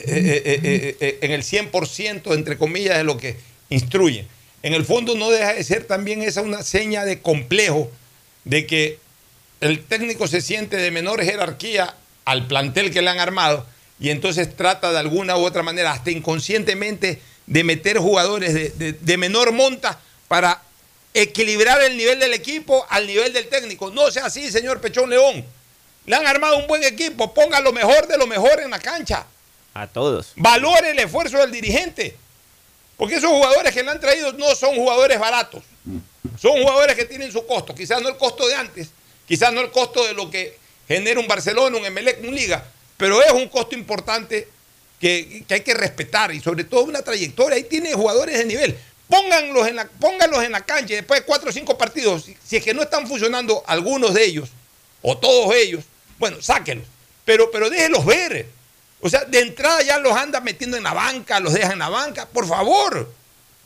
eh, 0.07 0.41
eh, 0.63 0.97
eh, 0.99 1.17
en 1.21 1.31
el 1.31 1.43
100%, 1.43 2.33
entre 2.33 2.57
comillas, 2.57 2.97
de 2.97 3.03
lo 3.03 3.17
que 3.17 3.37
instruyen. 3.69 4.27
En 4.63 4.73
el 4.73 4.85
fondo 4.85 5.15
no 5.15 5.29
deja 5.29 5.53
de 5.53 5.63
ser 5.63 5.85
también 5.85 6.21
esa 6.23 6.41
una 6.41 6.63
seña 6.63 7.05
de 7.05 7.21
complejo 7.21 7.91
de 8.45 8.65
que 8.65 8.99
el 9.61 9.83
técnico 9.85 10.27
se 10.27 10.41
siente 10.41 10.77
de 10.77 10.91
menor 10.91 11.23
jerarquía 11.23 11.95
al 12.25 12.47
plantel 12.47 12.91
que 12.91 13.01
le 13.01 13.09
han 13.09 13.19
armado 13.19 13.65
y 13.99 14.09
entonces 14.09 14.55
trata 14.55 14.91
de 14.91 14.99
alguna 14.99 15.37
u 15.37 15.45
otra 15.45 15.63
manera, 15.63 15.91
hasta 15.91 16.11
inconscientemente, 16.11 17.19
de 17.47 17.63
meter 17.63 17.97
jugadores 17.99 18.53
de, 18.53 18.69
de- 18.71 18.93
de 18.93 19.17
menor 19.17 19.51
monta 19.51 19.99
para 20.27 20.61
equilibrar 21.13 21.81
el 21.83 21.95
nivel 21.95 22.19
del 22.19 22.33
equipo 22.33 22.85
al 22.89 23.07
nivel 23.07 23.31
del 23.33 23.47
técnico. 23.47 23.91
No 23.91 24.11
sea 24.11 24.25
así, 24.25 24.51
señor 24.51 24.81
Pechón 24.81 25.09
León. 25.09 25.45
Le 26.07 26.15
han 26.15 26.27
armado 26.27 26.57
un 26.57 26.67
buen 26.67 26.83
equipo, 26.83 27.33
ponga 27.33 27.59
lo 27.61 27.71
mejor 27.71 28.07
de 28.07 28.17
lo 28.17 28.27
mejor 28.27 28.59
en 28.61 28.69
la 28.71 28.79
cancha. 28.79 29.25
A 29.75 29.87
todos. 29.87 30.31
Valore 30.37 30.91
el 30.91 30.99
esfuerzo 30.99 31.37
del 31.37 31.51
dirigente. 31.51 32.15
Porque 32.95 33.15
esos 33.15 33.29
jugadores 33.29 33.73
que 33.73 33.83
le 33.83 33.91
han 33.91 33.99
traído 33.99 34.31
no 34.31 34.55
son 34.55 34.73
jugadores 34.75 35.19
baratos. 35.19 35.63
Son 36.39 36.53
jugadores 36.53 36.95
que 36.95 37.03
tienen 37.03 37.29
su 37.29 37.45
costo. 37.45 37.75
Quizás 37.75 38.01
no 38.01 38.07
el 38.07 38.15
costo 38.15 38.47
de 38.47 38.55
antes, 38.55 38.89
quizás 39.27 39.51
no 39.51 39.59
el 39.59 39.71
costo 39.71 40.05
de 40.05 40.13
lo 40.13 40.31
que 40.31 40.57
genera 40.87 41.19
un 41.19 41.27
Barcelona, 41.27 41.77
un 41.77 41.85
Emelec, 41.85 42.23
un 42.23 42.33
Liga, 42.33 42.63
pero 42.95 43.21
es 43.21 43.31
un 43.33 43.49
costo 43.49 43.75
importante 43.75 44.47
que, 44.97 45.43
que 45.45 45.53
hay 45.55 45.61
que 45.61 45.73
respetar 45.73 46.33
y 46.33 46.39
sobre 46.39 46.63
todo 46.63 46.85
una 46.85 47.01
trayectoria. 47.01 47.57
Ahí 47.57 47.65
tiene 47.65 47.93
jugadores 47.93 48.37
de 48.37 48.45
nivel. 48.45 48.77
Pónganlos 49.09 49.67
en 49.67 49.75
la, 49.75 49.89
pónganlos 49.99 50.41
en 50.41 50.53
la 50.53 50.61
cancha 50.65 50.93
después 50.93 51.19
de 51.19 51.25
cuatro 51.25 51.49
o 51.49 51.53
cinco 51.53 51.77
partidos, 51.77 52.23
si, 52.23 52.37
si 52.47 52.55
es 52.55 52.63
que 52.63 52.73
no 52.73 52.81
están 52.81 53.07
funcionando 53.07 53.61
algunos 53.67 54.13
de 54.13 54.23
ellos 54.23 54.49
o 55.01 55.17
todos 55.17 55.53
ellos, 55.53 55.83
bueno, 56.17 56.41
sáquenlos. 56.41 56.87
Pero, 57.25 57.51
pero 57.51 57.69
déjenlos 57.69 58.05
ver. 58.05 58.54
O 59.05 59.09
sea, 59.09 59.23
de 59.23 59.39
entrada 59.39 59.83
ya 59.83 59.99
los 59.99 60.13
anda 60.13 60.41
metiendo 60.41 60.77
en 60.77 60.83
la 60.83 60.91
banca, 60.91 61.39
los 61.39 61.53
deja 61.53 61.73
en 61.73 61.77
la 61.77 61.89
banca, 61.89 62.25
por 62.25 62.47
favor. 62.47 63.07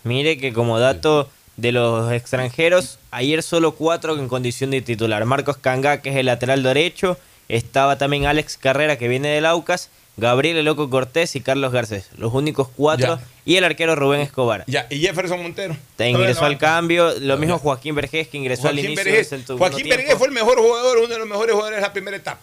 Mire 0.03 0.38
que 0.38 0.52
como 0.52 0.80
dato, 0.80 1.30
de 1.56 1.72
los 1.72 2.11
extranjeros, 2.11 2.99
ayer 3.10 3.41
solo 3.41 3.76
cuatro 3.76 4.20
en 4.20 4.28
condición 4.28 4.72
de 4.72 4.82
titular. 4.82 5.24
Marcos 5.24 5.56
Canga, 5.56 6.02
que 6.02 6.10
es 6.10 6.18
el 6.18 6.26
lateral 6.26 6.61
derecho, 6.61 7.18
estaba 7.48 7.98
también 7.98 8.26
Alex 8.26 8.57
Carrera, 8.57 8.98
que 8.98 9.07
viene 9.07 9.30
del 9.30 9.45
Aucas, 9.45 9.90
Gabriel 10.18 10.57
El 10.57 10.66
Loco 10.66 10.90
Cortés 10.90 11.34
y 11.38 11.40
Carlos 11.40 11.72
Garcés. 11.72 12.10
Los 12.18 12.34
únicos 12.34 12.68
cuatro. 12.76 13.16
Ya. 13.16 13.24
Y 13.45 13.56
el 13.56 13.64
arquero 13.64 13.95
Rubén 13.95 14.20
Escobar. 14.20 14.66
Ya, 14.68 14.88
y 14.90 14.99
Jefferson 14.99 15.41
Montero. 15.41 15.78
Te 15.95 16.10
ingresó 16.10 16.44
al 16.44 16.57
cambio. 16.57 17.18
Lo 17.18 17.38
mismo 17.38 17.57
Joaquín 17.60 17.95
Vergés, 17.95 18.28
que 18.28 18.36
ingresó 18.36 18.68
al 18.68 18.78
inicio 18.78 19.06
Vergés. 19.06 19.34
Joaquín. 19.48 19.88
Vergés 19.88 20.16
fue 20.16 20.28
el 20.28 20.34
mejor 20.34 20.60
jugador, 20.60 20.98
uno 20.98 21.07
de 21.07 21.18
los 21.18 21.28
mejores 21.28 21.53
jugadores 21.53 21.78
de 21.78 21.88
la 21.88 21.94
primera 21.94 22.18
etapa. 22.18 22.41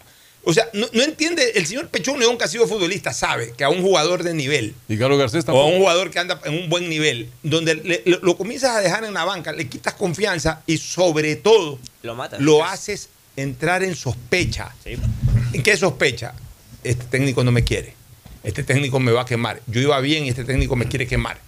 O 0.49 0.53
sea, 0.55 0.69
no, 0.75 0.87
no 0.93 1.03
entiende, 1.03 1.43
el 1.57 1.67
señor 1.67 1.89
Pechón 1.89 2.21
León, 2.21 2.39
que 2.39 2.45
ha 2.45 2.49
sido 2.49 2.69
futbolista, 2.69 3.13
sabe 3.13 3.53
que 3.57 3.65
a 3.65 3.69
un 3.69 3.83
jugador 3.83 4.23
de 4.23 4.33
nivel, 4.33 4.75
Y 4.89 4.97
Carlos 4.97 5.19
Garcés 5.19 5.45
o 5.49 5.61
a 5.61 5.67
un 5.67 5.79
jugador 5.79 6.13
que 6.13 6.21
anda 6.21 6.41
en 6.45 6.55
un 6.55 6.69
buen 6.71 6.89
nivel, 6.89 7.29
donde 7.43 7.75
le- 7.75 8.03
lo, 8.07 8.21
lo 8.21 8.37
comienzas 8.37 8.77
a 8.77 8.81
dejar 8.81 9.03
en 9.05 9.13
la 9.13 9.25
banca, 9.25 9.51
le 9.53 9.67
quitas 9.69 9.95
confianza 9.95 10.63
y 10.65 10.79
sobre 10.79 11.35
todo 11.35 11.81
Lo 12.03 12.15
matas. 12.15 12.41
lo 12.41 12.65
haces 12.65 13.09
entrar 13.35 13.83
en 13.83 13.97
sospecha. 13.97 14.73
¿En 15.53 15.63
qué 15.65 15.77
sospecha? 15.77 16.33
Este 16.85 17.05
técnico 17.07 17.43
no 17.43 17.51
me 17.51 17.65
quiere. 17.65 17.95
Este 18.45 18.63
técnico 18.63 19.01
me 19.01 19.11
va 19.11 19.23
a 19.23 19.27
quemar. 19.27 19.61
Yo 19.67 19.81
iba 19.81 19.99
bien 20.01 20.27
y 20.27 20.29
este 20.29 20.45
técnico 20.45 20.77
me 20.77 20.87
quiere 20.87 21.09
quemar. 21.09 21.41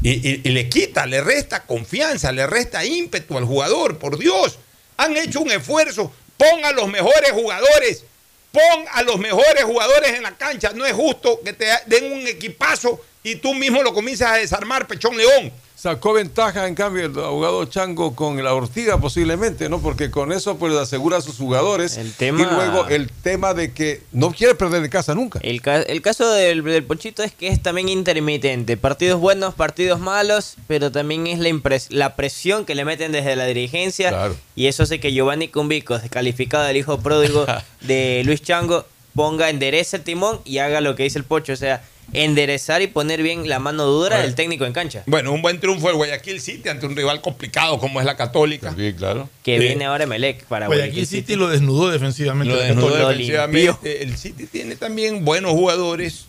Y, 0.00 0.10
y- 0.10 0.42
y 0.44 0.48
le 0.50 0.68
quita, 0.68 1.06
le 1.06 1.20
resta 1.22 1.64
confianza, 1.64 2.30
le 2.30 2.46
resta 2.46 2.84
ímpetu 2.84 3.36
al 3.36 3.44
jugador. 3.46 3.98
Por 3.98 4.16
Dios, 4.16 4.60
han 4.96 5.16
hecho 5.16 5.40
un 5.40 5.50
esfuerzo. 5.50 6.12
Pon 6.36 6.64
a 6.64 6.70
los 6.70 6.86
mejores 6.88 7.32
jugadores. 7.32 8.04
Pon 8.52 8.84
a 8.92 9.02
los 9.02 9.18
mejores 9.18 9.64
jugadores 9.64 10.10
en 10.14 10.22
la 10.22 10.36
cancha. 10.36 10.72
No 10.74 10.86
es 10.86 10.92
justo 10.92 11.40
que 11.44 11.52
te 11.52 11.66
den 11.86 12.12
un 12.12 12.26
equipazo 12.26 13.04
y 13.22 13.36
tú 13.36 13.54
mismo 13.54 13.82
lo 13.82 13.92
comienzas 13.92 14.32
a 14.32 14.36
desarmar, 14.36 14.86
Pechón 14.86 15.16
León. 15.16 15.52
Sacó 15.80 16.12
ventaja, 16.12 16.66
en 16.66 16.74
cambio, 16.74 17.06
el 17.06 17.16
abogado 17.16 17.64
Chango 17.66 18.16
con 18.16 18.42
la 18.42 18.52
Ortiga 18.52 18.98
posiblemente, 18.98 19.68
¿no? 19.68 19.80
Porque 19.80 20.10
con 20.10 20.32
eso 20.32 20.56
pues 20.58 20.74
asegura 20.74 21.18
a 21.18 21.20
sus 21.20 21.36
jugadores. 21.36 21.96
tema- 22.16 22.42
Y 22.42 22.46
luego 22.52 22.88
el 22.88 23.08
tema 23.12 23.54
de 23.54 23.72
que 23.72 24.02
no 24.10 24.32
quiere 24.32 24.56
perder 24.56 24.82
en 24.82 24.90
casa 24.90 25.14
nunca. 25.14 25.38
El, 25.40 25.62
ca- 25.62 25.82
el 25.82 26.02
caso 26.02 26.28
del, 26.32 26.64
del 26.64 26.82
Ponchito 26.82 27.22
es 27.22 27.30
que 27.32 27.46
es 27.46 27.62
también 27.62 27.88
intermitente. 27.88 28.76
Partidos 28.76 29.20
buenos, 29.20 29.54
partidos 29.54 30.00
malos, 30.00 30.56
pero 30.66 30.90
también 30.90 31.28
es 31.28 31.38
la, 31.38 31.48
la 31.90 32.16
presión 32.16 32.64
que 32.64 32.74
le 32.74 32.84
meten 32.84 33.12
desde 33.12 33.36
la 33.36 33.44
dirigencia. 33.46 34.32
Y 34.56 34.66
eso 34.66 34.82
hace 34.82 34.98
que 34.98 35.12
Giovanni 35.12 35.46
Cumbico, 35.46 35.96
descalificado 35.96 36.64
del 36.64 36.76
hijo 36.76 36.98
pródigo 36.98 37.46
de 37.82 38.22
Luis 38.24 38.42
Chango, 38.42 38.84
ponga, 39.14 39.48
enderece 39.48 39.98
el 39.98 40.02
timón 40.02 40.40
y 40.44 40.58
haga 40.58 40.80
lo 40.80 40.96
que 40.96 41.04
dice 41.04 41.18
el 41.20 41.24
Pocho. 41.24 41.52
O 41.52 41.56
sea, 41.56 41.84
enderezar 42.12 42.80
y 42.82 42.86
poner 42.86 43.22
bien 43.22 43.48
la 43.48 43.58
mano 43.58 43.84
dura 43.84 44.16
Bueno. 44.16 44.22
del 44.24 44.34
técnico 44.34 44.64
en 44.64 44.72
cancha. 44.72 45.02
Bueno, 45.06 45.32
un 45.32 45.42
buen 45.42 45.60
triunfo 45.60 45.88
del 45.88 45.96
Guayaquil 45.96 46.40
City 46.40 46.68
ante 46.68 46.86
un 46.86 46.96
rival 46.96 47.20
complicado 47.20 47.78
como 47.78 48.00
es 48.00 48.06
la 48.06 48.16
Católica. 48.16 48.74
Sí, 48.76 48.94
claro. 48.96 49.28
Que 49.42 49.58
Sí. 49.58 49.64
viene 49.64 49.84
ahora 49.84 50.06
Melec 50.06 50.44
para 50.44 50.66
Guayaquil 50.68 51.06
City 51.06 51.36
lo 51.36 51.48
desnudó 51.48 51.90
defensivamente. 51.90 52.52
Lo 52.54 52.60
la 52.60 52.66
desnudó 52.66 52.92
Católica. 52.94 53.46
defensivamente. 53.46 54.02
El 54.02 54.16
City 54.16 54.46
tiene 54.46 54.76
también 54.76 55.24
buenos 55.24 55.52
jugadores. 55.52 56.24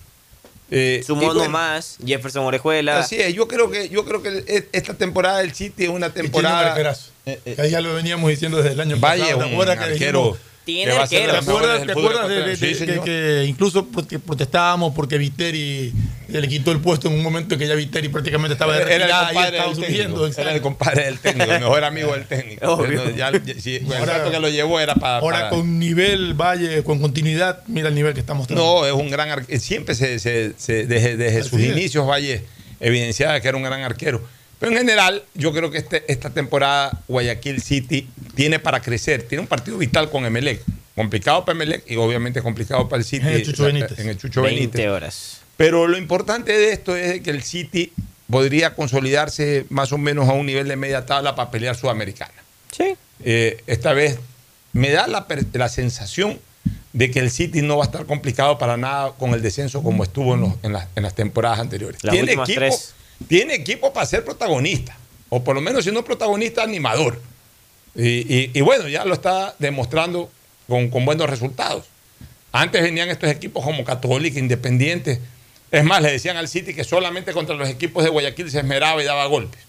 Eh, 0.72 1.02
Sumó 1.06 1.24
uno 1.24 1.34
bueno, 1.34 1.50
más, 1.50 1.98
Jefferson 2.06 2.46
Orejuela. 2.46 3.00
Así 3.00 3.16
es, 3.20 3.34
yo 3.34 3.48
creo 3.48 3.72
que 3.72 3.90
yo 3.90 4.06
creo 4.06 4.22
que 4.22 4.68
esta 4.72 4.94
temporada 4.94 5.40
del 5.40 5.54
City 5.56 5.86
es 5.86 5.90
una 5.90 6.08
Y 6.08 6.12
tiene 6.12 6.28
un 6.28 6.32
temporada. 6.34 6.70
arquerazo. 6.72 7.10
Que 7.26 7.56
ahí 7.58 7.72
ya 7.72 7.82
lo 7.82 7.94
veníamos 7.96 8.30
diciendo 8.30 8.58
desde 8.58 8.74
el 8.74 8.80
año 8.80 8.98
Valle 9.00 9.22
pasado. 9.24 9.44
es 9.46 9.50
¿Te 9.50 9.56
un 9.56 9.66
que 9.66 9.72
arquero 9.72 10.20
dijimos- 10.22 10.38
Tiene 10.74 10.92
que 10.92 10.98
va 10.98 11.04
a 11.04 11.08
ser 11.08 11.26
de 11.26 11.32
¿Te 11.32 11.38
acuerdas, 11.38 11.86
te 11.86 11.92
acuerdas 11.92 12.28
de, 12.28 12.36
de- 12.36 12.40
ecuatoriano? 12.54 12.56
Sí, 12.58 12.66
de- 12.68 12.76
señor. 12.76 13.04
que 13.06 13.46
incluso 13.48 13.88
prote- 13.92 14.20
protestábamos 14.20 14.94
porque 14.96 15.18
Viteri 15.18 15.94
le 16.28 16.48
quitó 16.48 16.72
el 16.72 16.80
puesto 16.80 17.08
en 17.08 17.16
un 17.16 17.24
momento 17.24 17.58
que 17.58 17.68
ya 17.68 17.76
Viteri 17.76 18.10
prácticamente 18.10 18.54
estaba 18.54 18.74
de 18.76 18.82
Era 18.84 18.94
el 18.94 19.00
retirada 19.02 19.24
y 19.24 19.34
compadre 19.34 19.58
estaba 19.58 19.74
del 19.74 19.76
subiendo? 19.86 20.22
técnico. 20.22 20.42
Era 20.42 20.54
el 20.54 20.62
compadre 20.62 21.06
del 21.06 21.20
técnico, 21.20 21.52
el 21.52 21.60
mejor 21.60 21.84
amigo 21.84 22.14
del 22.14 22.26
técnico. 22.26 22.74
Obvio. 22.74 22.90
Entonces, 23.04 23.16
ya- 23.16 23.32
ya- 23.32 23.62
sí, 23.62 23.76
el 23.78 23.94
Ahora- 23.94 24.18
rato 24.20 24.32
que 24.32 24.40
lo 24.40 24.50
llevó 24.50 24.80
era 24.80 24.96
para. 24.96 25.18
Ahora 25.18 25.38
para- 25.40 25.50
con 25.50 25.80
nivel 25.80 26.34
Valle, 26.34 26.84
con 26.84 27.00
continuidad, 27.00 27.64
mira 27.68 27.90
el 27.90 27.96
nivel 27.96 28.14
que 28.14 28.20
está 28.20 28.34
mostrando. 28.34 28.64
No, 28.64 28.86
es 28.86 28.94
un 28.94 29.10
gran 29.10 29.30
arquero. 29.30 29.60
Siempre 29.60 29.96
se, 29.96 30.20
se- 30.20 30.54
se- 30.58 30.86
desde, 30.86 31.18
desde 31.18 31.44
sus 31.44 31.60
es. 31.60 31.68
inicios 31.68 32.08
Valle 32.08 32.44
evidenciaba 32.80 33.40
que 33.42 33.48
era 33.48 33.58
un 33.58 33.64
gran 33.64 33.82
arquero. 33.82 34.22
Pero 34.60 34.72
en 34.74 34.78
general, 34.78 35.24
yo 35.36 35.54
creo 35.54 35.72
que 35.72 35.78
este- 35.78 36.04
esta 36.12 36.30
temporada 36.32 37.02
Guayaquil 37.08 37.62
City 37.62 38.10
tiene 38.36 38.60
para 38.60 38.82
crecer. 38.82 39.24
Tiene 39.24 39.42
un 39.42 39.48
partido 39.48 39.78
vital 39.78 40.10
con 40.10 40.26
Emelec. 40.26 40.62
Complicado 40.96 41.46
para 41.46 41.56
Emelec 41.56 41.90
y 41.90 41.96
obviamente 41.96 42.42
complicado 42.42 42.90
para 42.90 43.00
el 43.00 43.06
City. 43.06 43.26
En 43.28 43.34
el 43.34 43.46
Chucho 43.46 43.64
Benítez. 43.64 44.00
En 44.00 44.10
el 44.10 44.18
Chucho 44.18 44.42
20 44.42 44.60
Benítez. 44.60 44.88
horas. 44.90 45.38
Pero 45.56 45.88
lo 45.88 45.98
importante 45.98 46.52
de 46.52 46.72
esto 46.74 46.96
es 46.96 47.22
que 47.22 47.30
el 47.30 47.44
City 47.44 47.94
podría 48.30 48.76
consolidarse 48.76 49.66
más 49.70 49.92
o 49.94 49.98
menos 49.98 50.28
a 50.30 50.34
un 50.34 50.46
nivel 50.46 50.68
de 50.68 50.76
media 50.76 51.06
tabla 51.06 51.36
para 51.36 51.52
pelear 51.52 51.76
Sudamericana. 51.76 52.34
Sí. 52.72 52.96
Eh, 53.24 53.64
esta 53.66 53.94
vez 53.94 54.20
me 54.74 54.92
da 54.92 55.08
la, 55.08 55.26
la 55.54 55.70
sensación 55.70 56.40
de 56.94 57.12
que 57.12 57.20
el 57.20 57.32
City 57.32 57.62
no 57.62 57.78
va 57.78 57.84
a 57.84 57.88
estar 57.88 58.06
complicado 58.06 58.58
para 58.58 58.76
nada 58.78 59.14
con 59.18 59.34
el 59.34 59.42
descenso 59.42 59.82
como 59.84 60.04
estuvo 60.04 60.36
en, 60.36 60.42
los- 60.42 60.54
en 60.64 60.74
las, 60.74 60.88
en 60.96 61.04
las 61.04 61.16
temporadas 61.16 61.60
anteriores. 61.60 62.04
Las 62.04 62.14
tiene, 62.14 62.34
equipo, 62.34 62.44
tres. 62.46 62.94
Tiene 63.28 63.54
equipo 63.56 63.92
para 63.94 64.06
ser 64.06 64.24
protagonista, 64.26 64.96
o 65.30 65.44
por 65.44 65.56
lo 65.56 65.62
menos 65.62 65.84
si 65.84 65.92
no 65.92 66.04
protagonista, 66.04 66.64
animador. 66.64 67.22
Y, 67.96 68.08
y- 68.34 68.52
y 68.54 68.62
bueno, 68.62 68.88
ya 68.88 69.04
lo 69.06 69.14
está 69.14 69.56
demostrando 69.60 70.32
con, 70.68 70.90
con 70.90 71.06
buenos 71.06 71.30
resultados. 71.30 71.86
Antes 72.52 72.82
venían 72.82 73.10
estos 73.10 73.30
equipos 73.30 73.64
como 73.64 73.84
Católica, 73.84 74.40
Independiente. 74.40 75.20
Es 75.72 75.84
más, 75.84 76.02
le 76.02 76.12
decían 76.12 76.38
al 76.38 76.48
City 76.48 76.74
que 76.74 76.84
solamente 76.84 77.32
contra 77.34 77.56
los 77.56 77.70
equipos 77.70 78.04
de 78.04 78.10
Guayaquil 78.10 78.50
se 78.50 78.60
esmeraba 78.60 79.02
y 79.04 79.06
daba 79.06 79.26
golpes. 79.28 79.62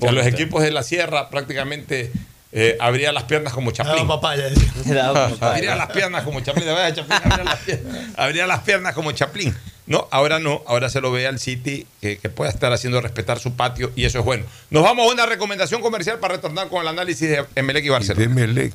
Que 0.00 0.06
a 0.08 0.12
los 0.12 0.24
equipos 0.26 0.62
de 0.62 0.70
la 0.70 0.84
Sierra 0.84 1.28
prácticamente 1.30 2.12
eh, 2.52 2.76
abría 2.78 3.10
las 3.12 3.24
piernas 3.24 3.52
como 3.52 3.72
Chaplin. 3.72 3.96
Daba 3.96 4.20
papaya, 4.20 4.48
decía. 4.48 4.94
Daba 4.94 5.28
papaya. 5.30 5.52
abría 5.54 5.74
las 5.74 5.90
piernas 5.90 6.22
como 6.22 6.40
Chaplin. 6.40 6.66
de 6.66 6.72
verdad, 6.72 6.94
Chaplin 6.94 7.18
abría, 7.32 7.44
las 7.44 7.58
piernas, 7.60 8.04
abría 8.16 8.46
las 8.46 8.60
piernas 8.60 8.94
como 8.94 9.10
Chaplin. 9.12 9.56
No, 9.90 10.06
ahora 10.12 10.38
no. 10.38 10.62
Ahora 10.68 10.88
se 10.88 11.00
lo 11.00 11.10
ve 11.10 11.26
al 11.26 11.40
City 11.40 11.84
que, 12.00 12.16
que 12.16 12.28
pueda 12.28 12.48
estar 12.48 12.72
haciendo 12.72 13.00
respetar 13.00 13.40
su 13.40 13.56
patio 13.56 13.90
y 13.96 14.04
eso 14.04 14.20
es 14.20 14.24
bueno. 14.24 14.44
Nos 14.70 14.84
vamos 14.84 15.08
a 15.08 15.12
una 15.12 15.26
recomendación 15.26 15.82
comercial 15.82 16.20
para 16.20 16.36
retornar 16.36 16.68
con 16.68 16.82
el 16.82 16.86
análisis 16.86 17.28
de 17.28 17.44
Emelec 17.56 17.84
y 17.84 17.88
Barcelona. 17.88 18.70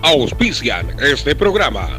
Auspician 0.00 0.94
este 1.00 1.34
programa. 1.34 1.98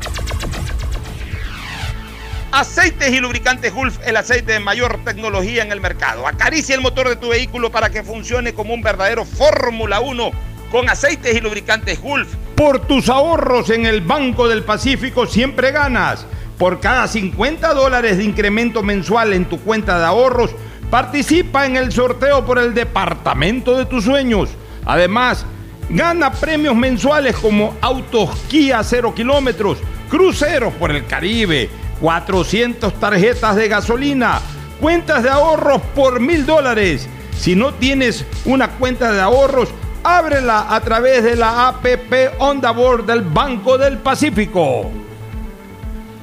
Aceites 2.54 3.12
y 3.12 3.20
lubricantes 3.20 3.74
Gulf, 3.74 4.00
el 4.06 4.16
aceite 4.16 4.54
de 4.54 4.60
mayor 4.62 5.04
tecnología 5.04 5.64
en 5.64 5.74
el 5.74 5.82
mercado. 5.82 6.26
Acaricia 6.26 6.74
el 6.74 6.80
motor 6.80 7.10
de 7.10 7.18
tu 7.18 7.28
vehículo 7.28 7.74
para 7.74 7.90
que 7.90 8.04
funcione 8.04 8.54
como 8.54 8.74
un 8.74 8.82
verdadero 8.82 9.26
Fórmula 9.26 10.00
1 10.00 10.32
con 10.72 10.90
aceites 10.90 11.36
y 11.36 11.42
lubricantes 11.42 12.00
Gulf. 12.00 12.34
Por 12.56 12.88
tus 12.88 13.10
ahorros 13.10 13.70
en 13.70 13.86
el 13.86 14.00
Banco 14.00 14.48
del 14.48 14.64
Pacífico 14.64 15.28
siempre 15.28 15.72
ganas. 15.72 16.26
Por 16.62 16.80
cada 16.80 17.08
50 17.08 17.74
dólares 17.74 18.20
de 18.20 18.24
incremento 18.24 18.84
mensual 18.84 19.34
en 19.34 19.46
tu 19.46 19.60
cuenta 19.62 19.98
de 19.98 20.06
ahorros, 20.06 20.52
participa 20.92 21.66
en 21.66 21.76
el 21.76 21.92
sorteo 21.92 22.46
por 22.46 22.60
el 22.60 22.76
departamento 22.76 23.76
de 23.76 23.88
tus 23.88 24.04
sueños. 24.04 24.52
Además, 24.86 25.44
gana 25.90 26.32
premios 26.32 26.76
mensuales 26.76 27.36
como 27.36 27.74
autos 27.82 28.30
Kia 28.48 28.84
0 28.84 29.16
kilómetros, 29.16 29.80
cruceros 30.08 30.72
por 30.76 30.92
el 30.92 31.08
Caribe, 31.08 31.68
400 32.00 32.94
tarjetas 32.94 33.56
de 33.56 33.68
gasolina, 33.68 34.40
cuentas 34.80 35.24
de 35.24 35.32
ahorros 35.32 35.82
por 35.96 36.20
mil 36.20 36.46
dólares. 36.46 37.10
Si 37.40 37.56
no 37.56 37.74
tienes 37.74 38.24
una 38.46 38.70
cuenta 38.70 39.12
de 39.12 39.20
ahorros, 39.20 39.70
ábrela 40.04 40.68
a 40.70 40.80
través 40.82 41.24
de 41.24 41.36
la 41.36 41.70
APP 41.70 42.36
On 42.38 42.62
the 42.62 42.70
Board 42.70 43.08
del 43.08 43.22
Banco 43.22 43.80
del 43.80 43.98
Pacífico. 43.98 44.92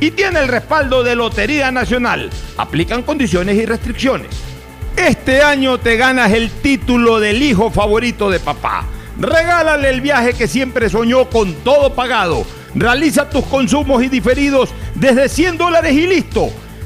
y 0.00 0.10
tiene 0.10 0.40
el 0.40 0.48
respaldo 0.48 1.04
de 1.04 1.14
Lotería 1.14 1.70
Nacional. 1.70 2.30
Aplican 2.56 3.02
condiciones 3.02 3.56
y 3.56 3.66
restricciones. 3.66 4.28
Este 4.96 5.42
año 5.42 5.78
te 5.78 5.96
ganas 5.96 6.32
el 6.32 6.50
título 6.50 7.20
del 7.20 7.42
hijo 7.42 7.70
favorito 7.70 8.30
de 8.30 8.40
papá. 8.40 8.84
Regálale 9.18 9.90
el 9.90 10.00
viaje 10.00 10.32
que 10.32 10.48
siempre 10.48 10.88
soñó 10.88 11.28
con 11.28 11.54
todo 11.56 11.94
pagado. 11.94 12.44
Realiza 12.74 13.28
tus 13.28 13.44
consumos 13.44 14.02
y 14.02 14.08
diferidos 14.08 14.70
desde 14.94 15.28
100 15.28 15.58
dólares 15.58 15.92
y 15.92 16.06
listo. 16.06 16.50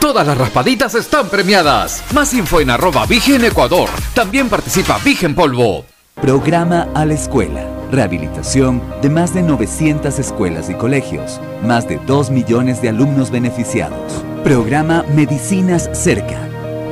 Todas 0.00 0.26
las 0.26 0.36
raspaditas 0.36 0.94
están 0.94 1.28
premiadas. 1.28 2.02
Más 2.12 2.32
info 2.34 2.60
en 2.60 2.70
arroba 2.70 3.06
Vigen 3.06 3.44
Ecuador. 3.44 3.88
También 4.14 4.48
participa 4.48 4.98
Vigen 5.04 5.34
Polvo. 5.34 5.84
Programa 6.14 6.88
a 6.94 7.04
la 7.04 7.14
escuela. 7.14 7.66
Rehabilitación 7.90 8.82
de 9.00 9.10
más 9.10 9.32
de 9.34 9.42
900 9.42 10.18
escuelas 10.18 10.68
y 10.70 10.74
colegios. 10.74 11.40
Más 11.62 11.88
de 11.88 11.98
2 12.06 12.30
millones 12.30 12.82
de 12.82 12.90
alumnos 12.90 13.30
beneficiados. 13.30 14.24
Programa 14.44 15.04
Medicinas 15.14 15.88
Cerca. 15.92 16.38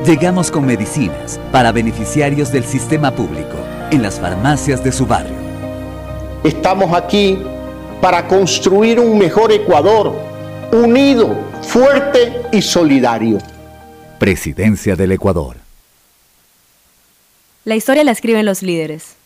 Llegamos 0.07 0.51
con 0.51 0.67
medicinas 0.67 1.39
para 1.53 1.73
beneficiarios 1.73 2.51
del 2.53 2.65
sistema 2.65 3.11
público 3.15 3.57
en 3.91 4.03
las 4.03 4.19
farmacias 4.19 4.83
de 4.83 4.93
su 4.93 5.07
barrio. 5.07 5.37
Estamos 6.43 6.93
aquí 6.93 7.39
para 8.01 8.27
construir 8.27 8.99
un 8.99 9.19
mejor 9.19 9.53
Ecuador, 9.53 10.13
unido, 10.73 11.35
fuerte 11.65 12.33
y 12.53 12.63
solidario. 12.63 13.39
Presidencia 14.19 14.95
del 14.97 15.13
Ecuador. 15.13 15.57
La 17.65 17.75
historia 17.77 18.05
la 18.05 18.13
escriben 18.13 18.45
los 18.45 18.63
líderes. 18.63 19.17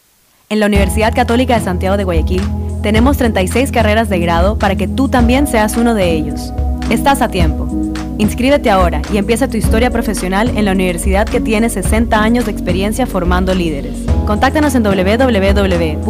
En 0.49 0.61
la 0.61 0.67
Universidad 0.67 1.15
Católica 1.15 1.59
de 1.59 1.65
Santiago 1.65 1.97
de 1.97 2.05
Guayaquil 2.05 2.43
tenemos 2.83 3.17
36 3.19 3.71
carreras 3.73 4.09
de 4.09 4.19
grado 4.21 4.59
para 4.59 4.77
que 4.77 4.89
tú 4.89 5.09
también 5.09 5.47
seas 5.47 5.77
uno 5.77 5.95
de 5.95 6.13
ellos. 6.13 6.53
Estás 6.91 7.21
a 7.21 7.29
tiempo. 7.29 7.69
Inscríbete 8.17 8.71
ahora 8.71 9.03
y 9.13 9.19
empieza 9.19 9.49
tu 9.49 9.57
historia 9.57 9.91
profesional 9.91 10.57
en 10.57 10.65
la 10.65 10.73
universidad 10.73 11.29
que 11.29 11.41
tiene 11.41 11.69
60 11.69 12.21
años 12.21 12.47
de 12.47 12.53
experiencia 12.53 13.07
formando 13.07 13.55
líderes. 13.55 13.95
Contáctanos 14.27 14.75
en 14.75 14.85
www.ucsg.edu.es 14.85 16.09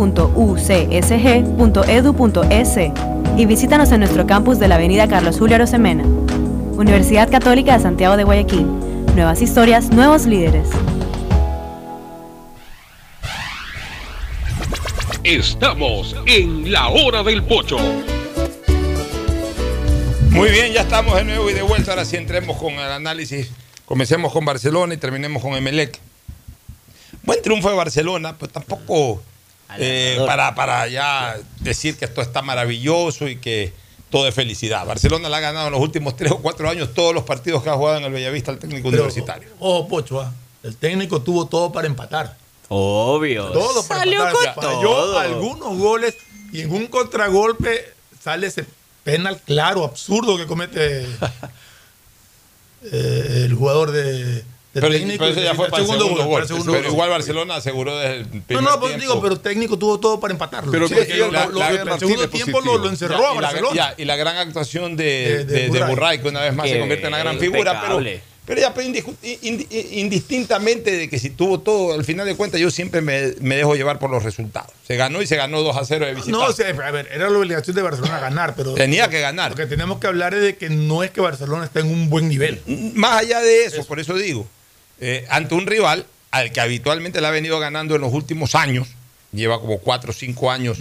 y 3.39 3.47
visítanos 3.47 3.93
en 3.93 4.01
nuestro 4.01 4.27
campus 4.27 4.59
de 4.59 4.66
la 4.66 4.74
Avenida 4.74 5.06
Carlos 5.06 5.39
Julio 5.39 5.55
Arosemena. 5.55 6.02
Universidad 6.02 7.31
Católica 7.31 7.77
de 7.77 7.82
Santiago 7.85 8.16
de 8.16 8.24
Guayaquil. 8.24 8.66
Nuevas 9.15 9.40
historias, 9.40 9.90
nuevos 9.90 10.27
líderes. 10.27 10.69
Estamos 15.23 16.16
en 16.27 16.73
la 16.73 16.89
hora 16.89 17.23
del 17.23 17.44
pocho. 17.44 17.78
Muy 20.31 20.51
bien, 20.51 20.73
ya 20.73 20.81
estamos 20.81 21.15
de 21.15 21.24
nuevo 21.24 21.48
y 21.48 21.55
de 21.55 21.62
vuelta. 21.62 21.93
Ahora 21.93 22.05
sí 22.05 22.16
entremos 22.16 22.56
con 22.56 22.73
el 22.73 22.90
análisis. 22.90 23.51
Comencemos 23.85 24.32
con 24.32 24.44
Barcelona 24.44 24.94
y 24.94 24.97
terminemos 24.97 25.40
con 25.40 25.55
Emelec. 25.55 25.97
Buen 27.23 27.40
triunfo 27.40 27.70
de 27.70 27.77
Barcelona, 27.77 28.35
pues 28.36 28.51
tampoco 28.51 29.23
eh, 29.77 30.19
para, 30.27 30.55
para 30.55 30.89
ya 30.89 31.36
decir 31.61 31.97
que 31.97 32.05
esto 32.07 32.23
está 32.23 32.43
maravilloso 32.43 33.28
y 33.28 33.36
que 33.36 33.73
todo 34.11 34.27
es 34.27 34.35
felicidad. 34.35 34.86
Barcelona 34.86 35.28
la 35.28 35.36
ha 35.36 35.40
ganado 35.40 35.66
en 35.66 35.73
los 35.73 35.82
últimos 35.82 36.16
tres 36.16 36.32
o 36.32 36.39
cuatro 36.39 36.69
años 36.70 36.95
todos 36.95 37.15
los 37.15 37.24
partidos 37.24 37.62
que 37.62 37.69
ha 37.70 37.74
jugado 37.74 37.99
en 37.99 38.05
el 38.05 38.12
Bellavista 38.12 38.51
el 38.51 38.59
técnico 38.59 38.90
Pero, 38.90 39.03
universitario. 39.03 39.49
Ojo, 39.59 39.89
Pocho, 39.89 40.20
ah, 40.20 40.32
el 40.62 40.77
técnico 40.77 41.20
tuvo 41.20 41.47
todo 41.47 41.70
para 41.70 41.86
empatar. 41.86 42.36
Obvio. 42.69 43.47
Todo 43.51 43.82
para 43.86 44.01
Salió 44.01 44.27
empatar. 44.27 44.55
con 44.55 44.65
Falló 44.65 44.81
todo. 44.81 45.19
algunos 45.19 45.78
goles 45.78 46.15
y 46.53 46.62
en 46.62 46.73
un 46.73 46.86
contragolpe 46.86 47.93
sale 48.23 48.47
ese 48.47 48.65
penal 49.05 49.40
claro, 49.45 49.85
absurdo 49.85 50.36
que 50.39 50.47
comete 50.47 51.03
eh, 52.82 53.43
el 53.45 53.55
jugador 53.55 53.90
de 53.90 54.45
Pero, 54.80 54.92
técnico 54.92 55.18
pero 55.18 55.30
eso 55.32 55.40
ya 55.42 55.55
fue 55.55 55.64
el 55.66 55.70
para 55.70 55.82
el 55.82 55.88
segundo, 55.88 56.12
para 56.14 56.24
gol. 56.26 56.42
el 56.42 56.48
segundo 56.48 56.72
pero 56.72 56.84
gol. 56.84 56.92
igual 56.92 57.10
Barcelona 57.10 57.55
aseguró 57.56 57.98
desde 57.98 58.16
el 58.16 58.26
primer 58.26 58.62
No, 58.64 58.70
no, 58.70 58.80
pues 58.80 58.92
tiempo. 58.96 59.12
digo, 59.12 59.22
pero 59.22 59.34
el 59.34 59.40
técnico 59.40 59.78
tuvo 59.78 59.98
todo 60.00 60.18
para 60.20 60.32
empatarlo. 60.32 60.70
Pero 60.72 60.88
Sí, 60.88 60.94
la- 60.94 61.16
lo- 61.16 61.30
la- 61.32 61.46
lo- 61.46 61.59
la- 61.84 61.94
el 61.94 61.98
segundo 62.00 62.28
tiempo 62.28 62.60
lo, 62.60 62.78
lo 62.78 62.88
encerró 62.88 63.18
Ya, 63.18 63.28
a 63.28 63.32
y 63.32 63.34
la- 63.36 63.40
Barcelona. 63.42 63.74
ya, 63.76 63.94
y 63.96 64.05
la 64.05 64.16
gran 64.16 64.36
actuación 64.36 64.96
de, 64.96 65.05
De- 65.05 65.44
de 65.44 65.68
de, 65.68 65.70
de 65.70 65.84
Burray. 65.84 66.20
Que 66.20 66.28
una 66.28 66.40
vez 66.42 66.55
más 66.55 66.68
se 66.68 66.78
convierte 66.78 67.06
en 67.06 67.12
la 67.12 67.18
gran 67.18 67.38
figura, 67.38 67.80
pero, 67.80 68.00
pero 68.46 68.60
ya 68.62 68.72
pero 68.72 68.88
indistintamente 69.92 70.90
de 70.96 71.09
que 71.09 71.18
si 71.18 71.30
tuvo 71.30 71.60
todo, 71.60 71.92
al 71.94 72.05
final 72.05 72.26
de 72.26 72.34
cuentas 72.36 72.60
yo 72.60 72.70
siempre 72.70 73.00
me, 73.00 73.34
me 73.40 73.56
dejo 73.56 73.74
llevar 73.74 73.98
por 73.98 74.10
los 74.10 74.22
resultados. 74.22 74.70
Se 74.86 74.96
ganó 74.96 75.20
y 75.22 75.26
se 75.26 75.36
ganó 75.36 75.62
2 75.62 75.76
a 75.76 75.84
0 75.84 76.06
de 76.06 76.14
visita. 76.14 76.32
No, 76.32 76.44
o 76.44 76.52
sea, 76.52 76.68
a 76.68 76.90
ver, 76.90 77.09
era 77.12 77.28
la 77.28 77.38
obligación 77.38 77.76
de 77.76 77.82
Barcelona 77.82 78.18
ganar, 78.20 78.55
pero. 78.56 78.74
Tenía 78.74 79.09
que 79.09 79.20
ganar. 79.20 79.50
Lo 79.50 79.56
que 79.56 79.66
tenemos 79.66 79.98
que 79.98 80.06
hablar 80.06 80.34
es 80.34 80.42
de 80.42 80.56
que 80.56 80.70
no 80.70 81.02
es 81.02 81.10
que 81.10 81.20
Barcelona 81.20 81.64
esté 81.64 81.80
en 81.80 81.86
un 81.88 82.09
buen 82.09 82.28
nivel. 82.28 82.60
Más 82.94 83.20
allá 83.22 83.40
de 83.40 83.64
eso, 83.64 83.84
por 83.86 84.00
eso 84.00 84.14
digo, 84.14 84.46
eh, 85.01 85.27
ante 85.31 85.55
un 85.55 85.66
rival 85.66 86.07
al 86.31 86.53
que 86.53 86.61
habitualmente 86.61 87.20
le 87.20 87.27
ha 87.27 87.31
venido 87.31 87.59
ganando 87.59 87.95
en 87.95 88.01
los 88.03 88.12
últimos 88.12 88.55
años, 88.55 88.89
lleva 89.33 89.61
como 89.61 89.79
4 89.79 90.11
o 90.11 90.15
5 90.15 90.51
años 90.51 90.79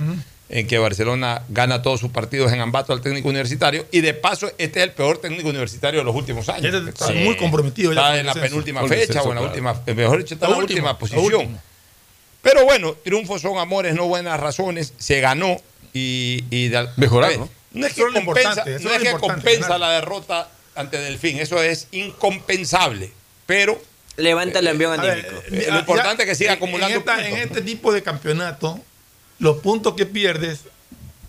en 0.50 0.66
que 0.68 0.78
Barcelona 0.78 1.42
gana 1.50 1.82
todos 1.82 2.00
sus 2.00 2.10
partidos 2.12 2.54
en 2.54 2.62
ambato 2.62 2.94
al 2.94 3.02
técnico 3.02 3.28
universitario, 3.28 3.86
y 3.92 4.00
de 4.02 4.14
paso, 4.14 4.48
este 4.58 4.80
es 4.80 4.86
el 4.86 4.92
peor 4.94 5.18
técnico 5.18 5.50
universitario 5.50 6.00
de 6.00 6.06
los 6.06 6.16
últimos 6.16 6.48
años. 6.50 6.74
Este 6.74 6.90
está 6.90 7.12
muy 7.12 7.36
comprometido 7.36 7.92
ya 7.94 8.02
Está 8.02 8.20
en 8.20 8.26
la 8.28 8.34
penúltima 8.34 8.88
fecha 8.88 9.22
o 9.24 9.30
en 9.30 9.36
la 9.36 9.42
claro. 9.42 9.48
última, 9.48 9.82
eh, 9.86 9.94
mejor 9.94 10.18
dicho, 10.20 10.36
está 10.36 10.46
en 10.46 10.52
La 10.52 10.58
la 10.58 10.64
última, 10.64 10.78
última 10.80 10.92
la 10.94 10.98
posición. 11.00 11.26
última. 11.42 11.62
Pero 12.42 12.64
bueno, 12.64 12.94
triunfos 13.04 13.42
son 13.42 13.58
amores, 13.58 13.94
no 13.94 14.08
buenas 14.08 14.40
razones. 14.40 14.94
Se 14.98 15.20
ganó 15.20 15.58
y. 15.94 16.46
y 16.50 16.70
de- 16.70 16.88
Mejorar, 16.96 17.28
a 17.28 17.32
ver, 17.32 17.40
¿no? 17.40 17.50
No 17.74 17.86
es 17.86 17.94
que 17.94 18.02
Eso 18.04 18.12
compensa, 18.14 18.64
no 18.80 18.92
es 18.94 19.02
que 19.04 19.12
compensa 19.20 19.62
ganar. 19.68 19.80
la 19.82 19.90
derrota 19.92 20.50
ante 20.76 20.98
Delfín. 20.98 21.40
Eso 21.40 21.62
es 21.62 21.88
incompensable. 21.92 23.12
Pero. 23.46 23.82
Levanta 24.18 24.60
el 24.60 24.68
envión 24.68 25.00
A 25.00 25.04
ver, 25.04 25.12
anímico. 25.12 25.36
eh, 25.48 25.66
lo 25.68 25.74
ya- 25.74 25.80
importante 25.80 26.24
es 26.24 26.30
que 26.30 26.36
siga 26.36 26.52
en- 26.54 26.58
acumulando 26.58 26.96
En, 26.96 27.00
esta- 27.02 27.16
puntos. 27.16 27.32
en 27.32 27.38
este 27.38 27.62
tipo 27.62 27.94
de 27.94 28.04
campeonato, 28.04 28.80
los 29.40 29.58
puntos 29.60 29.94
que 29.94 30.06
pierdes 30.06 30.62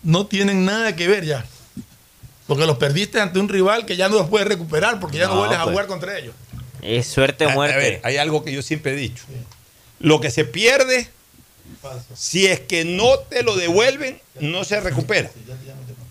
no 0.03 0.27
tienen 0.27 0.65
nada 0.65 0.97
que 0.97 1.07
ver 1.07 1.25
ya. 1.25 1.45
Porque 2.47 2.65
los 2.65 2.79
perdiste 2.79 3.21
ante 3.21 3.39
un 3.39 3.49
rival 3.51 3.85
que 3.85 3.97
ya 3.97 4.09
no 4.09 4.17
los 4.17 4.29
puedes 4.29 4.49
recuperar 4.49 5.01
porque 5.01 5.19
ya 5.19 5.27
no, 5.27 5.35
No, 5.35 5.41
vuelves 5.41 5.59
a 5.59 5.65
pues. 5.65 5.73
jugar 5.73 5.87
contra 5.87 6.19
ellos. 6.19 6.35
Es 6.81 7.07
suerte 7.07 7.45
o 7.45 7.49
A- 7.51 7.53
a 7.53 7.55
muerte. 7.55 7.77
ver, 7.77 8.01
hay 8.05 8.17
algo 8.17 8.43
que 8.43 8.53
yo 8.53 8.63
siempre 8.63 8.93
he 8.93 8.97
dicho. 8.97 9.25
Lo 10.01 10.21
que 10.21 10.31
se 10.31 10.47
pierde, 10.47 11.09
si 12.15 12.47
es 12.47 12.61
que 12.61 12.85
no 12.87 13.19
te 13.19 13.43
lo 13.43 13.55
devuelven, 13.57 14.21
no 14.41 14.65
se 14.65 14.81
recupera. 14.81 15.31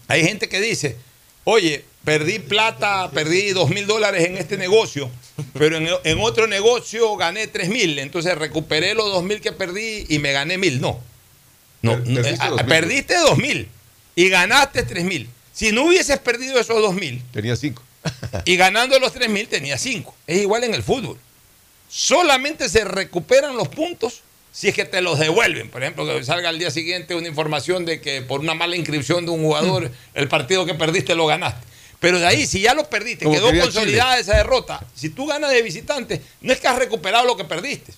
Hay 0.07 0.23
gente 0.23 0.47
que 0.47 0.61
dice, 0.61 0.97
oye, 1.43 1.85
perdí 2.07 2.39
plata, 2.39 3.11
perdí 3.11 3.51
dos 3.51 3.69
mil 3.69 3.85
dólares 3.85 4.23
en 4.25 4.37
este 4.37 4.55
negocio, 4.57 5.11
pero 5.51 5.75
en, 5.75 5.89
en 6.05 6.19
otro 6.21 6.47
negocio 6.47 7.17
gané 7.17 7.47
tres 7.47 7.67
mil, 7.67 7.99
entonces 7.99 8.33
recuperé 8.37 8.93
los 8.93 9.11
dos 9.11 9.25
mil 9.25 9.41
que 9.41 9.51
perdí 9.51 10.05
y 10.07 10.17
me 10.17 10.31
gané 10.31 10.57
mil. 10.57 10.79
No. 10.79 11.01
No, 11.81 11.97
no, 11.97 12.21
perdiste 12.21 12.45
2.000. 12.47 12.65
perdiste 12.65 13.17
dos 13.17 13.37
mil 13.37 13.67
y 14.15 14.29
ganaste 14.29 14.83
tres 14.83 15.03
mil. 15.03 15.29
Si 15.51 15.73
no 15.73 15.83
hubieses 15.83 16.17
perdido 16.19 16.57
esos 16.57 16.81
dos 16.81 16.95
mil, 16.95 17.21
Tenía 17.33 17.57
cinco. 17.57 17.83
y 18.45 18.55
ganando 18.55 18.97
los 18.99 19.11
3 19.11 19.29
mil 19.29 19.49
tenía 19.49 19.77
5. 19.77 20.15
Es 20.27 20.37
igual 20.37 20.63
en 20.63 20.73
el 20.73 20.83
fútbol. 20.83 21.17
Solamente 21.89 22.69
se 22.69 22.85
recuperan 22.85 23.57
los 23.57 23.67
puntos 23.67 24.21
si 24.53 24.69
es 24.69 24.73
que 24.73 24.85
te 24.85 25.01
los 25.01 25.19
devuelven. 25.19 25.69
Por 25.69 25.83
ejemplo, 25.83 26.05
que 26.07 26.23
salga 26.23 26.47
al 26.47 26.57
día 26.57 26.71
siguiente 26.71 27.15
una 27.15 27.27
información 27.27 27.83
de 27.83 27.99
que 27.99 28.21
por 28.21 28.39
una 28.39 28.53
mala 28.53 28.77
inscripción 28.77 29.25
de 29.25 29.31
un 29.31 29.41
jugador, 29.43 29.91
el 30.13 30.29
partido 30.29 30.65
que 30.65 30.73
perdiste 30.73 31.13
lo 31.13 31.25
ganaste. 31.27 31.67
Pero 31.99 32.19
de 32.19 32.27
ahí, 32.27 32.45
si 32.45 32.61
ya 32.61 32.73
lo 32.73 32.89
perdiste, 32.89 33.25
Como 33.25 33.35
quedó 33.35 33.59
consolidada 33.59 34.19
esa 34.19 34.37
derrota, 34.37 34.85
si 34.93 35.09
tú 35.09 35.25
ganas 35.25 35.51
de 35.51 35.61
visitante, 35.61 36.21
no 36.41 36.53
es 36.53 36.59
que 36.59 36.67
has 36.67 36.77
recuperado 36.77 37.25
lo 37.25 37.35
que 37.35 37.43
perdiste. 37.43 37.93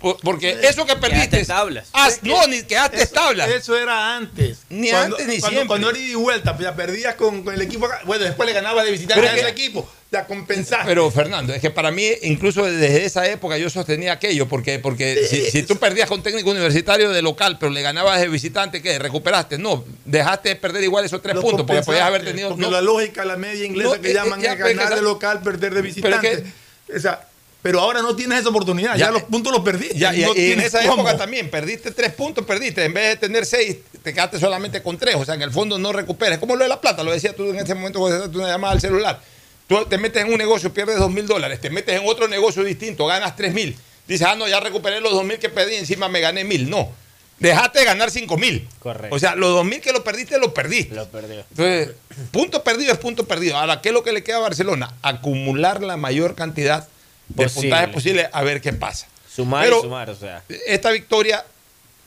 Por- 0.00 0.18
Porque 0.20 0.56
eso 0.62 0.86
que 0.86 0.96
perdiste. 0.96 1.44
tablas. 1.44 1.88
has- 1.92 2.22
no, 2.22 2.46
ni 2.46 2.62
quedaste 2.62 3.02
Eso- 3.02 3.12
tablas. 3.12 3.48
Eso 3.50 3.76
era 3.76 4.16
antes. 4.16 4.58
Ni 4.70 4.90
Cuando- 4.90 5.16
antes 5.16 5.28
ni 5.28 5.40
cuando, 5.40 5.48
siempre. 5.58 5.66
Cuando 5.66 5.90
ida 5.98 6.12
y 6.12 6.14
vuelta, 6.14 6.52
pues 6.56 6.64
ya 6.64 6.74
perdías 6.74 7.14
con, 7.16 7.42
con 7.42 7.54
el 7.54 7.60
equipo. 7.60 7.88
Bueno, 8.06 8.24
después 8.24 8.46
le 8.48 8.54
ganabas 8.54 8.84
de 8.84 8.92
visitante 8.92 9.20
Pero 9.20 9.32
a 9.32 9.36
es 9.36 9.42
ese 9.42 9.50
equipo. 9.50 9.88
Ya 10.12 10.26
compensaste. 10.26 10.86
Pero 10.86 11.08
Fernando, 11.10 11.54
es 11.54 11.60
que 11.60 11.70
para 11.70 11.90
mí, 11.92 12.08
incluso 12.22 12.64
desde 12.64 13.04
esa 13.04 13.26
época 13.28 13.58
yo 13.58 13.70
sostenía 13.70 14.12
aquello, 14.12 14.48
porque, 14.48 14.80
porque 14.80 15.26
si, 15.28 15.50
si 15.50 15.62
tú 15.62 15.76
perdías 15.76 16.08
con 16.08 16.20
técnico 16.22 16.50
universitario 16.50 17.10
de 17.10 17.22
local, 17.22 17.58
pero 17.60 17.70
le 17.70 17.80
ganabas 17.82 18.20
de 18.20 18.26
visitante, 18.28 18.82
¿qué? 18.82 18.98
¿Recuperaste? 18.98 19.56
No, 19.58 19.84
dejaste 20.04 20.48
de 20.48 20.56
perder 20.56 20.82
igual 20.82 21.04
esos 21.04 21.22
tres 21.22 21.36
Lo 21.36 21.42
puntos, 21.42 21.64
porque 21.64 21.82
podías 21.82 22.04
haber 22.04 22.24
tenido... 22.24 22.48
Porque 22.48 22.62
no. 22.62 22.70
la 22.72 22.80
lógica, 22.80 23.24
la 23.24 23.36
media 23.36 23.64
inglesa 23.64 23.94
No, 23.96 24.00
que 24.00 24.10
eh, 24.10 24.14
llaman 24.14 24.40
eh, 24.40 24.44
ya, 24.44 24.52
es 24.52 24.56
pero 24.56 24.68
es 24.68 24.72
que 24.72 24.78
ganar 24.82 24.96
de 24.98 25.02
local, 25.02 25.42
perder 25.42 25.74
de 25.74 25.82
Pero 25.82 25.88
es 26.16 26.22
visitante. 26.22 26.52
O 26.92 26.98
sea, 26.98 27.28
pero 27.62 27.80
ahora 27.80 28.00
no 28.02 28.16
tienes 28.16 28.40
esa 28.40 28.48
oportunidad. 28.48 28.92
Ya, 28.96 29.06
Ya, 29.06 29.10
los 29.10 29.24
puntos 29.24 29.52
los 29.52 29.62
perdiste. 29.62 29.98
Ya, 29.98 30.14
y, 30.14 30.22
no 30.22 30.34
y 30.34 30.52
en 30.52 30.60
esa 30.60 30.80
cómo. 30.80 31.02
época 31.02 31.16
también, 31.16 31.50
perdiste 31.50 31.90
tres 31.90 32.12
puntos, 32.12 32.44
perdiste. 32.46 32.84
En 32.84 32.94
vez 32.94 33.08
de 33.10 33.16
tener 33.16 33.44
seis, 33.44 33.76
te 34.02 34.12
quedaste 34.14 34.38
solamente 34.38 34.82
con 34.82 34.96
tres. 34.98 35.16
O 35.16 35.24
sea, 35.24 35.34
en 35.34 35.42
el 35.42 35.50
fondo 35.50 35.78
no 35.78 35.92
recuperas. 35.92 36.38
Como 36.38 36.56
lo 36.56 36.62
de 36.62 36.68
la 36.68 36.80
plata, 36.80 37.02
lo 37.02 37.12
decías 37.12 37.34
tú 37.36 37.50
en 37.50 37.56
ese 37.58 37.74
momento 37.74 37.98
cuando 38.00 38.18
hacías 38.24 38.34
una 38.34 38.48
llamada 38.48 38.72
al 38.74 38.80
celular. 38.80 39.20
Tú 39.66 39.84
te 39.86 39.98
metes 39.98 40.24
en 40.24 40.32
un 40.32 40.38
negocio, 40.38 40.72
pierdes 40.72 40.98
dos 40.98 41.10
mil 41.10 41.26
dólares. 41.26 41.60
Te 41.60 41.70
metes 41.70 42.00
en 42.00 42.06
otro 42.08 42.26
negocio 42.28 42.64
distinto, 42.64 43.06
ganas 43.06 43.36
tres 43.36 43.52
mil. 43.54 43.76
Dices, 44.08 44.26
ah, 44.26 44.34
no, 44.34 44.48
ya 44.48 44.58
recuperé 44.58 45.00
los 45.00 45.12
dos 45.12 45.24
mil 45.24 45.38
que 45.38 45.48
perdí, 45.48 45.76
encima 45.76 46.08
me 46.08 46.20
gané 46.20 46.42
mil. 46.44 46.68
No. 46.68 46.90
Dejaste 47.38 47.78
de 47.78 47.84
ganar 47.84 48.10
cinco 48.10 48.36
mil. 48.36 48.66
Correcto. 48.80 49.14
O 49.14 49.18
sea, 49.18 49.34
los 49.36 49.50
dos 49.50 49.64
mil 49.64 49.80
que 49.80 49.92
lo 49.92 50.02
perdiste, 50.02 50.38
lo 50.38 50.52
perdiste. 50.52 50.94
Lo 50.94 51.08
perdió. 51.08 51.44
Entonces, 51.50 51.90
punto 52.32 52.64
perdido 52.64 52.92
es 52.92 52.98
punto 52.98 53.26
perdido. 53.26 53.56
Ahora, 53.56 53.80
¿qué 53.80 53.90
es 53.90 53.94
lo 53.94 54.02
que 54.02 54.12
le 54.12 54.22
queda 54.24 54.38
a 54.38 54.40
Barcelona? 54.40 54.94
Acumular 55.02 55.82
la 55.82 55.96
mayor 55.96 56.34
cantidad 56.34 56.80
de 56.82 56.88
Posible. 57.36 57.60
puntajes 57.70 57.88
posible 57.94 58.28
a 58.32 58.42
ver 58.42 58.60
qué 58.60 58.72
pasa. 58.72 59.06
Sumar 59.34 59.64
Pero- 59.64 59.78
y 59.78 59.82
sumar, 59.82 60.10
o 60.10 60.14
sea. 60.16 60.42
esta 60.66 60.90
victoria 60.90 61.44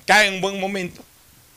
cae 0.06 0.28
en 0.28 0.42
buen 0.42 0.60
momento 0.60 1.02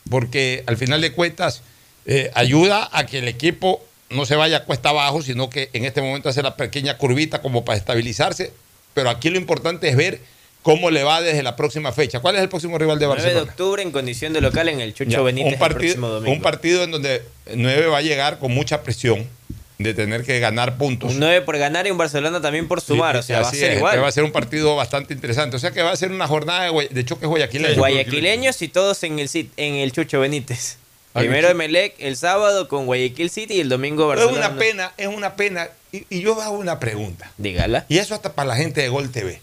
porque 0.09 0.63
al 0.67 0.77
final 0.77 1.01
de 1.01 1.13
cuentas 1.13 1.63
eh, 2.07 2.31
ayuda 2.35 2.89
a 2.93 3.05
que 3.07 3.19
el 3.19 3.27
equipo 3.29 3.85
no 4.11 4.25
se 4.27 4.37
vaya 4.37 4.65
cuesta 4.65 4.91
abajo, 4.91 5.21
sino 5.23 5.51
que 5.51 5.71
en 5.73 5.85
este 5.85 6.01
momento 6.01 6.29
hace 6.29 6.43
la 6.43 6.57
pequeña 6.57 6.97
curvita 6.97 7.43
como 7.43 7.65
para 7.65 7.77
estabilizarse. 7.77 8.53
Pero 8.95 9.11
aquí 9.11 9.29
lo 9.31 9.37
importante 9.37 9.89
es 9.89 9.97
ver 9.97 10.21
cómo 10.63 10.91
le 10.91 11.03
va 11.03 11.21
desde 11.21 11.43
la 11.43 11.57
próxima 11.57 11.91
fecha. 11.91 12.21
¿Cuál 12.21 12.37
es 12.37 12.43
el 12.43 12.49
próximo 12.49 12.79
rival 12.79 13.01
de 13.01 13.07
9 13.07 13.21
de 13.21 13.27
Barcelona? 13.29 13.51
octubre 13.51 13.83
en 13.83 13.91
condición 13.91 14.33
de 14.33 14.41
local 14.41 14.69
en 14.69 14.81
el 14.81 14.95
Chucho 14.95 15.11
Ya, 15.11 15.21
Benítez 15.23 15.55
un, 15.55 15.59
partido, 15.59 15.81
el 15.81 15.87
próximo 15.89 16.09
domingo. 16.09 16.33
un 16.37 16.43
partido 16.43 16.85
en 16.85 16.91
donde 16.93 17.23
9 17.53 17.87
va 17.89 17.99
a 17.99 18.03
llegar 18.03 18.39
con 18.39 18.53
mucha 18.55 18.83
presión 18.85 19.29
de 19.79 19.93
tener 19.95 20.25
que 20.25 20.41
ganar 20.41 20.79
puntos. 20.79 21.13
Un 21.13 21.21
9 21.21 21.43
por 21.43 21.59
ganar 21.59 21.87
y 21.87 21.91
un 21.91 21.99
Barcelona 21.99 22.41
también 22.41 22.67
por 22.67 22.81
sumar, 22.81 23.15
Sí, 23.17 23.19
o 23.19 23.23
sea, 23.23 23.41
va 23.43 23.49
a 23.49 23.53
ser 23.53 23.71
es, 23.73 23.77
igual. 23.79 24.03
va 24.03 24.09
a 24.09 24.13
ser 24.13 24.25
un 24.25 24.33
partido 24.33 24.75
bastante 24.77 25.13
interesante. 25.13 25.57
O 25.57 25.59
sea 25.59 25.71
que 25.71 25.83
va 25.83 25.91
a 25.93 25.97
ser 25.97 26.11
una 26.11 26.27
jornada 26.27 26.71
de, 26.73 26.89
de 26.91 27.05
choques 27.05 27.29
guayaquileños. 27.29 27.77
Guayaquileños 27.77 28.63
y 28.63 28.69
todos 28.69 29.03
en 29.03 29.19
el 29.19 29.29
en 29.57 29.75
el 29.75 29.93
Chucho 29.93 30.21
Benítez. 30.21 30.79
Primero. 31.13 31.49
Emelec 31.49 31.95
el 31.99 32.17
sábado 32.17 32.69
con 32.69 32.85
Guayaquil 32.87 33.31
City 33.31 33.55
y 33.55 33.61
el 33.61 33.71
domingo 33.71 34.13
Es 34.13 34.19
Barcelona. 34.21 34.49
una 34.49 34.59
pena, 34.59 34.93
es 34.99 35.07
una 35.09 35.35
pena. 35.37 35.69
Y, 35.93 36.05
y 36.11 36.21
yo 36.21 36.41
hago 36.43 36.59
una 36.59 36.79
pregunta. 36.79 37.31
Dígala. 37.39 37.87
Y 37.89 37.99
eso 37.99 38.15
hasta 38.15 38.35
para 38.35 38.49
la 38.49 38.57
gente 38.57 38.83
de 38.83 38.89
Gol 38.91 39.11
TV. 39.11 39.41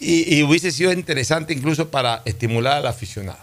Y, 0.00 0.34
y 0.36 0.42
hubiese 0.42 0.70
sido 0.72 0.92
interesante 0.92 1.52
incluso 1.54 1.88
para 1.90 2.22
estimular 2.24 2.78
al 2.78 2.86
aficionado. 2.86 3.38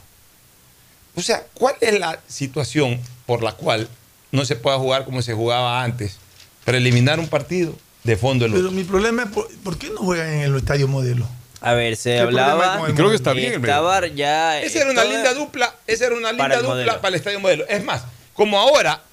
O 1.15 1.21
sea, 1.21 1.43
¿cuál 1.53 1.75
es 1.81 1.99
la 1.99 2.19
situación 2.27 2.99
por 3.25 3.43
la 3.43 3.51
cual 3.53 3.87
no 4.31 4.45
se 4.45 4.55
pueda 4.55 4.77
jugar 4.77 5.05
como 5.05 5.21
se 5.21 5.33
jugaba 5.33 5.83
antes? 5.83 6.17
Para 6.65 6.77
eliminar 6.77 7.19
un 7.19 7.27
partido 7.27 7.75
de 8.03 8.17
fondo 8.17 8.45
el 8.45 8.51
otro. 8.51 8.63
Pero 8.63 8.71
mi 8.75 8.83
problema 8.83 9.23
es: 9.23 9.29
¿por, 9.29 9.47
por 9.63 9.77
qué 9.77 9.89
no 9.89 9.97
juegan 9.97 10.29
en 10.29 10.41
el 10.41 10.55
estadio 10.55 10.87
modelo? 10.87 11.27
A 11.63 11.73
ver, 11.73 11.95
se 11.95 12.15
¿Qué 12.15 12.21
problema 12.23 12.45
hay 12.45 12.51
hablaba. 12.51 12.93
creo 12.95 13.09
que 13.09 13.15
está 13.15 13.33
bien 13.33 13.53
Estaba 13.53 14.07
ya. 14.07 14.59
Esa 14.61 14.81
era 14.81 14.91
una 14.91 15.03
linda 15.03 15.33
dupla, 15.35 15.75
esa 15.85 16.07
era 16.07 16.15
una 16.15 16.29
linda 16.31 16.43
Para 16.45 16.55
el 16.55 16.61
dupla 16.61 16.75
modelo. 16.75 16.95
para 17.01 17.09
el 17.09 17.15
estadio 17.15 17.39
modelo. 17.39 17.67
Es 17.67 17.83
más, 17.83 18.03
como 18.33 18.57
ahora 18.59 19.03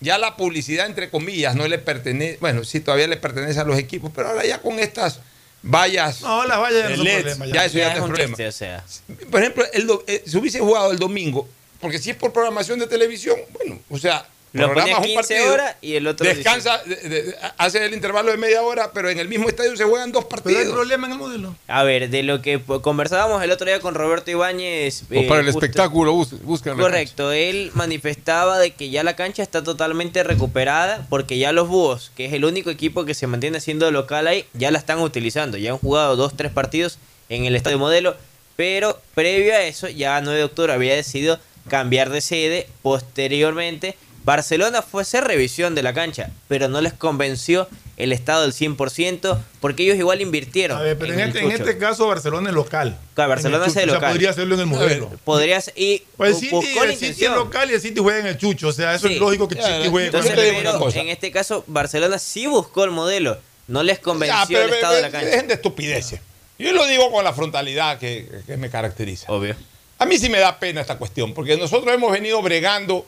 ya 0.00 0.16
la 0.16 0.36
publicidad 0.36 0.86
entre 0.86 1.10
comillas 1.10 1.54
no 1.56 1.66
le 1.68 1.78
pertenece, 1.78 2.38
bueno, 2.40 2.64
sí 2.64 2.80
todavía 2.80 3.08
le 3.08 3.16
pertenece 3.18 3.60
a 3.60 3.64
los 3.64 3.76
equipos, 3.78 4.10
pero 4.14 4.28
ahora 4.28 4.46
ya 4.46 4.62
con 4.62 4.78
estas 4.78 5.20
vallas 5.62 6.22
No, 6.22 6.46
las 6.46 6.58
vallas 6.60 6.88
ya 6.90 6.96
no 6.96 7.02
LEDs, 7.02 7.20
problema, 7.36 7.46
ya. 7.46 7.52
ya 7.54 7.64
eso 7.66 7.78
ya, 7.78 7.80
Ya 7.80 7.88
no 7.88 7.90
es 7.90 7.96
es 7.96 8.02
un 8.02 8.08
problema. 8.08 8.36
triste, 8.36 8.48
o 8.48 8.52
sea. 8.52 8.84
Por 9.30 9.40
ejemplo, 9.40 9.64
el 9.72 9.90
eh, 10.06 10.22
si 10.26 10.36
hubiese 10.38 10.60
jugado 10.60 10.92
el 10.92 10.98
domingo, 10.98 11.48
porque 11.80 11.98
si 11.98 12.10
es 12.10 12.16
por 12.16 12.32
programación 12.32 12.78
de 12.78 12.86
televisión, 12.86 13.36
bueno, 13.52 13.80
o 13.90 13.98
sea, 13.98 14.24
Lo 14.52 14.64
programas 14.66 15.00
ponía 15.00 15.14
15 15.16 15.40
horas 15.48 15.76
y 15.82 15.94
el 15.96 16.06
otro 16.06 16.26
descansa, 16.26 16.78
de- 16.84 16.96
de- 16.96 17.34
hace 17.58 17.84
el 17.84 17.92
intervalo 17.92 18.30
de 18.30 18.36
media 18.38 18.62
hora, 18.62 18.92
pero 18.92 19.10
en 19.10 19.18
el 19.18 19.28
mismo 19.28 19.48
estadio 19.48 19.76
se 19.76 19.84
juegan 19.84 20.10
dos 20.12 20.24
Pero 20.24 20.36
hay 20.48 20.54
partidos. 20.54 20.74
problema 20.74 21.06
en 21.06 21.12
el 21.12 21.18
modelo. 21.18 21.54
A 21.66 21.82
ver, 21.84 22.08
de 22.08 22.22
lo 22.22 22.40
que 22.40 22.60
conversábamos 22.82 23.42
el 23.42 23.50
otro 23.50 23.66
día 23.66 23.80
con 23.80 23.94
Roberto 23.94 24.30
Ibáñez. 24.30 25.02
O 25.04 25.06
para 25.28 25.40
el 25.40 25.48
eh, 25.48 25.52
justo- 25.52 25.66
espectáculo, 25.66 26.12
bus- 26.14 26.42
buscan 26.42 26.78
Correcto, 26.78 27.32
él 27.32 27.70
manifestaba 27.74 28.58
de 28.58 28.70
que 28.72 28.90
ya 28.90 29.02
la 29.02 29.16
cancha 29.16 29.42
está 29.42 29.62
totalmente 29.62 30.22
recuperada 30.24 31.06
porque 31.10 31.36
ya 31.38 31.52
los 31.52 31.68
Búhos, 31.68 32.10
que 32.16 32.24
es 32.26 32.32
el 32.32 32.44
único 32.44 32.70
equipo 32.70 33.04
que 33.04 33.14
se 33.14 33.26
mantiene 33.26 33.60
siendo 33.60 33.90
local 33.90 34.26
ahí, 34.26 34.46
ya 34.54 34.70
la 34.70 34.78
están 34.78 35.00
utilizando. 35.00 35.58
Ya 35.58 35.72
han 35.72 35.78
jugado 35.78 36.16
dos, 36.16 36.36
tres 36.36 36.52
partidos 36.52 36.98
en 37.28 37.44
el 37.44 37.54
estadio 37.54 37.78
modelo, 37.78 38.16
pero 38.56 38.98
previo 39.14 39.52
a 39.54 39.62
eso, 39.62 39.88
ya 39.88 40.16
a 40.16 40.20
9 40.22 40.38
de 40.38 40.44
octubre 40.44 40.72
había 40.72 40.94
decidido 40.94 41.38
cambiar 41.68 42.08
de 42.10 42.20
sede. 42.22 42.66
Posteriormente, 42.82 43.96
Barcelona 44.28 44.82
fue 44.82 45.00
a 45.00 45.04
hacer 45.04 45.24
revisión 45.24 45.74
de 45.74 45.82
la 45.82 45.94
cancha, 45.94 46.28
pero 46.48 46.68
no 46.68 46.82
les 46.82 46.92
convenció 46.92 47.66
el 47.96 48.12
Estado 48.12 48.44
al 48.44 48.52
100%, 48.52 49.38
porque 49.58 49.84
ellos 49.84 49.96
igual 49.96 50.20
invirtieron. 50.20 50.76
A 50.76 50.82
ver, 50.82 50.98
pero 50.98 51.14
en, 51.14 51.20
este, 51.20 51.40
en 51.40 51.50
este 51.50 51.78
caso 51.78 52.06
Barcelona 52.08 52.50
es 52.50 52.54
local. 52.54 52.98
Claro, 53.14 53.30
Barcelona 53.30 53.64
es 53.64 53.74
el 53.76 53.84
Chucho, 53.84 53.84
o 53.84 53.86
sea, 53.86 53.94
local. 53.94 54.10
podría 54.12 54.30
hacerlo 54.30 54.54
en 54.56 54.60
el 54.60 54.66
modelo. 54.66 55.10
Podría 55.24 55.58
ser- 55.62 55.72
y 55.78 56.02
Pues 56.18 56.32
el 56.32 56.36
City, 56.36 56.78
el 56.78 56.90
es 56.90 57.20
local 57.30 57.70
y 57.70 57.74
el 57.74 57.80
City 57.80 58.00
juega 58.00 58.18
en 58.18 58.26
el 58.26 58.36
Chucho. 58.36 58.68
O 58.68 58.72
sea, 58.72 58.94
eso 58.94 59.08
Sí. 59.08 59.14
es 59.14 59.18
lógico 59.20 59.48
que 59.48 59.54
el 59.58 59.64
City 59.64 59.88
juegue 59.88 60.06
Entonces, 60.08 60.34
con 60.34 60.44
el 60.44 60.54
pero 60.62 60.90
en 61.00 61.08
este 61.08 61.30
caso, 61.30 61.64
Barcelona 61.66 62.18
sí 62.18 62.46
buscó 62.46 62.84
el 62.84 62.90
modelo. 62.90 63.38
No 63.66 63.82
les 63.82 63.98
convenció 63.98 64.36
Ya, 64.36 64.46
pero 64.46 64.64
el 64.64 64.74
estado 64.74 64.94
de 64.94 65.00
la 65.02 65.10
cancha. 65.10 65.26
Dejen 65.26 65.48
de 65.48 65.54
estupideces. 65.54 66.20
Yo 66.58 66.70
lo 66.74 66.86
digo 66.86 67.10
con 67.10 67.24
la 67.24 67.32
frontalidad 67.32 67.98
que, 67.98 68.28
que 68.46 68.58
me 68.58 68.68
caracteriza. 68.68 69.32
Obvio. 69.32 69.56
A 69.98 70.04
mí 70.04 70.18
sí 70.18 70.28
me 70.28 70.38
da 70.38 70.58
pena 70.60 70.82
esta 70.82 70.98
cuestión, 70.98 71.32
porque 71.32 71.56
nosotros 71.56 71.92
hemos 71.94 72.12
venido 72.12 72.42
bregando 72.42 73.06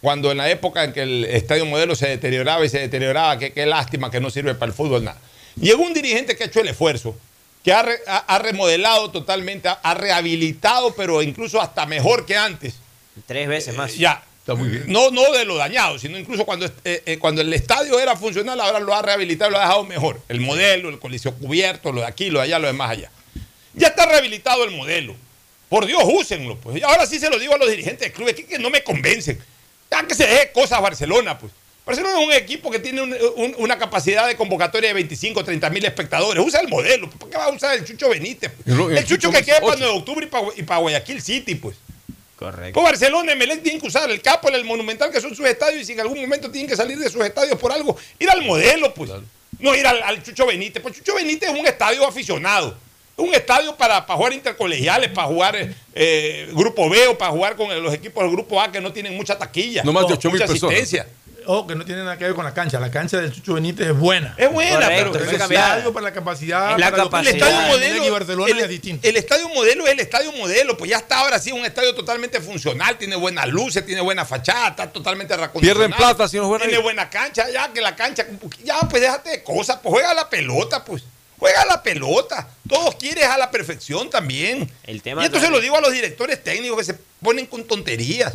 cuando 0.00 0.30
en 0.30 0.38
la 0.38 0.48
época 0.50 0.84
en 0.84 0.92
que 0.92 1.02
el 1.02 1.24
estadio 1.24 1.66
modelo 1.66 1.94
se 1.96 2.08
deterioraba 2.08 2.64
y 2.64 2.68
se 2.68 2.78
deterioraba, 2.78 3.38
que 3.38 3.52
qué 3.52 3.66
lástima 3.66 4.10
que 4.10 4.20
no 4.20 4.30
sirve 4.30 4.54
para 4.54 4.70
el 4.70 4.74
fútbol 4.76 5.04
nada. 5.04 5.18
Llegó 5.60 5.82
un 5.82 5.92
dirigente 5.94 6.36
que 6.36 6.44
ha 6.44 6.46
hecho 6.46 6.60
el 6.60 6.68
esfuerzo, 6.68 7.16
que 7.64 7.72
ha, 7.72 7.82
re- 7.82 8.00
ha- 8.06 8.18
ha 8.34 8.38
remodelado 8.38 9.10
totalmente, 9.10 9.68
ha, 9.68 9.72
ha 9.82 9.94
rehabilitado, 9.94 10.94
pero 10.94 11.20
incluso 11.22 11.60
hasta 11.60 11.84
mejor 11.86 12.26
que 12.26 12.36
antes. 12.36 12.74
Tres 13.26 13.48
veces 13.48 13.76
más. 13.76 13.96
Ya. 13.96 14.22
No, 14.86 15.10
no 15.10 15.30
de 15.32 15.44
lo 15.44 15.56
dañado, 15.56 15.98
sino 15.98 16.16
incluso 16.16 16.46
cuando, 16.46 16.64
eh, 16.84 17.02
eh, 17.04 17.18
cuando 17.18 17.42
el 17.42 17.52
estadio 17.52 17.98
era 18.00 18.16
funcional, 18.16 18.58
ahora 18.60 18.78
lo 18.80 18.94
ha 18.94 19.02
rehabilitado 19.02 19.50
y 19.50 19.52
lo 19.52 19.58
ha 19.58 19.62
dejado 19.62 19.84
mejor. 19.84 20.20
El 20.28 20.40
modelo, 20.40 20.88
el 20.88 20.98
coliseo 20.98 21.34
cubierto, 21.34 21.92
lo 21.92 22.00
de 22.00 22.06
aquí, 22.06 22.30
lo 22.30 22.38
de 22.38 22.44
allá, 22.46 22.58
lo 22.58 22.66
de 22.68 22.72
más 22.72 22.90
allá. 22.92 23.10
Ya 23.74 23.88
está 23.88 24.06
rehabilitado 24.06 24.64
el 24.64 24.70
modelo. 24.70 25.14
Por 25.68 25.84
Dios, 25.84 26.02
úsenlo. 26.06 26.56
Pues. 26.56 26.78
Y 26.78 26.82
ahora 26.82 27.04
sí 27.04 27.18
se 27.18 27.28
lo 27.28 27.38
digo 27.38 27.54
a 27.54 27.58
los 27.58 27.68
dirigentes 27.68 28.08
de 28.08 28.12
clubes 28.12 28.34
que, 28.36 28.46
que 28.46 28.58
no 28.58 28.70
me 28.70 28.82
convencen. 28.82 29.38
Ya 29.90 30.06
que 30.06 30.14
se 30.14 30.26
deje 30.26 30.52
cosas 30.52 30.80
Barcelona, 30.82 31.38
pues. 31.38 31.52
Barcelona 31.86 32.20
es 32.20 32.26
un 32.26 32.32
equipo 32.34 32.70
que 32.70 32.78
tiene 32.78 33.00
un- 33.00 33.16
un- 33.36 33.54
una 33.56 33.78
capacidad 33.78 34.26
de 34.26 34.36
convocatoria 34.36 34.88
de 34.88 34.94
25, 34.94 35.42
30 35.42 35.70
mil 35.70 35.82
espectadores. 35.86 36.44
Usa 36.44 36.60
el 36.60 36.68
modelo. 36.68 37.08
¿Por 37.08 37.30
qué 37.30 37.38
va 37.38 37.44
a 37.46 37.50
usar 37.50 37.74
el 37.78 37.84
Chucho 37.86 38.10
Benítez? 38.10 38.52
pues? 38.52 38.66
Y 38.66 38.70
El, 38.92 38.98
el 38.98 39.04
Chucho 39.06 39.28
Chucho 39.28 39.30
que 39.32 39.42
quede 39.44 39.56
ocho. 39.56 39.66
para 39.66 39.76
9 39.78 39.92
de 39.94 39.98
octubre 39.98 40.26
y 40.26 40.28
para, 40.28 40.46
y 40.56 40.62
para 40.64 40.80
Guayaquil 40.80 41.22
City, 41.22 41.54
pues. 41.54 41.76
Correcto. 42.36 42.74
Pues 42.74 42.84
Barcelona, 42.84 43.32
Emelec 43.32 43.62
tienen 43.62 43.80
que 43.80 43.86
usar 43.88 44.10
el 44.10 44.20
Capo, 44.20 44.48
el 44.50 44.64
Monumental, 44.64 45.10
que 45.10 45.20
son 45.20 45.34
sus 45.34 45.46
estadios, 45.46 45.80
y 45.82 45.84
si 45.86 45.92
en 45.94 46.00
algún 46.00 46.20
momento 46.20 46.50
tienen 46.50 46.68
que 46.68 46.76
salir 46.76 46.98
de 46.98 47.08
sus 47.08 47.24
estadios 47.24 47.58
por 47.58 47.72
algo, 47.72 47.96
ir 48.18 48.30
al 48.30 48.42
modelo, 48.42 48.92
pues. 48.94 49.10
No 49.58 49.74
ir 49.74 49.86
al, 49.86 50.02
al 50.02 50.22
Chucho 50.22 50.46
Benítez. 50.46 50.82
Pues 50.82 50.96
Chucho 50.96 51.14
Benítez 51.14 51.48
es 51.50 51.58
un 51.58 51.66
estadio 51.66 52.06
aficionado. 52.06 52.76
Un 53.18 53.34
estadio 53.34 53.74
para, 53.76 54.06
para 54.06 54.16
jugar 54.16 54.32
intercolegiales, 54.32 55.10
para 55.10 55.26
jugar 55.28 55.56
eh, 55.56 55.74
eh, 55.94 56.48
grupo 56.52 56.88
B 56.88 57.08
o 57.08 57.18
para 57.18 57.30
jugar 57.32 57.56
con 57.56 57.82
los 57.82 57.92
equipos 57.92 58.22
del 58.24 58.32
grupo 58.32 58.60
A 58.62 58.70
que 58.72 58.80
no 58.80 58.92
tienen 58.92 59.16
mucha 59.16 59.36
taquilla. 59.36 59.82
No 59.84 59.92
más 59.92 60.06
de 60.06 60.14
o 60.14 60.16
8.000 60.18 60.30
mucha 60.30 60.46
personas. 60.46 60.76
asistencia. 60.76 61.06
Ojo, 61.50 61.66
que 61.66 61.74
no 61.74 61.82
tiene 61.84 62.02
nada 62.02 62.18
que 62.18 62.24
ver 62.24 62.34
con 62.34 62.44
la 62.44 62.52
cancha. 62.52 62.78
La 62.78 62.90
cancha 62.90 63.16
del 63.16 63.32
Chucho 63.32 63.54
Benítez 63.54 63.86
es 63.88 63.98
buena. 63.98 64.34
Es 64.36 64.52
buena, 64.52 64.72
Correcto, 64.82 65.12
pero- 65.12 65.24
es 65.24 65.30
pero- 65.30 65.44
estadio 65.44 65.92
para 65.94 66.04
la 66.04 66.12
capacidad. 66.12 66.72
Es 66.72 66.78
la 66.78 66.90
para 66.90 67.04
capacidad. 67.04 67.30
el 67.34 67.42
estadio 67.42 67.68
modelo 67.68 68.04
y 68.04 68.10
Barcelona 68.10 68.52
el, 68.52 68.58
es 68.60 68.68
distinto. 68.68 69.08
el 69.08 69.16
estadio 69.16 69.48
modelo 69.48 69.86
es 69.86 69.92
el 69.94 70.00
estadio 70.00 70.30
modelo, 70.32 70.76
pues 70.76 70.90
ya 70.90 70.98
está 70.98 71.20
ahora 71.20 71.38
sí 71.38 71.50
un 71.50 71.64
estadio 71.64 71.94
totalmente 71.94 72.40
funcional, 72.42 72.98
tiene 72.98 73.16
buenas 73.16 73.48
luces, 73.48 73.84
tiene 73.86 74.02
buena 74.02 74.26
fachada, 74.26 74.68
está 74.68 74.92
totalmente. 74.92 75.34
Pierden 75.58 75.90
plata 75.92 76.28
si 76.28 76.36
no 76.36 76.48
juegan 76.48 76.68
Tiene 76.68 76.76
ahí. 76.76 76.82
buena 76.82 77.08
cancha, 77.08 77.48
ya 77.50 77.72
que 77.72 77.80
la 77.80 77.96
cancha, 77.96 78.26
ya 78.62 78.80
pues 78.80 79.00
déjate 79.00 79.30
de 79.30 79.42
cosas, 79.42 79.78
pues 79.82 79.90
juega 79.92 80.12
la 80.14 80.28
pelota, 80.28 80.84
pues. 80.84 81.02
Juega 81.38 81.64
la 81.66 81.82
pelota. 81.82 82.48
Todos 82.68 82.96
quieren 82.96 83.30
a 83.30 83.38
la 83.38 83.50
perfección 83.50 84.10
también. 84.10 84.68
El 84.84 85.02
tema 85.02 85.22
y 85.22 85.26
esto 85.26 85.38
se 85.38 85.44
también- 85.44 85.52
lo 85.60 85.62
digo 85.62 85.76
a 85.76 85.80
los 85.80 85.92
directores 85.92 86.42
técnicos 86.42 86.78
que 86.78 86.84
se 86.84 86.94
ponen 87.22 87.46
con 87.46 87.64
tonterías. 87.64 88.32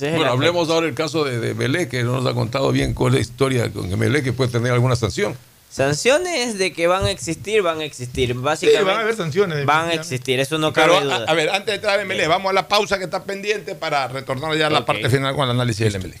Bueno, 0.00 0.26
hablemos 0.26 0.68
ahora 0.68 0.86
del 0.86 0.94
caso 0.94 1.24
de, 1.24 1.38
de 1.40 1.54
Melé, 1.54 1.88
que 1.88 2.02
no 2.02 2.20
nos 2.20 2.26
ha 2.30 2.34
contado 2.34 2.70
bien 2.70 2.92
cuál 2.92 3.14
es 3.14 3.14
la 3.14 3.20
historia 3.22 3.72
con 3.72 3.96
Melé, 3.98 4.22
que 4.22 4.32
puede 4.32 4.50
tener 4.50 4.72
alguna 4.72 4.94
sanción. 4.96 5.36
Sanciones 5.70 6.58
de 6.58 6.72
que 6.72 6.88
van 6.88 7.04
a 7.04 7.10
existir, 7.12 7.62
van 7.62 7.80
a 7.80 7.84
existir. 7.84 8.34
Básicamente. 8.34 8.84
van 8.84 8.98
a 8.98 9.00
haber 9.02 9.16
sanciones, 9.16 9.64
Van 9.64 9.88
a 9.88 9.94
existir, 9.94 10.40
eso 10.40 10.58
no 10.58 10.72
cabe 10.72 10.96
a, 10.96 11.00
duda. 11.00 11.24
a 11.28 11.34
ver, 11.34 11.48
antes 11.50 11.66
de 11.66 11.74
entrar 11.76 12.00
en 12.00 12.08
MLE, 12.08 12.26
vamos 12.26 12.50
a 12.50 12.52
la 12.52 12.66
pausa 12.66 12.98
que 12.98 13.04
está 13.04 13.22
pendiente 13.22 13.76
para 13.76 14.08
retornar 14.08 14.56
ya 14.56 14.66
a 14.66 14.70
la 14.70 14.84
parte 14.84 15.08
final 15.08 15.34
con 15.36 15.44
el 15.44 15.50
análisis 15.52 15.92
del 15.92 16.02
MLE. 16.02 16.20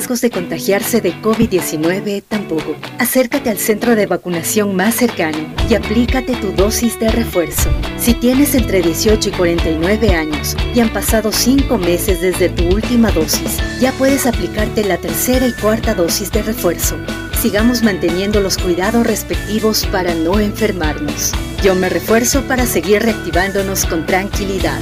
de 0.01 0.31
contagiarse 0.31 0.99
de 0.99 1.13
COVID-19 1.21 2.23
tampoco. 2.27 2.75
Acércate 2.97 3.51
al 3.51 3.57
centro 3.59 3.95
de 3.95 4.07
vacunación 4.07 4.75
más 4.75 4.95
cercano 4.95 5.37
y 5.69 5.75
aplícate 5.75 6.35
tu 6.35 6.51
dosis 6.51 6.99
de 6.99 7.11
refuerzo. 7.11 7.69
Si 7.97 8.15
tienes 8.15 8.55
entre 8.55 8.81
18 8.81 9.29
y 9.29 9.31
49 9.31 10.15
años 10.15 10.57
y 10.73 10.79
han 10.79 10.91
pasado 10.91 11.31
5 11.31 11.77
meses 11.77 12.19
desde 12.19 12.49
tu 12.49 12.67
última 12.69 13.11
dosis, 13.11 13.59
ya 13.79 13.91
puedes 13.93 14.25
aplicarte 14.25 14.83
la 14.83 14.97
tercera 14.97 15.47
y 15.47 15.53
cuarta 15.53 15.93
dosis 15.93 16.31
de 16.31 16.41
refuerzo. 16.41 16.97
Sigamos 17.39 17.83
manteniendo 17.83 18.41
los 18.41 18.57
cuidados 18.57 19.05
respectivos 19.05 19.85
para 19.85 20.13
no 20.15 20.39
enfermarnos. 20.39 21.31
Yo 21.63 21.75
me 21.75 21.89
refuerzo 21.89 22.41
para 22.47 22.65
seguir 22.65 23.03
reactivándonos 23.03 23.85
con 23.85 24.05
tranquilidad. 24.05 24.81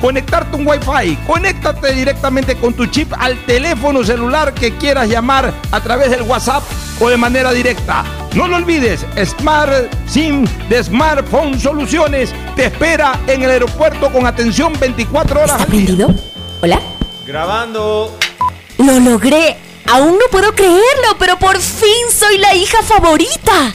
conectarte 0.00 0.56
un 0.56 0.66
Wi-Fi. 0.66 1.16
Conéctate 1.26 1.92
directamente 1.92 2.56
con 2.56 2.74
tu 2.74 2.86
chip 2.86 3.12
al 3.18 3.36
teléfono 3.46 4.04
celular 4.04 4.54
que 4.54 4.76
quieras 4.76 5.08
llamar 5.08 5.52
a 5.70 5.80
través 5.80 6.10
del 6.10 6.22
WhatsApp 6.22 6.62
o 7.00 7.08
de 7.08 7.16
manera 7.16 7.52
directa. 7.52 8.04
No 8.34 8.48
lo 8.48 8.56
olvides, 8.56 9.06
Smart 9.24 9.92
SIM 10.06 10.46
de 10.68 10.82
Smartphone 10.82 11.60
Soluciones 11.60 12.34
te 12.56 12.66
espera 12.66 13.20
en 13.26 13.42
el 13.42 13.50
aeropuerto 13.50 14.10
con 14.10 14.26
atención 14.26 14.72
24 14.78 15.40
horas. 15.40 15.52
¿Está 15.52 15.66
prendido? 15.66 16.14
¿Hola? 16.62 16.80
Grabando. 17.26 18.16
¡Lo 18.78 18.98
logré! 19.00 19.56
Aún 19.86 20.12
no 20.12 20.26
puedo 20.30 20.52
creerlo, 20.54 21.16
pero 21.18 21.38
por 21.38 21.58
fin 21.60 22.10
soy 22.10 22.38
la 22.38 22.54
hija 22.54 22.82
favorita. 22.82 23.74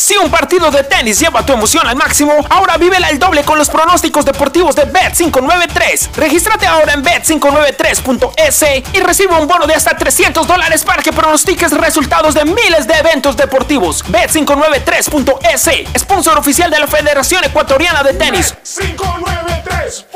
593.es 0.00 0.10
Si 0.10 0.16
un 0.16 0.30
partido 0.30 0.70
de 0.70 0.82
tenis 0.82 1.20
lleva 1.20 1.44
tu 1.44 1.52
emoción 1.52 1.86
al 1.86 1.96
máximo, 1.96 2.32
ahora 2.48 2.78
vívela 2.78 3.10
el 3.10 3.18
doble 3.18 3.44
con 3.44 3.58
los 3.58 3.68
pronósticos 3.68 4.24
deportivos 4.24 4.74
de 4.74 4.90
Bet593. 4.90 6.12
Regístrate 6.16 6.66
ahora 6.66 6.94
en 6.94 7.04
bet593.es 7.04 8.64
y 8.94 9.00
recibe 9.00 9.34
un 9.34 9.46
bono 9.46 9.66
de 9.66 9.74
hasta 9.74 9.96
300 9.96 10.46
dólares 10.46 10.84
para 10.84 11.02
que 11.02 11.12
pronostiques 11.12 11.72
resultados 11.72 12.34
de 12.34 12.44
miles 12.44 12.86
de 12.86 12.94
eventos 12.94 13.36
deportivos. 13.36 14.04
Bet593.es, 14.06 15.70
sponsor 15.98 16.38
oficial 16.38 16.70
de 16.70 16.80
la 16.80 16.86
Federación 16.86 17.44
Ecuatoriana 17.44 18.02
de 18.02 18.14
Tenis. 18.14 18.54
Bet593.es 18.64 20.06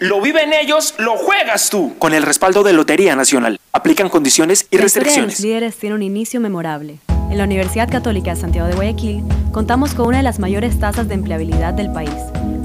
Lo 0.00 0.20
viven 0.20 0.52
ellos, 0.52 0.94
lo 0.98 1.16
juegas 1.16 1.70
tú. 1.70 1.96
Con 1.98 2.12
el 2.14 2.22
respaldo 2.24 2.64
de 2.64 2.72
Lotería 2.72 3.14
Nacional. 3.14 3.60
Aplican 3.72 4.08
condiciones 4.08 4.66
y 4.70 4.76
de 4.76 4.82
los 4.82 4.94
restricciones. 4.94 5.40
líderes 5.40 5.76
tiene 5.76 5.94
un 5.94 6.02
inicio 6.02 6.40
memorable. 6.40 6.98
En 7.34 7.38
la 7.38 7.44
Universidad 7.46 7.90
Católica 7.90 8.32
de 8.32 8.40
Santiago 8.40 8.68
de 8.68 8.76
Guayaquil 8.76 9.24
contamos 9.50 9.96
con 9.96 10.06
una 10.06 10.18
de 10.18 10.22
las 10.22 10.38
mayores 10.38 10.78
tasas 10.78 11.08
de 11.08 11.14
empleabilidad 11.14 11.74
del 11.74 11.90
país 11.90 12.14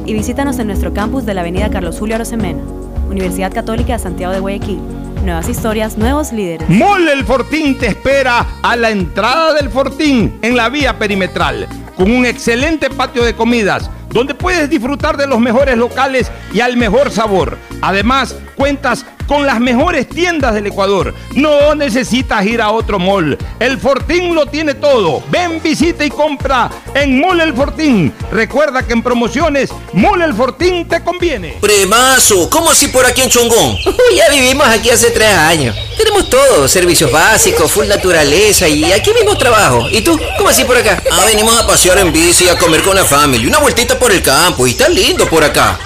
y 0.08 0.14
visítanos 0.14 0.58
en 0.58 0.66
nuestro 0.66 0.92
campus 0.92 1.28
de 1.28 1.36
la 1.36 1.42
Avenida 1.42 1.70
Carlos 1.70 2.00
Julio 2.00 2.16
Arosemena. 2.16 2.64
Universidad 3.12 3.54
Católica 3.54 3.94
de 3.94 4.00
Santiago 4.00 4.34
de 4.34 4.40
Guayaquil. 4.40 5.01
Nuevas 5.24 5.48
historias, 5.50 6.00
nuevos 6.00 6.32
líderes. 6.32 6.68
Mole 6.68 7.14
el 7.14 7.24
Fortín 7.24 7.78
te 7.78 7.88
espera 7.88 8.58
a 8.64 8.76
la 8.76 8.90
entrada 8.90 9.54
del 9.54 9.70
Fortín 9.70 10.40
en 10.42 10.58
la 10.58 10.68
vía 10.70 10.98
perimetral, 10.98 11.68
con 11.96 12.12
un 12.12 12.26
excelente 12.26 12.90
patio 12.90 13.24
de 13.24 13.36
comidas, 13.36 13.90
donde 14.10 14.36
puedes 14.36 14.70
disfrutar 14.70 15.18
de 15.18 15.28
los 15.28 15.40
mejores 15.40 15.78
locales 15.78 16.32
y 16.54 16.60
al 16.60 16.78
mejor 16.78 17.12
sabor. 17.12 17.58
Además, 17.82 18.36
cuentas 18.56 19.06
con 19.32 19.46
las 19.46 19.62
mejores 19.62 20.10
tiendas 20.10 20.54
del 20.54 20.68
Ecuador. 20.68 21.14
No 21.36 21.74
necesitas 21.74 22.46
ir 22.46 22.62
a 22.62 22.72
otro 22.72 23.00
mall. 23.00 23.38
El 23.62 23.78
Fortín 23.80 24.36
lo 24.36 24.46
tiene 24.46 24.74
todo. 24.74 25.24
Ven, 25.30 25.62
visita 25.64 26.04
y 26.04 26.10
compra 26.10 26.70
en 26.94 27.18
Mole 27.18 27.46
el 27.46 27.54
Fortín. 27.54 28.12
Recuerda 28.30 28.86
que 28.86 28.92
en 28.92 29.02
promociones, 29.02 29.70
Mole 29.94 30.26
el 30.26 30.34
Fortín 30.34 30.86
te 30.86 31.02
conviene. 31.02 31.58
Premazo, 31.62 32.50
¿cómo 32.50 32.72
así 32.72 32.90
por 32.90 33.06
aquí 33.06 33.22
en 33.22 33.30
Chongón? 33.30 33.78
ya 34.18 34.30
vivimos 34.30 34.68
aquí 34.68 34.90
hace 34.90 35.12
tres 35.12 35.34
años. 35.34 35.78
Tenemos 35.98 36.30
todo, 36.30 36.68
servicios 36.68 37.10
básicos, 37.10 37.72
full 37.72 37.88
naturaleza 37.88 38.68
y 38.68 38.92
aquí 38.92 39.14
mismo 39.14 39.38
trabajo. 39.38 39.88
¿Y 39.90 40.02
tú? 40.02 40.20
¿Cómo 40.38 40.50
así 40.50 40.66
por 40.66 40.76
acá? 40.76 41.02
Ah, 41.10 41.24
venimos 41.26 41.58
a 41.58 41.66
pasear 41.82 41.98
en 41.98 42.14
bici, 42.14 42.48
a 42.48 42.60
comer 42.60 42.84
con 42.84 42.96
la 42.96 43.04
familia, 43.04 43.48
una 43.48 43.58
vueltita 43.58 43.98
por 43.98 44.12
el 44.12 44.22
campo 44.22 44.68
y 44.68 44.70
está 44.70 44.88
lindo 44.88 45.28
por 45.28 45.44
acá. 45.44 45.80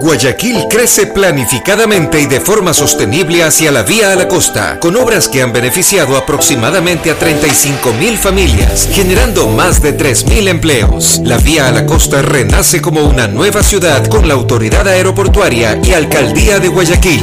Guayaquil 0.00 0.64
crece 0.70 1.08
planificadamente 1.08 2.22
y 2.22 2.24
de 2.24 2.40
forma 2.40 2.72
sostenible 2.72 3.44
hacia 3.44 3.70
la 3.70 3.82
vía 3.82 4.14
a 4.14 4.16
la 4.16 4.26
costa, 4.28 4.80
con 4.80 4.96
obras 4.96 5.28
que 5.28 5.42
han 5.42 5.52
beneficiado 5.52 6.16
aproximadamente 6.16 7.10
a 7.10 7.18
35 7.18 7.92
mil 7.92 8.16
familias, 8.16 8.88
generando 8.90 9.46
más 9.48 9.82
de 9.82 9.92
3 9.92 10.24
mil 10.24 10.48
empleos. 10.48 11.20
La 11.22 11.36
vía 11.36 11.68
a 11.68 11.70
la 11.70 11.84
costa 11.84 12.22
renace 12.22 12.80
como 12.80 13.02
una 13.02 13.28
nueva 13.28 13.62
ciudad 13.62 14.06
con 14.06 14.26
la 14.26 14.32
autoridad 14.32 14.88
aeroportuaria 14.88 15.78
y 15.84 15.92
alcaldía 15.92 16.60
de 16.60 16.68
Guayaquil. 16.68 17.22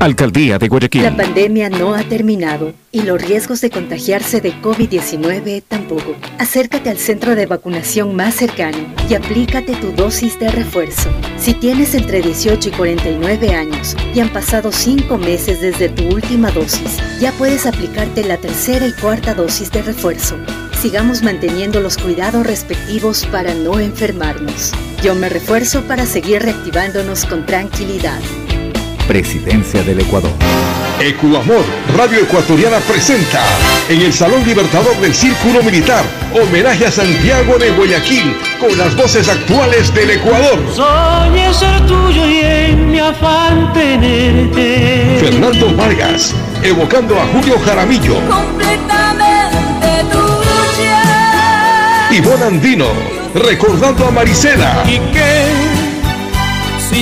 Alcaldía 0.00 0.58
de 0.58 0.68
Guayaquil. 0.68 1.02
La 1.02 1.16
pandemia 1.16 1.68
no 1.70 1.94
ha 1.94 2.04
terminado 2.04 2.72
y 2.92 3.02
los 3.02 3.20
riesgos 3.20 3.60
de 3.60 3.70
contagiarse 3.70 4.40
de 4.40 4.54
COVID-19 4.62 5.64
tampoco. 5.66 6.14
Acércate 6.38 6.88
al 6.88 6.98
centro 6.98 7.34
de 7.34 7.46
vacunación 7.46 8.14
más 8.14 8.36
cercano 8.36 8.78
y 9.10 9.14
aplícate 9.14 9.74
tu 9.74 9.90
dosis 9.92 10.38
de 10.38 10.50
refuerzo. 10.50 11.10
Si 11.36 11.52
tienes 11.52 11.94
entre 11.96 12.22
18 12.22 12.68
y 12.68 12.72
49 12.72 13.54
años 13.54 13.96
y 14.14 14.20
han 14.20 14.32
pasado 14.32 14.70
5 14.70 15.18
meses 15.18 15.60
desde 15.60 15.88
tu 15.88 16.04
última 16.14 16.52
dosis, 16.52 16.98
ya 17.20 17.32
puedes 17.32 17.66
aplicarte 17.66 18.24
la 18.24 18.36
tercera 18.36 18.86
y 18.86 18.92
cuarta 18.92 19.34
dosis 19.34 19.72
de 19.72 19.82
refuerzo. 19.82 20.36
Sigamos 20.80 21.24
manteniendo 21.24 21.80
los 21.80 21.98
cuidados 21.98 22.46
respectivos 22.46 23.26
para 23.26 23.52
no 23.52 23.80
enfermarnos. 23.80 24.72
Yo 25.02 25.16
me 25.16 25.28
refuerzo 25.28 25.82
para 25.82 26.06
seguir 26.06 26.42
reactivándonos 26.42 27.24
con 27.24 27.44
tranquilidad. 27.46 28.20
Presidencia 29.08 29.82
del 29.82 30.00
Ecuador. 30.00 30.30
Ecuamor, 31.00 31.64
Radio 31.96 32.20
Ecuatoriana 32.20 32.76
presenta 32.80 33.42
en 33.88 34.02
el 34.02 34.12
Salón 34.12 34.44
Libertador 34.44 34.94
del 34.98 35.14
Círculo 35.14 35.62
Militar 35.62 36.04
homenaje 36.34 36.84
a 36.84 36.92
Santiago 36.92 37.56
de 37.58 37.70
Guayaquil 37.70 38.36
con 38.60 38.76
las 38.76 38.94
voces 38.94 39.26
actuales 39.26 39.94
del 39.94 40.10
Ecuador. 40.10 40.58
Soñé 40.74 41.54
ser 41.54 41.86
tuyo 41.86 42.26
y 42.26 42.40
en 42.40 42.90
mi 42.90 42.98
afán 42.98 43.72
tenerte. 43.72 45.16
Fernando 45.20 45.74
Vargas, 45.74 46.34
evocando 46.62 47.18
a 47.18 47.26
Julio 47.28 47.58
Jaramillo. 47.64 48.14
Completamente 48.28 50.04
tuya. 50.12 52.10
Ivonne 52.10 52.44
Andino, 52.44 52.88
recordando 53.34 54.06
a 54.06 54.10
Marisela. 54.10 54.84
¿Y 54.86 54.98
qué? 55.14 55.77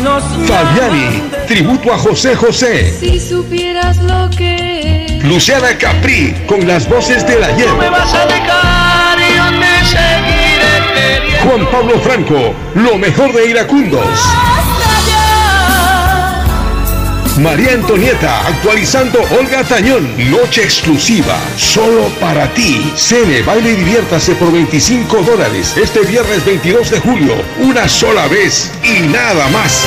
Fabiani, 0.02 1.22
tributo 1.48 1.90
a 1.90 1.96
José 1.96 2.36
José. 2.36 2.92
Si 3.00 3.18
supieras 3.18 3.96
lo 3.96 4.28
que 4.28 5.20
Luciana 5.24 5.68
Capri, 5.78 6.34
con 6.46 6.66
las 6.66 6.86
voces 6.86 7.26
del 7.26 7.42
ayer. 7.42 7.72
me 7.78 7.88
vas 7.88 8.12
a 8.12 8.26
dejar 8.26 9.18
y 9.18 9.36
yo 9.36 9.44
te 9.58 9.86
seguiré. 9.86 11.38
Juan 11.42 11.70
Pablo 11.70 11.98
Franco, 12.00 12.54
lo 12.74 12.98
mejor 12.98 13.32
de 13.32 13.48
Iracundos. 13.48 14.20
María 17.38 17.72
Antonieta, 17.74 18.46
actualizando 18.46 19.20
Olga 19.38 19.62
Tañón. 19.64 20.30
Noche 20.30 20.62
exclusiva, 20.62 21.38
solo 21.56 22.08
para 22.20 22.52
ti. 22.54 22.92
Cene, 22.96 23.42
baile 23.42 23.72
y 23.72 23.76
diviértase 23.76 24.34
por 24.36 24.52
25 24.52 25.22
dólares. 25.22 25.76
Este 25.76 26.00
viernes 26.00 26.44
22 26.44 26.90
de 26.90 27.00
julio, 27.00 27.34
una 27.60 27.88
sola 27.88 28.26
vez 28.28 28.72
y 28.82 29.00
nada 29.08 29.48
más. 29.48 29.86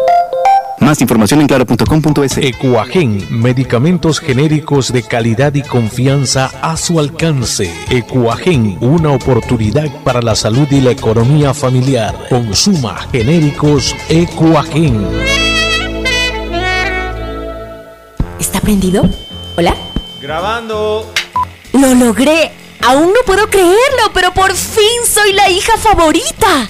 Más 0.81 0.99
información 0.99 1.41
en 1.41 1.47
claro.com.es. 1.47 2.37
Ecuagen, 2.37 3.25
medicamentos 3.29 4.19
genéricos 4.19 4.91
de 4.91 5.03
calidad 5.03 5.53
y 5.53 5.61
confianza 5.61 6.51
a 6.61 6.75
su 6.75 6.99
alcance. 6.99 7.71
Ecuagen, 7.89 8.77
una 8.81 9.11
oportunidad 9.11 9.89
para 10.03 10.23
la 10.23 10.35
salud 10.35 10.67
y 10.71 10.81
la 10.81 10.89
economía 10.89 11.53
familiar. 11.53 12.15
Consuma 12.29 13.07
genéricos 13.11 13.95
Ecuagen. 14.09 15.07
¿Está 18.39 18.59
prendido? 18.59 19.07
¿Hola? 19.57 19.75
Grabando. 20.19 21.13
¡Lo 21.73 21.93
logré! 21.93 22.51
Aún 22.83 23.13
no 23.13 23.21
puedo 23.27 23.47
creerlo, 23.47 24.11
pero 24.15 24.33
por 24.33 24.51
fin 24.53 25.05
soy 25.07 25.33
la 25.33 25.47
hija 25.51 25.77
favorita. 25.77 26.69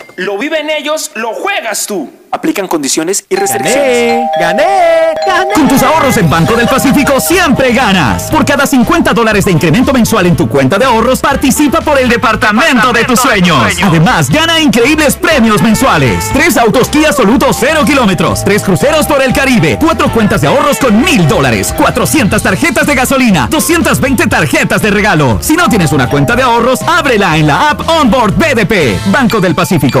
Lo 0.17 0.37
viven 0.37 0.69
ellos, 0.69 1.11
lo 1.15 1.33
juegas 1.33 1.85
tú. 1.85 2.09
Aplican 2.33 2.67
condiciones 2.69 3.25
y 3.27 3.35
restricciones. 3.35 4.29
¡Gané! 4.39 5.13
¡Gané! 5.27 5.53
Con 5.53 5.67
tus 5.67 5.83
ahorros 5.83 6.15
en 6.15 6.29
Banco 6.29 6.55
del 6.55 6.65
Pacífico 6.65 7.19
siempre 7.19 7.73
ganas. 7.73 8.31
Por 8.31 8.45
cada 8.45 8.65
50 8.65 9.11
dólares 9.13 9.43
de 9.43 9.51
incremento 9.51 9.91
mensual 9.91 10.27
en 10.27 10.37
tu 10.37 10.47
cuenta 10.47 10.77
de 10.77 10.85
ahorros, 10.85 11.19
participa 11.19 11.81
por 11.81 11.99
el 11.99 12.07
departamento 12.07 12.93
de 12.93 13.03
tus 13.03 13.19
sueños. 13.19 13.57
Además, 13.83 14.29
gana 14.29 14.61
increíbles 14.61 15.17
premios 15.17 15.61
mensuales. 15.61 16.29
Tres 16.31 16.55
autos 16.55 16.87
Kia 16.87 17.11
Soluto 17.11 17.51
0 17.51 17.81
kilómetros. 17.85 18.45
Tres 18.45 18.63
cruceros 18.63 19.05
por 19.07 19.21
el 19.21 19.33
Caribe. 19.33 19.77
Cuatro 19.77 20.09
cuentas 20.13 20.39
de 20.39 20.47
ahorros 20.47 20.77
con 20.77 21.01
mil 21.01 21.27
dólares. 21.27 21.73
400 21.75 22.41
tarjetas 22.41 22.87
de 22.87 22.95
gasolina. 22.95 23.47
220 23.51 24.27
tarjetas 24.27 24.81
de 24.81 24.89
regalo. 24.89 25.37
Si 25.41 25.57
no 25.57 25.67
tienes 25.67 25.91
una 25.91 26.09
cuenta 26.09 26.37
de 26.37 26.43
ahorros, 26.43 26.81
ábrela 26.83 27.35
en 27.35 27.47
la 27.47 27.71
app 27.71 27.81
Onboard 27.89 28.35
BDP. 28.35 29.11
Banco 29.11 29.41
del 29.41 29.53
Pacífico. 29.53 30.00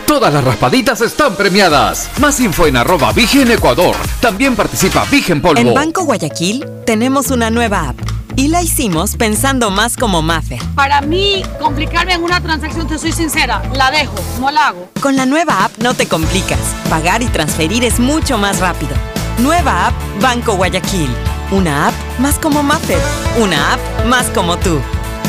Todas 0.11 0.33
las 0.33 0.43
raspaditas 0.43 0.99
están 0.99 1.35
premiadas. 1.37 2.09
Más 2.19 2.41
info 2.41 2.67
en 2.67 2.75
arroba 2.75 3.13
Vigen 3.13 3.49
Ecuador. 3.49 3.95
También 4.19 4.57
participa 4.57 5.05
Vigen 5.09 5.41
Polvo. 5.41 5.61
En 5.61 5.73
Banco 5.73 6.03
Guayaquil 6.03 6.65
tenemos 6.85 7.31
una 7.31 7.49
nueva 7.49 7.87
app 7.87 7.95
y 8.35 8.49
la 8.49 8.61
hicimos 8.61 9.15
pensando 9.15 9.71
más 9.71 9.95
como 9.95 10.21
Maffer. 10.21 10.59
Para 10.75 10.99
mí, 10.99 11.45
complicarme 11.61 12.15
en 12.15 12.23
una 12.23 12.41
transacción, 12.41 12.89
te 12.89 12.99
soy 12.99 13.13
sincera, 13.13 13.63
la 13.73 13.89
dejo, 13.89 14.15
no 14.41 14.51
la 14.51 14.67
hago. 14.67 14.89
Con 14.99 15.15
la 15.15 15.25
nueva 15.25 15.63
app 15.63 15.77
no 15.77 15.93
te 15.93 16.05
complicas. 16.07 16.59
Pagar 16.89 17.21
y 17.21 17.27
transferir 17.27 17.85
es 17.85 17.97
mucho 17.97 18.37
más 18.37 18.59
rápido. 18.59 18.91
Nueva 19.37 19.87
app 19.87 19.93
Banco 20.19 20.57
Guayaquil. 20.57 21.09
Una 21.51 21.87
app 21.87 21.93
más 22.19 22.37
como 22.37 22.63
Maffer. 22.63 22.99
Una 23.39 23.75
app 23.75 24.05
más 24.07 24.25
como 24.31 24.57
tú. 24.57 24.77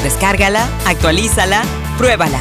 Descárgala, 0.03 0.67
actualízala, 0.87 1.63
pruébala. 1.99 2.41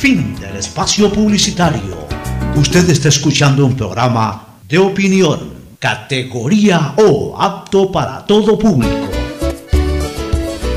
Fin 0.00 0.34
del 0.40 0.56
espacio 0.56 1.12
publicitario. 1.12 2.06
Usted 2.56 2.88
está 2.90 3.08
escuchando 3.08 3.64
un 3.66 3.76
programa 3.76 4.56
de 4.66 4.78
opinión, 4.78 5.52
categoría 5.78 6.94
O, 6.96 7.36
apto 7.40 7.92
para 7.92 8.24
todo 8.24 8.58
público. 8.58 9.08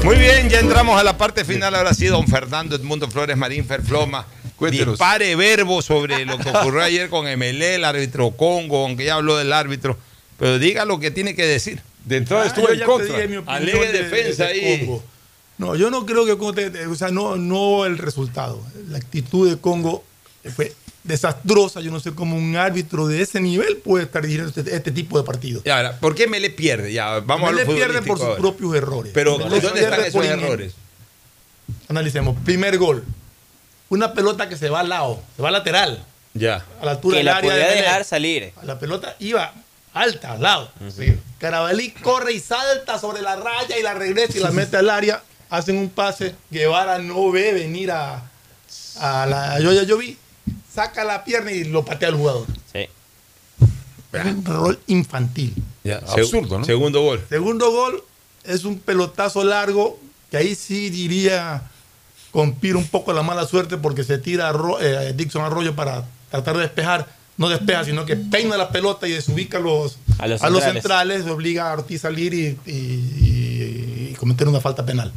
Muy 0.04 0.18
bien, 0.18 0.50
ya 0.50 0.60
entramos 0.60 1.00
a 1.00 1.04
la 1.04 1.18
parte 1.18 1.45
final. 1.45 1.74
Ahora 1.76 1.94
sí, 1.94 2.08
don 2.08 2.28
Fernando 2.28 2.76
Edmundo 2.76 3.10
Flores 3.10 3.38
Marín 3.38 3.66
Ferfloma. 3.66 4.26
Cuéntenos. 4.58 4.95
Dispare 4.95 5.36
verbo 5.38 5.82
sobre 5.82 6.26
lo 6.26 6.38
que 6.38 6.50
ocurrió 6.50 6.82
ayer 6.82 7.10
con 7.10 7.26
MLE, 7.26 7.76
el 7.76 7.86
árbitro 7.86 8.32
Congo, 8.32 8.86
aunque 8.86 9.06
ya 9.06 9.16
habló 9.16 9.38
del 9.38 9.54
árbitro. 9.54 9.98
Pero 10.38 10.60
diga 10.60 10.84
lo 10.84 11.00
que 11.00 11.12
tiene 11.12 11.34
que 11.36 11.45
decir. 11.45 11.82
De 12.06 12.18
entrada 12.18 12.44
Ah, 12.44 12.48
estuvo 12.48 12.68
yo 12.68 12.74
en 12.74 12.82
contra. 12.86 13.16
Alegue 13.56 13.91
de- 13.94 14.04
defensa 14.04 14.44
de 14.45 14.50
ahí. 14.52 14.80
Congo. 14.86 15.04
No, 15.57 15.75
yo 15.75 15.89
no 15.89 16.05
creo 16.05 16.25
que 16.25 16.38
Congo 16.38 16.53
te- 16.53 16.69
te- 16.71 16.88
o 16.88 16.95
sea, 16.95 17.09
no, 17.09 17.35
no 17.35 17.85
el 17.85 17.97
resultado. 17.97 18.61
La 18.89 18.97
actitud 18.97 19.49
de 19.49 19.57
Congo 19.59 20.03
fue 20.55 20.73
desastrosa. 21.03 21.80
Yo 21.81 21.91
no 21.91 21.99
sé 21.99 22.13
cómo 22.15 22.35
un 22.35 22.55
árbitro 22.55 23.07
de 23.07 23.21
ese 23.21 23.39
nivel 23.39 23.77
puede 23.77 24.05
estar 24.05 24.23
dirigiendo 24.23 24.49
este, 24.59 24.75
este 24.75 24.91
tipo 24.91 25.17
de 25.17 25.23
partidos. 25.23 25.63
Y 25.65 25.69
ahora, 25.69 25.99
¿por 25.99 26.15
qué 26.15 26.27
MLE 26.27 26.49
pierde? 26.49 26.91
Ya, 26.91 27.19
vamos 27.19 27.49
a 27.49 27.51
Melé 27.51 27.65
lo 27.65 27.75
pierde 27.75 28.01
por 28.01 28.17
sus 28.17 28.27
ahora. 28.27 28.39
propios 28.39 28.75
errores. 28.75 29.11
Pero, 29.13 29.38
Melé 29.38 29.59
¿dónde 29.61 29.81
están 29.81 30.03
esos 30.03 30.25
errores? 30.25 30.73
Analicemos. 31.88 32.35
Primer 32.43 32.77
gol. 32.77 33.03
Una 33.89 34.13
pelota 34.13 34.49
que 34.49 34.57
se 34.57 34.69
va 34.69 34.80
al 34.80 34.89
lado, 34.89 35.21
se 35.35 35.41
va 35.43 35.51
lateral, 35.51 36.03
Ya. 36.34 36.65
a 36.81 36.85
la 36.85 36.91
altura 36.91 37.13
Que 37.15 37.17
del 37.19 37.25
la 37.27 37.38
área 37.38 37.51
podía 37.51 37.67
de 37.69 37.75
dejar 37.75 38.03
salir. 38.05 38.51
La 38.63 38.80
pelota 38.80 39.15
iba 39.19 39.53
alta, 39.93 40.31
al 40.31 40.41
lado. 40.41 40.71
Sí. 40.95 41.15
Carabalí 41.38 41.91
corre 41.91 42.34
y 42.34 42.39
salta 42.39 42.97
sobre 42.97 43.21
la 43.21 43.35
raya 43.35 43.77
y 43.77 43.84
la 43.84 43.93
regresa 43.93 44.38
y 44.38 44.41
la 44.41 44.49
mete 44.51 44.77
al 44.77 44.89
área. 44.89 45.21
Hacen 45.53 45.77
un 45.77 45.89
pase. 45.89 46.34
Guevara 46.49 46.97
no 46.97 47.30
ve 47.31 47.53
venir 47.53 47.91
a, 47.91 48.23
a 48.99 49.25
la 49.27 49.59
yo 49.59 49.71
ya 49.71 49.84
yo 49.84 49.97
vi. 49.99 50.17
Saca 50.73 51.03
la 51.03 51.23
pierna 51.23 51.51
y 51.51 51.63
lo 51.65 51.85
patea 51.85 52.09
al 52.09 52.15
jugador. 52.15 52.47
Sí. 52.71 52.88
Es 54.11 54.25
un 54.25 54.43
rol 54.45 54.80
infantil. 54.88 55.53
Ya, 55.84 55.97
Absurdo, 55.97 56.57
¿no? 56.59 56.65
Segundo 56.65 57.01
gol. 57.03 57.23
Segundo 57.30 57.71
gol 57.71 58.03
es 58.43 58.65
un 58.65 58.80
pelotazo 58.80 59.43
largo 59.43 59.99
que 60.31 60.38
ahí 60.38 60.55
sí 60.55 60.89
diría 60.89 61.61
compir 62.31 62.75
un 62.75 62.88
poco 62.88 63.13
la 63.13 63.21
mala 63.21 63.45
suerte 63.45 63.77
porque 63.77 64.03
se 64.03 64.17
tira 64.17 64.51
Arro- 64.51 64.80
eh, 64.81 65.13
Dixon 65.15 65.43
Arroyo 65.43 65.75
para 65.75 66.03
tratar 66.31 66.55
de 66.55 66.61
despejar. 66.63 67.07
No 67.38 67.49
despeja, 67.49 67.84
sino 67.85 68.05
que 68.05 68.15
peina 68.15 68.57
la 68.57 68.69
pelota 68.71 69.07
y 69.07 69.11
desubica 69.11 69.57
a 69.57 69.61
los, 69.61 69.97
A 70.17 70.27
los 70.27 70.39
centrales. 70.41 70.73
centrales. 70.73 71.25
obliga 71.27 71.69
a 71.69 71.73
Ortiz 71.73 71.99
a 72.05 72.09
salir 72.09 72.34
y, 72.34 72.57
y- 72.65 72.71
y- 72.71 74.09
y 74.11 74.15
cometer 74.15 74.47
una 74.47 74.59
falta 74.61 74.84
penal. 74.85 75.11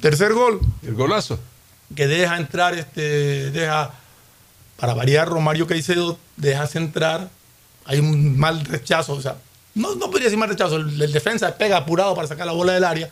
Tercer 0.00 0.32
gol. 0.32 0.60
El 0.82 0.94
golazo. 0.94 1.38
que 1.94 2.06
deja 2.06 2.36
entrar, 2.36 2.74
este, 2.74 3.50
deja, 3.50 3.92
para 4.76 4.94
variar, 4.94 5.28
Romario 5.28 5.66
Caicedo, 5.66 6.18
dejas 6.36 6.74
entrar, 6.76 7.30
hay 7.84 8.00
un 8.00 8.36
mal 8.36 8.64
rechazo, 8.64 9.12
o 9.12 9.22
sea, 9.22 9.36
no, 9.74 9.94
no 9.94 10.10
podría 10.10 10.24
decir 10.24 10.38
mal 10.38 10.48
rechazo, 10.48 10.76
el, 10.76 11.00
el 11.00 11.12
defensa 11.12 11.56
pega 11.56 11.76
apurado 11.76 12.14
para 12.14 12.26
sacar 12.26 12.46
la 12.46 12.52
bola 12.52 12.72
del 12.72 12.84
área 12.84 13.10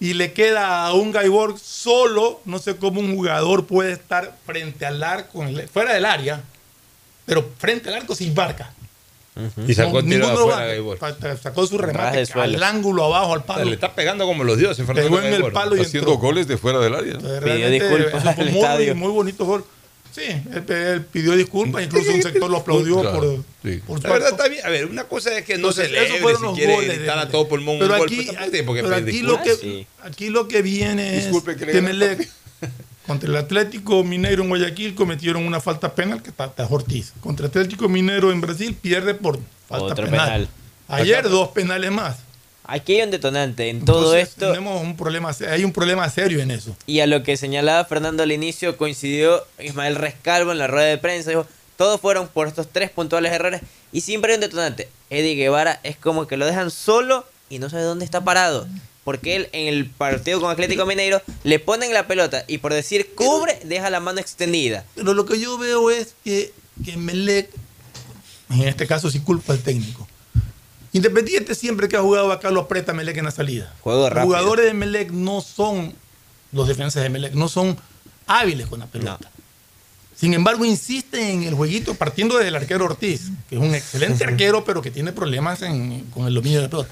y 0.00 0.12
le 0.12 0.34
queda 0.34 0.86
a 0.86 0.92
un 0.92 1.12
Gaibor 1.12 1.58
solo, 1.58 2.42
no 2.44 2.58
sé 2.58 2.76
cómo 2.76 3.00
un 3.00 3.14
jugador 3.14 3.66
puede 3.66 3.92
estar 3.92 4.36
frente 4.44 4.84
al 4.84 5.02
arco, 5.02 5.42
fuera 5.72 5.94
del 5.94 6.04
área, 6.04 6.42
pero 7.24 7.50
frente 7.58 7.88
al 7.88 7.94
arco 7.96 8.14
sin 8.14 8.34
barca. 8.34 8.73
Y 9.66 9.74
sacó 9.74 9.98
el 9.98 10.06
tiro 10.06 10.26
afuera, 10.28 11.36
Sacó 11.42 11.66
su 11.66 11.76
remate 11.78 12.24
al 12.34 12.62
ángulo, 12.62 13.04
abajo, 13.04 13.34
al 13.34 13.44
palo. 13.44 13.64
le 13.64 13.74
está 13.74 13.94
pegando 13.94 14.26
como 14.26 14.44
los 14.44 14.58
dioses, 14.58 14.86
Fernando 14.86 15.10
Pegó 15.10 15.18
en 15.20 15.26
el 15.26 15.32
Gaibor. 15.32 15.52
palo 15.52 15.76
y 15.76 15.80
Haciendo 15.80 16.12
entró. 16.12 16.26
goles 16.26 16.46
de 16.46 16.56
fuera 16.56 16.78
del 16.78 16.94
área. 16.94 17.14
Entonces, 17.14 18.14
eso 18.14 18.32
fue 18.34 18.44
muy, 18.50 18.94
muy 18.94 19.10
bonito 19.10 19.44
gol. 19.44 19.64
Sí, 20.12 20.22
él, 20.22 20.64
él 20.68 21.02
pidió 21.06 21.32
disculpas, 21.32 21.82
incluso 21.82 22.12
un 22.12 22.22
sector 22.22 22.48
lo 22.48 22.58
aplaudió 22.58 23.00
Claro, 23.00 23.18
por, 23.20 23.44
sí. 23.64 23.80
por 23.84 24.00
La 24.04 24.10
verdad 24.12 24.28
está 24.30 24.46
bien. 24.46 24.64
A 24.64 24.68
ver, 24.68 24.86
una 24.86 25.02
cosa 25.08 25.36
es 25.36 25.44
que 25.44 25.58
no 25.58 25.70
Entonces, 25.70 25.88
se 25.90 26.20
fueron 26.20 26.38
si 26.40 26.46
los 26.46 26.54
quiere 26.56 26.74
goles 26.76 26.98
gritar 26.98 27.18
a 27.18 27.28
todo 27.28 27.48
pulmón 27.48 27.80
Pero 27.80 27.94
un 27.94 27.98
gol, 27.98 28.06
aquí, 28.06 28.24
por 28.62 28.76
qué 28.76 28.82
pero 28.84 28.94
aquí 28.94 29.22
lo, 29.22 29.32
disculpas. 29.38 29.58
que, 29.58 29.86
aquí 30.04 30.28
lo 30.28 30.46
que 30.46 30.62
viene 30.62 31.16
es 31.16 31.24
Disculpe 31.24 31.56
que 31.56 31.66
le 31.66 32.28
contra 33.06 33.28
el 33.28 33.36
Atlético 33.36 34.02
Mineiro 34.04 34.42
en 34.42 34.48
Guayaquil 34.48 34.94
cometieron 34.94 35.46
una 35.46 35.60
falta 35.60 35.94
penal 35.94 36.22
que 36.22 36.30
está, 36.30 36.52
Ortiz. 36.70 37.12
Contra 37.20 37.46
el 37.46 37.50
Atlético 37.50 37.88
Mineiro 37.88 38.32
en 38.32 38.40
Brasil 38.40 38.74
pierde 38.80 39.14
por 39.14 39.38
falta 39.68 39.86
Otro 39.86 40.04
penal. 40.06 40.26
penal. 40.26 40.48
Ayer 40.88 41.28
dos 41.28 41.48
penales 41.48 41.90
más. 41.90 42.18
Aquí 42.66 42.94
hay 42.94 43.02
un 43.02 43.10
detonante 43.10 43.68
en 43.68 43.84
todo 43.84 44.14
esto. 44.16 44.48
Tenemos 44.48 44.80
un 44.80 44.96
problema, 44.96 45.32
hay 45.50 45.64
un 45.64 45.72
problema 45.72 46.08
serio 46.08 46.40
en 46.40 46.50
eso. 46.50 46.74
Y 46.86 47.00
a 47.00 47.06
lo 47.06 47.22
que 47.22 47.36
señalaba 47.36 47.84
Fernando 47.84 48.22
al 48.22 48.32
inicio, 48.32 48.78
coincidió 48.78 49.44
Ismael 49.58 49.96
Rescalvo 49.96 50.50
en 50.52 50.58
la 50.58 50.66
rueda 50.66 50.86
de 50.86 50.96
prensa. 50.96 51.28
Dijo, 51.30 51.46
todos 51.76 52.00
fueron 52.00 52.28
por 52.28 52.48
estos 52.48 52.68
tres 52.68 52.88
puntuales 52.90 53.32
errores. 53.32 53.60
Y 53.92 54.00
siempre 54.00 54.32
hay 54.32 54.36
un 54.36 54.40
detonante. 54.40 54.88
Eddie 55.10 55.34
Guevara 55.34 55.78
es 55.82 55.96
como 55.96 56.26
que 56.26 56.38
lo 56.38 56.46
dejan 56.46 56.70
solo 56.70 57.26
y 57.50 57.58
no 57.58 57.68
sabe 57.68 57.82
dónde 57.82 58.06
está 58.06 58.24
parado. 58.24 58.66
Porque 59.04 59.36
él 59.36 59.48
en 59.52 59.68
el 59.68 59.86
partido 59.86 60.40
con 60.40 60.50
Atlético 60.50 60.86
Mineiro 60.86 61.20
le 61.42 61.58
ponen 61.58 61.92
la 61.92 62.06
pelota 62.06 62.44
y 62.48 62.58
por 62.58 62.72
decir 62.72 63.10
cubre, 63.14 63.60
deja 63.64 63.90
la 63.90 64.00
mano 64.00 64.18
extendida. 64.18 64.84
Pero 64.94 65.12
lo 65.14 65.26
que 65.26 65.38
yo 65.38 65.58
veo 65.58 65.90
es 65.90 66.14
que, 66.24 66.52
que 66.84 66.96
Melec, 66.96 67.50
en 68.50 68.62
este 68.62 68.86
caso 68.86 69.10
sí 69.10 69.20
culpa 69.20 69.52
al 69.52 69.58
técnico. 69.60 70.08
Independiente 70.92 71.54
siempre 71.54 71.88
que 71.88 71.96
ha 71.96 72.00
jugado 72.00 72.30
acá 72.32 72.50
lo 72.50 72.60
aprieta 72.60 72.92
a 72.92 72.94
Melec 72.94 73.16
en 73.18 73.24
la 73.24 73.30
salida. 73.30 73.74
Juego 73.80 74.00
Los 74.02 74.10
rápido. 74.10 74.26
jugadores 74.26 74.64
de 74.66 74.74
Melec 74.74 75.10
no 75.10 75.40
son, 75.40 75.92
los 76.52 76.68
defensas 76.68 77.02
de 77.02 77.10
Melec, 77.10 77.34
no 77.34 77.48
son 77.48 77.76
hábiles 78.26 78.68
con 78.68 78.78
la 78.80 78.86
pelota. 78.86 79.30
Sin 80.16 80.32
embargo, 80.32 80.64
insisten 80.64 81.22
en 81.24 81.42
el 81.42 81.54
jueguito 81.54 81.94
partiendo 81.96 82.36
desde 82.36 82.48
el 82.48 82.54
arquero 82.54 82.84
Ortiz, 82.84 83.22
que 83.50 83.56
es 83.56 83.60
un 83.60 83.74
excelente 83.74 84.22
arquero, 84.28 84.64
pero 84.64 84.80
que 84.80 84.92
tiene 84.92 85.12
problemas 85.12 85.60
en- 85.62 86.04
con 86.14 86.26
el 86.28 86.34
dominio 86.34 86.58
de 86.58 86.64
la 86.66 86.70
pelota. 86.70 86.90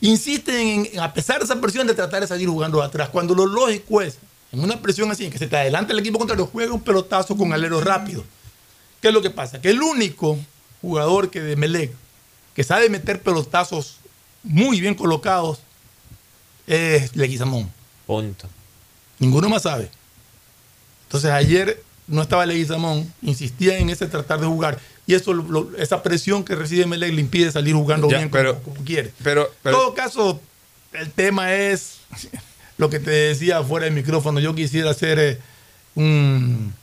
Insisten 0.00 0.86
en, 0.92 1.00
a 1.00 1.12
pesar 1.12 1.38
de 1.38 1.44
esa 1.44 1.60
presión, 1.60 1.86
de 1.86 1.94
tratar 1.94 2.20
de 2.20 2.26
salir 2.26 2.48
jugando 2.48 2.82
atrás. 2.82 3.08
Cuando 3.08 3.34
lo 3.34 3.46
lógico 3.46 4.00
es, 4.00 4.18
en 4.52 4.60
una 4.60 4.80
presión 4.80 5.10
así, 5.10 5.24
en 5.24 5.30
que 5.30 5.38
se 5.38 5.46
te 5.46 5.56
adelanta 5.56 5.92
el 5.92 5.98
equipo 5.98 6.18
contrario, 6.18 6.46
juega 6.46 6.72
un 6.72 6.80
pelotazo 6.80 7.36
con 7.36 7.52
alero 7.52 7.80
rápido. 7.80 8.24
¿Qué 9.00 9.08
es 9.08 9.14
lo 9.14 9.22
que 9.22 9.30
pasa? 9.30 9.60
Que 9.60 9.70
el 9.70 9.82
único 9.82 10.38
jugador 10.80 11.30
que 11.30 11.40
de 11.40 11.56
Melec 11.56 11.92
que 12.54 12.64
sabe 12.64 12.88
meter 12.88 13.22
pelotazos 13.22 13.98
muy 14.42 14.80
bien 14.80 14.96
colocados 14.96 15.60
es 16.66 17.14
Leguizamón. 17.14 17.70
Punto. 18.04 18.48
Ninguno 19.20 19.48
más 19.48 19.62
sabe. 19.62 19.90
Entonces 21.04 21.30
ayer 21.30 21.82
no 22.08 22.22
estaba 22.22 22.46
Leguizamón, 22.46 23.12
insistía 23.22 23.78
en 23.78 23.90
ese 23.90 24.08
tratar 24.08 24.40
de 24.40 24.46
jugar. 24.46 24.80
Y 25.08 25.14
eso, 25.14 25.32
lo- 25.32 25.70
esa 25.78 26.02
presión 26.02 26.44
que 26.44 26.54
recibe 26.54 26.84
Melec 26.86 27.12
le 27.14 27.20
impide 27.22 27.50
salir 27.50 27.74
jugando 27.74 28.08
Ya, 28.10 28.18
bien 28.18 28.30
pero- 28.30 28.60
como, 28.60 28.74
como 28.74 28.84
quiere. 28.86 29.10
Pero, 29.24 29.50
en 29.64 29.72
todo 29.72 29.94
caso, 29.94 30.40
el 30.92 31.10
tema 31.10 31.54
es 31.54 31.96
lo 32.76 32.90
que 32.90 33.00
te 33.00 33.10
decía 33.10 33.62
fuera 33.64 33.86
del 33.86 33.94
micrófono. 33.94 34.38
Yo 34.38 34.54
quisiera 34.54 34.90
hacer 34.90 35.18
eh, 35.18 35.38
un- 35.94 36.74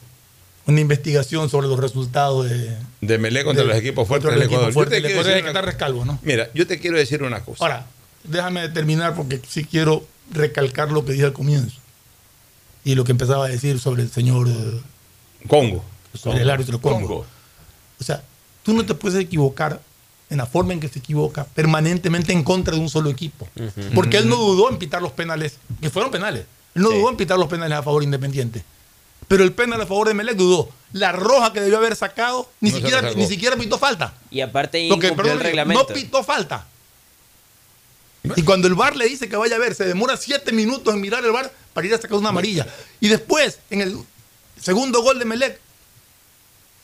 una 0.66 0.82
investigación 0.82 1.50
sobre 1.52 1.68
los 1.68 1.80
resultados 1.80 2.50
de, 2.50 2.76
de 3.02 3.18
Melé 3.20 3.44
contra 3.44 3.62
de- 3.64 3.70
los 3.70 3.78
equipos 3.78 4.08
fuertes 4.08 4.32
del 4.32 4.42
Ecuador. 4.42 4.70
Yo 4.70 4.74
fuertes 4.74 5.02
te 5.04 5.08
quiero 5.08 5.24
decir 5.24 5.48
una- 5.48 5.62
rescalvo, 5.62 6.04
¿no? 6.04 6.18
Mira, 6.24 6.50
yo 6.56 6.66
te 6.66 6.80
quiero 6.80 6.98
decir 6.98 7.22
una 7.22 7.42
cosa. 7.44 7.64
Ahora, 7.64 7.86
déjame 8.24 8.68
terminar 8.70 9.14
porque 9.16 9.40
sí 9.48 9.64
quiero 9.66 10.04
recalcar 10.32 10.92
lo 10.92 11.06
que 11.06 11.12
dije 11.14 11.26
al 11.26 11.34
comienzo 11.34 11.78
y 12.84 12.96
lo 12.96 13.04
que 13.04 13.12
empezaba 13.12 13.46
a 13.46 13.50
decir 13.50 13.80
sobre 13.80 14.02
el 14.02 14.10
señor 14.10 14.48
eh, 14.50 14.82
Congo. 15.48 15.86
sobre 16.16 16.42
el 16.42 16.50
árbitro 16.50 16.82
Congo. 16.82 17.08
Congo. 17.08 17.26
O 18.00 18.04
sea, 18.04 18.24
tú 18.64 18.74
no 18.74 18.86
te 18.86 18.94
puedes 18.94 19.20
equivocar 19.20 19.82
en 20.30 20.38
la 20.38 20.46
forma 20.46 20.74
en 20.74 20.80
que 20.80 20.90
se 20.90 21.00
equivoca 21.00 21.46
permanentemente 21.46 22.34
en 22.34 22.44
contra 22.44 22.74
de 22.76 22.80
un 22.80 22.90
solo 22.90 23.10
equipo. 23.10 23.48
Porque 23.94 24.18
él 24.18 24.28
no 24.28 24.38
dudó 24.38 24.70
en 24.70 24.78
pitar 24.78 25.02
los 25.02 25.12
penales, 25.12 25.58
que 25.82 25.90
fueron 25.90 26.12
penales. 26.12 26.46
Él 26.74 26.82
no 26.82 26.90
dudó 26.90 27.10
en 27.10 27.18
pitar 27.18 27.38
los 27.38 27.48
penales 27.48 27.78
a 27.78 27.84
favor 27.84 28.02
de 28.02 28.06
Independiente. 28.06 28.64
Pero 29.28 29.44
el 29.44 29.54
penal 29.54 29.82
a 29.82 29.88
favor 29.88 30.08
de 30.08 30.14
Melec 30.14 30.36
dudó. 30.36 30.70
La 30.94 31.12
roja 31.12 31.52
que 31.52 31.60
debió 31.60 31.78
haber 31.78 31.96
sacado, 31.96 32.50
ni, 32.60 32.70
No 32.70 32.78
siquiera, 32.78 33.02
ni 33.14 33.28
siquiera 33.28 33.56
pitó 33.56 33.78
falta. 33.78 34.14
Y 34.30 34.42
aparte 34.42 34.88
Lo 34.88 35.00
que, 35.00 35.08
incumplió 35.08 35.34
el 35.34 35.40
reglamento. 35.40 35.86
no 35.88 35.94
pitó 35.94 36.24
falta. 36.24 36.68
Y 38.36 38.44
cuando 38.44 38.68
el 38.68 38.76
VAR 38.76 38.96
le 38.96 39.06
dice 39.08 39.30
que 39.30 39.36
vaya 39.36 39.56
a 39.56 39.60
ver, 39.60 39.76
se 39.76 39.86
demora 39.86 40.18
siete 40.18 40.52
minutos 40.52 40.94
en 40.94 41.02
mirar 41.02 41.24
el 41.24 41.32
VAR 41.32 41.52
para 41.74 41.88
ir 41.88 41.94
a 41.94 41.98
sacar 41.98 42.18
una 42.18 42.30
amarilla. 42.30 42.68
Y 43.00 43.08
después, 43.08 43.60
en 43.70 43.82
el 43.82 43.98
segundo 44.60 45.02
gol 45.02 45.20
de 45.20 45.26
Melec, 45.26 45.60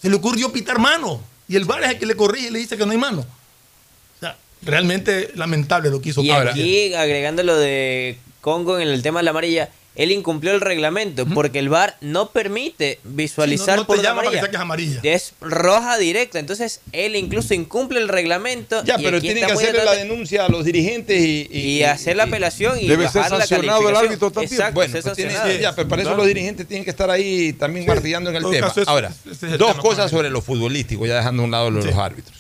se 0.02 0.10
le 0.10 0.16
ocurrió 0.16 0.52
pitar 0.52 0.80
mano. 0.80 1.22
Y 1.48 1.56
el 1.56 1.66
VAR 1.66 1.84
es 1.84 1.90
el 1.92 2.00
que 2.00 2.06
le 2.06 2.16
corrige 2.16 2.48
y 2.48 2.52
le 2.52 2.60
dice 2.60 2.78
que 2.78 2.86
no 2.86 2.92
hay 2.92 2.98
mano. 2.98 3.22
O 3.22 4.20
sea, 4.20 4.38
realmente 4.62 5.32
lamentable 5.36 5.90
lo 5.90 6.02
que 6.02 6.10
hizo 6.10 6.22
Y 6.24 6.30
Cabra. 6.30 6.52
aquí, 6.52 6.94
agregando 6.94 7.44
lo 7.44 7.58
de 7.58 8.18
Congo 8.40 8.80
en 8.80 8.88
el 8.88 9.02
tema 9.02 9.20
de 9.20 9.24
la 9.26 9.32
amarilla, 9.32 9.70
él 9.96 10.12
incumplió 10.12 10.54
el 10.54 10.62
reglamento 10.62 11.26
porque 11.26 11.60
el 11.60 11.68
VAR 11.68 11.98
no 12.00 12.30
permite 12.30 13.00
visualizar 13.04 13.66
Sí, 13.66 13.72
no- 13.72 13.76
no 13.76 13.82
te 13.82 13.88
por 13.88 13.98
llama 14.02 14.22
para 14.22 14.32
que 14.32 14.38
amarilla. 14.40 14.42
saques 14.46 14.60
amarilla. 14.60 15.00
Es 15.04 15.34
roja 15.42 15.98
directa. 15.98 16.40
Entonces, 16.40 16.80
él 16.94 17.16
incluso 17.18 17.54
incumple 17.54 18.00
el 18.00 18.08
reglamento. 18.08 18.84
Ya, 18.86 18.96
y 18.98 19.04
pero 19.04 19.18
aquí 19.18 19.28
tienen 19.28 19.44
está 19.44 19.56
que 19.56 19.62
hacerle 19.64 19.84
la 19.84 19.94
denuncia 19.96 20.46
a 20.46 20.50
los 20.50 20.64
dirigentes 20.64 21.22
y, 21.22 21.48
Y 21.52 21.84
hacer 21.84 22.16
la 22.16 22.24
apelación 22.24 22.80
y 22.80 22.88
Debe 22.88 23.10
ser 23.10 23.22
bajar 23.24 23.32
la 23.40 23.46
sancionado 23.46 23.80
el 23.80 23.86
calificación. 23.96 24.08
árbitro 24.12 24.32
también. 24.32 24.54
Exacto, 24.54 24.74
bueno, 24.76 24.92
ser 24.94 25.04
pues 25.04 25.16
tiene- 25.16 25.60
ya, 25.62 25.76
pero 25.76 25.88
para 25.90 26.02
eso 26.04 26.16
los 26.16 26.26
dirigentes 26.28 26.68
tienen 26.68 26.84
que 26.86 26.90
estar 26.92 27.10
ahí 27.12 27.54
también 27.54 27.86
martillando 27.86 28.30
en 28.30 28.38
el 28.38 28.50
tema. 28.50 28.74
Ahora, 28.88 29.12
es 29.30 29.44
el 29.44 29.58
dos 29.58 29.72
tema 29.72 29.82
cosas 29.82 30.10
sobre 30.10 30.30
lo 30.30 30.42
futbolístico, 30.42 31.06
ya 31.06 31.18
dejando 31.18 31.42
a 31.44 31.46
un 31.46 31.52
lado 31.52 31.70
lo 31.70 31.80
de 31.84 31.88
los 31.92 31.96
árbitros. 32.00 32.38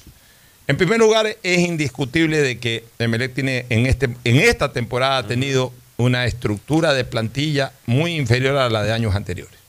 En 0.67 0.77
primer 0.77 0.99
lugar, 0.99 1.35
es 1.43 1.59
indiscutible 1.59 2.37
de 2.41 2.57
que 2.59 2.85
Emelec 2.97 3.33
tiene 3.33 3.65
en, 3.69 3.87
este, 3.87 4.05
en 4.23 4.37
esta 4.37 4.71
temporada 4.71 5.17
ha 5.17 5.27
tenido 5.27 5.73
una 6.01 6.25
estructura 6.25 6.93
de 6.93 7.03
plantilla 7.05 7.71
muy 7.85 8.15
inferior 8.15 8.57
a 8.57 8.69
la 8.69 8.83
de 8.83 8.91
años 8.91 9.15
anteriores. 9.15 9.59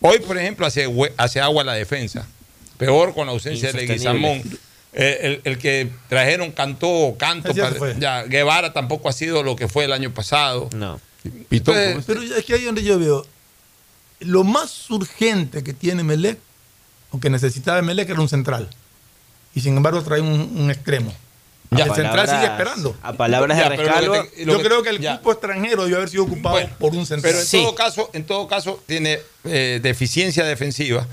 Hoy, 0.00 0.20
por 0.20 0.38
ejemplo, 0.38 0.66
hace, 0.66 0.88
hace 1.16 1.40
agua 1.40 1.64
la 1.64 1.74
defensa. 1.74 2.26
Peor 2.78 3.14
con 3.14 3.26
la 3.26 3.32
ausencia 3.32 3.72
de. 3.72 3.86
Leguizamón. 3.86 4.42
Eh, 4.96 5.18
el, 5.22 5.52
el 5.52 5.58
que 5.58 5.90
trajeron 6.08 6.52
cantó 6.52 7.16
canto. 7.18 7.52
Ya 7.52 7.72
se 7.72 7.78
para- 7.78 7.98
ya, 7.98 8.22
Guevara 8.24 8.72
tampoco 8.72 9.08
ha 9.08 9.12
sido 9.12 9.42
lo 9.42 9.56
que 9.56 9.66
fue 9.68 9.84
el 9.84 9.92
año 9.92 10.12
pasado. 10.14 10.68
No. 10.74 11.00
Entonces, 11.50 12.04
Pero 12.06 12.22
es 12.22 12.44
que 12.44 12.54
ahí 12.54 12.62
donde 12.64 12.82
yo 12.84 12.98
veo, 12.98 13.26
lo 14.20 14.44
más 14.44 14.88
urgente 14.90 15.64
que 15.64 15.72
tiene 15.72 16.02
Melec, 16.04 16.38
o 17.10 17.18
que 17.18 17.30
necesitaba 17.30 17.80
Melec, 17.82 18.08
era 18.10 18.20
un 18.20 18.28
central. 18.28 18.68
Y 19.54 19.60
sin 19.60 19.76
embargo 19.76 20.02
trae 20.02 20.20
un, 20.20 20.30
un 20.56 20.70
extremo. 20.70 21.12
Ya. 21.78 21.84
el 21.84 21.94
central 21.94 22.28
sigue 22.28 22.44
esperando. 22.44 22.96
a 23.02 23.12
palabras 23.12 23.56
de 23.56 23.62
Ya, 23.62 23.68
pero 23.70 23.82
lo 23.82 23.88
que 23.88 24.00
Rescalvo, 24.00 24.30
te- 24.36 24.44
Yo 24.44 24.60
creo 24.62 24.82
que 24.82 24.90
el 24.90 24.98
cupo 25.16 25.32
extranjero 25.32 25.82
debió 25.82 25.96
haber 25.96 26.08
sido 26.08 26.24
ocupado 26.24 26.58
por 26.78 26.94
un 26.94 27.06
central. 27.06 27.32
Pero 27.34 27.40
en 27.44 27.64
todo 27.64 27.74
caso, 27.74 28.10
en 28.12 28.24
todo 28.26 28.46
caso 28.48 28.80
tiene 28.86 29.18
eh, 29.44 29.80
deficiencia 29.82 30.44
defensiva. 30.44 31.06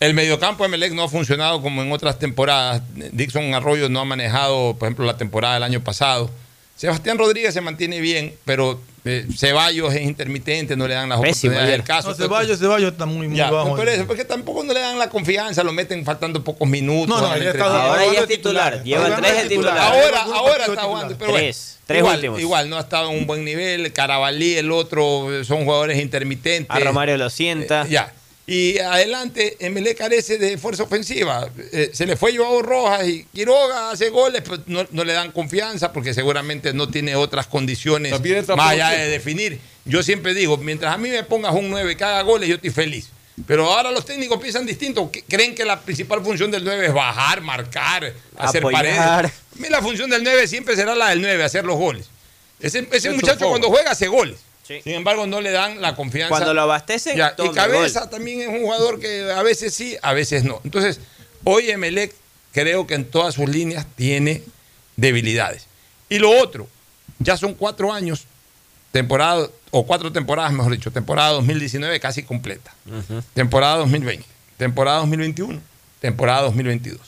El 0.00 0.12
mediocampo 0.14 0.64
de 0.64 0.68
Melec 0.68 0.92
no 0.92 1.04
ha 1.04 1.08
funcionado 1.08 1.62
como 1.62 1.80
en 1.82 1.90
otras 1.92 2.18
temporadas. 2.18 2.82
Dixon 3.12 3.54
Arroyo 3.54 3.88
no 3.88 4.00
ha 4.00 4.04
manejado, 4.04 4.74
por 4.76 4.86
ejemplo, 4.88 5.04
la 5.06 5.16
temporada 5.16 5.54
del 5.54 5.62
año 5.62 5.82
pasado. 5.82 6.30
Sebastián 6.76 7.18
Rodríguez 7.18 7.54
se 7.54 7.60
mantiene 7.60 8.00
bien, 8.00 8.34
pero 8.44 8.80
eh, 9.04 9.26
Ceballos 9.36 9.94
es 9.94 10.02
intermitente, 10.02 10.76
no 10.76 10.88
le 10.88 10.94
dan 10.94 11.08
las 11.08 11.20
Pésimo 11.20 11.52
oportunidades 11.52 11.70
del 11.70 11.84
caso. 11.86 12.08
No, 12.08 12.14
Ceballos, 12.14 12.58
Ceballos 12.58 12.92
está 12.92 13.06
muy, 13.06 13.28
muy 13.28 13.36
Ya, 13.36 13.50
bajo. 13.50 13.76
por 13.76 13.88
eso, 13.88 14.06
porque 14.06 14.24
tampoco 14.24 14.64
no 14.64 14.72
le 14.72 14.80
dan 14.80 14.98
la 14.98 15.08
confianza, 15.08 15.62
lo 15.62 15.72
meten 15.72 16.04
faltando 16.04 16.42
pocos 16.42 16.66
minutos. 16.68 17.08
No, 17.08 17.20
no, 17.20 17.36
ya 17.38 17.50
está-. 17.50 17.84
Ahora 17.86 18.02
ya 18.12 18.20
es 18.20 18.26
titular. 18.28 18.82
Lleva 18.82 19.14
tres 19.16 19.42
de 19.44 19.48
titular. 19.50 19.78
Ahora, 19.78 20.22
ahora 20.22 20.64
está 20.66 20.82
jugando, 20.82 21.16
pero 21.16 21.30
bueno, 21.30 21.44
Tres. 21.46 21.78
Tres 21.86 21.98
igual, 21.98 22.14
últimos. 22.16 22.40
igual, 22.40 22.70
no 22.70 22.76
ha 22.78 22.80
estado 22.80 23.10
en 23.10 23.18
un 23.18 23.26
buen 23.26 23.44
nivel. 23.44 23.92
Carabalí, 23.92 24.54
el 24.56 24.72
otro, 24.72 25.28
son 25.44 25.64
jugadores 25.64 26.00
intermitentes. 26.00 26.74
A 26.74 26.80
Romario 26.80 27.16
lo 27.18 27.28
sienta. 27.30 27.82
Eh, 27.82 27.90
ya. 27.90 28.12
Y 28.46 28.78
adelante, 28.78 29.56
Emelec 29.58 29.96
carece 29.96 30.36
de 30.36 30.58
fuerza 30.58 30.82
ofensiva. 30.82 31.48
Eh, 31.72 31.90
se 31.94 32.04
le 32.04 32.16
fue 32.16 32.36
Joao 32.36 32.60
Rojas 32.60 33.08
y 33.08 33.24
Quiroga 33.32 33.90
hace 33.90 34.10
goles, 34.10 34.42
pero 34.44 34.62
no, 34.66 34.86
no 34.90 35.04
le 35.04 35.14
dan 35.14 35.32
confianza 35.32 35.92
porque 35.92 36.12
seguramente 36.12 36.74
no 36.74 36.88
tiene 36.88 37.16
otras 37.16 37.46
condiciones 37.46 38.12
más 38.56 38.70
allá 38.70 38.90
de 38.90 39.08
definir. 39.08 39.58
Yo 39.86 40.02
siempre 40.02 40.34
digo, 40.34 40.58
mientras 40.58 40.94
a 40.94 40.98
mí 40.98 41.08
me 41.08 41.22
pongas 41.24 41.54
un 41.54 41.70
9 41.70 41.96
que 41.96 42.04
haga 42.04 42.20
goles, 42.22 42.48
yo 42.48 42.56
estoy 42.56 42.70
feliz. 42.70 43.08
Pero 43.46 43.72
ahora 43.72 43.90
los 43.90 44.04
técnicos 44.04 44.40
piensan 44.40 44.66
distinto. 44.66 45.10
Creen 45.26 45.54
que 45.54 45.64
la 45.64 45.80
principal 45.80 46.22
función 46.22 46.50
del 46.50 46.64
9 46.64 46.86
es 46.86 46.94
bajar, 46.94 47.40
marcar, 47.40 48.12
hacer 48.36 48.60
Apoyar. 48.62 48.84
paredes. 48.84 49.00
A 49.00 49.32
mí 49.56 49.68
la 49.70 49.80
función 49.80 50.10
del 50.10 50.22
9 50.22 50.46
siempre 50.46 50.76
será 50.76 50.94
la 50.94 51.10
del 51.10 51.22
9, 51.22 51.42
hacer 51.42 51.64
los 51.64 51.76
goles. 51.76 52.06
Ese, 52.60 52.86
ese 52.92 53.10
muchacho 53.10 53.48
cuando 53.48 53.68
juega 53.68 53.90
hace 53.90 54.06
goles. 54.06 54.38
Sí. 54.66 54.80
Sin 54.82 54.94
embargo, 54.94 55.26
no 55.26 55.40
le 55.40 55.50
dan 55.50 55.80
la 55.80 55.94
confianza. 55.94 56.30
Cuando 56.30 56.54
lo 56.54 56.62
abastecen, 56.62 57.16
Ya, 57.16 57.32
y 57.34 57.36
tome 57.36 57.52
Cabeza 57.52 58.00
gol. 58.00 58.10
también 58.10 58.40
es 58.40 58.48
un 58.48 58.62
jugador 58.62 58.98
que 58.98 59.30
a 59.30 59.42
veces 59.42 59.74
sí, 59.74 59.96
a 60.02 60.12
veces 60.14 60.42
no. 60.44 60.60
Entonces, 60.64 61.00
hoy 61.44 61.70
Emelec 61.70 62.14
creo 62.52 62.86
que 62.86 62.94
en 62.94 63.04
todas 63.04 63.34
sus 63.34 63.48
líneas 63.48 63.86
tiene 63.94 64.42
debilidades. 64.96 65.66
Y 66.08 66.18
lo 66.18 66.30
otro, 66.30 66.66
ya 67.18 67.36
son 67.36 67.54
cuatro 67.54 67.92
años, 67.92 68.24
temporada, 68.92 69.48
o 69.70 69.86
cuatro 69.86 70.12
temporadas, 70.12 70.52
mejor 70.52 70.72
dicho, 70.72 70.90
temporada 70.90 71.32
2019 71.32 72.00
casi 72.00 72.22
completa. 72.22 72.74
Temporada 73.34 73.76
2020, 73.78 74.24
temporada 74.56 74.98
2021, 74.98 75.60
temporada 76.00 76.42
2022. 76.42 77.00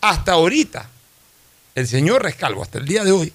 Hasta 0.00 0.32
ahorita, 0.32 0.88
el 1.74 1.88
señor 1.88 2.22
Rescalvo, 2.22 2.62
hasta 2.62 2.78
el 2.78 2.84
día 2.86 3.02
de 3.02 3.12
hoy, 3.12 3.32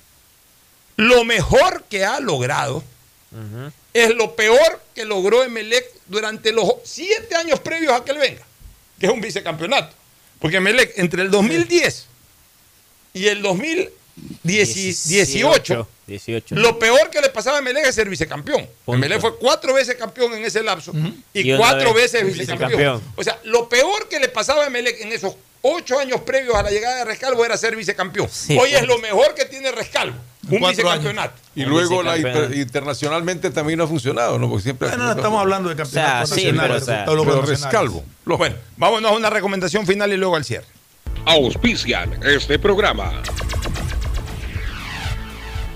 lo 0.95 1.25
mejor 1.25 1.83
que 1.89 2.05
ha 2.05 2.19
logrado 2.19 2.83
es 3.93 4.15
lo 4.15 4.35
peor 4.35 4.81
que 4.93 5.05
logró 5.05 5.41
Emelec 5.43 5.85
durante 6.07 6.51
los 6.51 6.73
siete 6.83 7.35
años 7.35 7.59
previos 7.59 7.93
a 7.93 8.03
que 8.03 8.11
él 8.11 8.17
venga, 8.17 8.41
que 8.99 9.05
es 9.05 9.11
un 9.11 9.21
vicecampeonato. 9.21 9.95
Porque 10.39 10.57
Emelec 10.57 10.97
entre 10.97 11.21
el 11.21 11.31
2010 11.31 12.07
y 13.13 13.27
el 13.27 13.41
2018, 13.41 15.87
18. 16.07 16.55
lo 16.55 16.77
peor 16.79 17.09
que 17.09 17.21
le 17.21 17.29
pasaba 17.29 17.55
a 17.57 17.59
Emelec 17.59 17.85
es 17.85 17.95
ser 17.95 18.09
vicecampeón. 18.09 18.67
Emelec 18.87 19.21
fue 19.21 19.37
cuatro 19.37 19.73
veces 19.73 19.95
campeón 19.95 20.33
en 20.33 20.43
ese 20.43 20.61
lapso 20.63 20.91
y, 21.33 21.55
cuatro 21.55 21.93
vez 21.93 22.11
veces 22.11 22.25
vicecampeón. 22.25 22.71
vicecampeón. 22.71 23.01
O 23.15 23.23
sea, 23.23 23.39
lo 23.43 23.69
peor 23.69 24.09
que 24.09 24.19
le 24.19 24.27
pasaba 24.29 24.63
a 24.63 24.67
Emelec 24.67 24.99
en 25.01 25.13
esos 25.13 25.35
ocho 25.61 25.99
años 25.99 26.21
previos 26.21 26.55
a 26.55 26.63
la 26.63 26.71
llegada 26.71 26.95
de 26.97 27.05
Rescalvo 27.05 27.45
era 27.45 27.55
ser 27.57 27.75
vicecampeón. 27.75 28.27
Hoy 28.59 28.73
es 28.73 28.87
lo 28.87 28.97
mejor 28.97 29.35
que 29.35 29.45
tiene 29.45 29.71
Rescalvo, 29.71 30.17
un 30.49 30.59
Cuatro 30.59 30.69
vicecampeonato. 30.69 31.34
Y 31.55 31.65
luego 31.65 32.01
la 32.01 32.18
internacionalmente 32.18 33.51
también 33.51 33.77
no 33.77 33.84
ha 33.84 33.88
funcionado, 33.88 34.39
¿no? 34.39 34.49
Porque 34.49 34.63
siempre. 34.63 34.88
Bueno, 34.88 35.05
no 35.05 35.11
estamos 35.11 35.39
hablando 35.39 35.69
de 35.69 35.76
campeonato 35.76 36.23
O 36.23 36.27
sea, 36.27 36.35
sí, 36.35 36.51
nacional, 36.51 36.81
pero, 37.05 37.22
o 37.22 37.26
sea. 37.26 37.45
Rescalvo. 37.45 38.03
Bueno, 38.26 38.55
vámonos 38.77 39.11
a 39.11 39.15
una 39.15 39.30
recomendación 39.30 39.85
final 39.85 40.11
y 40.11 40.18
luego 40.18 40.35
al 40.35 40.43
cierre. 40.43 40.65
Auspician 41.26 42.19
este 42.23 42.57
programa. 42.57 43.22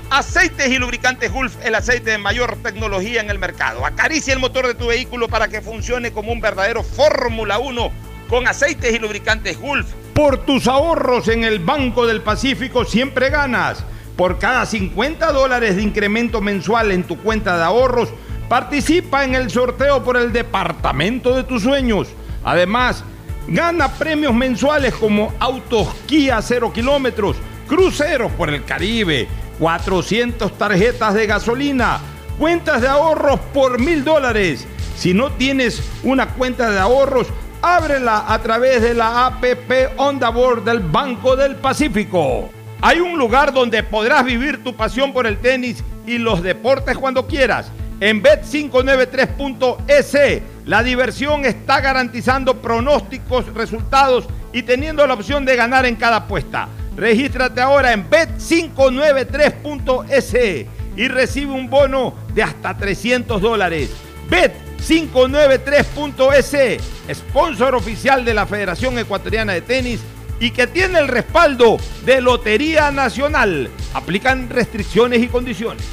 Aceites 0.10 0.70
y 0.70 0.78
lubricantes 0.78 1.32
Gulf, 1.32 1.56
el 1.64 1.76
aceite 1.76 2.12
de 2.12 2.18
mayor 2.18 2.58
tecnología 2.64 3.22
en 3.22 3.30
el 3.30 3.38
mercado. 3.38 3.86
Acaricia 3.86 4.34
el 4.34 4.40
motor 4.40 4.66
de 4.66 4.74
tu 4.76 4.88
vehículo 4.88 5.28
para 5.28 5.48
que 5.48 5.62
funcione 5.62 6.12
como 6.12 6.32
un 6.32 6.40
verdadero 6.40 6.84
Fórmula 6.84 7.60
1 7.60 7.92
con 8.30 8.48
aceites 8.48 8.94
y 8.96 9.00
lubricantes 9.00 9.60
Gulf. 9.60 9.88
Por 10.14 10.46
tus 10.46 10.68
ahorros 10.68 11.28
en 11.28 11.44
el 11.44 11.60
Banco 11.60 12.08
del 12.08 12.22
Pacífico 12.22 12.86
siempre 12.86 13.30
ganas. 13.30 13.84
Por 14.16 14.40
cada 14.40 14.66
50 14.66 15.32
dólares 15.34 15.76
de 15.76 15.84
incremento 15.84 16.40
mensual 16.40 16.92
en 16.92 17.04
tu 17.04 17.18
cuenta 17.18 17.58
de 17.58 17.64
ahorros, 17.64 18.10
participa 18.48 19.26
en 19.26 19.36
el 19.36 19.50
sorteo 19.50 20.04
por 20.04 20.16
el 20.16 20.32
departamento 20.32 21.36
de 21.36 21.44
tus 21.44 21.64
sueños. 21.64 22.08
Además, 22.44 23.04
gana 23.48 23.92
premios 23.94 24.34
mensuales 24.34 24.94
como 24.94 25.34
autos 25.40 25.94
Kia 26.06 26.42
0 26.42 26.72
kilómetros, 26.74 27.38
cruceros 27.68 28.32
por 28.34 28.50
el 28.50 28.64
Caribe, 28.64 29.28
400 29.60 30.58
tarjetas 30.58 31.14
de 31.14 31.28
gasolina, 31.28 32.00
cuentas 32.40 32.82
de 32.82 32.88
ahorros 32.88 33.40
por 33.54 33.80
mil 33.80 34.04
dólares. 34.04 34.66
Si 34.96 35.14
no 35.14 35.32
tienes 35.32 35.84
una 36.04 36.30
cuenta 36.30 36.72
de 36.72 36.80
ahorros, 36.80 37.28
ábrela 37.62 38.26
a 38.28 38.42
través 38.42 38.82
de 38.82 38.94
la 38.94 39.26
APP 39.26 39.98
Onda 39.98 40.30
Board 40.30 40.64
del 40.64 40.80
Banco 40.80 41.36
del 41.36 41.58
Pacífico. 41.58 42.50
Hay 42.81 42.99
un 42.99 43.18
lugar 43.18 43.53
donde 43.53 43.84
podrás 43.84 44.26
vivir 44.26 44.61
tu 44.64 44.76
pasión 44.76 45.14
por 45.14 45.26
el 45.26 45.38
tenis 45.38 45.81
y 46.06 46.18
los 46.18 46.43
deportes 46.43 46.97
cuando 46.97 47.26
quieras. 47.27 47.72
En 47.99 48.22
Bet593.es, 48.22 50.41
la 50.65 50.84
diversión 50.84 51.45
está 51.45 51.80
garantizando 51.80 52.61
pronósticos, 52.61 53.45
resultados 53.53 54.26
y 54.52 54.64
teniendo 54.64 55.07
la 55.07 55.14
opción 55.14 55.45
de 55.45 55.56
ganar 55.56 55.85
en 55.85 55.95
cada 55.95 56.18
apuesta. 56.18 56.68
Regístrate 56.97 57.61
ahora 57.61 57.93
en 57.93 58.10
Bet593.es 58.10 60.65
y 60.97 61.07
recibe 61.07 61.52
un 61.52 61.69
bono 61.69 62.15
de 62.34 62.43
hasta 62.43 62.76
300 62.76 63.41
dólares. 63.41 63.91
Bet593.es, 64.30 66.81
sponsor 67.14 67.76
oficial 67.76 68.26
de 68.26 68.34
la 68.34 68.45
Federación 68.45 68.99
Ecuatoriana 68.99 69.53
de 69.53 69.61
Tenis 69.61 70.02
y 70.40 70.52
que 70.52 70.68
tiene 70.68 70.99
el 70.99 71.07
respaldo 71.07 71.78
de 72.06 72.22
Lotería 72.22 72.91
Nacional. 72.91 73.70
Aplican 73.94 74.49
restricciones 74.49 75.22
y 75.22 75.28
condiciones. 75.28 75.84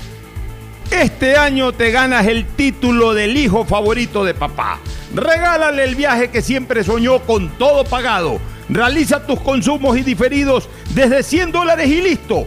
Este 0.90 1.36
año 1.36 1.72
te 1.72 1.90
ganas 1.90 2.26
el 2.26 2.46
título 2.46 3.14
del 3.14 3.36
hijo 3.36 3.64
favorito 3.64 4.24
de 4.24 4.34
papá. 4.34 4.78
Regálale 5.14 5.84
el 5.84 5.94
viaje 5.94 6.30
que 6.30 6.42
siempre 6.42 6.84
soñó 6.84 7.20
con 7.20 7.50
todo 7.58 7.84
pagado. 7.84 8.40
Realiza 8.68 9.26
tus 9.26 9.40
consumos 9.40 9.96
y 9.96 10.02
diferidos 10.02 10.68
desde 10.94 11.22
100 11.22 11.52
dólares 11.52 11.88
y 11.88 12.02
listo. 12.02 12.46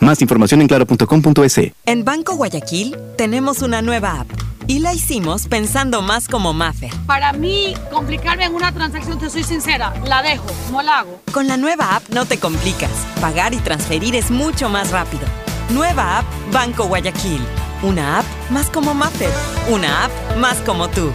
Más 0.00 0.20
información 0.20 0.60
en 0.60 0.68
claro.com.es. 0.68 1.72
En 1.86 2.04
Banco 2.04 2.34
Guayaquil 2.36 2.96
tenemos 3.16 3.62
una 3.62 3.82
nueva 3.82 4.20
app 4.20 4.28
y 4.66 4.80
la 4.80 4.92
hicimos 4.92 5.46
pensando 5.46 6.02
más 6.02 6.28
como 6.28 6.52
Maffer. 6.52 6.90
Para 7.06 7.32
mí, 7.32 7.74
complicarme 7.90 8.44
en 8.44 8.54
una 8.54 8.72
transacción, 8.72 9.18
te 9.18 9.30
soy 9.30 9.44
sincera, 9.44 9.94
la 10.04 10.22
dejo, 10.22 10.46
no 10.70 10.82
la 10.82 11.00
hago. 11.00 11.20
Con 11.32 11.46
la 11.46 11.56
nueva 11.56 11.96
app 11.96 12.08
no 12.10 12.26
te 12.26 12.38
complicas. 12.38 12.90
Pagar 13.20 13.54
y 13.54 13.58
transferir 13.58 14.14
es 14.16 14.30
mucho 14.30 14.68
más 14.68 14.90
rápido. 14.90 15.24
Nueva 15.70 16.18
app 16.18 16.24
Banco 16.52 16.86
Guayaquil. 16.86 17.40
Una 17.82 18.20
app 18.20 18.26
más 18.50 18.68
como 18.70 18.94
Maffer. 18.94 19.30
Una 19.70 20.04
app 20.04 20.36
más 20.38 20.56
como 20.58 20.88
tú. 20.88 21.10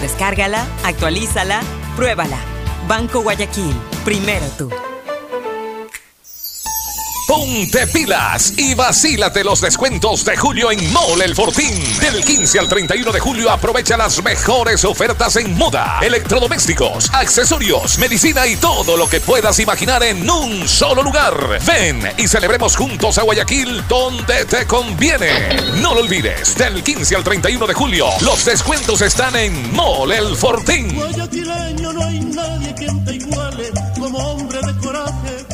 Descárgala, 0.00 0.66
actualízala, 0.84 1.60
pruébala. 1.96 2.38
Banco 2.88 3.22
Guayaquil. 3.22 3.74
Primero 4.04 4.46
tú. 4.58 4.70
Ponte 7.26 7.86
pilas 7.86 8.52
y 8.58 8.74
vacílate 8.74 9.42
los 9.44 9.62
descuentos 9.62 10.26
de 10.26 10.36
julio 10.36 10.70
en 10.70 10.92
Mole 10.92 11.24
El 11.24 11.34
Fortín. 11.34 11.72
Del 11.98 12.22
15 12.22 12.58
al 12.58 12.68
31 12.68 13.12
de 13.12 13.20
julio 13.20 13.50
aprovecha 13.50 13.96
las 13.96 14.22
mejores 14.22 14.84
ofertas 14.84 15.36
en 15.36 15.56
moda, 15.56 16.00
electrodomésticos, 16.02 17.10
accesorios, 17.14 17.98
medicina 17.98 18.46
y 18.46 18.56
todo 18.56 18.98
lo 18.98 19.08
que 19.08 19.20
puedas 19.20 19.58
imaginar 19.58 20.02
en 20.02 20.28
un 20.28 20.68
solo 20.68 21.02
lugar. 21.02 21.60
Ven 21.64 22.02
y 22.18 22.28
celebremos 22.28 22.76
juntos 22.76 23.16
a 23.16 23.22
Guayaquil 23.22 23.88
donde 23.88 24.44
te 24.44 24.66
conviene. 24.66 25.56
No 25.80 25.94
lo 25.94 26.02
olvides, 26.02 26.54
del 26.56 26.82
15 26.82 27.16
al 27.16 27.24
31 27.24 27.66
de 27.66 27.74
julio 27.74 28.06
los 28.20 28.44
descuentos 28.44 29.00
están 29.00 29.34
en 29.36 29.72
Mole 29.72 30.18
El 30.18 30.36
Fortín. 30.36 30.94
Guayaquileño 30.94 31.92
no 31.94 32.04
hay 32.04 32.20
nadie 32.20 32.74
quien 32.74 33.02
te 33.02 33.14
iguale 33.14 33.70
como 33.98 34.18
hombre 34.18 34.58
de 34.60 34.78
coraje. 34.78 35.53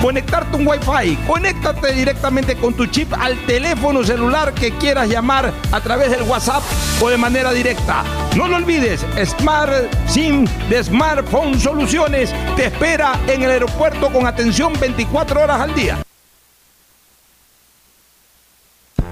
conectarte 0.00 0.56
un 0.56 0.66
Wi-Fi. 0.66 1.16
Conéctate 1.26 1.92
directamente 1.92 2.56
con 2.56 2.74
tu 2.74 2.86
chip 2.86 3.12
al 3.12 3.36
teléfono 3.46 4.02
celular 4.02 4.52
que 4.54 4.72
quieras 4.72 5.08
llamar 5.08 5.52
a 5.70 5.80
través 5.80 6.10
del 6.10 6.22
WhatsApp 6.22 6.62
o 7.00 7.08
de 7.08 7.16
manera 7.16 7.52
directa. 7.52 8.04
No 8.36 8.48
lo 8.48 8.56
olvides, 8.56 9.04
Smart 9.24 9.72
SIM 10.08 10.46
de 10.68 10.82
Smartphone 10.82 11.58
Soluciones 11.58 12.34
te 12.56 12.66
espera 12.66 13.18
en 13.26 13.42
el 13.42 13.50
aeropuerto 13.50 14.10
con 14.12 14.26
atención 14.26 14.72
24 14.78 15.42
horas 15.42 15.60
al 15.60 15.74
día. 15.74 16.02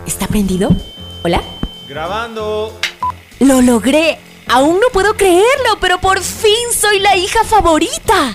¿Está 0.07 0.27
prendido? 0.27 0.71
¿Hola? 1.23 1.43
Grabando. 1.89 2.79
¡Lo 3.41 3.61
logré! 3.61 4.19
Aún 4.51 4.81
no 4.81 4.89
puedo 4.93 5.15
creerlo, 5.15 5.79
pero 5.81 5.99
por 6.01 6.23
fin 6.23 6.73
soy 6.75 7.01
la 7.01 7.17
hija 7.17 7.45
favorita. 7.45 8.35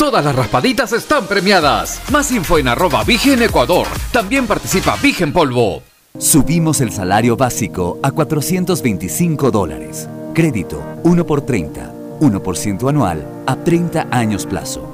Todas 0.00 0.24
las 0.24 0.34
raspaditas 0.34 0.94
están 0.94 1.26
premiadas. 1.26 2.00
Más 2.10 2.32
info 2.32 2.56
en 2.56 2.68
arroba 2.68 3.04
Vigen 3.04 3.42
Ecuador. 3.42 3.86
También 4.10 4.46
participa 4.46 4.96
Vigen 4.96 5.30
Polvo. 5.30 5.82
Subimos 6.18 6.80
el 6.80 6.90
salario 6.90 7.36
básico 7.36 7.98
a 8.02 8.10
425 8.10 9.50
dólares. 9.50 10.08
Crédito 10.32 10.82
1 11.04 11.26
por 11.26 11.42
30, 11.42 11.92
1% 12.18 12.88
anual 12.88 13.26
a 13.46 13.56
30 13.56 14.06
años 14.10 14.46
plazo. 14.46 14.88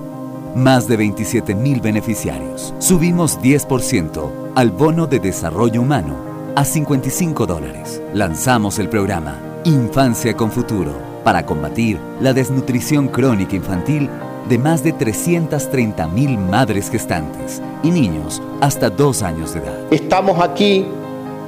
Más 0.57 0.89
de 0.89 0.97
27 0.97 1.55
mil 1.55 1.81
beneficiarios. 1.81 2.75
Subimos 2.81 3.39
10% 3.39 4.33
al 4.57 4.71
bono 4.73 5.07
de 5.07 5.21
desarrollo 5.21 5.83
humano 5.83 6.17
a 6.57 6.65
55 6.65 7.47
dólares. 7.47 8.03
Lanzamos 8.13 8.81
el 8.81 8.89
programa 8.89 9.39
Infancia 9.63 10.37
con 10.37 10.51
Futuro 10.51 11.01
para 11.23 11.47
combatir 11.47 11.99
la 12.21 12.33
desnutrición 12.33 13.07
crónica 13.07 13.55
infantil 13.55 14.11
de 14.49 14.59
más 14.59 14.83
de 14.83 14.93
330 14.93 16.09
mil 16.09 16.39
madres 16.39 16.91
gestantes 16.91 17.61
y 17.83 17.91
niños 17.91 18.43
hasta 18.61 18.91
dos 18.91 19.23
años 19.23 19.55
de 19.55 19.61
edad. 19.61 19.93
Estamos 19.93 20.41
aquí 20.41 20.87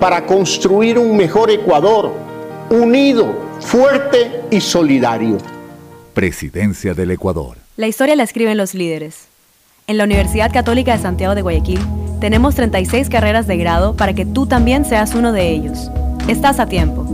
para 0.00 0.24
construir 0.26 0.98
un 0.98 1.16
mejor 1.16 1.50
Ecuador, 1.50 2.12
unido, 2.70 3.34
fuerte 3.60 4.42
y 4.50 4.60
solidario. 4.60 5.38
Presidencia 6.14 6.94
del 6.94 7.12
Ecuador. 7.12 7.56
La 7.76 7.86
historia 7.86 8.16
la 8.16 8.24
escriben 8.24 8.56
los 8.56 8.74
líderes. 8.74 9.26
En 9.86 9.96
la 9.96 10.04
Universidad 10.04 10.52
Católica 10.52 10.96
de 10.96 11.02
Santiago 11.02 11.34
de 11.34 11.42
Guayaquil 11.42 11.80
tenemos 12.20 12.54
36 12.54 13.08
carreras 13.08 13.46
de 13.46 13.56
grado 13.56 13.96
para 13.96 14.12
que 14.12 14.26
tú 14.26 14.46
también 14.46 14.84
seas 14.84 15.14
uno 15.14 15.32
de 15.32 15.48
ellos. 15.48 15.90
Estás 16.26 16.58
a 16.58 16.66
tiempo. 16.66 17.06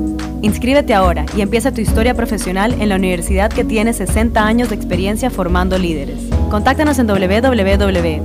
Inscríbete 0.44 0.92
ahora 0.92 1.24
y 1.34 1.40
empieza 1.40 1.72
tu 1.72 1.80
historia 1.80 2.12
profesional 2.12 2.74
en 2.78 2.90
la 2.90 2.96
universidad 2.96 3.50
que 3.50 3.64
tiene 3.64 3.94
60 3.94 4.46
años 4.46 4.68
de 4.68 4.74
experiencia 4.74 5.30
formando 5.30 5.78
líderes. 5.78 6.18
Contáctanos 6.50 6.98
en 6.98 7.06
www.ucsg.edu.es 7.06 8.24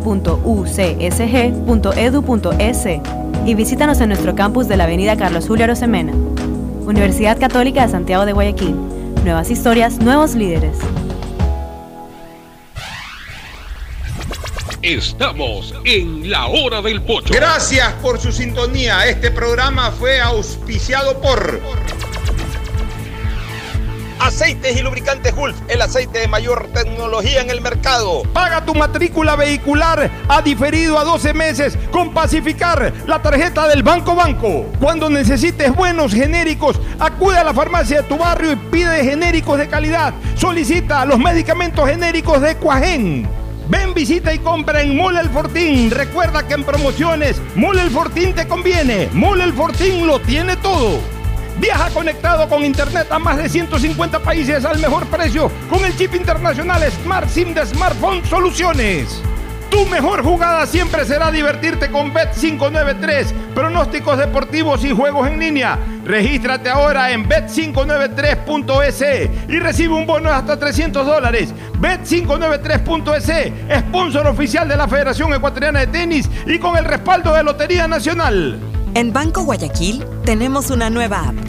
y 3.46 3.54
visítanos 3.54 4.02
en 4.02 4.10
nuestro 4.10 4.36
campus 4.36 4.68
de 4.68 4.76
la 4.76 4.84
Avenida 4.84 5.16
Carlos 5.16 5.48
Julio 5.48 5.64
Arosemena. 5.64 6.12
Universidad 6.82 7.40
Católica 7.40 7.86
de 7.86 7.92
Santiago 7.94 8.26
de 8.26 8.34
Guayaquil. 8.34 8.76
Nuevas 9.24 9.50
historias, 9.50 10.00
nuevos 10.00 10.36
líderes. 10.36 10.78
Estamos 14.82 15.74
en 15.86 16.30
la 16.30 16.48
hora 16.48 16.82
del 16.82 17.02
pocho. 17.02 17.34
Gracias 17.34 17.94
por 18.02 18.20
su 18.20 18.34
sintonía. 18.34 19.08
Este 19.08 19.32
programa 19.32 19.92
fue 19.92 20.20
auspiciado 20.20 21.22
por 21.22 21.62
Aceites 24.20 24.78
y 24.78 24.82
lubricantes 24.82 25.34
Gulf, 25.34 25.56
el 25.70 25.82
aceite 25.82 26.20
de 26.20 26.28
mayor 26.28 26.68
tecnología 26.74 27.42
en 27.42 27.50
el 27.50 27.62
mercado. 27.62 28.24
Paga 28.34 28.66
tu 28.66 28.76
matrícula 28.76 29.38
vehicular 29.38 30.12
a 30.28 30.42
diferido 30.42 31.00
a 31.00 31.06
12 31.06 31.34
meses 31.34 31.78
con 31.90 32.14
Pacificar, 32.14 32.94
la 33.08 33.22
tarjeta 33.22 33.68
del 33.68 33.82
Banco 33.82 34.16
Banco. 34.16 34.66
Cuando 34.80 35.10
necesites 35.10 35.74
buenos 35.74 36.14
genéricos, 36.14 36.80
acude 37.00 37.38
a 37.38 37.44
la 37.46 37.54
farmacia 37.54 38.02
de 38.02 38.08
tu 38.08 38.18
barrio 38.18 38.52
y 38.52 38.56
pide 38.58 39.04
genéricos 39.06 39.58
de 39.58 39.70
calidad. 39.70 40.14
Solicita 40.36 41.06
los 41.06 41.18
medicamentos 41.18 41.90
genéricos 41.90 42.42
de 42.42 42.56
Cuajén. 42.58 43.28
Ven, 43.70 43.94
visita 43.94 44.34
y 44.34 44.40
compra 44.40 44.82
en 44.82 44.98
Mole 44.98 45.22
El 45.22 45.30
Fortín. 45.30 45.92
Recuerda 45.92 46.46
que 46.48 46.56
en 46.56 46.64
promociones, 46.64 47.40
Mole 47.56 47.84
El 47.84 47.92
Fortín 47.92 48.34
te 48.34 48.48
conviene. 48.48 49.08
Mole 49.14 49.44
El 49.44 49.54
Fortín 49.54 50.08
lo 50.08 50.20
tiene 50.20 50.58
todo. 50.58 51.19
Viaja 51.60 51.90
conectado 51.90 52.48
con 52.48 52.64
internet 52.64 53.12
a 53.12 53.20
más 53.20 53.36
de 53.38 53.50
150 53.50 54.20
países 54.20 54.64
al 54.64 54.80
mejor 54.80 55.06
precio 55.08 55.52
con 55.70 55.84
el 55.84 55.94
chip 55.98 56.16
internacional 56.16 56.82
Smart 57.04 57.28
SIM 57.28 57.54
de 57.54 57.66
Smartphone 57.66 58.24
Soluciones. 58.26 59.22
Tu 59.70 59.86
mejor 59.86 60.24
jugada 60.24 60.66
siempre 60.66 61.04
será 61.06 61.32
divertirte 61.32 61.92
con 61.92 62.14
Bet593, 62.14 63.34
pronósticos 63.54 64.18
deportivos 64.18 64.86
y 64.86 64.92
juegos 64.92 65.28
en 65.28 65.38
línea. 65.38 65.78
Regístrate 66.06 66.70
ahora 66.70 67.12
en 67.12 67.28
bet593.es 67.28 69.30
y 69.50 69.60
recibe 69.60 69.96
un 69.96 70.08
bono 70.08 70.30
de 70.30 70.36
hasta 70.36 70.58
300 70.58 71.06
dólares. 71.06 71.54
Bet593.es, 71.80 73.82
sponsor 73.82 74.28
oficial 74.28 74.70
de 74.70 74.78
la 74.78 74.88
Federación 74.88 75.34
Ecuatoriana 75.34 75.82
de 75.82 75.88
Tenis 75.88 76.30
y 76.48 76.58
con 76.58 76.78
el 76.78 76.86
respaldo 76.86 77.34
de 77.34 77.44
Lotería 77.44 77.86
Nacional. 77.88 78.62
En 78.96 79.14
Banco 79.14 79.44
Guayaquil 79.44 80.04
tenemos 80.26 80.72
una 80.72 80.90
nueva 80.90 81.30
app 81.30 81.49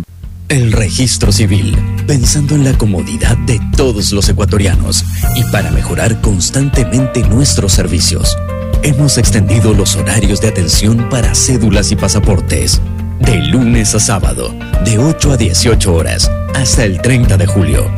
El 0.49 0.71
registro 0.71 1.31
civil, 1.31 1.77
pensando 2.07 2.55
en 2.55 2.63
la 2.63 2.77
comodidad 2.77 3.37
de 3.37 3.59
todos 3.77 4.11
los 4.11 4.27
ecuatorianos 4.27 5.05
y 5.35 5.43
para 5.51 5.71
mejorar 5.71 6.19
constantemente 6.21 7.21
nuestros 7.23 7.71
servicios. 7.71 8.37
Hemos 8.83 9.17
extendido 9.17 9.73
los 9.73 9.95
horarios 9.95 10.41
de 10.41 10.49
atención 10.49 11.07
para 11.09 11.35
cédulas 11.35 11.91
y 11.91 11.95
pasaportes. 11.95 12.81
De 13.19 13.37
lunes 13.47 13.95
a 13.95 13.99
sábado, 13.99 14.53
de 14.83 14.97
8 14.97 15.31
a 15.31 15.37
18 15.37 15.93
horas, 15.93 16.29
hasta 16.53 16.83
el 16.83 17.01
30 17.01 17.37
de 17.37 17.47
julio. 17.47 17.89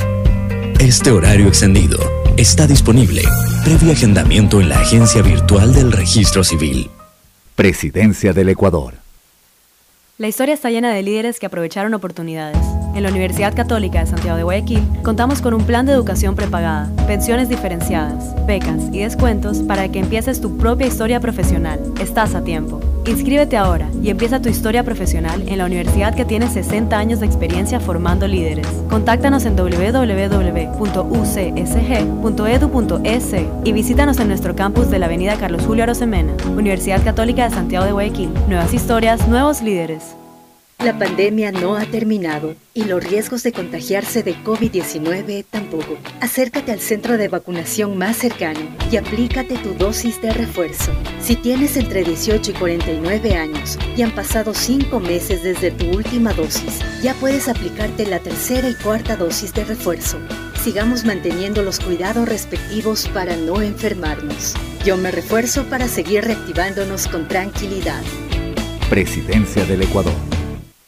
Este 0.79 1.11
horario 1.11 1.47
extendido 1.47 1.97
está 2.37 2.67
disponible 2.67 3.23
previo 3.63 3.93
agendamiento 3.93 4.59
en 4.59 4.69
la 4.69 4.79
agencia 4.79 5.21
virtual 5.21 5.73
del 5.73 5.91
registro 5.91 6.43
civil. 6.43 6.89
Presidencia 7.55 8.33
del 8.33 8.49
Ecuador. 8.49 9.02
La 10.19 10.27
historia 10.27 10.53
está 10.53 10.69
llena 10.69 10.93
de 10.93 11.01
líderes 11.01 11.39
que 11.39 11.47
aprovecharon 11.47 11.95
oportunidades. 11.95 12.59
En 12.93 13.01
la 13.01 13.09
Universidad 13.09 13.55
Católica 13.55 14.01
de 14.01 14.05
Santiago 14.05 14.37
de 14.37 14.43
Guayaquil 14.43 14.87
contamos 15.01 15.41
con 15.41 15.55
un 15.55 15.65
plan 15.65 15.87
de 15.87 15.93
educación 15.93 16.35
prepagada, 16.35 16.87
pensiones 17.07 17.49
diferenciadas, 17.49 18.35
becas 18.45 18.83
y 18.91 18.99
descuentos 18.99 19.63
para 19.63 19.91
que 19.91 19.97
empieces 19.97 20.39
tu 20.39 20.55
propia 20.57 20.85
historia 20.85 21.19
profesional. 21.19 21.79
Estás 21.99 22.35
a 22.35 22.43
tiempo. 22.43 22.79
Inscríbete 23.05 23.57
ahora 23.57 23.89
y 24.01 24.11
empieza 24.11 24.39
tu 24.39 24.49
historia 24.49 24.83
profesional 24.83 25.43
en 25.47 25.57
la 25.57 25.65
universidad 25.65 26.13
que 26.13 26.23
tiene 26.23 26.47
60 26.47 26.95
años 26.95 27.19
de 27.19 27.25
experiencia 27.25 27.79
formando 27.79 28.27
líderes. 28.27 28.67
Contáctanos 28.89 29.45
en 29.45 29.55
www.ucsg.edu.es 29.55 30.25
y 33.63 33.71
visítanos 33.73 34.19
en 34.19 34.27
nuestro 34.27 34.55
campus 34.55 34.91
de 34.91 34.99
la 34.99 35.07
Avenida 35.07 35.35
Carlos 35.37 35.63
Julio 35.65 35.83
Arosemena, 35.83 36.33
Universidad 36.55 37.03
Católica 37.03 37.45
de 37.45 37.55
Santiago 37.55 37.85
de 37.85 37.91
Guayaquil. 37.91 38.29
Nuevas 38.47 38.71
historias, 38.73 39.27
nuevos 39.27 39.63
líderes. 39.63 40.02
La 40.83 40.99
pandemia 40.99 41.53
no 41.53 41.77
ha 41.77 41.85
terminado 41.85 42.55
y 42.73 42.83
los 42.83 43.01
riesgos 43.01 43.41
de 43.43 43.53
contagiarse 43.53 44.21
de 44.21 44.35
COVID-19 44.43 45.45
tampoco. 45.49 45.97
Acércate 46.19 46.73
al 46.73 46.81
centro 46.81 47.17
de 47.17 47.29
vacunación 47.29 47.97
más 47.97 48.17
cercano 48.17 48.59
y 48.91 48.97
aplícate 48.97 49.55
tu 49.59 49.75
dosis 49.75 50.21
de 50.21 50.33
refuerzo. 50.33 50.91
Si 51.21 51.37
tienes 51.37 51.77
entre 51.77 52.03
18 52.03 52.51
y 52.51 52.53
49 52.55 53.33
años 53.33 53.79
y 53.95 54.01
han 54.01 54.13
pasado 54.13 54.53
5 54.53 54.99
meses 54.99 55.41
desde 55.41 55.71
tu 55.71 55.89
última 55.89 56.33
dosis, 56.33 56.81
ya 57.01 57.13
puedes 57.13 57.47
aplicarte 57.47 58.05
la 58.05 58.19
tercera 58.19 58.67
y 58.67 58.75
cuarta 58.75 59.15
dosis 59.15 59.53
de 59.53 59.63
refuerzo. 59.63 60.19
Sigamos 60.61 61.05
manteniendo 61.05 61.63
los 61.63 61.79
cuidados 61.79 62.27
respectivos 62.27 63.07
para 63.13 63.37
no 63.37 63.61
enfermarnos. 63.61 64.53
Yo 64.83 64.97
me 64.97 65.11
refuerzo 65.11 65.63
para 65.63 65.87
seguir 65.87 66.25
reactivándonos 66.25 67.07
con 67.07 67.29
tranquilidad. 67.29 68.03
Presidencia 68.89 69.63
del 69.63 69.83
Ecuador. 69.83 70.42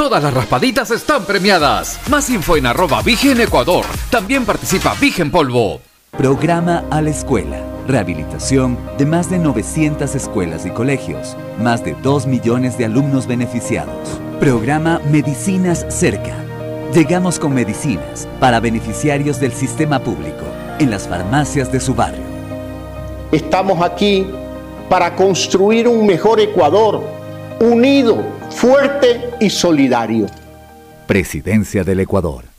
Todas 0.00 0.22
las 0.22 0.32
raspaditas 0.32 0.90
están 0.92 1.26
premiadas. 1.26 2.00
Más 2.08 2.30
info 2.30 2.56
en 2.56 2.64
arroba 2.64 3.02
Vigen 3.02 3.38
Ecuador. 3.38 3.84
También 4.08 4.46
participa 4.46 4.94
Vigen 4.98 5.30
Polvo. 5.30 5.82
Programa 6.16 6.84
a 6.90 7.02
la 7.02 7.10
escuela. 7.10 7.62
Rehabilitación 7.86 8.78
de 8.96 9.04
más 9.04 9.28
de 9.28 9.36
900 9.38 10.14
escuelas 10.14 10.64
y 10.64 10.70
colegios. 10.70 11.36
Más 11.58 11.84
de 11.84 11.94
2 12.02 12.26
millones 12.28 12.78
de 12.78 12.86
alumnos 12.86 13.26
beneficiados. 13.26 14.18
Programa 14.40 15.02
Medicinas 15.10 15.84
Cerca. 15.90 16.34
Llegamos 16.94 17.38
con 17.38 17.52
medicinas 17.52 18.26
para 18.40 18.58
beneficiarios 18.58 19.38
del 19.38 19.52
sistema 19.52 19.98
público 19.98 20.46
en 20.78 20.90
las 20.90 21.08
farmacias 21.08 21.70
de 21.70 21.78
su 21.78 21.94
barrio. 21.94 22.24
Estamos 23.32 23.82
aquí 23.82 24.26
para 24.88 25.14
construir 25.14 25.86
un 25.86 26.06
mejor 26.06 26.40
Ecuador, 26.40 27.19
unido, 27.60 28.22
fuerte 28.50 29.30
y 29.38 29.50
solidario. 29.50 30.26
Presidencia 31.06 31.84
del 31.84 32.00
Ecuador. 32.00 32.49